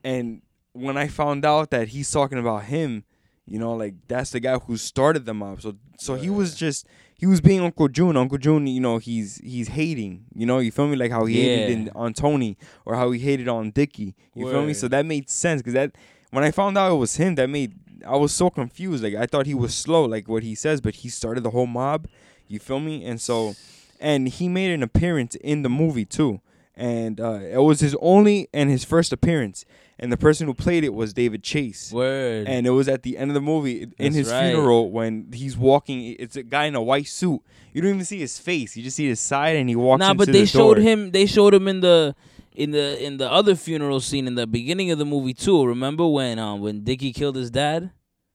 and 0.03 0.41
when 0.73 0.97
I 0.97 1.07
found 1.07 1.45
out 1.45 1.69
that 1.71 1.89
he's 1.89 2.11
talking 2.11 2.37
about 2.37 2.65
him, 2.65 3.05
you 3.47 3.59
know, 3.59 3.73
like 3.73 3.93
that's 4.07 4.31
the 4.31 4.39
guy 4.39 4.57
who 4.57 4.77
started 4.77 5.25
the 5.25 5.33
mob. 5.33 5.61
So 5.61 5.75
so 5.97 6.15
he 6.15 6.29
was 6.29 6.55
just 6.55 6.87
he 7.17 7.25
was 7.25 7.39
being 7.41 7.61
Uncle 7.61 7.87
June. 7.87 8.17
Uncle 8.17 8.37
June, 8.37 8.67
you 8.67 8.81
know, 8.81 8.97
he's 8.97 9.37
he's 9.37 9.69
hating. 9.69 10.25
You 10.33 10.45
know, 10.45 10.59
you 10.59 10.71
feel 10.71 10.87
me? 10.87 10.95
Like 10.95 11.11
how 11.11 11.25
he 11.25 11.41
hated 11.41 11.69
Yeah. 11.69 11.75
in, 11.75 11.91
on 11.95 12.13
Tony 12.13 12.57
or 12.85 12.95
how 12.95 13.11
he 13.11 13.19
hated 13.19 13.47
on 13.47 13.71
Dickie. 13.71 14.15
You 14.35 14.49
feel 14.49 14.65
me? 14.65 14.73
So 14.73 14.87
that 14.89 15.05
made 15.05 15.29
sense 15.29 15.61
because 15.61 15.73
that 15.73 15.91
when 16.31 16.43
I 16.43 16.51
found 16.51 16.77
out 16.77 16.91
it 16.91 16.95
was 16.95 17.15
him, 17.17 17.35
that 17.35 17.49
made 17.49 17.73
I 18.05 18.15
was 18.17 18.33
so 18.33 18.49
confused. 18.49 19.03
Like 19.03 19.15
I 19.15 19.25
thought 19.25 19.45
he 19.45 19.53
was 19.55 19.73
slow, 19.73 20.05
like 20.05 20.27
what 20.27 20.43
he 20.43 20.55
says, 20.55 20.81
but 20.81 20.95
he 20.95 21.09
started 21.09 21.43
the 21.43 21.51
whole 21.51 21.67
mob. 21.67 22.07
You 22.47 22.59
feel 22.59 22.79
me? 22.79 23.05
And 23.05 23.19
so, 23.21 23.55
and 23.99 24.27
he 24.27 24.47
made 24.49 24.71
an 24.71 24.83
appearance 24.83 25.35
in 25.35 25.61
the 25.61 25.69
movie 25.69 26.05
too. 26.05 26.41
And 26.75 27.21
uh, 27.21 27.39
it 27.41 27.61
was 27.63 27.79
his 27.79 27.95
only 28.01 28.49
and 28.53 28.69
his 28.69 28.83
first 28.83 29.13
appearance. 29.13 29.63
And 29.97 30.11
the 30.11 30.17
person 30.17 30.45
who 30.45 30.53
played 30.53 30.83
it 30.83 30.93
was 30.93 31.13
David 31.13 31.41
Chase. 31.41 31.91
Word. 31.91 32.47
And 32.49 32.67
it 32.67 32.71
was 32.71 32.89
at 32.89 33.03
the 33.03 33.17
end 33.17 33.31
of 33.31 33.35
the 33.35 33.39
movie 33.41 33.83
in 33.83 33.93
That's 33.97 34.15
his 34.15 34.29
right. 34.31 34.49
funeral 34.51 34.91
when 34.91 35.31
he's 35.33 35.55
walking. 35.57 36.15
It's 36.19 36.35
a 36.35 36.43
guy 36.43 36.65
in 36.65 36.75
a 36.75 36.81
white 36.81 37.07
suit. 37.07 37.41
You 37.73 37.81
don't 37.81 37.91
even 37.93 38.05
see 38.05 38.19
his 38.19 38.37
face. 38.37 38.75
You 38.75 38.83
just 38.83 38.97
see 38.97 39.07
his 39.07 39.21
side, 39.21 39.55
and 39.55 39.69
he 39.69 39.75
walks. 39.75 39.99
nah, 40.01 40.11
into 40.11 40.17
but 40.25 40.33
they 40.33 40.41
the 40.41 40.47
showed 40.47 40.75
door. 40.75 40.83
him. 40.83 41.11
They 41.11 41.25
showed 41.25 41.53
him 41.53 41.67
in 41.69 41.79
the 41.79 42.13
in 42.53 42.71
the 42.71 43.01
in 43.05 43.17
the 43.17 43.31
other 43.31 43.55
funeral 43.55 43.99
scene 44.01 44.27
in 44.27 44.35
the 44.35 44.45
beginning 44.47 44.91
of 44.91 44.97
the 44.97 45.05
movie 45.05 45.33
too. 45.33 45.65
Remember 45.65 46.05
when 46.07 46.39
um 46.39 46.59
when 46.59 46.83
Dickie 46.83 47.13
killed 47.13 47.37
his 47.37 47.49
dad? 47.49 47.91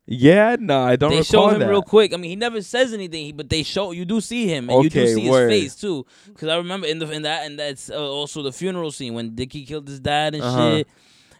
Yeah, 0.07 0.57
no, 0.59 0.81
I 0.83 0.97
don't 0.97 1.11
they 1.11 1.23
show 1.23 1.49
him 1.51 1.61
that. 1.61 1.69
real 1.69 1.83
quick. 1.83 2.13
I 2.13 2.17
mean, 2.17 2.31
he 2.31 2.37
never 2.37 2.63
says 2.63 2.93
anything, 2.93 3.37
but 3.37 3.49
they 3.49 3.63
show 3.63 3.93
you 3.93 4.05
do 4.05 4.21
see 4.21 4.47
him, 4.47 4.69
and 4.69 4.83
you 4.83 4.91
do 4.91 5.01
Okay, 5.03 5.15
see 5.15 5.31
word. 5.31 5.53
his 5.53 5.61
face 5.75 5.77
too. 5.81 6.05
Because 6.27 6.49
I 6.49 6.57
remember 6.57 6.87
in 6.87 6.99
the 6.99 7.11
in 7.13 7.23
that 7.23 7.45
and 7.47 7.59
that's 7.59 7.91
uh, 7.91 8.11
also 8.11 8.43
the 8.43 8.51
funeral 8.53 8.91
scene 8.91 9.13
when 9.15 9.35
Dickie 9.35 9.65
killed 9.67 9.87
his 9.89 10.01
dad 10.01 10.35
and 10.35 10.43
Uh-huh. 10.43 10.77
shit. 10.79 10.89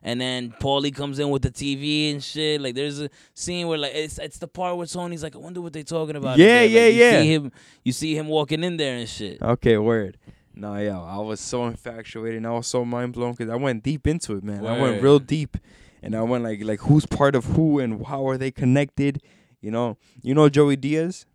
And 0.03 0.21
then 0.21 0.55
Paulie 0.61 0.95
comes 0.95 1.19
in 1.19 1.29
with 1.31 1.43
the 1.43 1.51
TV 1.51 2.11
and 2.11 2.23
shit. 2.23 2.61
Like 2.61 2.75
there's 2.75 3.01
a 3.01 3.11
scene 3.35 3.69
where 3.69 3.79
like 3.79 3.95
it's 3.95 4.19
it's 4.19 4.39
the 4.39 4.49
part 4.49 4.77
where 4.77 4.87
Tony's 4.87 5.23
like, 5.23 5.35
I 5.35 5.39
wonder 5.39 5.61
what 5.61 5.73
they're 5.73 5.83
talking 5.83 6.17
about. 6.17 6.39
in 6.39 6.47
Yeah. 6.47 6.63
Like, 6.63 6.71
yeah, 6.71 6.87
you 6.87 7.01
yeah. 7.01 7.21
See 7.21 7.35
him, 7.35 7.53
you 7.85 7.93
see 7.93 8.17
him 8.17 8.29
walking 8.29 8.65
in 8.65 8.77
there 8.77 8.97
and 8.97 9.09
shit. 9.09 9.43
Okay, 9.43 9.77
word. 9.77 10.17
No, 10.55 10.77
yeah, 10.77 11.01
I 11.01 11.19
was 11.19 11.41
so 11.41 11.67
infatuated 11.67 12.39
and 12.39 12.47
I 12.47 12.51
was 12.51 12.67
so 12.67 12.85
mind 12.85 13.15
blown 13.15 13.33
because 13.33 13.51
I 13.51 13.57
went 13.57 13.83
deep 13.83 14.07
into 14.07 14.37
it, 14.37 14.45
man. 14.45 14.67
I 14.67 14.81
went 14.81 15.03
real 15.03 15.19
deep, 15.19 15.57
and 16.03 16.15
I 16.15 16.23
went 16.23 16.45
like 16.45 16.63
like 16.65 16.81
who's 16.81 17.07
part 17.07 17.35
of 17.35 17.45
who 17.45 17.79
and 17.79 18.05
how 18.07 18.27
are 18.29 18.37
they 18.37 18.51
connected? 18.51 19.23
You 19.61 19.71
know, 19.71 19.97
you 20.23 20.35
know 20.35 20.49
Joey 20.49 20.77
Diaz, 20.77 21.27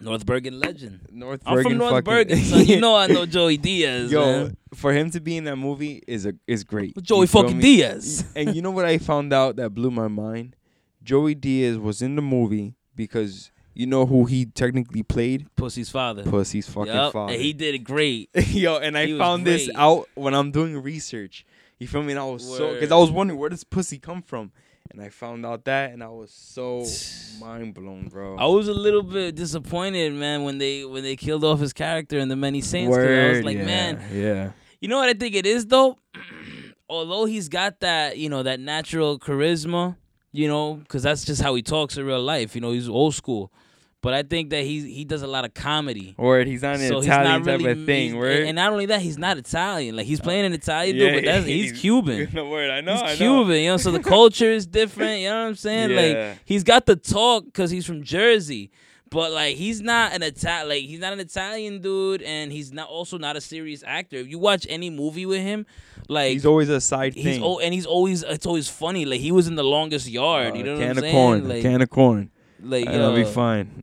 North 0.00 0.24
Bergen 0.26 0.58
legend. 0.58 1.00
North 1.10 1.42
I'm 1.44 1.54
Bergen 1.56 1.70
from 1.72 1.78
North 1.78 2.04
Bergen, 2.04 2.38
son. 2.38 2.64
You 2.66 2.80
know 2.80 2.96
I 2.96 3.06
know 3.06 3.26
Joey 3.26 3.56
Diaz. 3.56 4.10
Yo, 4.10 4.24
man. 4.24 4.56
for 4.74 4.92
him 4.92 5.10
to 5.10 5.20
be 5.20 5.36
in 5.36 5.44
that 5.44 5.56
movie 5.56 6.02
is 6.06 6.26
a 6.26 6.34
is 6.46 6.64
great. 6.64 7.00
Joey 7.02 7.22
You 7.22 7.26
fucking? 7.26 7.60
Diaz. 7.60 8.24
and 8.34 8.54
you 8.54 8.62
know 8.62 8.70
what 8.70 8.84
I 8.84 8.98
found 8.98 9.32
out 9.32 9.56
that 9.56 9.70
blew 9.70 9.90
my 9.90 10.08
mind? 10.08 10.56
Joey 11.02 11.34
Diaz 11.34 11.78
was 11.78 12.02
in 12.02 12.16
the 12.16 12.22
movie 12.22 12.74
because 12.94 13.50
you 13.74 13.86
know 13.86 14.04
who 14.06 14.24
he 14.24 14.46
technically 14.46 15.02
played? 15.02 15.48
Pussy's 15.56 15.90
father. 15.90 16.22
Pussy's 16.24 16.68
fucking 16.68 16.92
Yup, 16.92 17.12
father. 17.12 17.32
And 17.32 17.40
he 17.40 17.52
did 17.52 17.74
it 17.74 17.84
great. 17.84 18.28
Yo, 18.48 18.76
and 18.78 18.96
I 18.98 19.06
He 19.06 19.18
found 19.18 19.46
this 19.46 19.70
out 19.74 20.08
when 20.14 20.34
I'm 20.34 20.50
doing 20.50 20.76
research. 20.82 21.46
You 21.78 21.86
feel 21.86 22.02
me? 22.02 22.12
And 22.12 22.20
I 22.20 22.24
was 22.24 22.44
so 22.56 22.74
because 22.74 22.92
I 22.92 22.96
was 22.96 23.10
wondering 23.10 23.38
where 23.40 23.48
does 23.48 23.64
pussy 23.64 23.98
come 23.98 24.20
from, 24.22 24.52
and 24.90 25.00
I 25.00 25.08
found 25.08 25.44
out 25.46 25.64
that, 25.66 25.92
and 25.92 26.02
I 26.02 26.08
was 26.08 26.30
so 26.32 26.84
mind 27.40 27.74
blown, 27.74 28.08
bro. 28.08 28.36
I 28.36 28.46
was 28.46 28.68
a 28.68 28.74
little 28.74 29.02
bit 29.02 29.34
disappointed, 29.34 30.12
man, 30.14 30.44
when 30.44 30.58
they 30.58 30.84
when 30.84 31.02
they 31.02 31.16
killed 31.16 31.44
off 31.44 31.60
his 31.60 31.72
character 31.72 32.18
in 32.18 32.28
the 32.28 32.36
Many 32.36 32.60
Saints. 32.60 32.94
'cause 32.96 33.04
I 33.06 33.28
was 33.28 33.42
like, 33.44 33.56
yeah, 33.58 33.64
man, 33.64 34.08
yeah, 34.12 34.50
You 34.80 34.88
know 34.88 34.96
what 34.98 35.08
I 35.08 35.14
think 35.14 35.34
it 35.34 35.46
is 35.46 35.66
though. 35.66 35.96
Although 36.88 37.24
he's 37.26 37.48
got 37.48 37.80
that, 37.80 38.18
you 38.18 38.28
know, 38.28 38.42
that 38.42 38.58
natural 38.58 39.18
charisma, 39.18 39.96
you 40.32 40.48
know, 40.48 40.74
because 40.74 41.04
that's 41.04 41.24
just 41.24 41.40
how 41.40 41.54
he 41.54 41.62
talks 41.62 41.96
in 41.96 42.04
real 42.04 42.20
life. 42.22 42.54
You 42.56 42.60
know, 42.60 42.72
he's 42.72 42.88
old 42.88 43.14
school. 43.14 43.52
But 44.02 44.14
I 44.14 44.22
think 44.22 44.48
that 44.50 44.64
he 44.64 44.90
he 44.92 45.04
does 45.04 45.20
a 45.22 45.26
lot 45.26 45.44
of 45.44 45.52
comedy. 45.52 46.14
Or 46.16 46.40
he's 46.40 46.62
not 46.62 46.76
an 46.76 46.88
So 46.88 47.00
Italian 47.00 47.42
not 47.42 47.46
really, 47.52 47.64
type 47.64 47.76
of 47.76 47.84
thing, 47.84 48.02
he's- 48.10 48.14
word. 48.16 48.42
And 48.46 48.56
not 48.56 48.72
only 48.72 48.86
that, 48.86 49.02
he's 49.02 49.18
not 49.18 49.36
Italian. 49.36 49.94
Like 49.96 50.06
he's 50.06 50.20
playing 50.20 50.46
an 50.46 50.54
Italian 50.54 50.96
dude, 50.96 51.14
but 51.16 51.24
that's, 51.24 51.44
he's 51.56 51.78
Cuban. 51.78 52.28
No 52.34 52.48
word, 52.48 52.70
I 52.70 52.80
know. 52.80 52.94
I 52.94 53.10
he's 53.10 53.20
know. 53.20 53.44
Cuban, 53.44 53.60
you 53.60 53.68
know. 53.68 53.76
So 53.76 53.90
the 53.90 54.00
culture 54.00 54.50
is 54.50 54.66
different. 54.66 55.20
You 55.20 55.28
know 55.28 55.42
what 55.42 55.48
I'm 55.48 55.54
saying? 55.54 55.90
Yeah. 55.90 56.00
Like 56.30 56.38
he's 56.46 56.64
got 56.64 56.86
the 56.86 56.96
talk 56.96 57.44
because 57.44 57.70
he's 57.70 57.84
from 57.84 58.02
Jersey, 58.02 58.70
but 59.10 59.32
like 59.32 59.56
he's 59.56 59.82
not 59.82 60.14
an 60.14 60.22
Ital 60.22 60.66
like 60.68 60.84
he's 60.84 61.00
not 61.00 61.12
an 61.12 61.20
Italian 61.20 61.82
dude, 61.82 62.22
and 62.22 62.50
he's 62.50 62.72
not 62.72 62.88
also 62.88 63.18
not 63.18 63.36
a 63.36 63.40
serious 63.42 63.84
actor. 63.86 64.16
If 64.16 64.28
you 64.28 64.38
watch 64.38 64.66
any 64.70 64.88
movie 64.88 65.26
with 65.26 65.42
him, 65.42 65.66
like 66.08 66.32
He's 66.32 66.46
always 66.46 66.70
a 66.70 66.80
side 66.80 67.12
he's 67.14 67.24
thing. 67.24 67.42
oh, 67.44 67.58
and 67.58 67.74
he's 67.74 67.84
always 67.84 68.22
it's 68.22 68.46
always 68.46 68.66
funny. 68.66 69.04
Like 69.04 69.20
he 69.20 69.30
was 69.30 69.46
in 69.46 69.56
the 69.56 69.62
longest 69.64 70.08
yard. 70.08 70.56
you 70.56 70.62
Uh, 70.62 70.64
know 70.64 70.74
what 70.78 70.84
I'm 70.84 70.90
of 70.92 70.98
saying? 71.00 71.12
corn, 71.14 71.48
like, 71.50 71.60
can 71.62 71.82
of 71.82 71.90
corn. 71.90 72.30
Like 72.62 72.86
And 72.86 73.02
I'll 73.02 73.14
be 73.14 73.24
fine. 73.24 73.82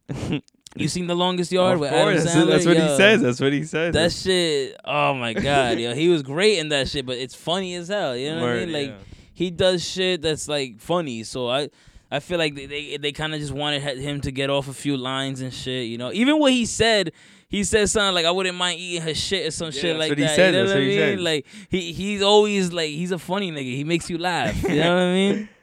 you 0.76 0.88
seen 0.88 1.08
the 1.08 1.16
longest 1.16 1.52
yard 1.52 1.76
of 1.76 1.80
with 1.82 1.90
course, 1.90 2.02
Adam 2.02 2.16
that's, 2.24 2.36
Sandler? 2.36 2.48
that's 2.50 2.66
what 2.66 2.78
he 2.78 2.98
says. 2.98 3.22
That's 3.22 3.40
what 3.42 3.54
he 3.54 3.64
says. 3.64 3.94
That 3.94 4.12
shit, 4.12 4.76
oh 4.86 5.14
my 5.14 5.34
god, 5.34 5.80
yo, 5.80 5.94
he 5.94 6.10
was 6.10 6.22
great 6.24 6.60
in 6.60 6.70
that 6.70 6.88
shit, 6.88 7.06
but 7.06 7.18
it's 7.18 7.36
funny 7.36 7.76
as 7.76 7.88
hell. 7.88 8.16
You 8.16 8.36
know 8.36 8.42
what 8.42 8.50
I 8.52 8.66
mean? 8.66 8.72
Like 8.74 8.88
yeah. 8.90 8.96
he 9.34 9.52
does 9.52 9.88
shit 9.88 10.22
that's 10.22 10.48
like 10.48 10.80
funny. 10.80 11.24
So 11.24 11.50
I, 11.50 11.70
I 12.12 12.20
feel 12.20 12.38
like 12.38 12.56
they 12.56 12.66
they, 12.68 12.98
they 12.98 13.12
kind 13.12 13.34
of 13.34 13.40
just 13.40 13.54
wanted 13.54 13.82
him 13.98 14.22
to 14.22 14.32
get 14.32 14.50
off 14.50 14.68
a 14.68 14.74
few 14.74 14.98
lines 14.98 15.42
and 15.42 15.54
shit. 15.54 15.88
You 15.88 15.98
know, 15.98 16.12
even 16.14 16.40
what 16.40 16.52
he 16.54 16.66
said. 16.66 17.12
He 17.50 17.64
said 17.64 17.90
something 17.90 18.14
like, 18.14 18.26
"I 18.26 18.32
wouldn't 18.32 18.58
mind 18.58 18.78
eating 18.78 19.04
her 19.04 19.16
shit" 19.16 19.48
or 19.48 19.52
some 19.52 19.68
Yeah, 19.68 19.72
shit 19.72 19.84
that's 19.98 20.00
like 20.00 20.10
what 20.10 20.18
he 20.18 20.24
that. 20.26 20.36
said, 20.36 20.54
You 20.54 20.60
know 20.60 20.66
that's 20.66 20.74
what 20.74 20.78
I 20.80 20.82
he 20.84 20.88
mean? 20.90 20.98
said. 21.00 21.20
Like 21.22 21.46
he 21.70 21.94
he's 21.94 22.22
always 22.22 22.74
like 22.74 22.90
he's 22.90 23.12
a 23.14 23.18
funny 23.18 23.54
nigga. 23.54 23.74
He 23.74 23.86
makes 23.86 24.10
you 24.10 24.18
laugh. 24.18 24.62
You 24.64 24.76
know 24.82 24.96
what 24.96 25.02
I 25.04 25.14
mean? 25.14 25.50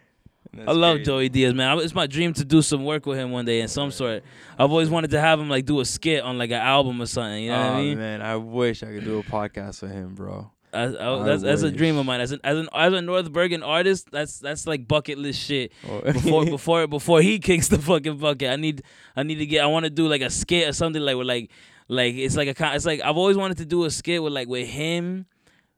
That's 0.56 0.68
I 0.68 0.72
love 0.72 0.97
crazy. 0.97 1.05
Joey 1.06 1.28
Diaz, 1.28 1.55
man. 1.55 1.78
It's 1.78 1.94
my 1.94 2.06
dream 2.06 2.32
to 2.35 2.44
do 2.44 2.62
some 2.62 2.85
work 2.85 3.06
with 3.06 3.18
him 3.18 3.31
one 3.31 3.44
day 3.44 3.60
in 3.60 3.68
some 3.68 3.90
sort. 3.90 4.22
I've 4.59 4.70
always 4.70 4.90
wanted 4.90 5.10
to 5.12 5.20
have 5.20 5.40
him 5.40 5.48
like 5.48 5.64
do 5.64 5.81
a 5.81 5.85
skit 5.85 6.22
on 6.22 6.39
like 6.39 6.51
an 6.51 6.60
album 6.60 7.01
or 7.01 7.06
something. 7.06 7.44
You 7.44 7.51
know 7.51 7.59
what 7.59 7.66
oh 7.66 7.74
I 7.74 7.81
mean? 7.82 7.98
man, 7.98 8.22
I 8.22 8.36
wish 8.36 8.82
I 8.82 8.86
could 8.86 9.05
do 9.05 9.18
a 9.18 9.22
podcast 9.22 9.82
with 9.82 9.93
him, 9.93 10.14
bro. 10.14 10.51
I, 10.72 10.82
I, 10.86 11.20
I 11.20 11.24
that's 11.24 11.43
that's 11.43 11.62
a 11.62 11.70
dream 11.70 11.97
of 11.98 12.05
mine. 12.06 12.20
As 12.20 12.32
an 12.32 12.40
as 12.43 12.59
an 12.59 12.68
as 12.74 12.93
a 12.93 13.01
North 13.01 13.32
Bergen 13.32 13.62
artist, 13.62 14.10
that's 14.10 14.40
that's 14.40 14.66
like 14.66 14.89
bucket 14.89 15.18
list 15.18 15.40
shit. 15.40 15.72
Oh. 15.89 16.01
Before 16.01 16.44
before 16.56 16.86
before 16.89 17.22
he 17.22 17.39
kicks 17.48 17.68
the 17.68 17.78
fucking 17.78 18.18
bucket, 18.18 18.51
I 18.51 18.56
need 18.56 18.82
I 19.14 19.22
need 19.22 19.36
to 19.36 19.47
get. 19.47 19.62
I 19.62 19.66
want 19.66 19.85
to 19.85 19.90
do 19.90 20.09
like 20.09 20.22
a 20.22 20.31
skit 20.31 20.68
or 20.68 20.72
something 20.72 21.01
like 21.01 21.16
with 21.16 21.28
like 21.28 21.51
like 21.89 22.14
it's 22.16 22.36
like 22.36 22.48
a 22.48 22.74
it's 22.74 22.86
like 22.86 23.01
I've 23.02 23.16
always 23.16 23.36
wanted 23.36 23.59
to 23.59 23.64
do 23.66 23.85
a 23.85 23.90
skit 23.90 24.20
with 24.22 24.32
like 24.32 24.48
with 24.48 24.66
him, 24.66 25.26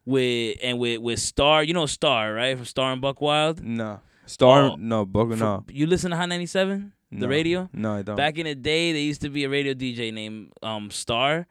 with 0.07 0.57
and 0.63 0.79
with 0.79 1.01
with 1.01 1.19
Star. 1.19 1.63
You 1.63 1.75
know 1.75 1.85
Star 1.87 2.33
right 2.33 2.57
from 2.57 2.65
Star 2.65 2.91
and 2.93 3.03
Buck 3.03 3.21
Wild. 3.21 3.63
no, 3.63 4.01
Star, 4.27 4.63
Oh, 4.73 4.77
no, 4.77 5.07
From- 5.07 5.39
no, 5.39 5.65
You 5.71 5.87
listen 5.87 6.11
to 6.11 6.17
Hot 6.17 6.29
ninety 6.29 6.47
seven, 6.47 6.93
the 7.11 7.19
No. 7.21 7.29
radio. 7.29 7.69
no, 7.73 7.95
I 7.95 8.03
don't. 8.03 8.17
Back 8.17 8.39
in 8.39 8.45
the 8.47 8.55
day, 8.55 8.93
there 8.93 9.01
used 9.03 9.21
to 9.23 9.31
be 9.31 9.45
a 9.45 9.49
radio 9.49 9.73
DJ 9.75 10.13
named 10.13 10.53
um 10.63 10.91
Star, 10.91 11.47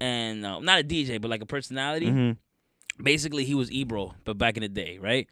and 0.00 0.44
uh, 0.44 0.60
not 0.60 0.80
a 0.80 0.84
DJ 0.84 1.20
but 1.20 1.28
like 1.30 1.42
a 1.42 1.46
personality 1.46 2.06
Mhm. 2.06 2.36
basically 3.02 3.44
he 3.44 3.54
was 3.54 3.70
Ebro, 3.72 4.14
but 4.24 4.36
back 4.38 4.56
in 4.56 4.62
the 4.62 4.68
day, 4.68 4.98
right? 5.00 5.26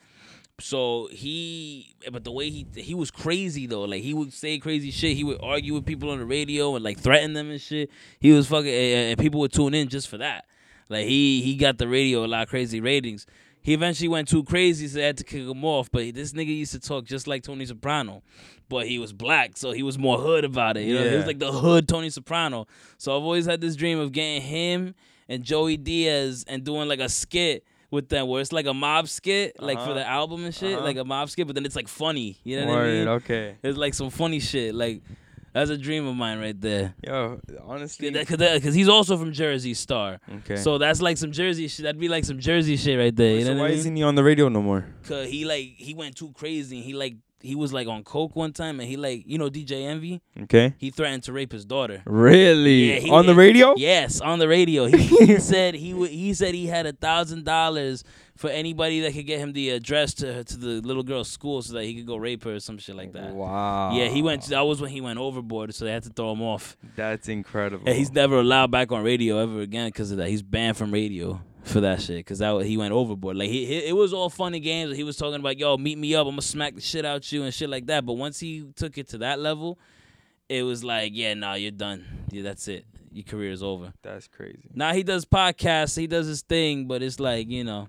So 0.60 1.09
he, 1.12 1.94
but 2.10 2.24
the 2.24 2.32
way 2.32 2.51
he 2.51 2.66
he 2.74 2.93
was 2.94 3.12
crazy 3.12 3.66
though. 3.66 3.82
Like 3.85 4.02
he 4.02 4.12
would 4.12 4.32
say 4.32 4.59
crazy 4.59 4.90
shit. 4.90 5.16
He 5.16 5.23
would 5.23 5.39
argue 5.40 5.74
with 5.74 5.86
people 5.86 6.10
on 6.10 6.19
the 6.19 6.24
radio 6.27 6.74
and 6.74 6.82
like 6.85 6.98
threaten 6.98 7.32
them 7.32 7.48
and 7.51 7.60
shit. 7.60 7.90
He 8.19 8.32
was 8.32 8.48
fucking, 8.48 8.69
and 8.69 9.10
and 9.10 9.19
people 9.19 9.39
would 9.40 9.52
tune 9.52 9.73
in 9.74 9.89
just 9.89 10.09
for 10.09 10.19
that. 10.19 10.47
Like 10.89 11.06
he 11.06 11.43
he 11.43 11.55
got 11.55 11.78
the 11.78 11.86
radio 11.86 12.24
a 12.24 12.27
lot 12.27 12.43
of 12.43 12.48
crazy 12.48 12.81
ratings. 12.81 13.24
He 13.63 13.75
eventually 13.75 14.09
went 14.09 14.29
too 14.29 14.45
crazy, 14.45 14.89
so 14.89 14.97
they 14.99 15.05
had 15.05 15.17
to 15.19 15.25
kick 15.25 15.43
him 15.43 15.65
off. 15.65 15.91
But 15.91 16.15
this 16.15 16.33
nigga 16.33 16.57
used 16.57 16.73
to 16.73 16.81
talk 16.81 17.05
just 17.05 17.27
like 17.27 17.43
Tony 17.43 17.67
Soprano, 17.67 18.23
but 18.69 18.87
he 18.87 18.99
was 18.99 19.13
black, 19.13 19.57
so 19.57 19.73
he 19.73 19.83
was 19.83 19.99
more 19.99 20.19
hood 20.19 20.45
about 20.45 20.77
it. 20.77 20.85
You 20.87 20.95
know, 20.95 21.09
he 21.11 21.17
was 21.17 21.27
like 21.27 21.39
the 21.39 21.53
hood 21.53 21.87
Tony 21.89 22.09
Soprano. 22.11 22.67
So 22.97 23.17
I've 23.17 23.23
always 23.23 23.47
had 23.47 23.61
this 23.61 23.77
dream 23.77 23.99
of 23.99 24.13
getting 24.13 24.41
him 24.43 24.95
and 25.29 25.43
Joey 25.45 25.77
Diaz 25.77 26.45
and 26.49 26.65
doing 26.65 26.89
like 26.89 27.01
a 27.01 27.09
skit 27.09 27.65
with 27.91 28.09
them 28.09 28.29
where 28.29 28.41
it's 28.41 28.53
like 28.53 28.67
a 28.67 28.75
mob 28.75 29.09
skit, 29.09 29.61
like 29.61 29.79
for 29.79 29.85
Uh-huh. 29.85 29.95
the 29.95 30.07
album 30.07 30.45
and 30.45 30.55
shit, 30.55 30.75
Uh-huh. 30.77 30.85
like 30.85 30.97
a 30.97 31.05
mob 31.05 31.29
skit, 31.31 31.47
but 31.47 31.55
then 31.55 31.65
it's 31.67 31.77
like 31.77 31.89
funny. 31.89 32.37
You 32.45 32.61
know 32.61 32.67
what 32.67 32.79
I 32.81 32.85
mean? 32.87 33.09
okay. 33.09 33.57
It's 33.63 33.79
like 33.79 33.95
some 33.95 34.11
funny 34.11 34.41
shit. 34.41 34.75
Like 34.75 35.03
that's 35.59 35.71
a 35.71 35.77
dream 35.79 36.07
of 36.07 36.15
mine 36.15 36.39
right 36.39 36.59
there. 36.61 36.95
Yo, 37.05 37.41
honestly, 37.65 38.11
Because 38.11 38.75
he's 38.75 38.89
also 38.89 39.17
from 39.17 39.33
Jersey, 39.33 39.75
Star. 39.75 40.21
okay. 40.39 40.57
So 40.57 40.79
that's 40.79 41.03
like 41.03 41.17
some 41.17 41.33
Jersey 41.33 41.69
shit. 41.69 41.83
That'd 41.85 42.01
be 42.01 42.09
like 42.09 42.25
some 42.25 42.39
Jersey 42.39 42.77
shit 42.77 42.99
right 42.99 43.15
there. 43.15 43.35
You 43.39 43.45
so 43.45 43.55
know 43.55 43.61
why 43.61 43.67
I 43.67 43.71
mean? 43.71 43.79
isn't 43.79 43.97
he 43.97 44.03
on 44.03 44.15
the 44.15 44.23
radio 44.25 44.49
no 44.49 44.63
more? 44.63 44.87
Cause 45.05 45.29
he 45.29 45.45
like 45.45 45.75
he 45.77 45.95
went 45.95 46.17
too 46.17 46.31
crazy. 46.33 46.81
He 46.81 46.93
like 46.95 47.17
he 47.40 47.55
was 47.55 47.73
like 47.73 47.86
on 47.86 48.02
coke 48.05 48.35
one 48.35 48.52
time, 48.52 48.81
and 48.81 48.89
he 48.89 48.97
like 48.97 49.23
you 49.27 49.39
know 49.39 49.48
DJ 49.48 49.85
Envy. 49.86 50.20
Okay. 50.43 50.74
He 50.78 50.90
threatened 50.90 51.23
to 51.24 51.32
rape 51.32 51.52
his 51.52 51.65
daughter. 51.65 52.02
Really? 52.05 52.90
Yeah, 52.93 52.98
he- 53.01 53.10
on 53.10 53.27
the 53.27 53.35
radio? 53.35 53.74
Yes, 53.77 54.20
on 54.20 54.39
the 54.39 54.48
radio. 54.48 54.86
He, 54.86 54.97
he 55.27 55.36
said 55.39 55.74
he 55.74 55.94
would. 55.94 56.10
He 56.10 56.35
said 56.35 56.55
he 56.55 56.66
had 56.66 56.86
a 56.86 56.93
thousand 56.93 57.44
dollars 57.44 58.05
for 58.36 58.51
anybody 58.51 59.01
that 59.01 59.12
could 59.15 59.27
get 59.27 59.40
him 59.40 59.52
the 59.52 59.70
address 59.70 60.15
to 60.15 60.32
her, 60.32 60.44
to 60.44 60.56
the 60.56 60.81
little 60.81 61.02
girl's 61.02 61.28
school 61.28 61.60
so 61.60 61.74
that 61.74 61.85
he 61.85 61.94
could 61.94 62.06
go 62.06 62.16
rape 62.16 62.44
her 62.44 62.55
or 62.55 62.60
some 62.60 62.78
shit 62.78 62.94
like 62.94 63.12
that. 63.12 63.32
Wow. 63.35 63.93
Yeah, 63.97 64.06
he 64.06 64.23
went. 64.23 64.44
That 64.47 64.60
was 64.62 64.81
when 64.81 64.90
he 64.90 65.01
went 65.01 65.19
overboard, 65.19 65.74
so 65.74 65.85
they 65.85 65.93
had 65.93 66.05
to 66.05 66.10
throw 66.10 66.32
him 66.32 66.43
off. 66.43 66.77
That's 66.97 67.28
incredible. 67.28 67.89
And 67.89 67.97
he's 67.97 68.12
never 68.12 68.39
allowed 68.39 68.70
back 68.70 68.93
on 68.93 69.02
radio 69.02 69.39
ever 69.39 69.60
again 69.60 69.89
because 69.89 70.10
of 70.10 70.19
that. 70.19 70.28
He's 70.28 70.43
banned 70.43 70.77
from 70.77 70.93
radio 70.93 71.40
for 71.69 71.81
that 71.81 72.01
shit 72.01 72.16
because 72.19 72.39
that 72.39 72.65
he 72.65 72.77
went 72.77 72.93
overboard. 72.93 73.36
Like 73.36 73.51
he, 73.51 73.66
he, 73.66 73.86
it 73.86 73.97
was 73.97 74.12
all 74.12 74.31
fun 74.31 74.55
and 74.55 74.62
games. 74.62 74.97
He 74.97 75.05
was 75.05 75.16
talking 75.16 75.40
about, 75.40 75.59
yo, 75.59 75.77
meet 75.77 75.99
me 75.99 76.15
up. 76.15 76.27
I'm 76.27 76.32
gonna 76.32 76.43
smack 76.43 76.74
the 76.74 76.81
shit 76.81 77.05
out 77.05 77.31
you 77.31 77.45
and 77.45 77.53
shit 77.53 77.69
like 77.69 77.86
that. 77.86 78.05
But 78.05 78.15
once 78.15 78.40
he 78.40 78.66
took 78.74 78.99
it 78.99 79.09
to 79.11 79.19
that 79.19 79.39
level, 79.39 79.78
it 80.49 80.62
was 80.62 80.82
like, 80.82 81.12
yeah, 81.15 81.35
nah, 81.35 81.55
you're 81.55 81.70
done. 81.70 82.05
Yeah, 82.31 82.43
that's 82.43 82.69
it. 82.69 82.86
Your 83.12 83.24
career 83.24 83.53
is 83.53 83.62
over. 83.62 83.93
That's 84.03 84.28
crazy. 84.28 84.70
Now 84.74 84.93
he 84.93 85.03
does 85.03 85.24
podcasts, 85.24 85.97
he 85.97 86.07
does 86.07 86.27
his 86.27 86.43
thing, 86.43 86.86
but 86.86 87.03
it's 87.03 87.20
like 87.20 87.49
you 87.49 87.65
know, 87.65 87.89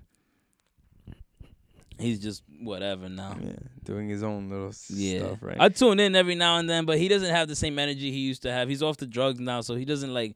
he's 2.00 2.18
just 2.20 2.42
whatever 2.60 3.08
now. 3.08 3.36
Yeah, 3.40 3.52
doing 3.84 4.08
his 4.08 4.22
own 4.22 4.48
little 4.50 4.72
Yeah, 4.88 5.18
stuff, 5.20 5.38
right? 5.42 5.56
I 5.60 5.68
tune 5.68 6.00
in 6.00 6.14
every 6.16 6.34
now 6.34 6.58
and 6.58 6.68
then, 6.68 6.84
but 6.84 6.98
he 6.98 7.08
doesn't 7.08 7.30
have 7.30 7.48
the 7.48 7.56
same 7.56 7.78
energy 7.78 8.10
he 8.10 8.18
used 8.18 8.42
to 8.42 8.52
have. 8.52 8.68
He's 8.68 8.82
off 8.82 8.96
the 8.96 9.06
drugs 9.06 9.40
now, 9.40 9.60
so 9.60 9.74
he 9.74 9.84
doesn't 9.84 10.12
like. 10.12 10.34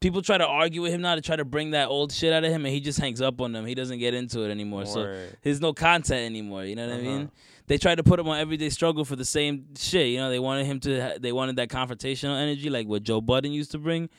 People 0.00 0.20
try 0.20 0.36
to 0.36 0.46
argue 0.46 0.82
with 0.82 0.92
him 0.92 1.00
now 1.00 1.14
to 1.14 1.20
try 1.22 1.36
to 1.36 1.44
bring 1.44 1.70
that 1.70 1.88
old 1.88 2.12
shit 2.12 2.32
out 2.32 2.44
of 2.44 2.50
him, 2.50 2.64
and 2.66 2.74
he 2.74 2.80
just 2.80 2.98
hangs 3.00 3.20
up 3.22 3.40
on 3.40 3.52
them. 3.52 3.64
He 3.64 3.74
doesn't 3.74 3.98
get 3.98 4.12
into 4.14 4.42
it 4.42 4.50
anymore. 4.50 4.84
So 4.86 5.00
Word. 5.04 5.36
there's 5.42 5.60
no 5.60 5.72
content 5.72 6.20
anymore. 6.26 6.64
You 6.64 6.76
know 6.76 6.86
what 6.86 6.94
I 6.96 6.98
Uh-huh. 7.00 7.18
mean? 7.18 7.30
They 7.66 7.78
tried 7.78 7.94
to 7.94 8.02
put 8.02 8.20
him 8.20 8.28
on 8.28 8.38
everyday 8.38 8.68
struggle 8.68 9.06
for 9.06 9.16
the 9.16 9.24
same 9.24 9.64
shit. 9.78 10.08
You 10.08 10.18
know, 10.18 10.28
they 10.28 10.38
wanted 10.38 10.66
him 10.66 10.80
to. 10.80 11.00
Ha- 11.00 11.12
they 11.18 11.32
wanted 11.32 11.56
that 11.56 11.68
confrontational 11.70 12.38
energy, 12.38 12.68
like 12.68 12.86
what 12.86 13.02
Joe 13.02 13.22
Budden 13.22 13.52
used 13.52 13.70
to 13.70 13.78
bring. 13.78 14.10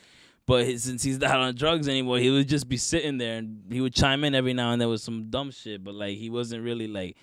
But 0.46 0.66
since 0.78 1.02
he's 1.02 1.18
not 1.18 1.40
on 1.40 1.54
drugs 1.56 1.88
anymore, 1.88 2.18
he 2.18 2.30
would 2.30 2.48
just 2.48 2.68
be 2.68 2.76
sitting 2.76 3.18
there 3.18 3.38
and 3.38 3.64
he 3.70 3.80
would 3.80 3.94
chime 3.94 4.22
in 4.22 4.34
every 4.34 4.54
now 4.54 4.70
and 4.70 4.80
then 4.80 4.88
with 4.88 5.00
some 5.00 5.28
dumb 5.28 5.50
shit. 5.50 5.82
But 5.82 5.94
like 5.94 6.16
he 6.16 6.30
wasn't 6.30 6.62
really 6.62 6.86
like 6.86 7.16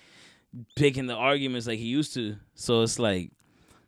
picking 0.76 1.06
the 1.06 1.14
arguments 1.14 1.66
like 1.66 1.78
he 1.78 1.86
used 1.86 2.12
to. 2.14 2.36
So 2.54 2.82
it's 2.82 2.98
like 2.98 3.30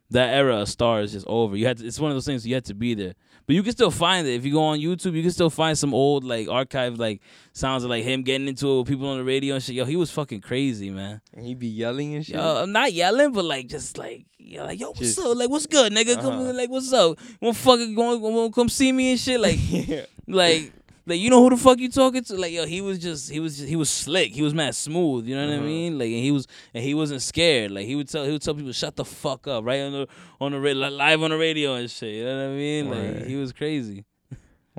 that 0.09 0.33
era 0.33 0.61
of 0.61 0.69
stars 0.69 1.09
is 1.09 1.21
just 1.21 1.27
over. 1.27 1.55
You 1.55 1.67
had 1.67 1.77
to, 1.77 1.85
it's 1.85 1.99
one 1.99 2.09
of 2.09 2.15
those 2.15 2.25
things 2.25 2.47
you 2.47 2.55
had 2.55 2.65
to 2.65 2.73
be 2.73 2.95
there. 2.95 3.13
But 3.47 3.55
you 3.55 3.63
can 3.63 3.71
still 3.71 3.91
find 3.91 4.27
it 4.27 4.33
if 4.35 4.45
you 4.45 4.51
go 4.51 4.61
on 4.63 4.77
YouTube. 4.79 5.13
You 5.13 5.21
can 5.21 5.31
still 5.31 5.49
find 5.49 5.77
some 5.77 5.93
old 5.93 6.25
like 6.25 6.49
archive 6.49 6.99
like 6.99 7.21
sounds 7.53 7.85
of 7.85 7.89
like 7.89 8.03
him 8.03 8.23
getting 8.23 8.47
into 8.47 8.69
it 8.69 8.77
with 8.79 8.87
people 8.89 9.07
on 9.07 9.17
the 9.17 9.23
radio 9.23 9.55
and 9.55 9.63
shit. 9.63 9.73
Yo, 9.75 9.85
he 9.85 9.95
was 9.95 10.11
fucking 10.11 10.41
crazy, 10.41 10.89
man. 10.89 11.21
And 11.33 11.45
he 11.45 11.55
be 11.55 11.67
yelling 11.67 12.13
and 12.15 12.25
shit. 12.25 12.35
Yo, 12.35 12.41
I'm 12.63 12.73
not 12.73 12.91
yelling, 12.91 13.31
but 13.31 13.45
like 13.45 13.67
just 13.67 13.97
like 13.97 14.25
yo, 14.37 14.65
like 14.65 14.79
yo, 14.81 14.87
what's 14.89 14.99
Just- 14.99 15.19
up? 15.19 15.37
Like 15.37 15.49
what's 15.49 15.65
good, 15.65 15.93
nigga? 15.93 16.15
Come 16.19 16.33
Uh-huh. 16.41 16.53
like 16.53 16.69
what's 16.69 16.91
up? 16.91 17.17
Want 17.41 17.55
fucking 17.55 17.95
going? 17.95 18.19
Want 18.19 18.53
come 18.53 18.67
see 18.67 18.91
me 18.91 19.11
and 19.11 19.19
shit? 19.19 19.39
Like 19.39 19.57
yeah. 19.69 20.05
like 20.27 20.73
like 21.07 21.19
you 21.19 21.29
know 21.31 21.41
who 21.41 21.49
the 21.49 21.57
fuck 21.57 21.79
you 21.79 21.89
talking 21.89 22.23
to? 22.23 22.35
Like 22.35 22.51
yo, 22.51 22.65
he 22.65 22.81
was 22.81 22.99
just 22.99 23.31
he 23.31 23.39
was 23.39 23.57
just, 23.57 23.67
he 23.69 23.75
was 23.75 23.89
slick. 23.89 24.31
He 24.33 24.41
was 24.43 24.53
mad 24.53 24.75
smooth. 24.75 25.25
You 25.25 25.35
know 25.35 25.45
what 25.47 25.53
I 25.53 25.57
Uh-huh. 25.57 25.65
mean? 25.65 25.97
Like 25.97 26.07
and 26.11 26.23
he 26.23 26.31
was 26.31 26.47
and 26.73 26.83
he 26.83 26.93
wasn't 26.93 27.21
scared. 27.21 27.71
Like 27.71 27.85
he 27.87 27.95
would 27.95 28.07
tell 28.09 28.25
he 28.25 28.31
would 28.31 28.41
tell 28.41 28.53
people 28.53 28.71
shut 28.73 28.95
the 28.95 29.05
fuck 29.05 29.47
up 29.47 29.65
right 29.65 29.81
on 29.81 29.91
the 29.93 30.07
on 30.39 30.51
the 30.51 30.73
live 30.75 31.23
on 31.23 31.31
the 31.31 31.37
radio 31.37 31.75
and 31.75 31.89
shit. 31.89 32.15
You 32.15 32.25
know 32.25 32.37
what 32.37 32.53
I 32.53 32.55
mean? 32.55 32.89
Like 32.91 33.15
Right. 33.21 33.27
he 33.27 33.35
was 33.35 33.51
crazy. 33.53 34.05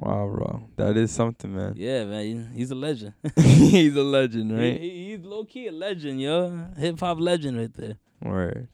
Wow, 0.00 0.28
bro. 0.32 0.68
That 0.76 0.96
is 0.96 1.10
something, 1.10 1.52
man. 1.56 1.74
Yeah, 1.76 2.04
man. 2.04 2.52
He's 2.54 2.70
a 2.70 2.76
legend. 2.76 3.14
He's 3.36 3.96
a 3.96 4.02
legend, 4.04 4.56
right? 4.56 4.80
he- 4.80 5.16
he's 5.16 5.24
low 5.24 5.44
key 5.44 5.66
a 5.66 5.72
legend, 5.72 6.20
yo. 6.20 6.66
Hip 6.78 7.00
hop 7.00 7.18
legend 7.18 7.58
right 7.58 7.74
there. 7.74 7.96
Word. 8.22 8.68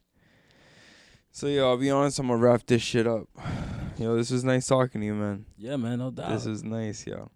So, 1.33 1.47
yo, 1.47 1.69
I'll 1.71 1.77
be 1.79 1.91
honest, 1.91 2.19
I'm 2.19 2.29
gonna 2.29 2.39
wrap 2.39 2.67
this 2.67 2.83
shit 2.83 3.07
up. 3.07 3.27
Yo, 3.99 4.17
this 4.17 4.31
was 4.31 4.45
nice 4.45 4.67
talking 4.67 5.01
to 5.01 5.07
you, 5.07 5.15
man. 5.15 5.47
Yeah, 5.57 5.77
man. 5.77 5.99
No 6.01 6.11
doubt. 6.11 6.31
This 6.31 6.47
is 6.47 6.63
nice, 6.65 7.07
yo. 7.07 7.31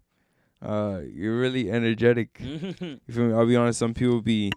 Uh, 0.61 1.01
you're 1.11 1.39
really 1.39 1.71
energetic. 1.71 2.39
You 2.41 2.99
feel 3.09 3.25
me? 3.25 3.33
I'll 3.33 3.45
be 3.45 3.55
honest, 3.55 3.79
some 3.79 3.93
people 3.93 4.21
be 4.21 4.51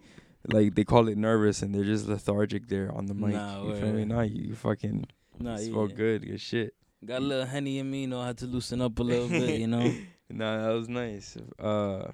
like 0.49 0.75
they 0.75 0.85
call 0.85 1.09
it 1.09 1.17
nervous 1.17 1.63
and 1.63 1.75
they're 1.75 1.85
just 1.85 2.09
lethargic 2.09 2.69
there 2.69 2.91
on 2.93 3.07
the 3.07 3.15
mic. 3.15 3.35
Nah, 3.35 3.65
you 3.65 3.75
feel 3.77 3.93
me? 3.93 4.05
Nah, 4.05 4.23
you, 4.23 4.43
you 4.49 4.55
fucking 4.55 5.07
nah, 5.39 5.59
you 5.59 5.81
yeah. 5.81 5.95
good, 5.95 6.27
good 6.27 6.41
shit. 6.41 6.75
Got 7.05 7.21
a 7.21 7.25
little 7.25 7.47
honey 7.47 7.79
in 7.79 7.91
me, 7.91 8.03
you 8.03 8.07
know, 8.09 8.21
I 8.21 8.29
had 8.29 8.39
to 8.39 8.47
loosen 8.47 8.81
up 8.81 8.99
a 8.99 9.03
little 9.03 9.29
bit, 9.29 9.61
you 9.61 9.67
know. 9.75 9.93
Nah, 10.31 10.67
that 10.67 10.73
was 10.73 10.89
nice. 10.89 11.37
Uh, 11.59 12.13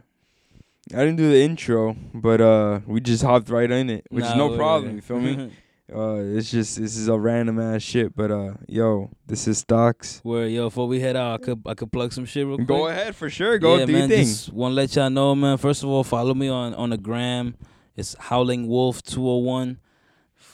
I 0.95 0.99
didn't 0.99 1.17
do 1.17 1.31
the 1.31 1.43
intro, 1.43 1.95
but 2.15 2.41
uh, 2.41 2.81
we 2.87 3.01
just 3.01 3.23
hopped 3.23 3.51
right 3.51 3.71
in 3.71 3.91
it, 3.91 4.07
which 4.11 4.25
is 4.25 4.35
no 4.35 4.57
problem. 4.57 4.97
You 4.97 5.03
feel 5.03 5.21
me? 5.21 5.53
Uh, 5.95 6.17
it's 6.21 6.51
just 6.51 6.79
this 6.79 6.97
is 6.97 7.09
a 7.09 7.19
random 7.19 7.59
ass 7.59 7.83
shit, 7.83 8.15
but 8.15 8.31
uh, 8.31 8.53
yo, 8.69 9.11
this 9.27 9.49
is 9.49 9.59
stocks. 9.59 10.21
Where 10.23 10.47
yo, 10.47 10.67
before 10.67 10.87
we 10.87 11.01
head 11.01 11.17
out, 11.17 11.41
I 11.41 11.45
could 11.45 11.63
I 11.65 11.75
could 11.75 11.91
plug 11.91 12.13
some 12.13 12.27
shit 12.27 12.47
real 12.47 12.57
quick. 12.57 12.69
Go 12.69 12.89
ahead 12.89 13.17
for 13.17 13.31
sure. 13.31 13.59
Go 13.59 13.79
yeah, 13.79 13.87
do 13.87 13.93
man, 13.93 14.01
your 14.03 14.19
thing. 14.19 14.27
Just 14.27 14.53
want 14.53 14.73
to 14.73 14.75
let 14.75 14.95
y'all 14.95 15.09
know, 15.09 15.35
man. 15.35 15.57
First 15.57 15.83
of 15.83 15.89
all, 15.89 16.05
follow 16.05 16.35
me 16.35 16.49
on 16.49 16.75
on 16.75 16.91
the 16.91 16.99
gram. 16.99 17.57
It's 17.97 18.15
Howling 18.19 18.69
Wolf 18.69 19.03
two 19.03 19.27
hundred 19.27 19.45
one. 19.45 19.81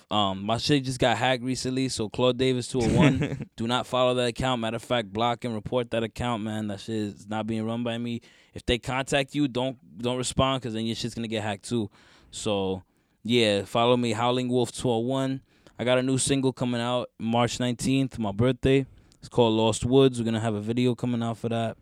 Um, 0.09 0.45
my 0.45 0.59
shit 0.59 0.85
just 0.85 1.01
got 1.01 1.17
hacked 1.17 1.43
recently, 1.43 1.89
so 1.89 2.09
Claude 2.09 2.39
Davis 2.39 2.69
two 2.69 2.81
hundred 2.81 2.97
one. 2.97 3.49
Do 3.57 3.67
not 3.67 3.89
follow 3.89 4.15
that 4.15 4.29
account. 4.29 4.61
Matter 4.61 4.77
of 4.77 4.83
fact, 4.83 5.13
block 5.13 5.45
and 5.45 5.53
report 5.53 5.91
that 5.91 6.05
account, 6.05 6.45
man. 6.45 6.69
That 6.69 6.79
shit 6.79 6.95
is 6.95 7.29
not 7.29 7.49
being 7.49 7.67
run 7.67 7.83
by 7.83 7.99
me. 7.99 8.21
If 8.55 8.65
they 8.67 8.79
contact 8.79 9.35
you, 9.35 9.49
don't 9.49 9.79
don't 9.99 10.17
respond, 10.17 10.63
cause 10.63 10.75
then 10.75 10.87
your 10.87 10.95
shit's 10.95 11.15
gonna 11.17 11.27
get 11.27 11.43
hacked 11.43 11.69
too. 11.69 11.91
So 12.31 12.85
yeah, 13.25 13.65
follow 13.65 13.97
me, 13.97 14.13
Howling 14.13 14.49
Wolf 14.49 14.71
two 14.71 14.89
hundred 14.89 15.07
one. 15.07 15.41
I 15.79 15.85
got 15.85 15.99
a 15.99 16.03
new 16.03 16.19
single 16.19 16.53
coming 16.53 16.81
out 16.81 17.11
March 17.19 17.59
nineteenth, 17.59 18.19
my 18.19 18.31
birthday. 18.31 18.87
It's 19.19 19.29
called 19.29 19.55
Lost 19.55 19.85
Woods. 19.85 20.19
We're 20.19 20.27
gonna 20.27 20.39
have 20.39 20.55
a 20.55 20.61
video 20.61 20.95
coming 20.95 21.23
out 21.23 21.39
for 21.39 21.49
that. 21.49 21.77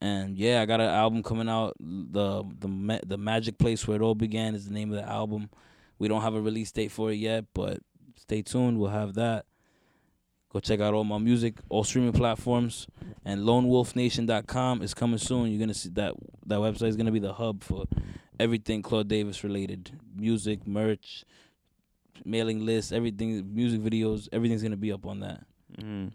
And 0.00 0.36
yeah, 0.36 0.60
I 0.60 0.66
got 0.66 0.80
an 0.80 0.90
album 0.90 1.22
coming 1.22 1.48
out. 1.48 1.74
The 1.80 2.44
the 2.60 3.00
the 3.06 3.16
Magic 3.16 3.58
Place 3.58 3.88
where 3.88 3.96
it 3.96 4.02
all 4.02 4.14
began 4.14 4.54
is 4.54 4.66
the 4.66 4.74
name 4.74 4.92
of 4.92 4.98
the 4.98 5.08
album. 5.08 5.48
We 5.98 6.08
don't 6.08 6.22
have 6.22 6.34
a 6.34 6.40
release 6.40 6.70
date 6.70 6.92
for 6.92 7.10
it 7.10 7.16
yet, 7.16 7.46
but 7.54 7.78
stay 8.16 8.42
tuned. 8.42 8.78
We'll 8.78 8.90
have 8.90 9.14
that. 9.14 9.46
Go 10.54 10.60
check 10.60 10.78
out 10.78 10.94
all 10.94 11.02
my 11.02 11.18
music, 11.18 11.56
all 11.68 11.82
streaming 11.82 12.12
platforms, 12.12 12.86
and 13.24 13.40
LoneWolfNation.com 13.40 14.82
is 14.82 14.94
coming 14.94 15.18
soon. 15.18 15.50
You're 15.50 15.58
gonna 15.58 15.74
see 15.74 15.88
that 15.94 16.14
that 16.46 16.60
website 16.60 16.86
is 16.86 16.96
gonna 16.96 17.10
be 17.10 17.18
the 17.18 17.32
hub 17.32 17.64
for 17.64 17.86
everything 18.38 18.80
Claude 18.80 19.08
Davis 19.08 19.42
related, 19.42 19.98
music, 20.14 20.64
merch, 20.64 21.24
mailing 22.24 22.64
list, 22.64 22.92
everything, 22.92 23.52
music 23.52 23.80
videos, 23.80 24.28
everything's 24.30 24.62
gonna 24.62 24.76
be 24.76 24.92
up 24.92 25.06
on 25.06 25.18
that. 25.20 25.44
Mm. 25.76 26.12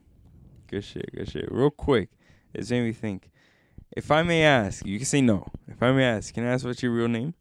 Good 0.68 0.86
shit. 0.86 1.14
Good 1.14 1.30
shit. 1.30 1.52
Real 1.52 1.70
quick, 1.70 2.08
it's 2.54 2.72
made 2.72 2.86
me 2.86 2.94
think. 2.94 3.30
If 3.92 4.10
I 4.10 4.24
may 4.24 4.44
ask, 4.44 4.86
you 4.86 5.00
can 5.00 5.06
say 5.06 5.20
no. 5.20 5.52
If 5.68 5.84
I 5.84 5.92
may 5.92 6.06
ask, 6.06 6.34
can 6.34 6.46
I 6.46 6.54
ask 6.54 6.64
what's 6.64 6.82
your 6.82 6.94
real 6.94 7.10
name? 7.10 7.34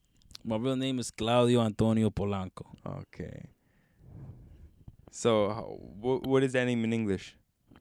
My 0.44 0.56
real 0.56 0.74
name 0.74 0.98
is 0.98 1.12
Claudio 1.12 1.60
Antonio 1.60 2.10
Polanco. 2.10 2.66
Okay. 2.84 3.44
So, 5.10 5.48
how, 5.48 5.62
what 6.00 6.26
what 6.26 6.42
is 6.42 6.52
that 6.52 6.64
name 6.64 6.84
in 6.84 6.92
English? 6.92 7.36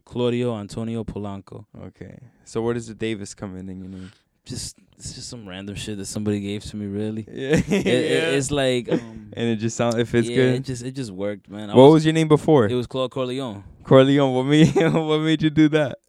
Claudio 0.06 0.58
Antonio 0.58 1.04
Polanco. 1.04 1.66
Okay. 1.88 2.18
So, 2.45 2.62
where 2.62 2.74
does 2.74 2.88
the 2.88 2.94
Davis 2.94 3.34
come 3.34 3.58
in 3.58 3.68
in 3.70 3.80
your 3.80 3.90
name? 3.90 4.12
Just 4.45 4.78
it's 4.98 5.14
just 5.14 5.30
some 5.30 5.48
random 5.48 5.76
shit 5.76 5.98
that 5.98 6.06
somebody 6.06 6.40
gave 6.40 6.64
to 6.66 6.78
me. 6.78 6.86
Really, 6.86 7.26
Yeah. 7.32 7.58
it, 7.58 7.70
it, 7.70 8.34
it's 8.36 8.49
like 8.49 8.90
um, 8.91 9.34
and 9.34 9.49
it 9.49 9.58
just 9.58 9.76
sounds 9.76 9.95
if 9.95 10.16
it's 10.16 10.30
yeah, 10.30 10.36
good. 10.38 10.56
It 10.56 10.64
just 10.64 10.84
it 10.84 10.91
just 10.91 11.12
worked, 11.12 11.49
man. 11.49 11.70
I 11.70 11.76
what 11.76 11.91
was 11.91 12.06
your 12.06 12.14
name 12.14 12.30
before? 12.30 12.66
it 12.68 12.74
was 12.74 12.88
Claude 12.88 13.12
Corleone. 13.12 13.64
Corleone. 13.84 14.34
What 14.34 14.44
made 14.44 14.74
what 14.94 15.20
made 15.20 15.41
you 15.41 15.49
do 15.49 15.68
that? 15.70 15.99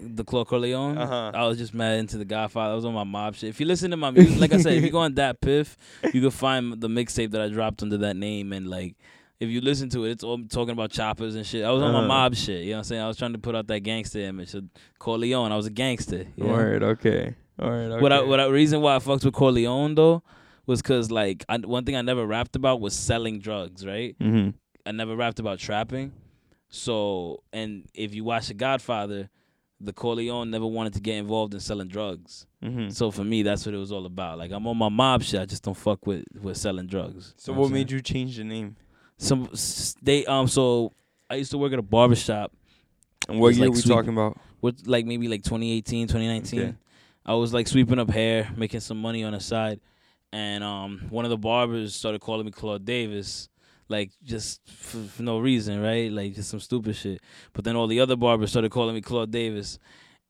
The 0.00 0.24
Claude 0.24 0.46
Corleone. 0.46 0.96
Uh-huh. 0.96 1.32
I 1.34 1.46
was 1.46 1.58
just 1.58 1.74
mad 1.74 1.98
into 1.98 2.16
the 2.16 2.24
Godfather. 2.24 2.72
I 2.72 2.74
was 2.74 2.86
on 2.86 2.94
my 2.94 3.04
mob 3.04 3.34
shit. 3.34 3.50
If 3.50 3.60
you 3.60 3.66
listen 3.66 3.90
to 3.90 3.96
my 3.98 4.10
music, 4.10 4.40
like 4.40 4.52
I 4.54 4.58
said, 4.58 4.72
if 4.74 4.82
you 4.82 4.90
go 4.90 5.00
on 5.00 5.14
DatPiff, 5.14 5.76
you 6.14 6.20
can 6.22 6.30
find 6.30 6.80
the 6.80 6.88
mixtape 6.88 7.30
that 7.32 7.42
I 7.42 7.48
dropped 7.48 7.82
under 7.82 7.98
that 7.98 8.16
name. 8.16 8.54
And 8.54 8.68
like, 8.68 8.94
if 9.40 9.48
you 9.50 9.60
listen 9.60 9.88
to 9.90 10.04
it, 10.04 10.12
it's 10.12 10.24
all 10.24 10.38
talking 10.48 10.72
about 10.72 10.90
choppers 10.90 11.34
and 11.34 11.46
shit. 11.46 11.64
I 11.64 11.70
was 11.70 11.82
on 11.82 11.92
my 11.92 11.98
Uh-huh. 11.98 12.08
mob 12.08 12.34
shit. 12.34 12.62
You 12.64 12.70
know 12.70 12.76
what 12.76 12.78
I'm 12.78 12.84
saying? 12.84 13.02
I 13.02 13.08
was 13.08 13.16
trying 13.16 13.32
to 13.34 13.38
put 13.38 13.54
out 13.54 13.66
that 13.66 13.80
gangster 13.80 14.20
image. 14.20 14.48
So 14.50 14.62
Corleone, 14.98 15.52
I 15.52 15.56
was 15.56 15.66
a 15.66 15.70
gangster. 15.70 16.26
you 16.36 16.44
know? 16.44 16.52
Word. 16.52 16.82
Okay. 16.82 17.34
Word. 17.58 17.92
Okay. 17.92 18.02
What 18.02 18.12
I, 18.12 18.22
what 18.22 18.40
I, 18.40 18.46
reason 18.46 18.80
why 18.80 18.96
I 18.96 18.98
fucked 18.98 19.24
with 19.24 19.34
Corleone 19.34 19.94
though 19.94 20.22
was 20.66 20.80
because 20.82 21.10
like 21.10 21.44
I, 21.48 21.58
one 21.58 21.84
thing 21.84 21.96
I 21.96 22.02
never 22.02 22.26
rapped 22.26 22.56
about 22.56 22.80
was 22.80 22.94
selling 22.94 23.38
drugs. 23.40 23.84
Right? 23.86 24.18
mm-hmm. 24.18 24.50
I 24.86 24.92
never 24.92 25.14
rapped 25.16 25.38
about 25.38 25.58
trapping. 25.58 26.12
So 26.68 27.42
and 27.52 27.84
if 27.94 28.14
you 28.14 28.24
watch 28.24 28.48
The 28.48 28.54
Godfather, 28.54 29.28
the 29.80 29.92
Corleone 29.92 30.50
never 30.50 30.66
wanted 30.66 30.94
to 30.94 31.00
get 31.00 31.16
involved 31.16 31.52
in 31.54 31.60
selling 31.60 31.88
drugs. 31.88 32.46
Mm-hmm. 32.64 32.88
So 32.88 33.10
for 33.10 33.24
me, 33.24 33.42
that's 33.42 33.66
what 33.66 33.74
it 33.74 33.78
was 33.78 33.92
all 33.92 34.06
about. 34.06 34.38
Like 34.38 34.50
I'm 34.50 34.66
on 34.66 34.76
my 34.76 34.88
mob 34.88 35.22
shit. 35.22 35.40
I 35.40 35.44
just 35.46 35.62
don't 35.62 35.76
fuck 35.76 36.06
with 36.06 36.24
with 36.40 36.56
selling 36.56 36.86
drugs. 36.86 37.34
So, 37.36 37.52
what 37.52 37.70
made 37.70 37.90
you 37.90 38.00
change 38.00 38.36
the 38.38 38.44
name? 38.44 38.76
Some 39.18 39.48
they 40.02 40.24
um. 40.26 40.46
So 40.48 40.92
I 41.30 41.36
used 41.36 41.50
to 41.52 41.58
work 41.58 41.72
at 41.72 41.78
a 41.78 41.82
barber 41.82 42.14
shop 42.16 42.52
And 43.28 43.40
what 43.40 43.54
year 43.54 43.66
like 43.66 43.74
we 43.74 43.80
sweet- 43.80 43.92
talking 43.94 44.10
about? 44.12 44.38
with 44.62 44.86
like 44.86 45.06
maybe 45.06 45.28
like 45.28 45.42
2018, 45.42 46.08
2019. 46.08 46.60
Okay. 46.60 46.74
I 47.24 47.34
was 47.34 47.52
like 47.52 47.66
sweeping 47.68 47.98
up 47.98 48.10
hair, 48.10 48.50
making 48.56 48.80
some 48.80 49.00
money 49.00 49.24
on 49.24 49.32
the 49.32 49.40
side, 49.40 49.80
and 50.32 50.62
um, 50.64 51.06
one 51.10 51.24
of 51.24 51.30
the 51.30 51.36
barbers 51.36 51.94
started 51.94 52.20
calling 52.20 52.46
me 52.46 52.52
Claude 52.52 52.84
Davis, 52.84 53.48
like 53.88 54.12
just 54.22 54.60
for, 54.68 54.98
for 54.98 55.22
no 55.22 55.38
reason, 55.40 55.80
right? 55.82 56.10
Like 56.10 56.34
just 56.34 56.50
some 56.50 56.60
stupid 56.60 56.94
shit. 56.96 57.20
But 57.52 57.64
then 57.64 57.74
all 57.76 57.86
the 57.86 58.00
other 58.00 58.16
barbers 58.16 58.50
started 58.50 58.70
calling 58.70 58.94
me 58.94 59.00
Claude 59.00 59.30
Davis, 59.30 59.78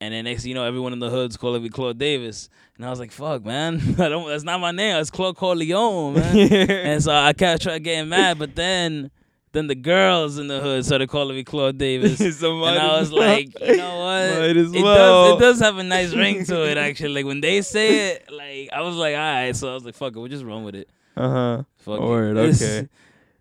and 0.01 0.12
then 0.12 0.24
next 0.24 0.43
thing 0.43 0.51
you 0.51 0.55
know, 0.55 0.64
everyone 0.64 0.93
in 0.93 0.98
the 0.98 1.10
hood's 1.10 1.36
calling 1.36 1.62
me 1.62 1.68
Claude 1.68 1.98
Davis, 1.98 2.48
and 2.77 2.85
I 2.85 2.90
was 2.90 2.98
like, 2.98 3.12
"Fuck, 3.12 3.44
man, 3.44 3.81
I 3.98 4.09
don't. 4.09 4.28
That's 4.28 4.44
not 4.44 4.60
my 4.60 4.70
name. 4.73 4.97
It's 4.97 5.10
Claude 5.10 5.36
Corleone, 5.36 6.14
man." 6.14 6.36
and 6.52 7.02
so 7.02 7.12
I 7.12 7.32
kept 7.32 7.62
trying 7.62 7.82
getting 7.82 8.09
mad, 8.09 8.39
but 8.39 8.55
then. 8.55 9.10
Then 9.52 9.68
the 9.68 9.74
girls 9.74 10.36
in 10.36 10.48
the 10.48 10.60
hood 10.60 10.85
started 10.85 11.09
calling 11.09 11.35
me 11.35 11.43
Claude 11.43 11.78
Davis. 11.78 12.18
so 12.39 12.62
And 12.62 12.78
I 12.78 13.01
was 13.01 13.10
like, 13.10 13.59
you 13.59 13.77
know 13.78 14.01
what? 14.01 14.55
It 14.55 14.82
well. 14.82 15.31
does. 15.31 15.36
It 15.36 15.40
does 15.40 15.60
have 15.60 15.78
a 15.78 15.82
nice 15.82 16.12
ring 16.12 16.44
to 16.44 16.68
it, 16.68 16.77
actually. 16.77 17.14
Like 17.14 17.24
when 17.24 17.40
they 17.40 17.62
say 17.62 18.10
it, 18.10 18.31
like 18.31 18.68
I 18.70 18.82
was 18.82 18.97
like, 18.97 19.14
all 19.14 19.20
right. 19.20 19.56
So 19.56 19.70
I 19.70 19.74
was 19.74 19.82
like, 19.82 19.94
fuck 19.94 20.14
it, 20.14 20.18
we'll 20.18 20.28
just 20.28 20.44
run 20.44 20.62
with 20.64 20.74
it. 20.74 20.90
uh 21.16 21.31
huh. 21.31 21.62
Fuck 21.78 22.01
Word. 22.01 22.36
it. 22.36 22.55
Okay. 22.62 22.89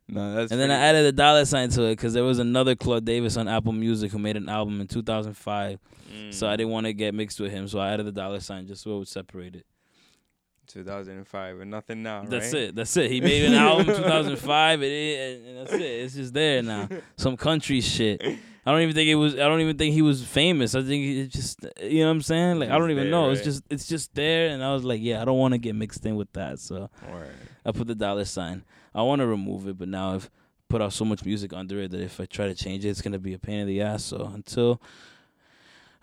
No, 0.07 0.36
that's. 0.36 0.52
and 0.52 0.61
then 0.61 0.69
I 0.69 0.76
added 0.76 1.06
a 1.06 1.11
dollar 1.11 1.45
sign 1.45 1.69
to 1.69 1.84
it 1.84 1.91
because 1.94 2.14
there 2.14 2.23
was 2.23 2.38
another 2.40 2.76
Claude 2.76 3.06
Davis 3.06 3.38
on 3.38 3.48
Apple 3.48 3.72
Music 3.73 4.11
who 4.11 4.19
made 4.19 4.38
an 4.38 4.49
album 4.49 4.80
in 4.82 4.88
2005. 4.88 5.80
So 6.30 6.45
Mm. 6.45 6.49
I 6.49 6.56
didn't 6.56 6.72
want 6.72 6.86
to 6.86 6.94
get 6.94 7.14
mixed 7.14 7.40
with 7.40 7.52
him, 7.52 7.68
so 7.68 7.80
I 7.80 7.91
added 7.91 8.06
the 8.06 8.11
dollar 8.11 8.40
sign 8.40 8.68
just 8.68 8.84
so 8.84 8.95
it 8.95 8.99
would 8.99 9.07
separate 9.07 9.56
it. 9.56 9.65
2005 10.68 11.60
and 11.60 11.72
nothing 11.72 12.03
now. 12.03 12.23
That's 12.23 12.53
right? 12.53 12.64
it. 12.64 12.76
That's 12.76 12.95
it. 12.98 13.11
He 13.11 13.22
made 13.22 13.45
an 13.45 13.53
album 13.53 13.90
in 13.90 13.95
2005, 13.95 14.82
and, 14.82 14.91
it, 14.91 15.41
and 15.45 15.57
that's 15.60 15.73
it. 15.73 15.82
It's 15.82 16.15
just 16.15 16.34
there 16.34 16.61
now. 16.61 16.88
Some 17.18 17.38
country 17.38 17.82
shit. 17.82 18.22
I 18.68 18.72
don't 18.72 18.82
even 18.82 18.95
think 18.95 19.10
it 19.10 19.15
was. 19.15 19.36
I 19.36 19.40
don't 19.48 19.61
even 19.61 19.77
think 19.77 19.94
he 19.94 20.02
was 20.02 20.23
famous. 20.23 20.73
I 20.73 20.82
think 20.82 21.06
it 21.06 21.27
just. 21.27 21.64
You 21.82 21.99
know 21.99 22.06
what 22.06 22.11
I'm 22.14 22.22
saying? 22.23 22.60
Like 22.60 22.69
I 22.69 22.77
don't 22.80 22.90
even 22.90 23.06
there, 23.06 23.11
know. 23.11 23.30
It's 23.30 23.44
just. 23.44 23.64
It's 23.69 23.88
just 23.88 24.15
there, 24.15 24.49
and 24.49 24.64
I 24.64 24.73
was 24.73 24.84
like, 24.84 25.02
yeah, 25.02 25.22
I 25.22 25.26
don't 25.26 25.38
want 25.38 25.53
to 25.53 25.60
get 25.60 25.76
mixed 25.76 26.03
in 26.06 26.15
with 26.15 26.32
that. 26.34 26.57
So 26.60 26.90
Word. 27.11 27.30
I 27.64 27.72
put 27.72 27.86
the 27.86 27.95
dollar 27.95 28.26
sign. 28.26 28.64
I 28.95 29.01
want 29.01 29.19
to 29.19 29.27
remove 29.27 29.67
it, 29.67 29.77
but 29.77 29.89
now 29.89 30.13
I've 30.13 30.31
put 30.69 30.81
out 30.81 30.93
so 30.93 31.03
much 31.05 31.26
music 31.26 31.53
under 31.53 31.81
it 31.81 31.91
that 31.91 32.01
if 32.01 32.19
I 32.19 32.26
try 32.26 32.47
to 32.47 32.55
change 32.55 32.85
it, 32.85 32.89
it's 32.89 33.01
gonna 33.01 33.19
be 33.19 33.34
a 33.34 33.38
pain 33.39 33.59
in 33.59 33.67
the 33.67 33.81
ass. 33.81 34.05
So 34.05 34.31
until. 34.34 34.81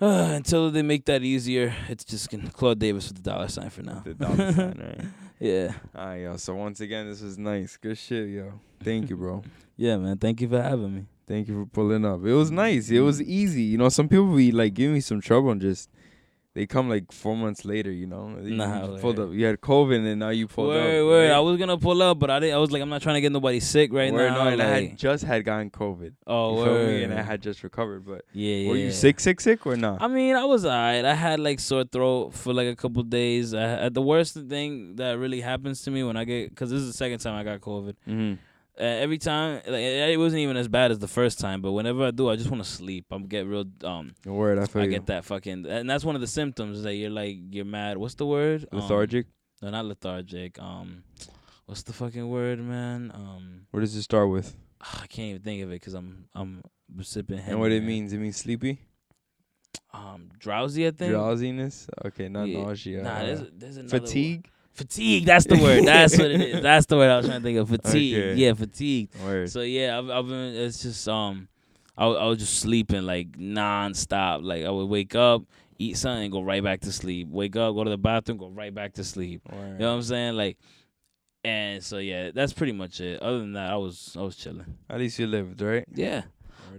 Uh, 0.01 0.31
until 0.35 0.70
they 0.70 0.82
make 0.82 1.05
that 1.05 1.23
easier, 1.23 1.74
it's 1.89 2.05
just 2.05 2.28
gonna 2.31 2.51
Claude 2.51 2.78
Davis 2.78 3.09
with 3.09 3.23
the 3.23 3.31
dollar 3.31 3.48
sign 3.48 3.70
for 3.70 3.82
now. 3.82 4.02
The 4.05 4.14
dollar 4.14 4.52
sign, 4.52 4.97
right? 5.01 5.09
Yeah, 5.39 5.73
Alright, 5.97 6.23
yo. 6.23 6.36
So 6.36 6.55
once 6.55 6.81
again, 6.81 7.09
this 7.09 7.20
was 7.20 7.39
nice. 7.39 7.77
Good 7.77 7.98
shit, 7.98 8.28
yo. 8.28 8.52
Thank 8.82 9.10
you, 9.10 9.16
bro. 9.16 9.43
yeah, 9.77 9.97
man. 9.97 10.19
Thank 10.19 10.40
you 10.40 10.48
for 10.48 10.60
having 10.60 10.94
me. 10.94 11.06
Thank 11.27 11.48
you 11.48 11.55
for 11.55 11.66
pulling 11.66 12.05
up. 12.05 12.24
It 12.24 12.32
was 12.32 12.51
nice. 12.51 12.90
It 12.90 13.01
was 13.01 13.23
easy. 13.23 13.62
You 13.62 13.78
know, 13.78 13.89
some 13.89 14.09
people 14.09 14.35
be 14.36 14.52
like 14.52 14.74
giving 14.74 14.94
me 14.94 15.01
some 15.01 15.20
trouble 15.20 15.51
and 15.51 15.60
just 15.60 15.89
they 16.55 16.66
come 16.66 16.89
like 16.89 17.11
four 17.12 17.37
months 17.37 17.65
later. 17.65 17.91
You 17.91 18.07
know, 18.07 18.37
You 18.43 18.57
Nah, 18.57 18.99
pulled 18.99 19.19
up. 19.19 19.33
You 19.33 19.47
had 19.47 19.61
COVID 19.61 20.07
and 20.07 20.20
now 20.20 20.29
you 20.29 20.47
pulled 20.47 20.69
word, 20.69 21.01
up. 21.01 21.07
word. 21.07 21.29
right? 21.29 21.35
I 21.37 21.41
was 21.41 21.59
gonna 21.59 21.79
pull 21.79 22.03
up, 22.03 22.19
but 22.19 22.31
I 22.31 22.41
didn't. 22.41 22.55
I 22.55 22.59
was 22.59 22.70
like, 22.70 22.83
I'm 22.83 22.91
not 22.91 23.01
trying 23.03 23.15
to 23.15 23.20
get 23.23 23.33
nobody 23.33 23.59
sick 23.61 23.93
right 23.93 24.12
Word, 24.12 24.29
now. 24.31 24.45
No, 24.45 24.51
and 24.51 24.62
I 24.62 24.66
had 24.66 24.99
just 24.99 25.24
had 25.24 25.45
gotten 25.45 25.70
COVID. 25.70 26.12
oh, 26.27 26.59
you 26.59 26.65
feel 26.65 26.87
me? 26.87 27.03
And 27.05 27.15
I 27.15 27.23
had 27.23 27.41
just 27.43 27.62
recovered. 27.62 28.05
But 28.05 28.24
yeah, 28.33 28.57
yeah. 28.57 28.69
were 28.69 28.77
you 28.77 28.91
sick, 28.93 29.19
sick, 29.20 29.41
sick, 29.41 29.66
or 29.66 29.77
not? 29.77 30.03
I 30.03 30.09
mean, 30.09 30.37
I 30.37 30.45
was 30.45 30.66
alright. 30.66 31.05
I 31.05 31.15
had 31.15 31.41
like 31.41 31.59
sore 31.61 31.85
throat 31.85 32.35
for 32.35 32.53
like 32.53 32.69
a 32.69 32.77
couple 32.77 33.03
days. 33.03 33.55
I 33.55 33.89
the 33.89 34.03
worst 34.03 34.35
thing 34.35 34.97
that 34.97 35.19
really 35.19 35.41
happens 35.41 35.83
to 35.83 35.91
me 35.91 36.03
when 36.05 36.16
I 36.16 36.24
get, 36.24 36.55
cause 36.55 36.70
this 36.70 36.81
is 36.81 36.89
the 36.89 36.97
second 36.97 37.20
time 37.20 37.35
I 37.35 37.45
got 37.45 37.61
COVID. 37.61 37.95
mm-hmm. 38.09 38.35
Uh, 38.81 38.85
every 38.85 39.19
time, 39.19 39.57
like 39.66 39.82
it 39.82 40.19
wasn't 40.19 40.40
even 40.40 40.57
as 40.57 40.66
bad 40.66 40.90
as 40.90 40.99
the 40.99 41.07
first 41.09 41.39
time, 41.39 41.61
but 41.61 41.73
whenever 41.73 42.05
I 42.07 42.11
do, 42.11 42.31
I 42.31 42.36
just 42.36 42.51
want 42.51 42.65
to 42.65 42.69
sleep. 42.69 43.05
I'm 43.11 43.27
get 43.27 43.47
real 43.47 43.66
um. 43.85 44.15
Word, 44.24 44.59
I 44.59 44.65
feel 44.65 44.82
I 44.82 44.86
get 44.86 45.07
that 45.07 45.24
fucking, 45.27 45.66
and 45.66 45.89
that's 45.90 46.05
one 46.07 46.15
of 46.15 46.23
the 46.23 46.27
symptoms 46.27 46.78
is 46.78 46.85
that 46.85 46.94
you're 46.94 47.11
like 47.11 47.36
you're 47.51 47.66
mad. 47.66 47.99
What's 47.99 48.15
the 48.15 48.24
word? 48.27 48.66
Um, 48.73 48.81
Lethargic. 48.81 49.27
no, 49.61 49.69
not 49.70 49.85
lethargic. 49.85 50.59
Um, 50.59 51.03
what's 51.66 51.82
the 51.82 51.93
fucking 51.93 52.27
word, 52.28 52.61
man? 52.61 53.12
Um. 53.15 53.66
Where 53.73 53.82
does 53.82 53.94
it 53.94 54.03
start 54.03 54.31
with? 54.31 54.57
I 54.81 55.07
can't 55.07 55.28
even 55.28 55.43
think 55.43 55.62
of 55.62 55.69
it 55.70 55.74
because 55.74 55.93
I'm 55.94 56.24
I'm 56.35 56.62
sipping. 57.03 57.40
and 57.40 57.61
what 57.61 57.73
it 57.73 57.81
man. 57.81 57.89
means? 57.89 58.12
It 58.15 58.19
means 58.19 58.39
sleepy, 58.39 58.78
Um, 59.93 60.31
drowsy. 60.39 60.86
I 60.86 60.93
think. 60.93 61.12
drowsiness. 61.12 61.89
Okay, 62.07 62.28
not 62.28 62.49
Yeah. 62.49 62.62
nausea. 62.62 63.03
Nah, 63.03 63.19
there's 63.20 63.43
there's 63.53 63.77
another 63.77 64.01
fatigue. 64.01 64.49
Fatigue. 64.73 65.27
That's 65.27 65.44
the 65.47 65.57
word. 65.59 65.85
That's 65.85 66.16
what 66.16 66.31
it 66.31 66.40
is. 66.40 66.62
That's 66.62 66.86
the 66.86 66.97
word 66.97 67.11
I 67.11 67.16
was 67.19 67.27
trying 67.27 67.40
to 67.40 67.44
think 67.44 67.59
of. 67.59 67.69
Fatigue. 67.69 68.15
Okay. 68.16 68.35
Yeah, 68.35 68.55
fatigue. 68.55 69.11
Word. 69.23 69.51
So 69.51 69.61
yeah, 69.61 69.99
I've, 69.99 70.09
I've 70.11 70.27
been. 70.27 70.55
It's 70.55 70.82
just 70.82 71.07
um, 71.09 71.49
I, 71.97 72.07
I 72.07 72.27
was 72.27 72.39
just 72.39 72.61
sleeping 72.61 73.03
like 73.03 73.32
nonstop. 73.32 74.43
Like 74.43 74.65
I 74.65 74.70
would 74.70 74.86
wake 74.89 75.15
up, 75.15 75.43
eat 75.78 75.97
something, 75.99 76.31
go 76.31 76.43
right 76.43 76.62
back 76.62 76.81
to 76.82 76.93
sleep. 76.93 77.28
Wake 77.28 77.55
up, 77.57 77.74
go 77.74 77.85
to 77.85 77.90
the 77.90 77.99
bathroom, 77.99 78.39
go 78.39 78.49
right 78.49 78.74
back 78.74 78.94
to 78.94 79.05
sleep. 79.05 79.43
You 79.51 79.59
know 79.78 79.90
what 79.90 79.97
I'm 79.97 80.03
saying? 80.03 80.36
Like, 80.36 80.57
and 81.44 81.82
so 81.85 81.99
yeah, 81.99 82.31
that's 82.31 82.53
pretty 82.55 82.73
much 82.73 83.01
it. 83.01 83.20
Other 83.20 83.40
than 83.40 83.53
that, 83.53 83.70
I 83.70 83.77
was 83.77 84.16
I 84.19 84.23
was 84.23 84.36
chilling. 84.36 84.78
At 84.89 84.99
least 84.99 85.19
you 85.19 85.27
lived, 85.27 85.61
right? 85.61 85.85
Yeah. 85.94 86.23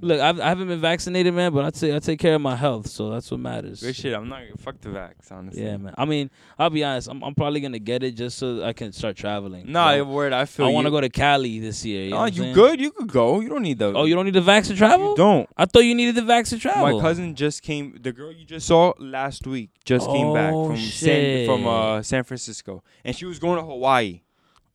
Look, 0.01 0.19
I've, 0.19 0.39
I 0.39 0.49
haven't 0.49 0.67
been 0.67 0.79
vaccinated, 0.79 1.33
man, 1.33 1.53
but 1.53 1.65
I 1.65 1.69
take 1.69 1.93
I 1.93 1.99
take 1.99 2.19
care 2.19 2.35
of 2.35 2.41
my 2.41 2.55
health, 2.55 2.87
so 2.87 3.09
that's 3.11 3.29
what 3.31 3.39
matters. 3.39 3.81
Good 3.81 3.95
shit. 3.95 4.13
I'm 4.13 4.27
not 4.29 4.41
fuck 4.59 4.79
the 4.81 4.89
vax, 4.89 5.31
honestly. 5.31 5.63
Yeah, 5.63 5.77
man. 5.77 5.93
I 5.97 6.05
mean, 6.05 6.29
I'll 6.57 6.69
be 6.69 6.83
honest. 6.83 7.07
I'm 7.09 7.23
I'm 7.23 7.35
probably 7.35 7.59
gonna 7.61 7.79
get 7.79 8.03
it 8.03 8.11
just 8.11 8.37
so 8.37 8.63
I 8.63 8.73
can 8.73 8.91
start 8.91 9.15
traveling. 9.15 9.71
Nah, 9.71 9.93
You 9.93 10.05
word. 10.05 10.33
I 10.33 10.45
feel. 10.45 10.65
I 10.65 10.69
want 10.69 10.85
to 10.87 10.91
go 10.91 11.01
to 11.01 11.09
Cali 11.09 11.59
this 11.59 11.83
year. 11.85 12.05
You 12.05 12.09
know 12.11 12.17
Oh, 12.19 12.25
you 12.25 12.41
saying? 12.41 12.53
good? 12.53 12.79
You 12.81 12.91
could 12.91 13.07
go. 13.07 13.39
You 13.41 13.49
don't 13.49 13.61
need 13.63 13.79
the. 13.79 13.93
Oh, 13.93 14.05
you 14.05 14.15
don't 14.15 14.25
need 14.25 14.33
the 14.35 14.41
vax 14.41 14.67
to 14.67 14.75
travel? 14.75 15.11
You 15.11 15.15
don't. 15.17 15.49
I 15.57 15.65
thought 15.65 15.81
you 15.85 15.95
needed 15.95 16.15
the 16.15 16.21
vax 16.21 16.49
to 16.49 16.59
travel. 16.59 16.97
My 16.97 17.01
cousin 17.01 17.35
just 17.35 17.61
came. 17.61 17.97
The 18.01 18.11
girl 18.11 18.31
you 18.31 18.45
just 18.45 18.67
saw 18.67 18.93
last 18.99 19.45
week 19.47 19.69
just 19.85 20.07
came 20.07 20.33
back 20.33 20.53
Oh, 20.53 20.67
from 20.67 20.77
San 20.77 21.45
from 21.45 21.67
uh 21.67 22.01
San 22.01 22.23
Francisco, 22.23 22.83
and 23.03 23.15
she 23.15 23.25
was 23.25 23.39
going 23.39 23.59
to 23.59 23.65
Hawaii. 23.65 24.21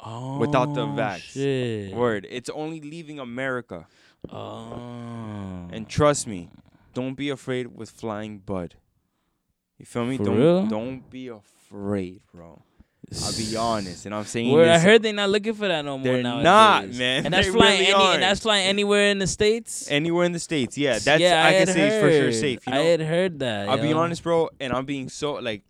oh, 0.01 0.39
without 0.39 0.75
the 0.75 0.87
vax. 0.87 1.21
Shit. 1.33 1.95
Word. 1.95 2.27
It's 2.31 2.49
only 2.51 2.81
leaving 2.81 3.19
America, 3.19 3.87
Oh. 4.31 5.69
and 5.73 5.89
trust 5.89 6.27
me, 6.27 6.51
don't 6.95 7.15
be 7.15 7.31
afraid 7.31 7.75
with 7.75 7.91
flying 7.91 8.39
bud. 8.39 8.75
You 9.79 9.87
feel 9.87 10.05
me? 10.05 10.17
For 10.17 10.25
don't 10.25 10.37
real? 10.39 10.67
don't 10.67 11.09
be 11.09 11.29
afraid, 11.29 12.23
bro. 12.33 12.63
I'll 13.25 13.37
be 13.37 13.57
honest, 13.57 14.07
and 14.07 14.15
I'm 14.15 14.25
saying 14.25 14.53
Word, 14.53 14.69
I 14.69 14.79
heard 14.79 15.03
they're 15.03 15.13
not 15.13 15.31
looking 15.31 15.55
for 15.55 15.69
that 15.69 15.85
no 15.85 15.97
more 15.97 16.13
They're 16.13 16.23
nowadays. 16.23 16.45
not, 16.45 16.89
man. 16.99 17.25
And 17.27 17.35
that's 17.35 17.49
flying 17.57 17.81
really 17.81 17.95
any, 17.95 18.15
and 18.15 18.23
that's 18.23 18.41
flying 18.41 18.67
anywhere 18.67 19.11
in 19.11 19.19
the 19.19 19.27
states. 19.27 19.91
anywhere 19.91 20.25
in 20.25 20.33
the 20.33 20.39
states. 20.39 20.77
Yeah, 20.77 20.99
that's 20.99 21.21
yeah, 21.21 21.45
I, 21.45 21.51
can 21.53 21.59
had 21.61 21.69
say 21.69 21.89
it's 21.89 22.03
for 22.03 22.11
sure 22.11 22.33
safe. 22.33 22.67
You 22.67 22.73
know? 22.73 22.81
I 22.81 22.83
had 22.83 23.01
heard 23.01 23.39
that. 23.39 23.69
I'll 23.69 23.81
be 23.81 23.93
honest, 23.93 24.23
bro, 24.23 24.51
and 24.61 24.73
I'm 24.73 24.85
being 24.85 25.09
so 25.09 25.35
like, 25.35 25.63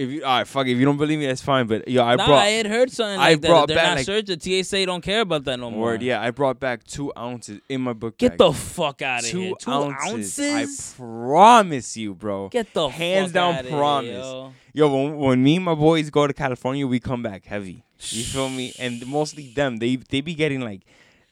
if 0.00 0.10
you 0.10 0.24
all 0.24 0.38
right, 0.38 0.46
fuck, 0.46 0.66
It. 0.66 0.72
if 0.72 0.78
you 0.78 0.84
don't 0.84 0.96
believe 0.96 1.18
me, 1.18 1.26
that's 1.26 1.42
fine. 1.42 1.66
But 1.66 1.86
yo, 1.88 2.02
I 2.02 2.16
nah, 2.16 2.26
brought 2.26 2.38
I 2.42 2.46
had 2.48 2.66
heard 2.66 2.90
something 2.90 3.20
I 3.20 3.30
like 3.32 3.40
that. 3.42 3.48
brought 3.48 3.68
They're 3.68 3.76
back, 3.76 3.88
not 3.88 3.96
like- 3.98 4.06
searching. 4.06 4.40
TSA 4.40 4.86
don't 4.86 5.02
care 5.02 5.20
about 5.20 5.44
that 5.44 5.58
no 5.60 5.70
more. 5.70 5.80
word. 5.82 6.02
Yeah, 6.02 6.20
I 6.22 6.30
brought 6.30 6.58
back 6.58 6.84
two 6.84 7.12
ounces 7.16 7.60
in 7.68 7.80
my 7.82 7.92
book. 7.92 8.18
Get 8.18 8.30
bag. 8.30 8.38
the 8.38 8.52
fuck 8.52 9.02
out 9.02 9.20
of 9.24 9.30
here. 9.30 9.52
Two 9.58 9.70
ounces. 9.70 10.38
ounces? 10.40 10.94
I 10.94 10.96
promise 10.96 11.96
you, 11.96 12.14
bro. 12.14 12.48
Get 12.48 12.72
the 12.74 12.88
Hands 12.88 13.28
fuck 13.28 13.34
down 13.34 13.54
outta 13.56 13.68
here, 13.68 13.78
promise. 13.78 14.10
yo. 14.10 14.52
Yo, 14.72 14.94
when, 14.94 15.16
when 15.18 15.42
me 15.42 15.56
and 15.56 15.64
my 15.64 15.74
boys 15.74 16.10
go 16.10 16.26
to 16.26 16.32
California, 16.32 16.86
we 16.86 17.00
come 17.00 17.22
back 17.22 17.44
heavy. 17.44 17.84
You 18.10 18.22
feel 18.24 18.48
me? 18.48 18.72
And 18.78 19.06
mostly 19.06 19.52
them, 19.54 19.76
they 19.78 19.96
they 19.96 20.20
be 20.22 20.34
getting 20.34 20.60
like, 20.60 20.82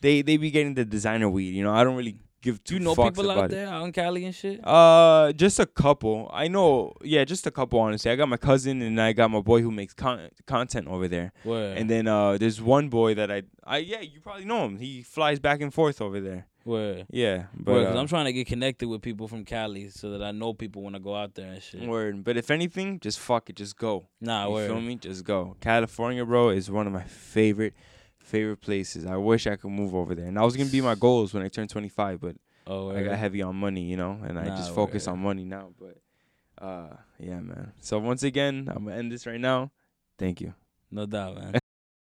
they 0.01 0.23
they 0.23 0.36
be 0.36 0.51
getting 0.51 0.74
the 0.74 0.85
designer 0.85 1.28
weed. 1.31 1.55
You 1.55 1.65
know, 1.65 1.73
I 1.73 1.82
don't 1.85 1.97
really 1.97 2.16
give 2.43 2.62
Do 2.65 2.74
two 2.74 2.74
you 2.74 2.81
know 2.81 2.94
fucks 2.94 3.10
people 3.10 3.31
about 3.31 3.39
out 3.39 3.44
it. 3.47 3.51
there 3.55 3.66
out 3.69 3.85
in 3.85 3.93
Cali 3.93 4.24
and 4.24 4.35
shit? 4.35 4.60
Uh, 4.66 5.32
just 5.32 5.59
a 5.59 5.66
couple. 5.66 6.31
I 6.32 6.48
know. 6.48 6.93
Yeah, 7.02 7.24
just 7.24 7.47
a 7.47 7.51
couple. 7.51 7.78
Honestly, 7.81 8.10
I 8.10 8.16
got 8.16 8.28
my 8.28 8.36
cousin 8.36 8.82
and 8.82 9.01
I 9.01 9.12
got 9.12 9.31
my 9.31 9.40
boy 9.40 9.60
who 9.62 9.70
makes 9.70 9.94
con- 9.94 10.31
content 10.47 10.89
over 10.89 11.09
there. 11.09 11.32
Word. 11.44 11.78
And 11.78 11.89
then 11.90 12.06
uh, 12.06 12.39
there's 12.39 12.60
one 12.60 12.89
boy 12.89 13.15
that 13.15 13.31
I, 13.31 13.43
I 13.65 13.78
yeah, 13.78 14.01
you 14.01 14.20
probably 14.20 14.44
know 14.44 14.65
him. 14.65 14.78
He 14.78 15.02
flies 15.02 15.39
back 15.39 15.60
and 15.60 15.73
forth 15.73 16.01
over 16.01 16.20
there. 16.20 16.47
Word. 16.65 17.06
Yeah, 17.10 17.44
but 17.55 17.73
Word, 17.73 17.86
'cause 17.86 17.97
uh, 17.97 18.01
I'm 18.01 18.06
trying 18.09 18.27
to 18.27 18.32
get 18.32 18.47
connected 18.47 18.89
with 18.89 19.01
people 19.01 19.27
from 19.27 19.44
Cali 19.47 19.89
so 19.89 20.10
that 20.10 20.23
I 20.23 20.32
know 20.32 20.52
people 20.52 20.82
when 20.82 20.94
I 20.94 20.98
go 20.98 21.15
out 21.16 21.35
there 21.35 21.51
and 21.51 21.62
shit. 21.62 21.81
word. 21.89 22.23
But 22.24 22.36
if 22.36 22.51
anything, 22.51 23.01
just 23.01 23.19
fuck 23.20 23.48
it, 23.48 23.56
just 23.56 23.78
go. 23.78 24.05
Nah, 24.20 24.47
you 24.47 24.52
word. 24.52 24.66
feel 24.70 24.81
me? 24.82 24.97
Just 24.97 25.24
go. 25.24 25.56
California, 25.60 26.27
bro, 26.27 26.51
is 26.51 26.70
one 26.70 26.86
of 26.86 26.93
my 26.93 27.05
favorite, 27.05 27.73
favorite 28.29 28.61
places. 28.61 29.07
I 29.07 29.17
wish 29.17 29.47
I 29.47 29.57
could 29.57 29.71
move 29.71 29.95
over 29.95 30.15
there. 30.15 30.27
And 30.27 30.37
that 30.37 30.43
was 30.45 30.57
gonna 30.57 30.71
be 30.71 30.81
my 30.81 30.95
goals 30.95 31.33
when 31.35 31.43
I 31.43 31.49
turned 31.49 31.71
25, 31.71 32.21
but 32.21 32.37
Oh, 32.67 32.91
I 32.95 33.03
got 33.03 33.19
heavy 33.19 33.41
on 33.41 33.57
money, 33.57 33.83
you 33.83 33.97
know, 33.97 34.21
and 34.23 34.39
I 34.39 34.45
just 34.49 34.75
focus 34.75 35.07
word. 35.07 35.13
on 35.15 35.19
money 35.21 35.45
now. 35.45 35.71
But 35.81 35.97
uh, 36.63 36.97
yeah, 37.19 37.41
man. 37.41 37.73
So 37.81 37.99
once 37.99 38.23
again, 38.23 38.69
I'm 38.71 38.85
gonna 38.85 38.97
end 38.97 39.11
this 39.11 39.27
right 39.27 39.41
now. 39.41 39.71
Thank 40.19 40.41
you. 40.43 40.53
No 40.91 41.07
doubt, 41.07 41.37
man. 41.37 41.55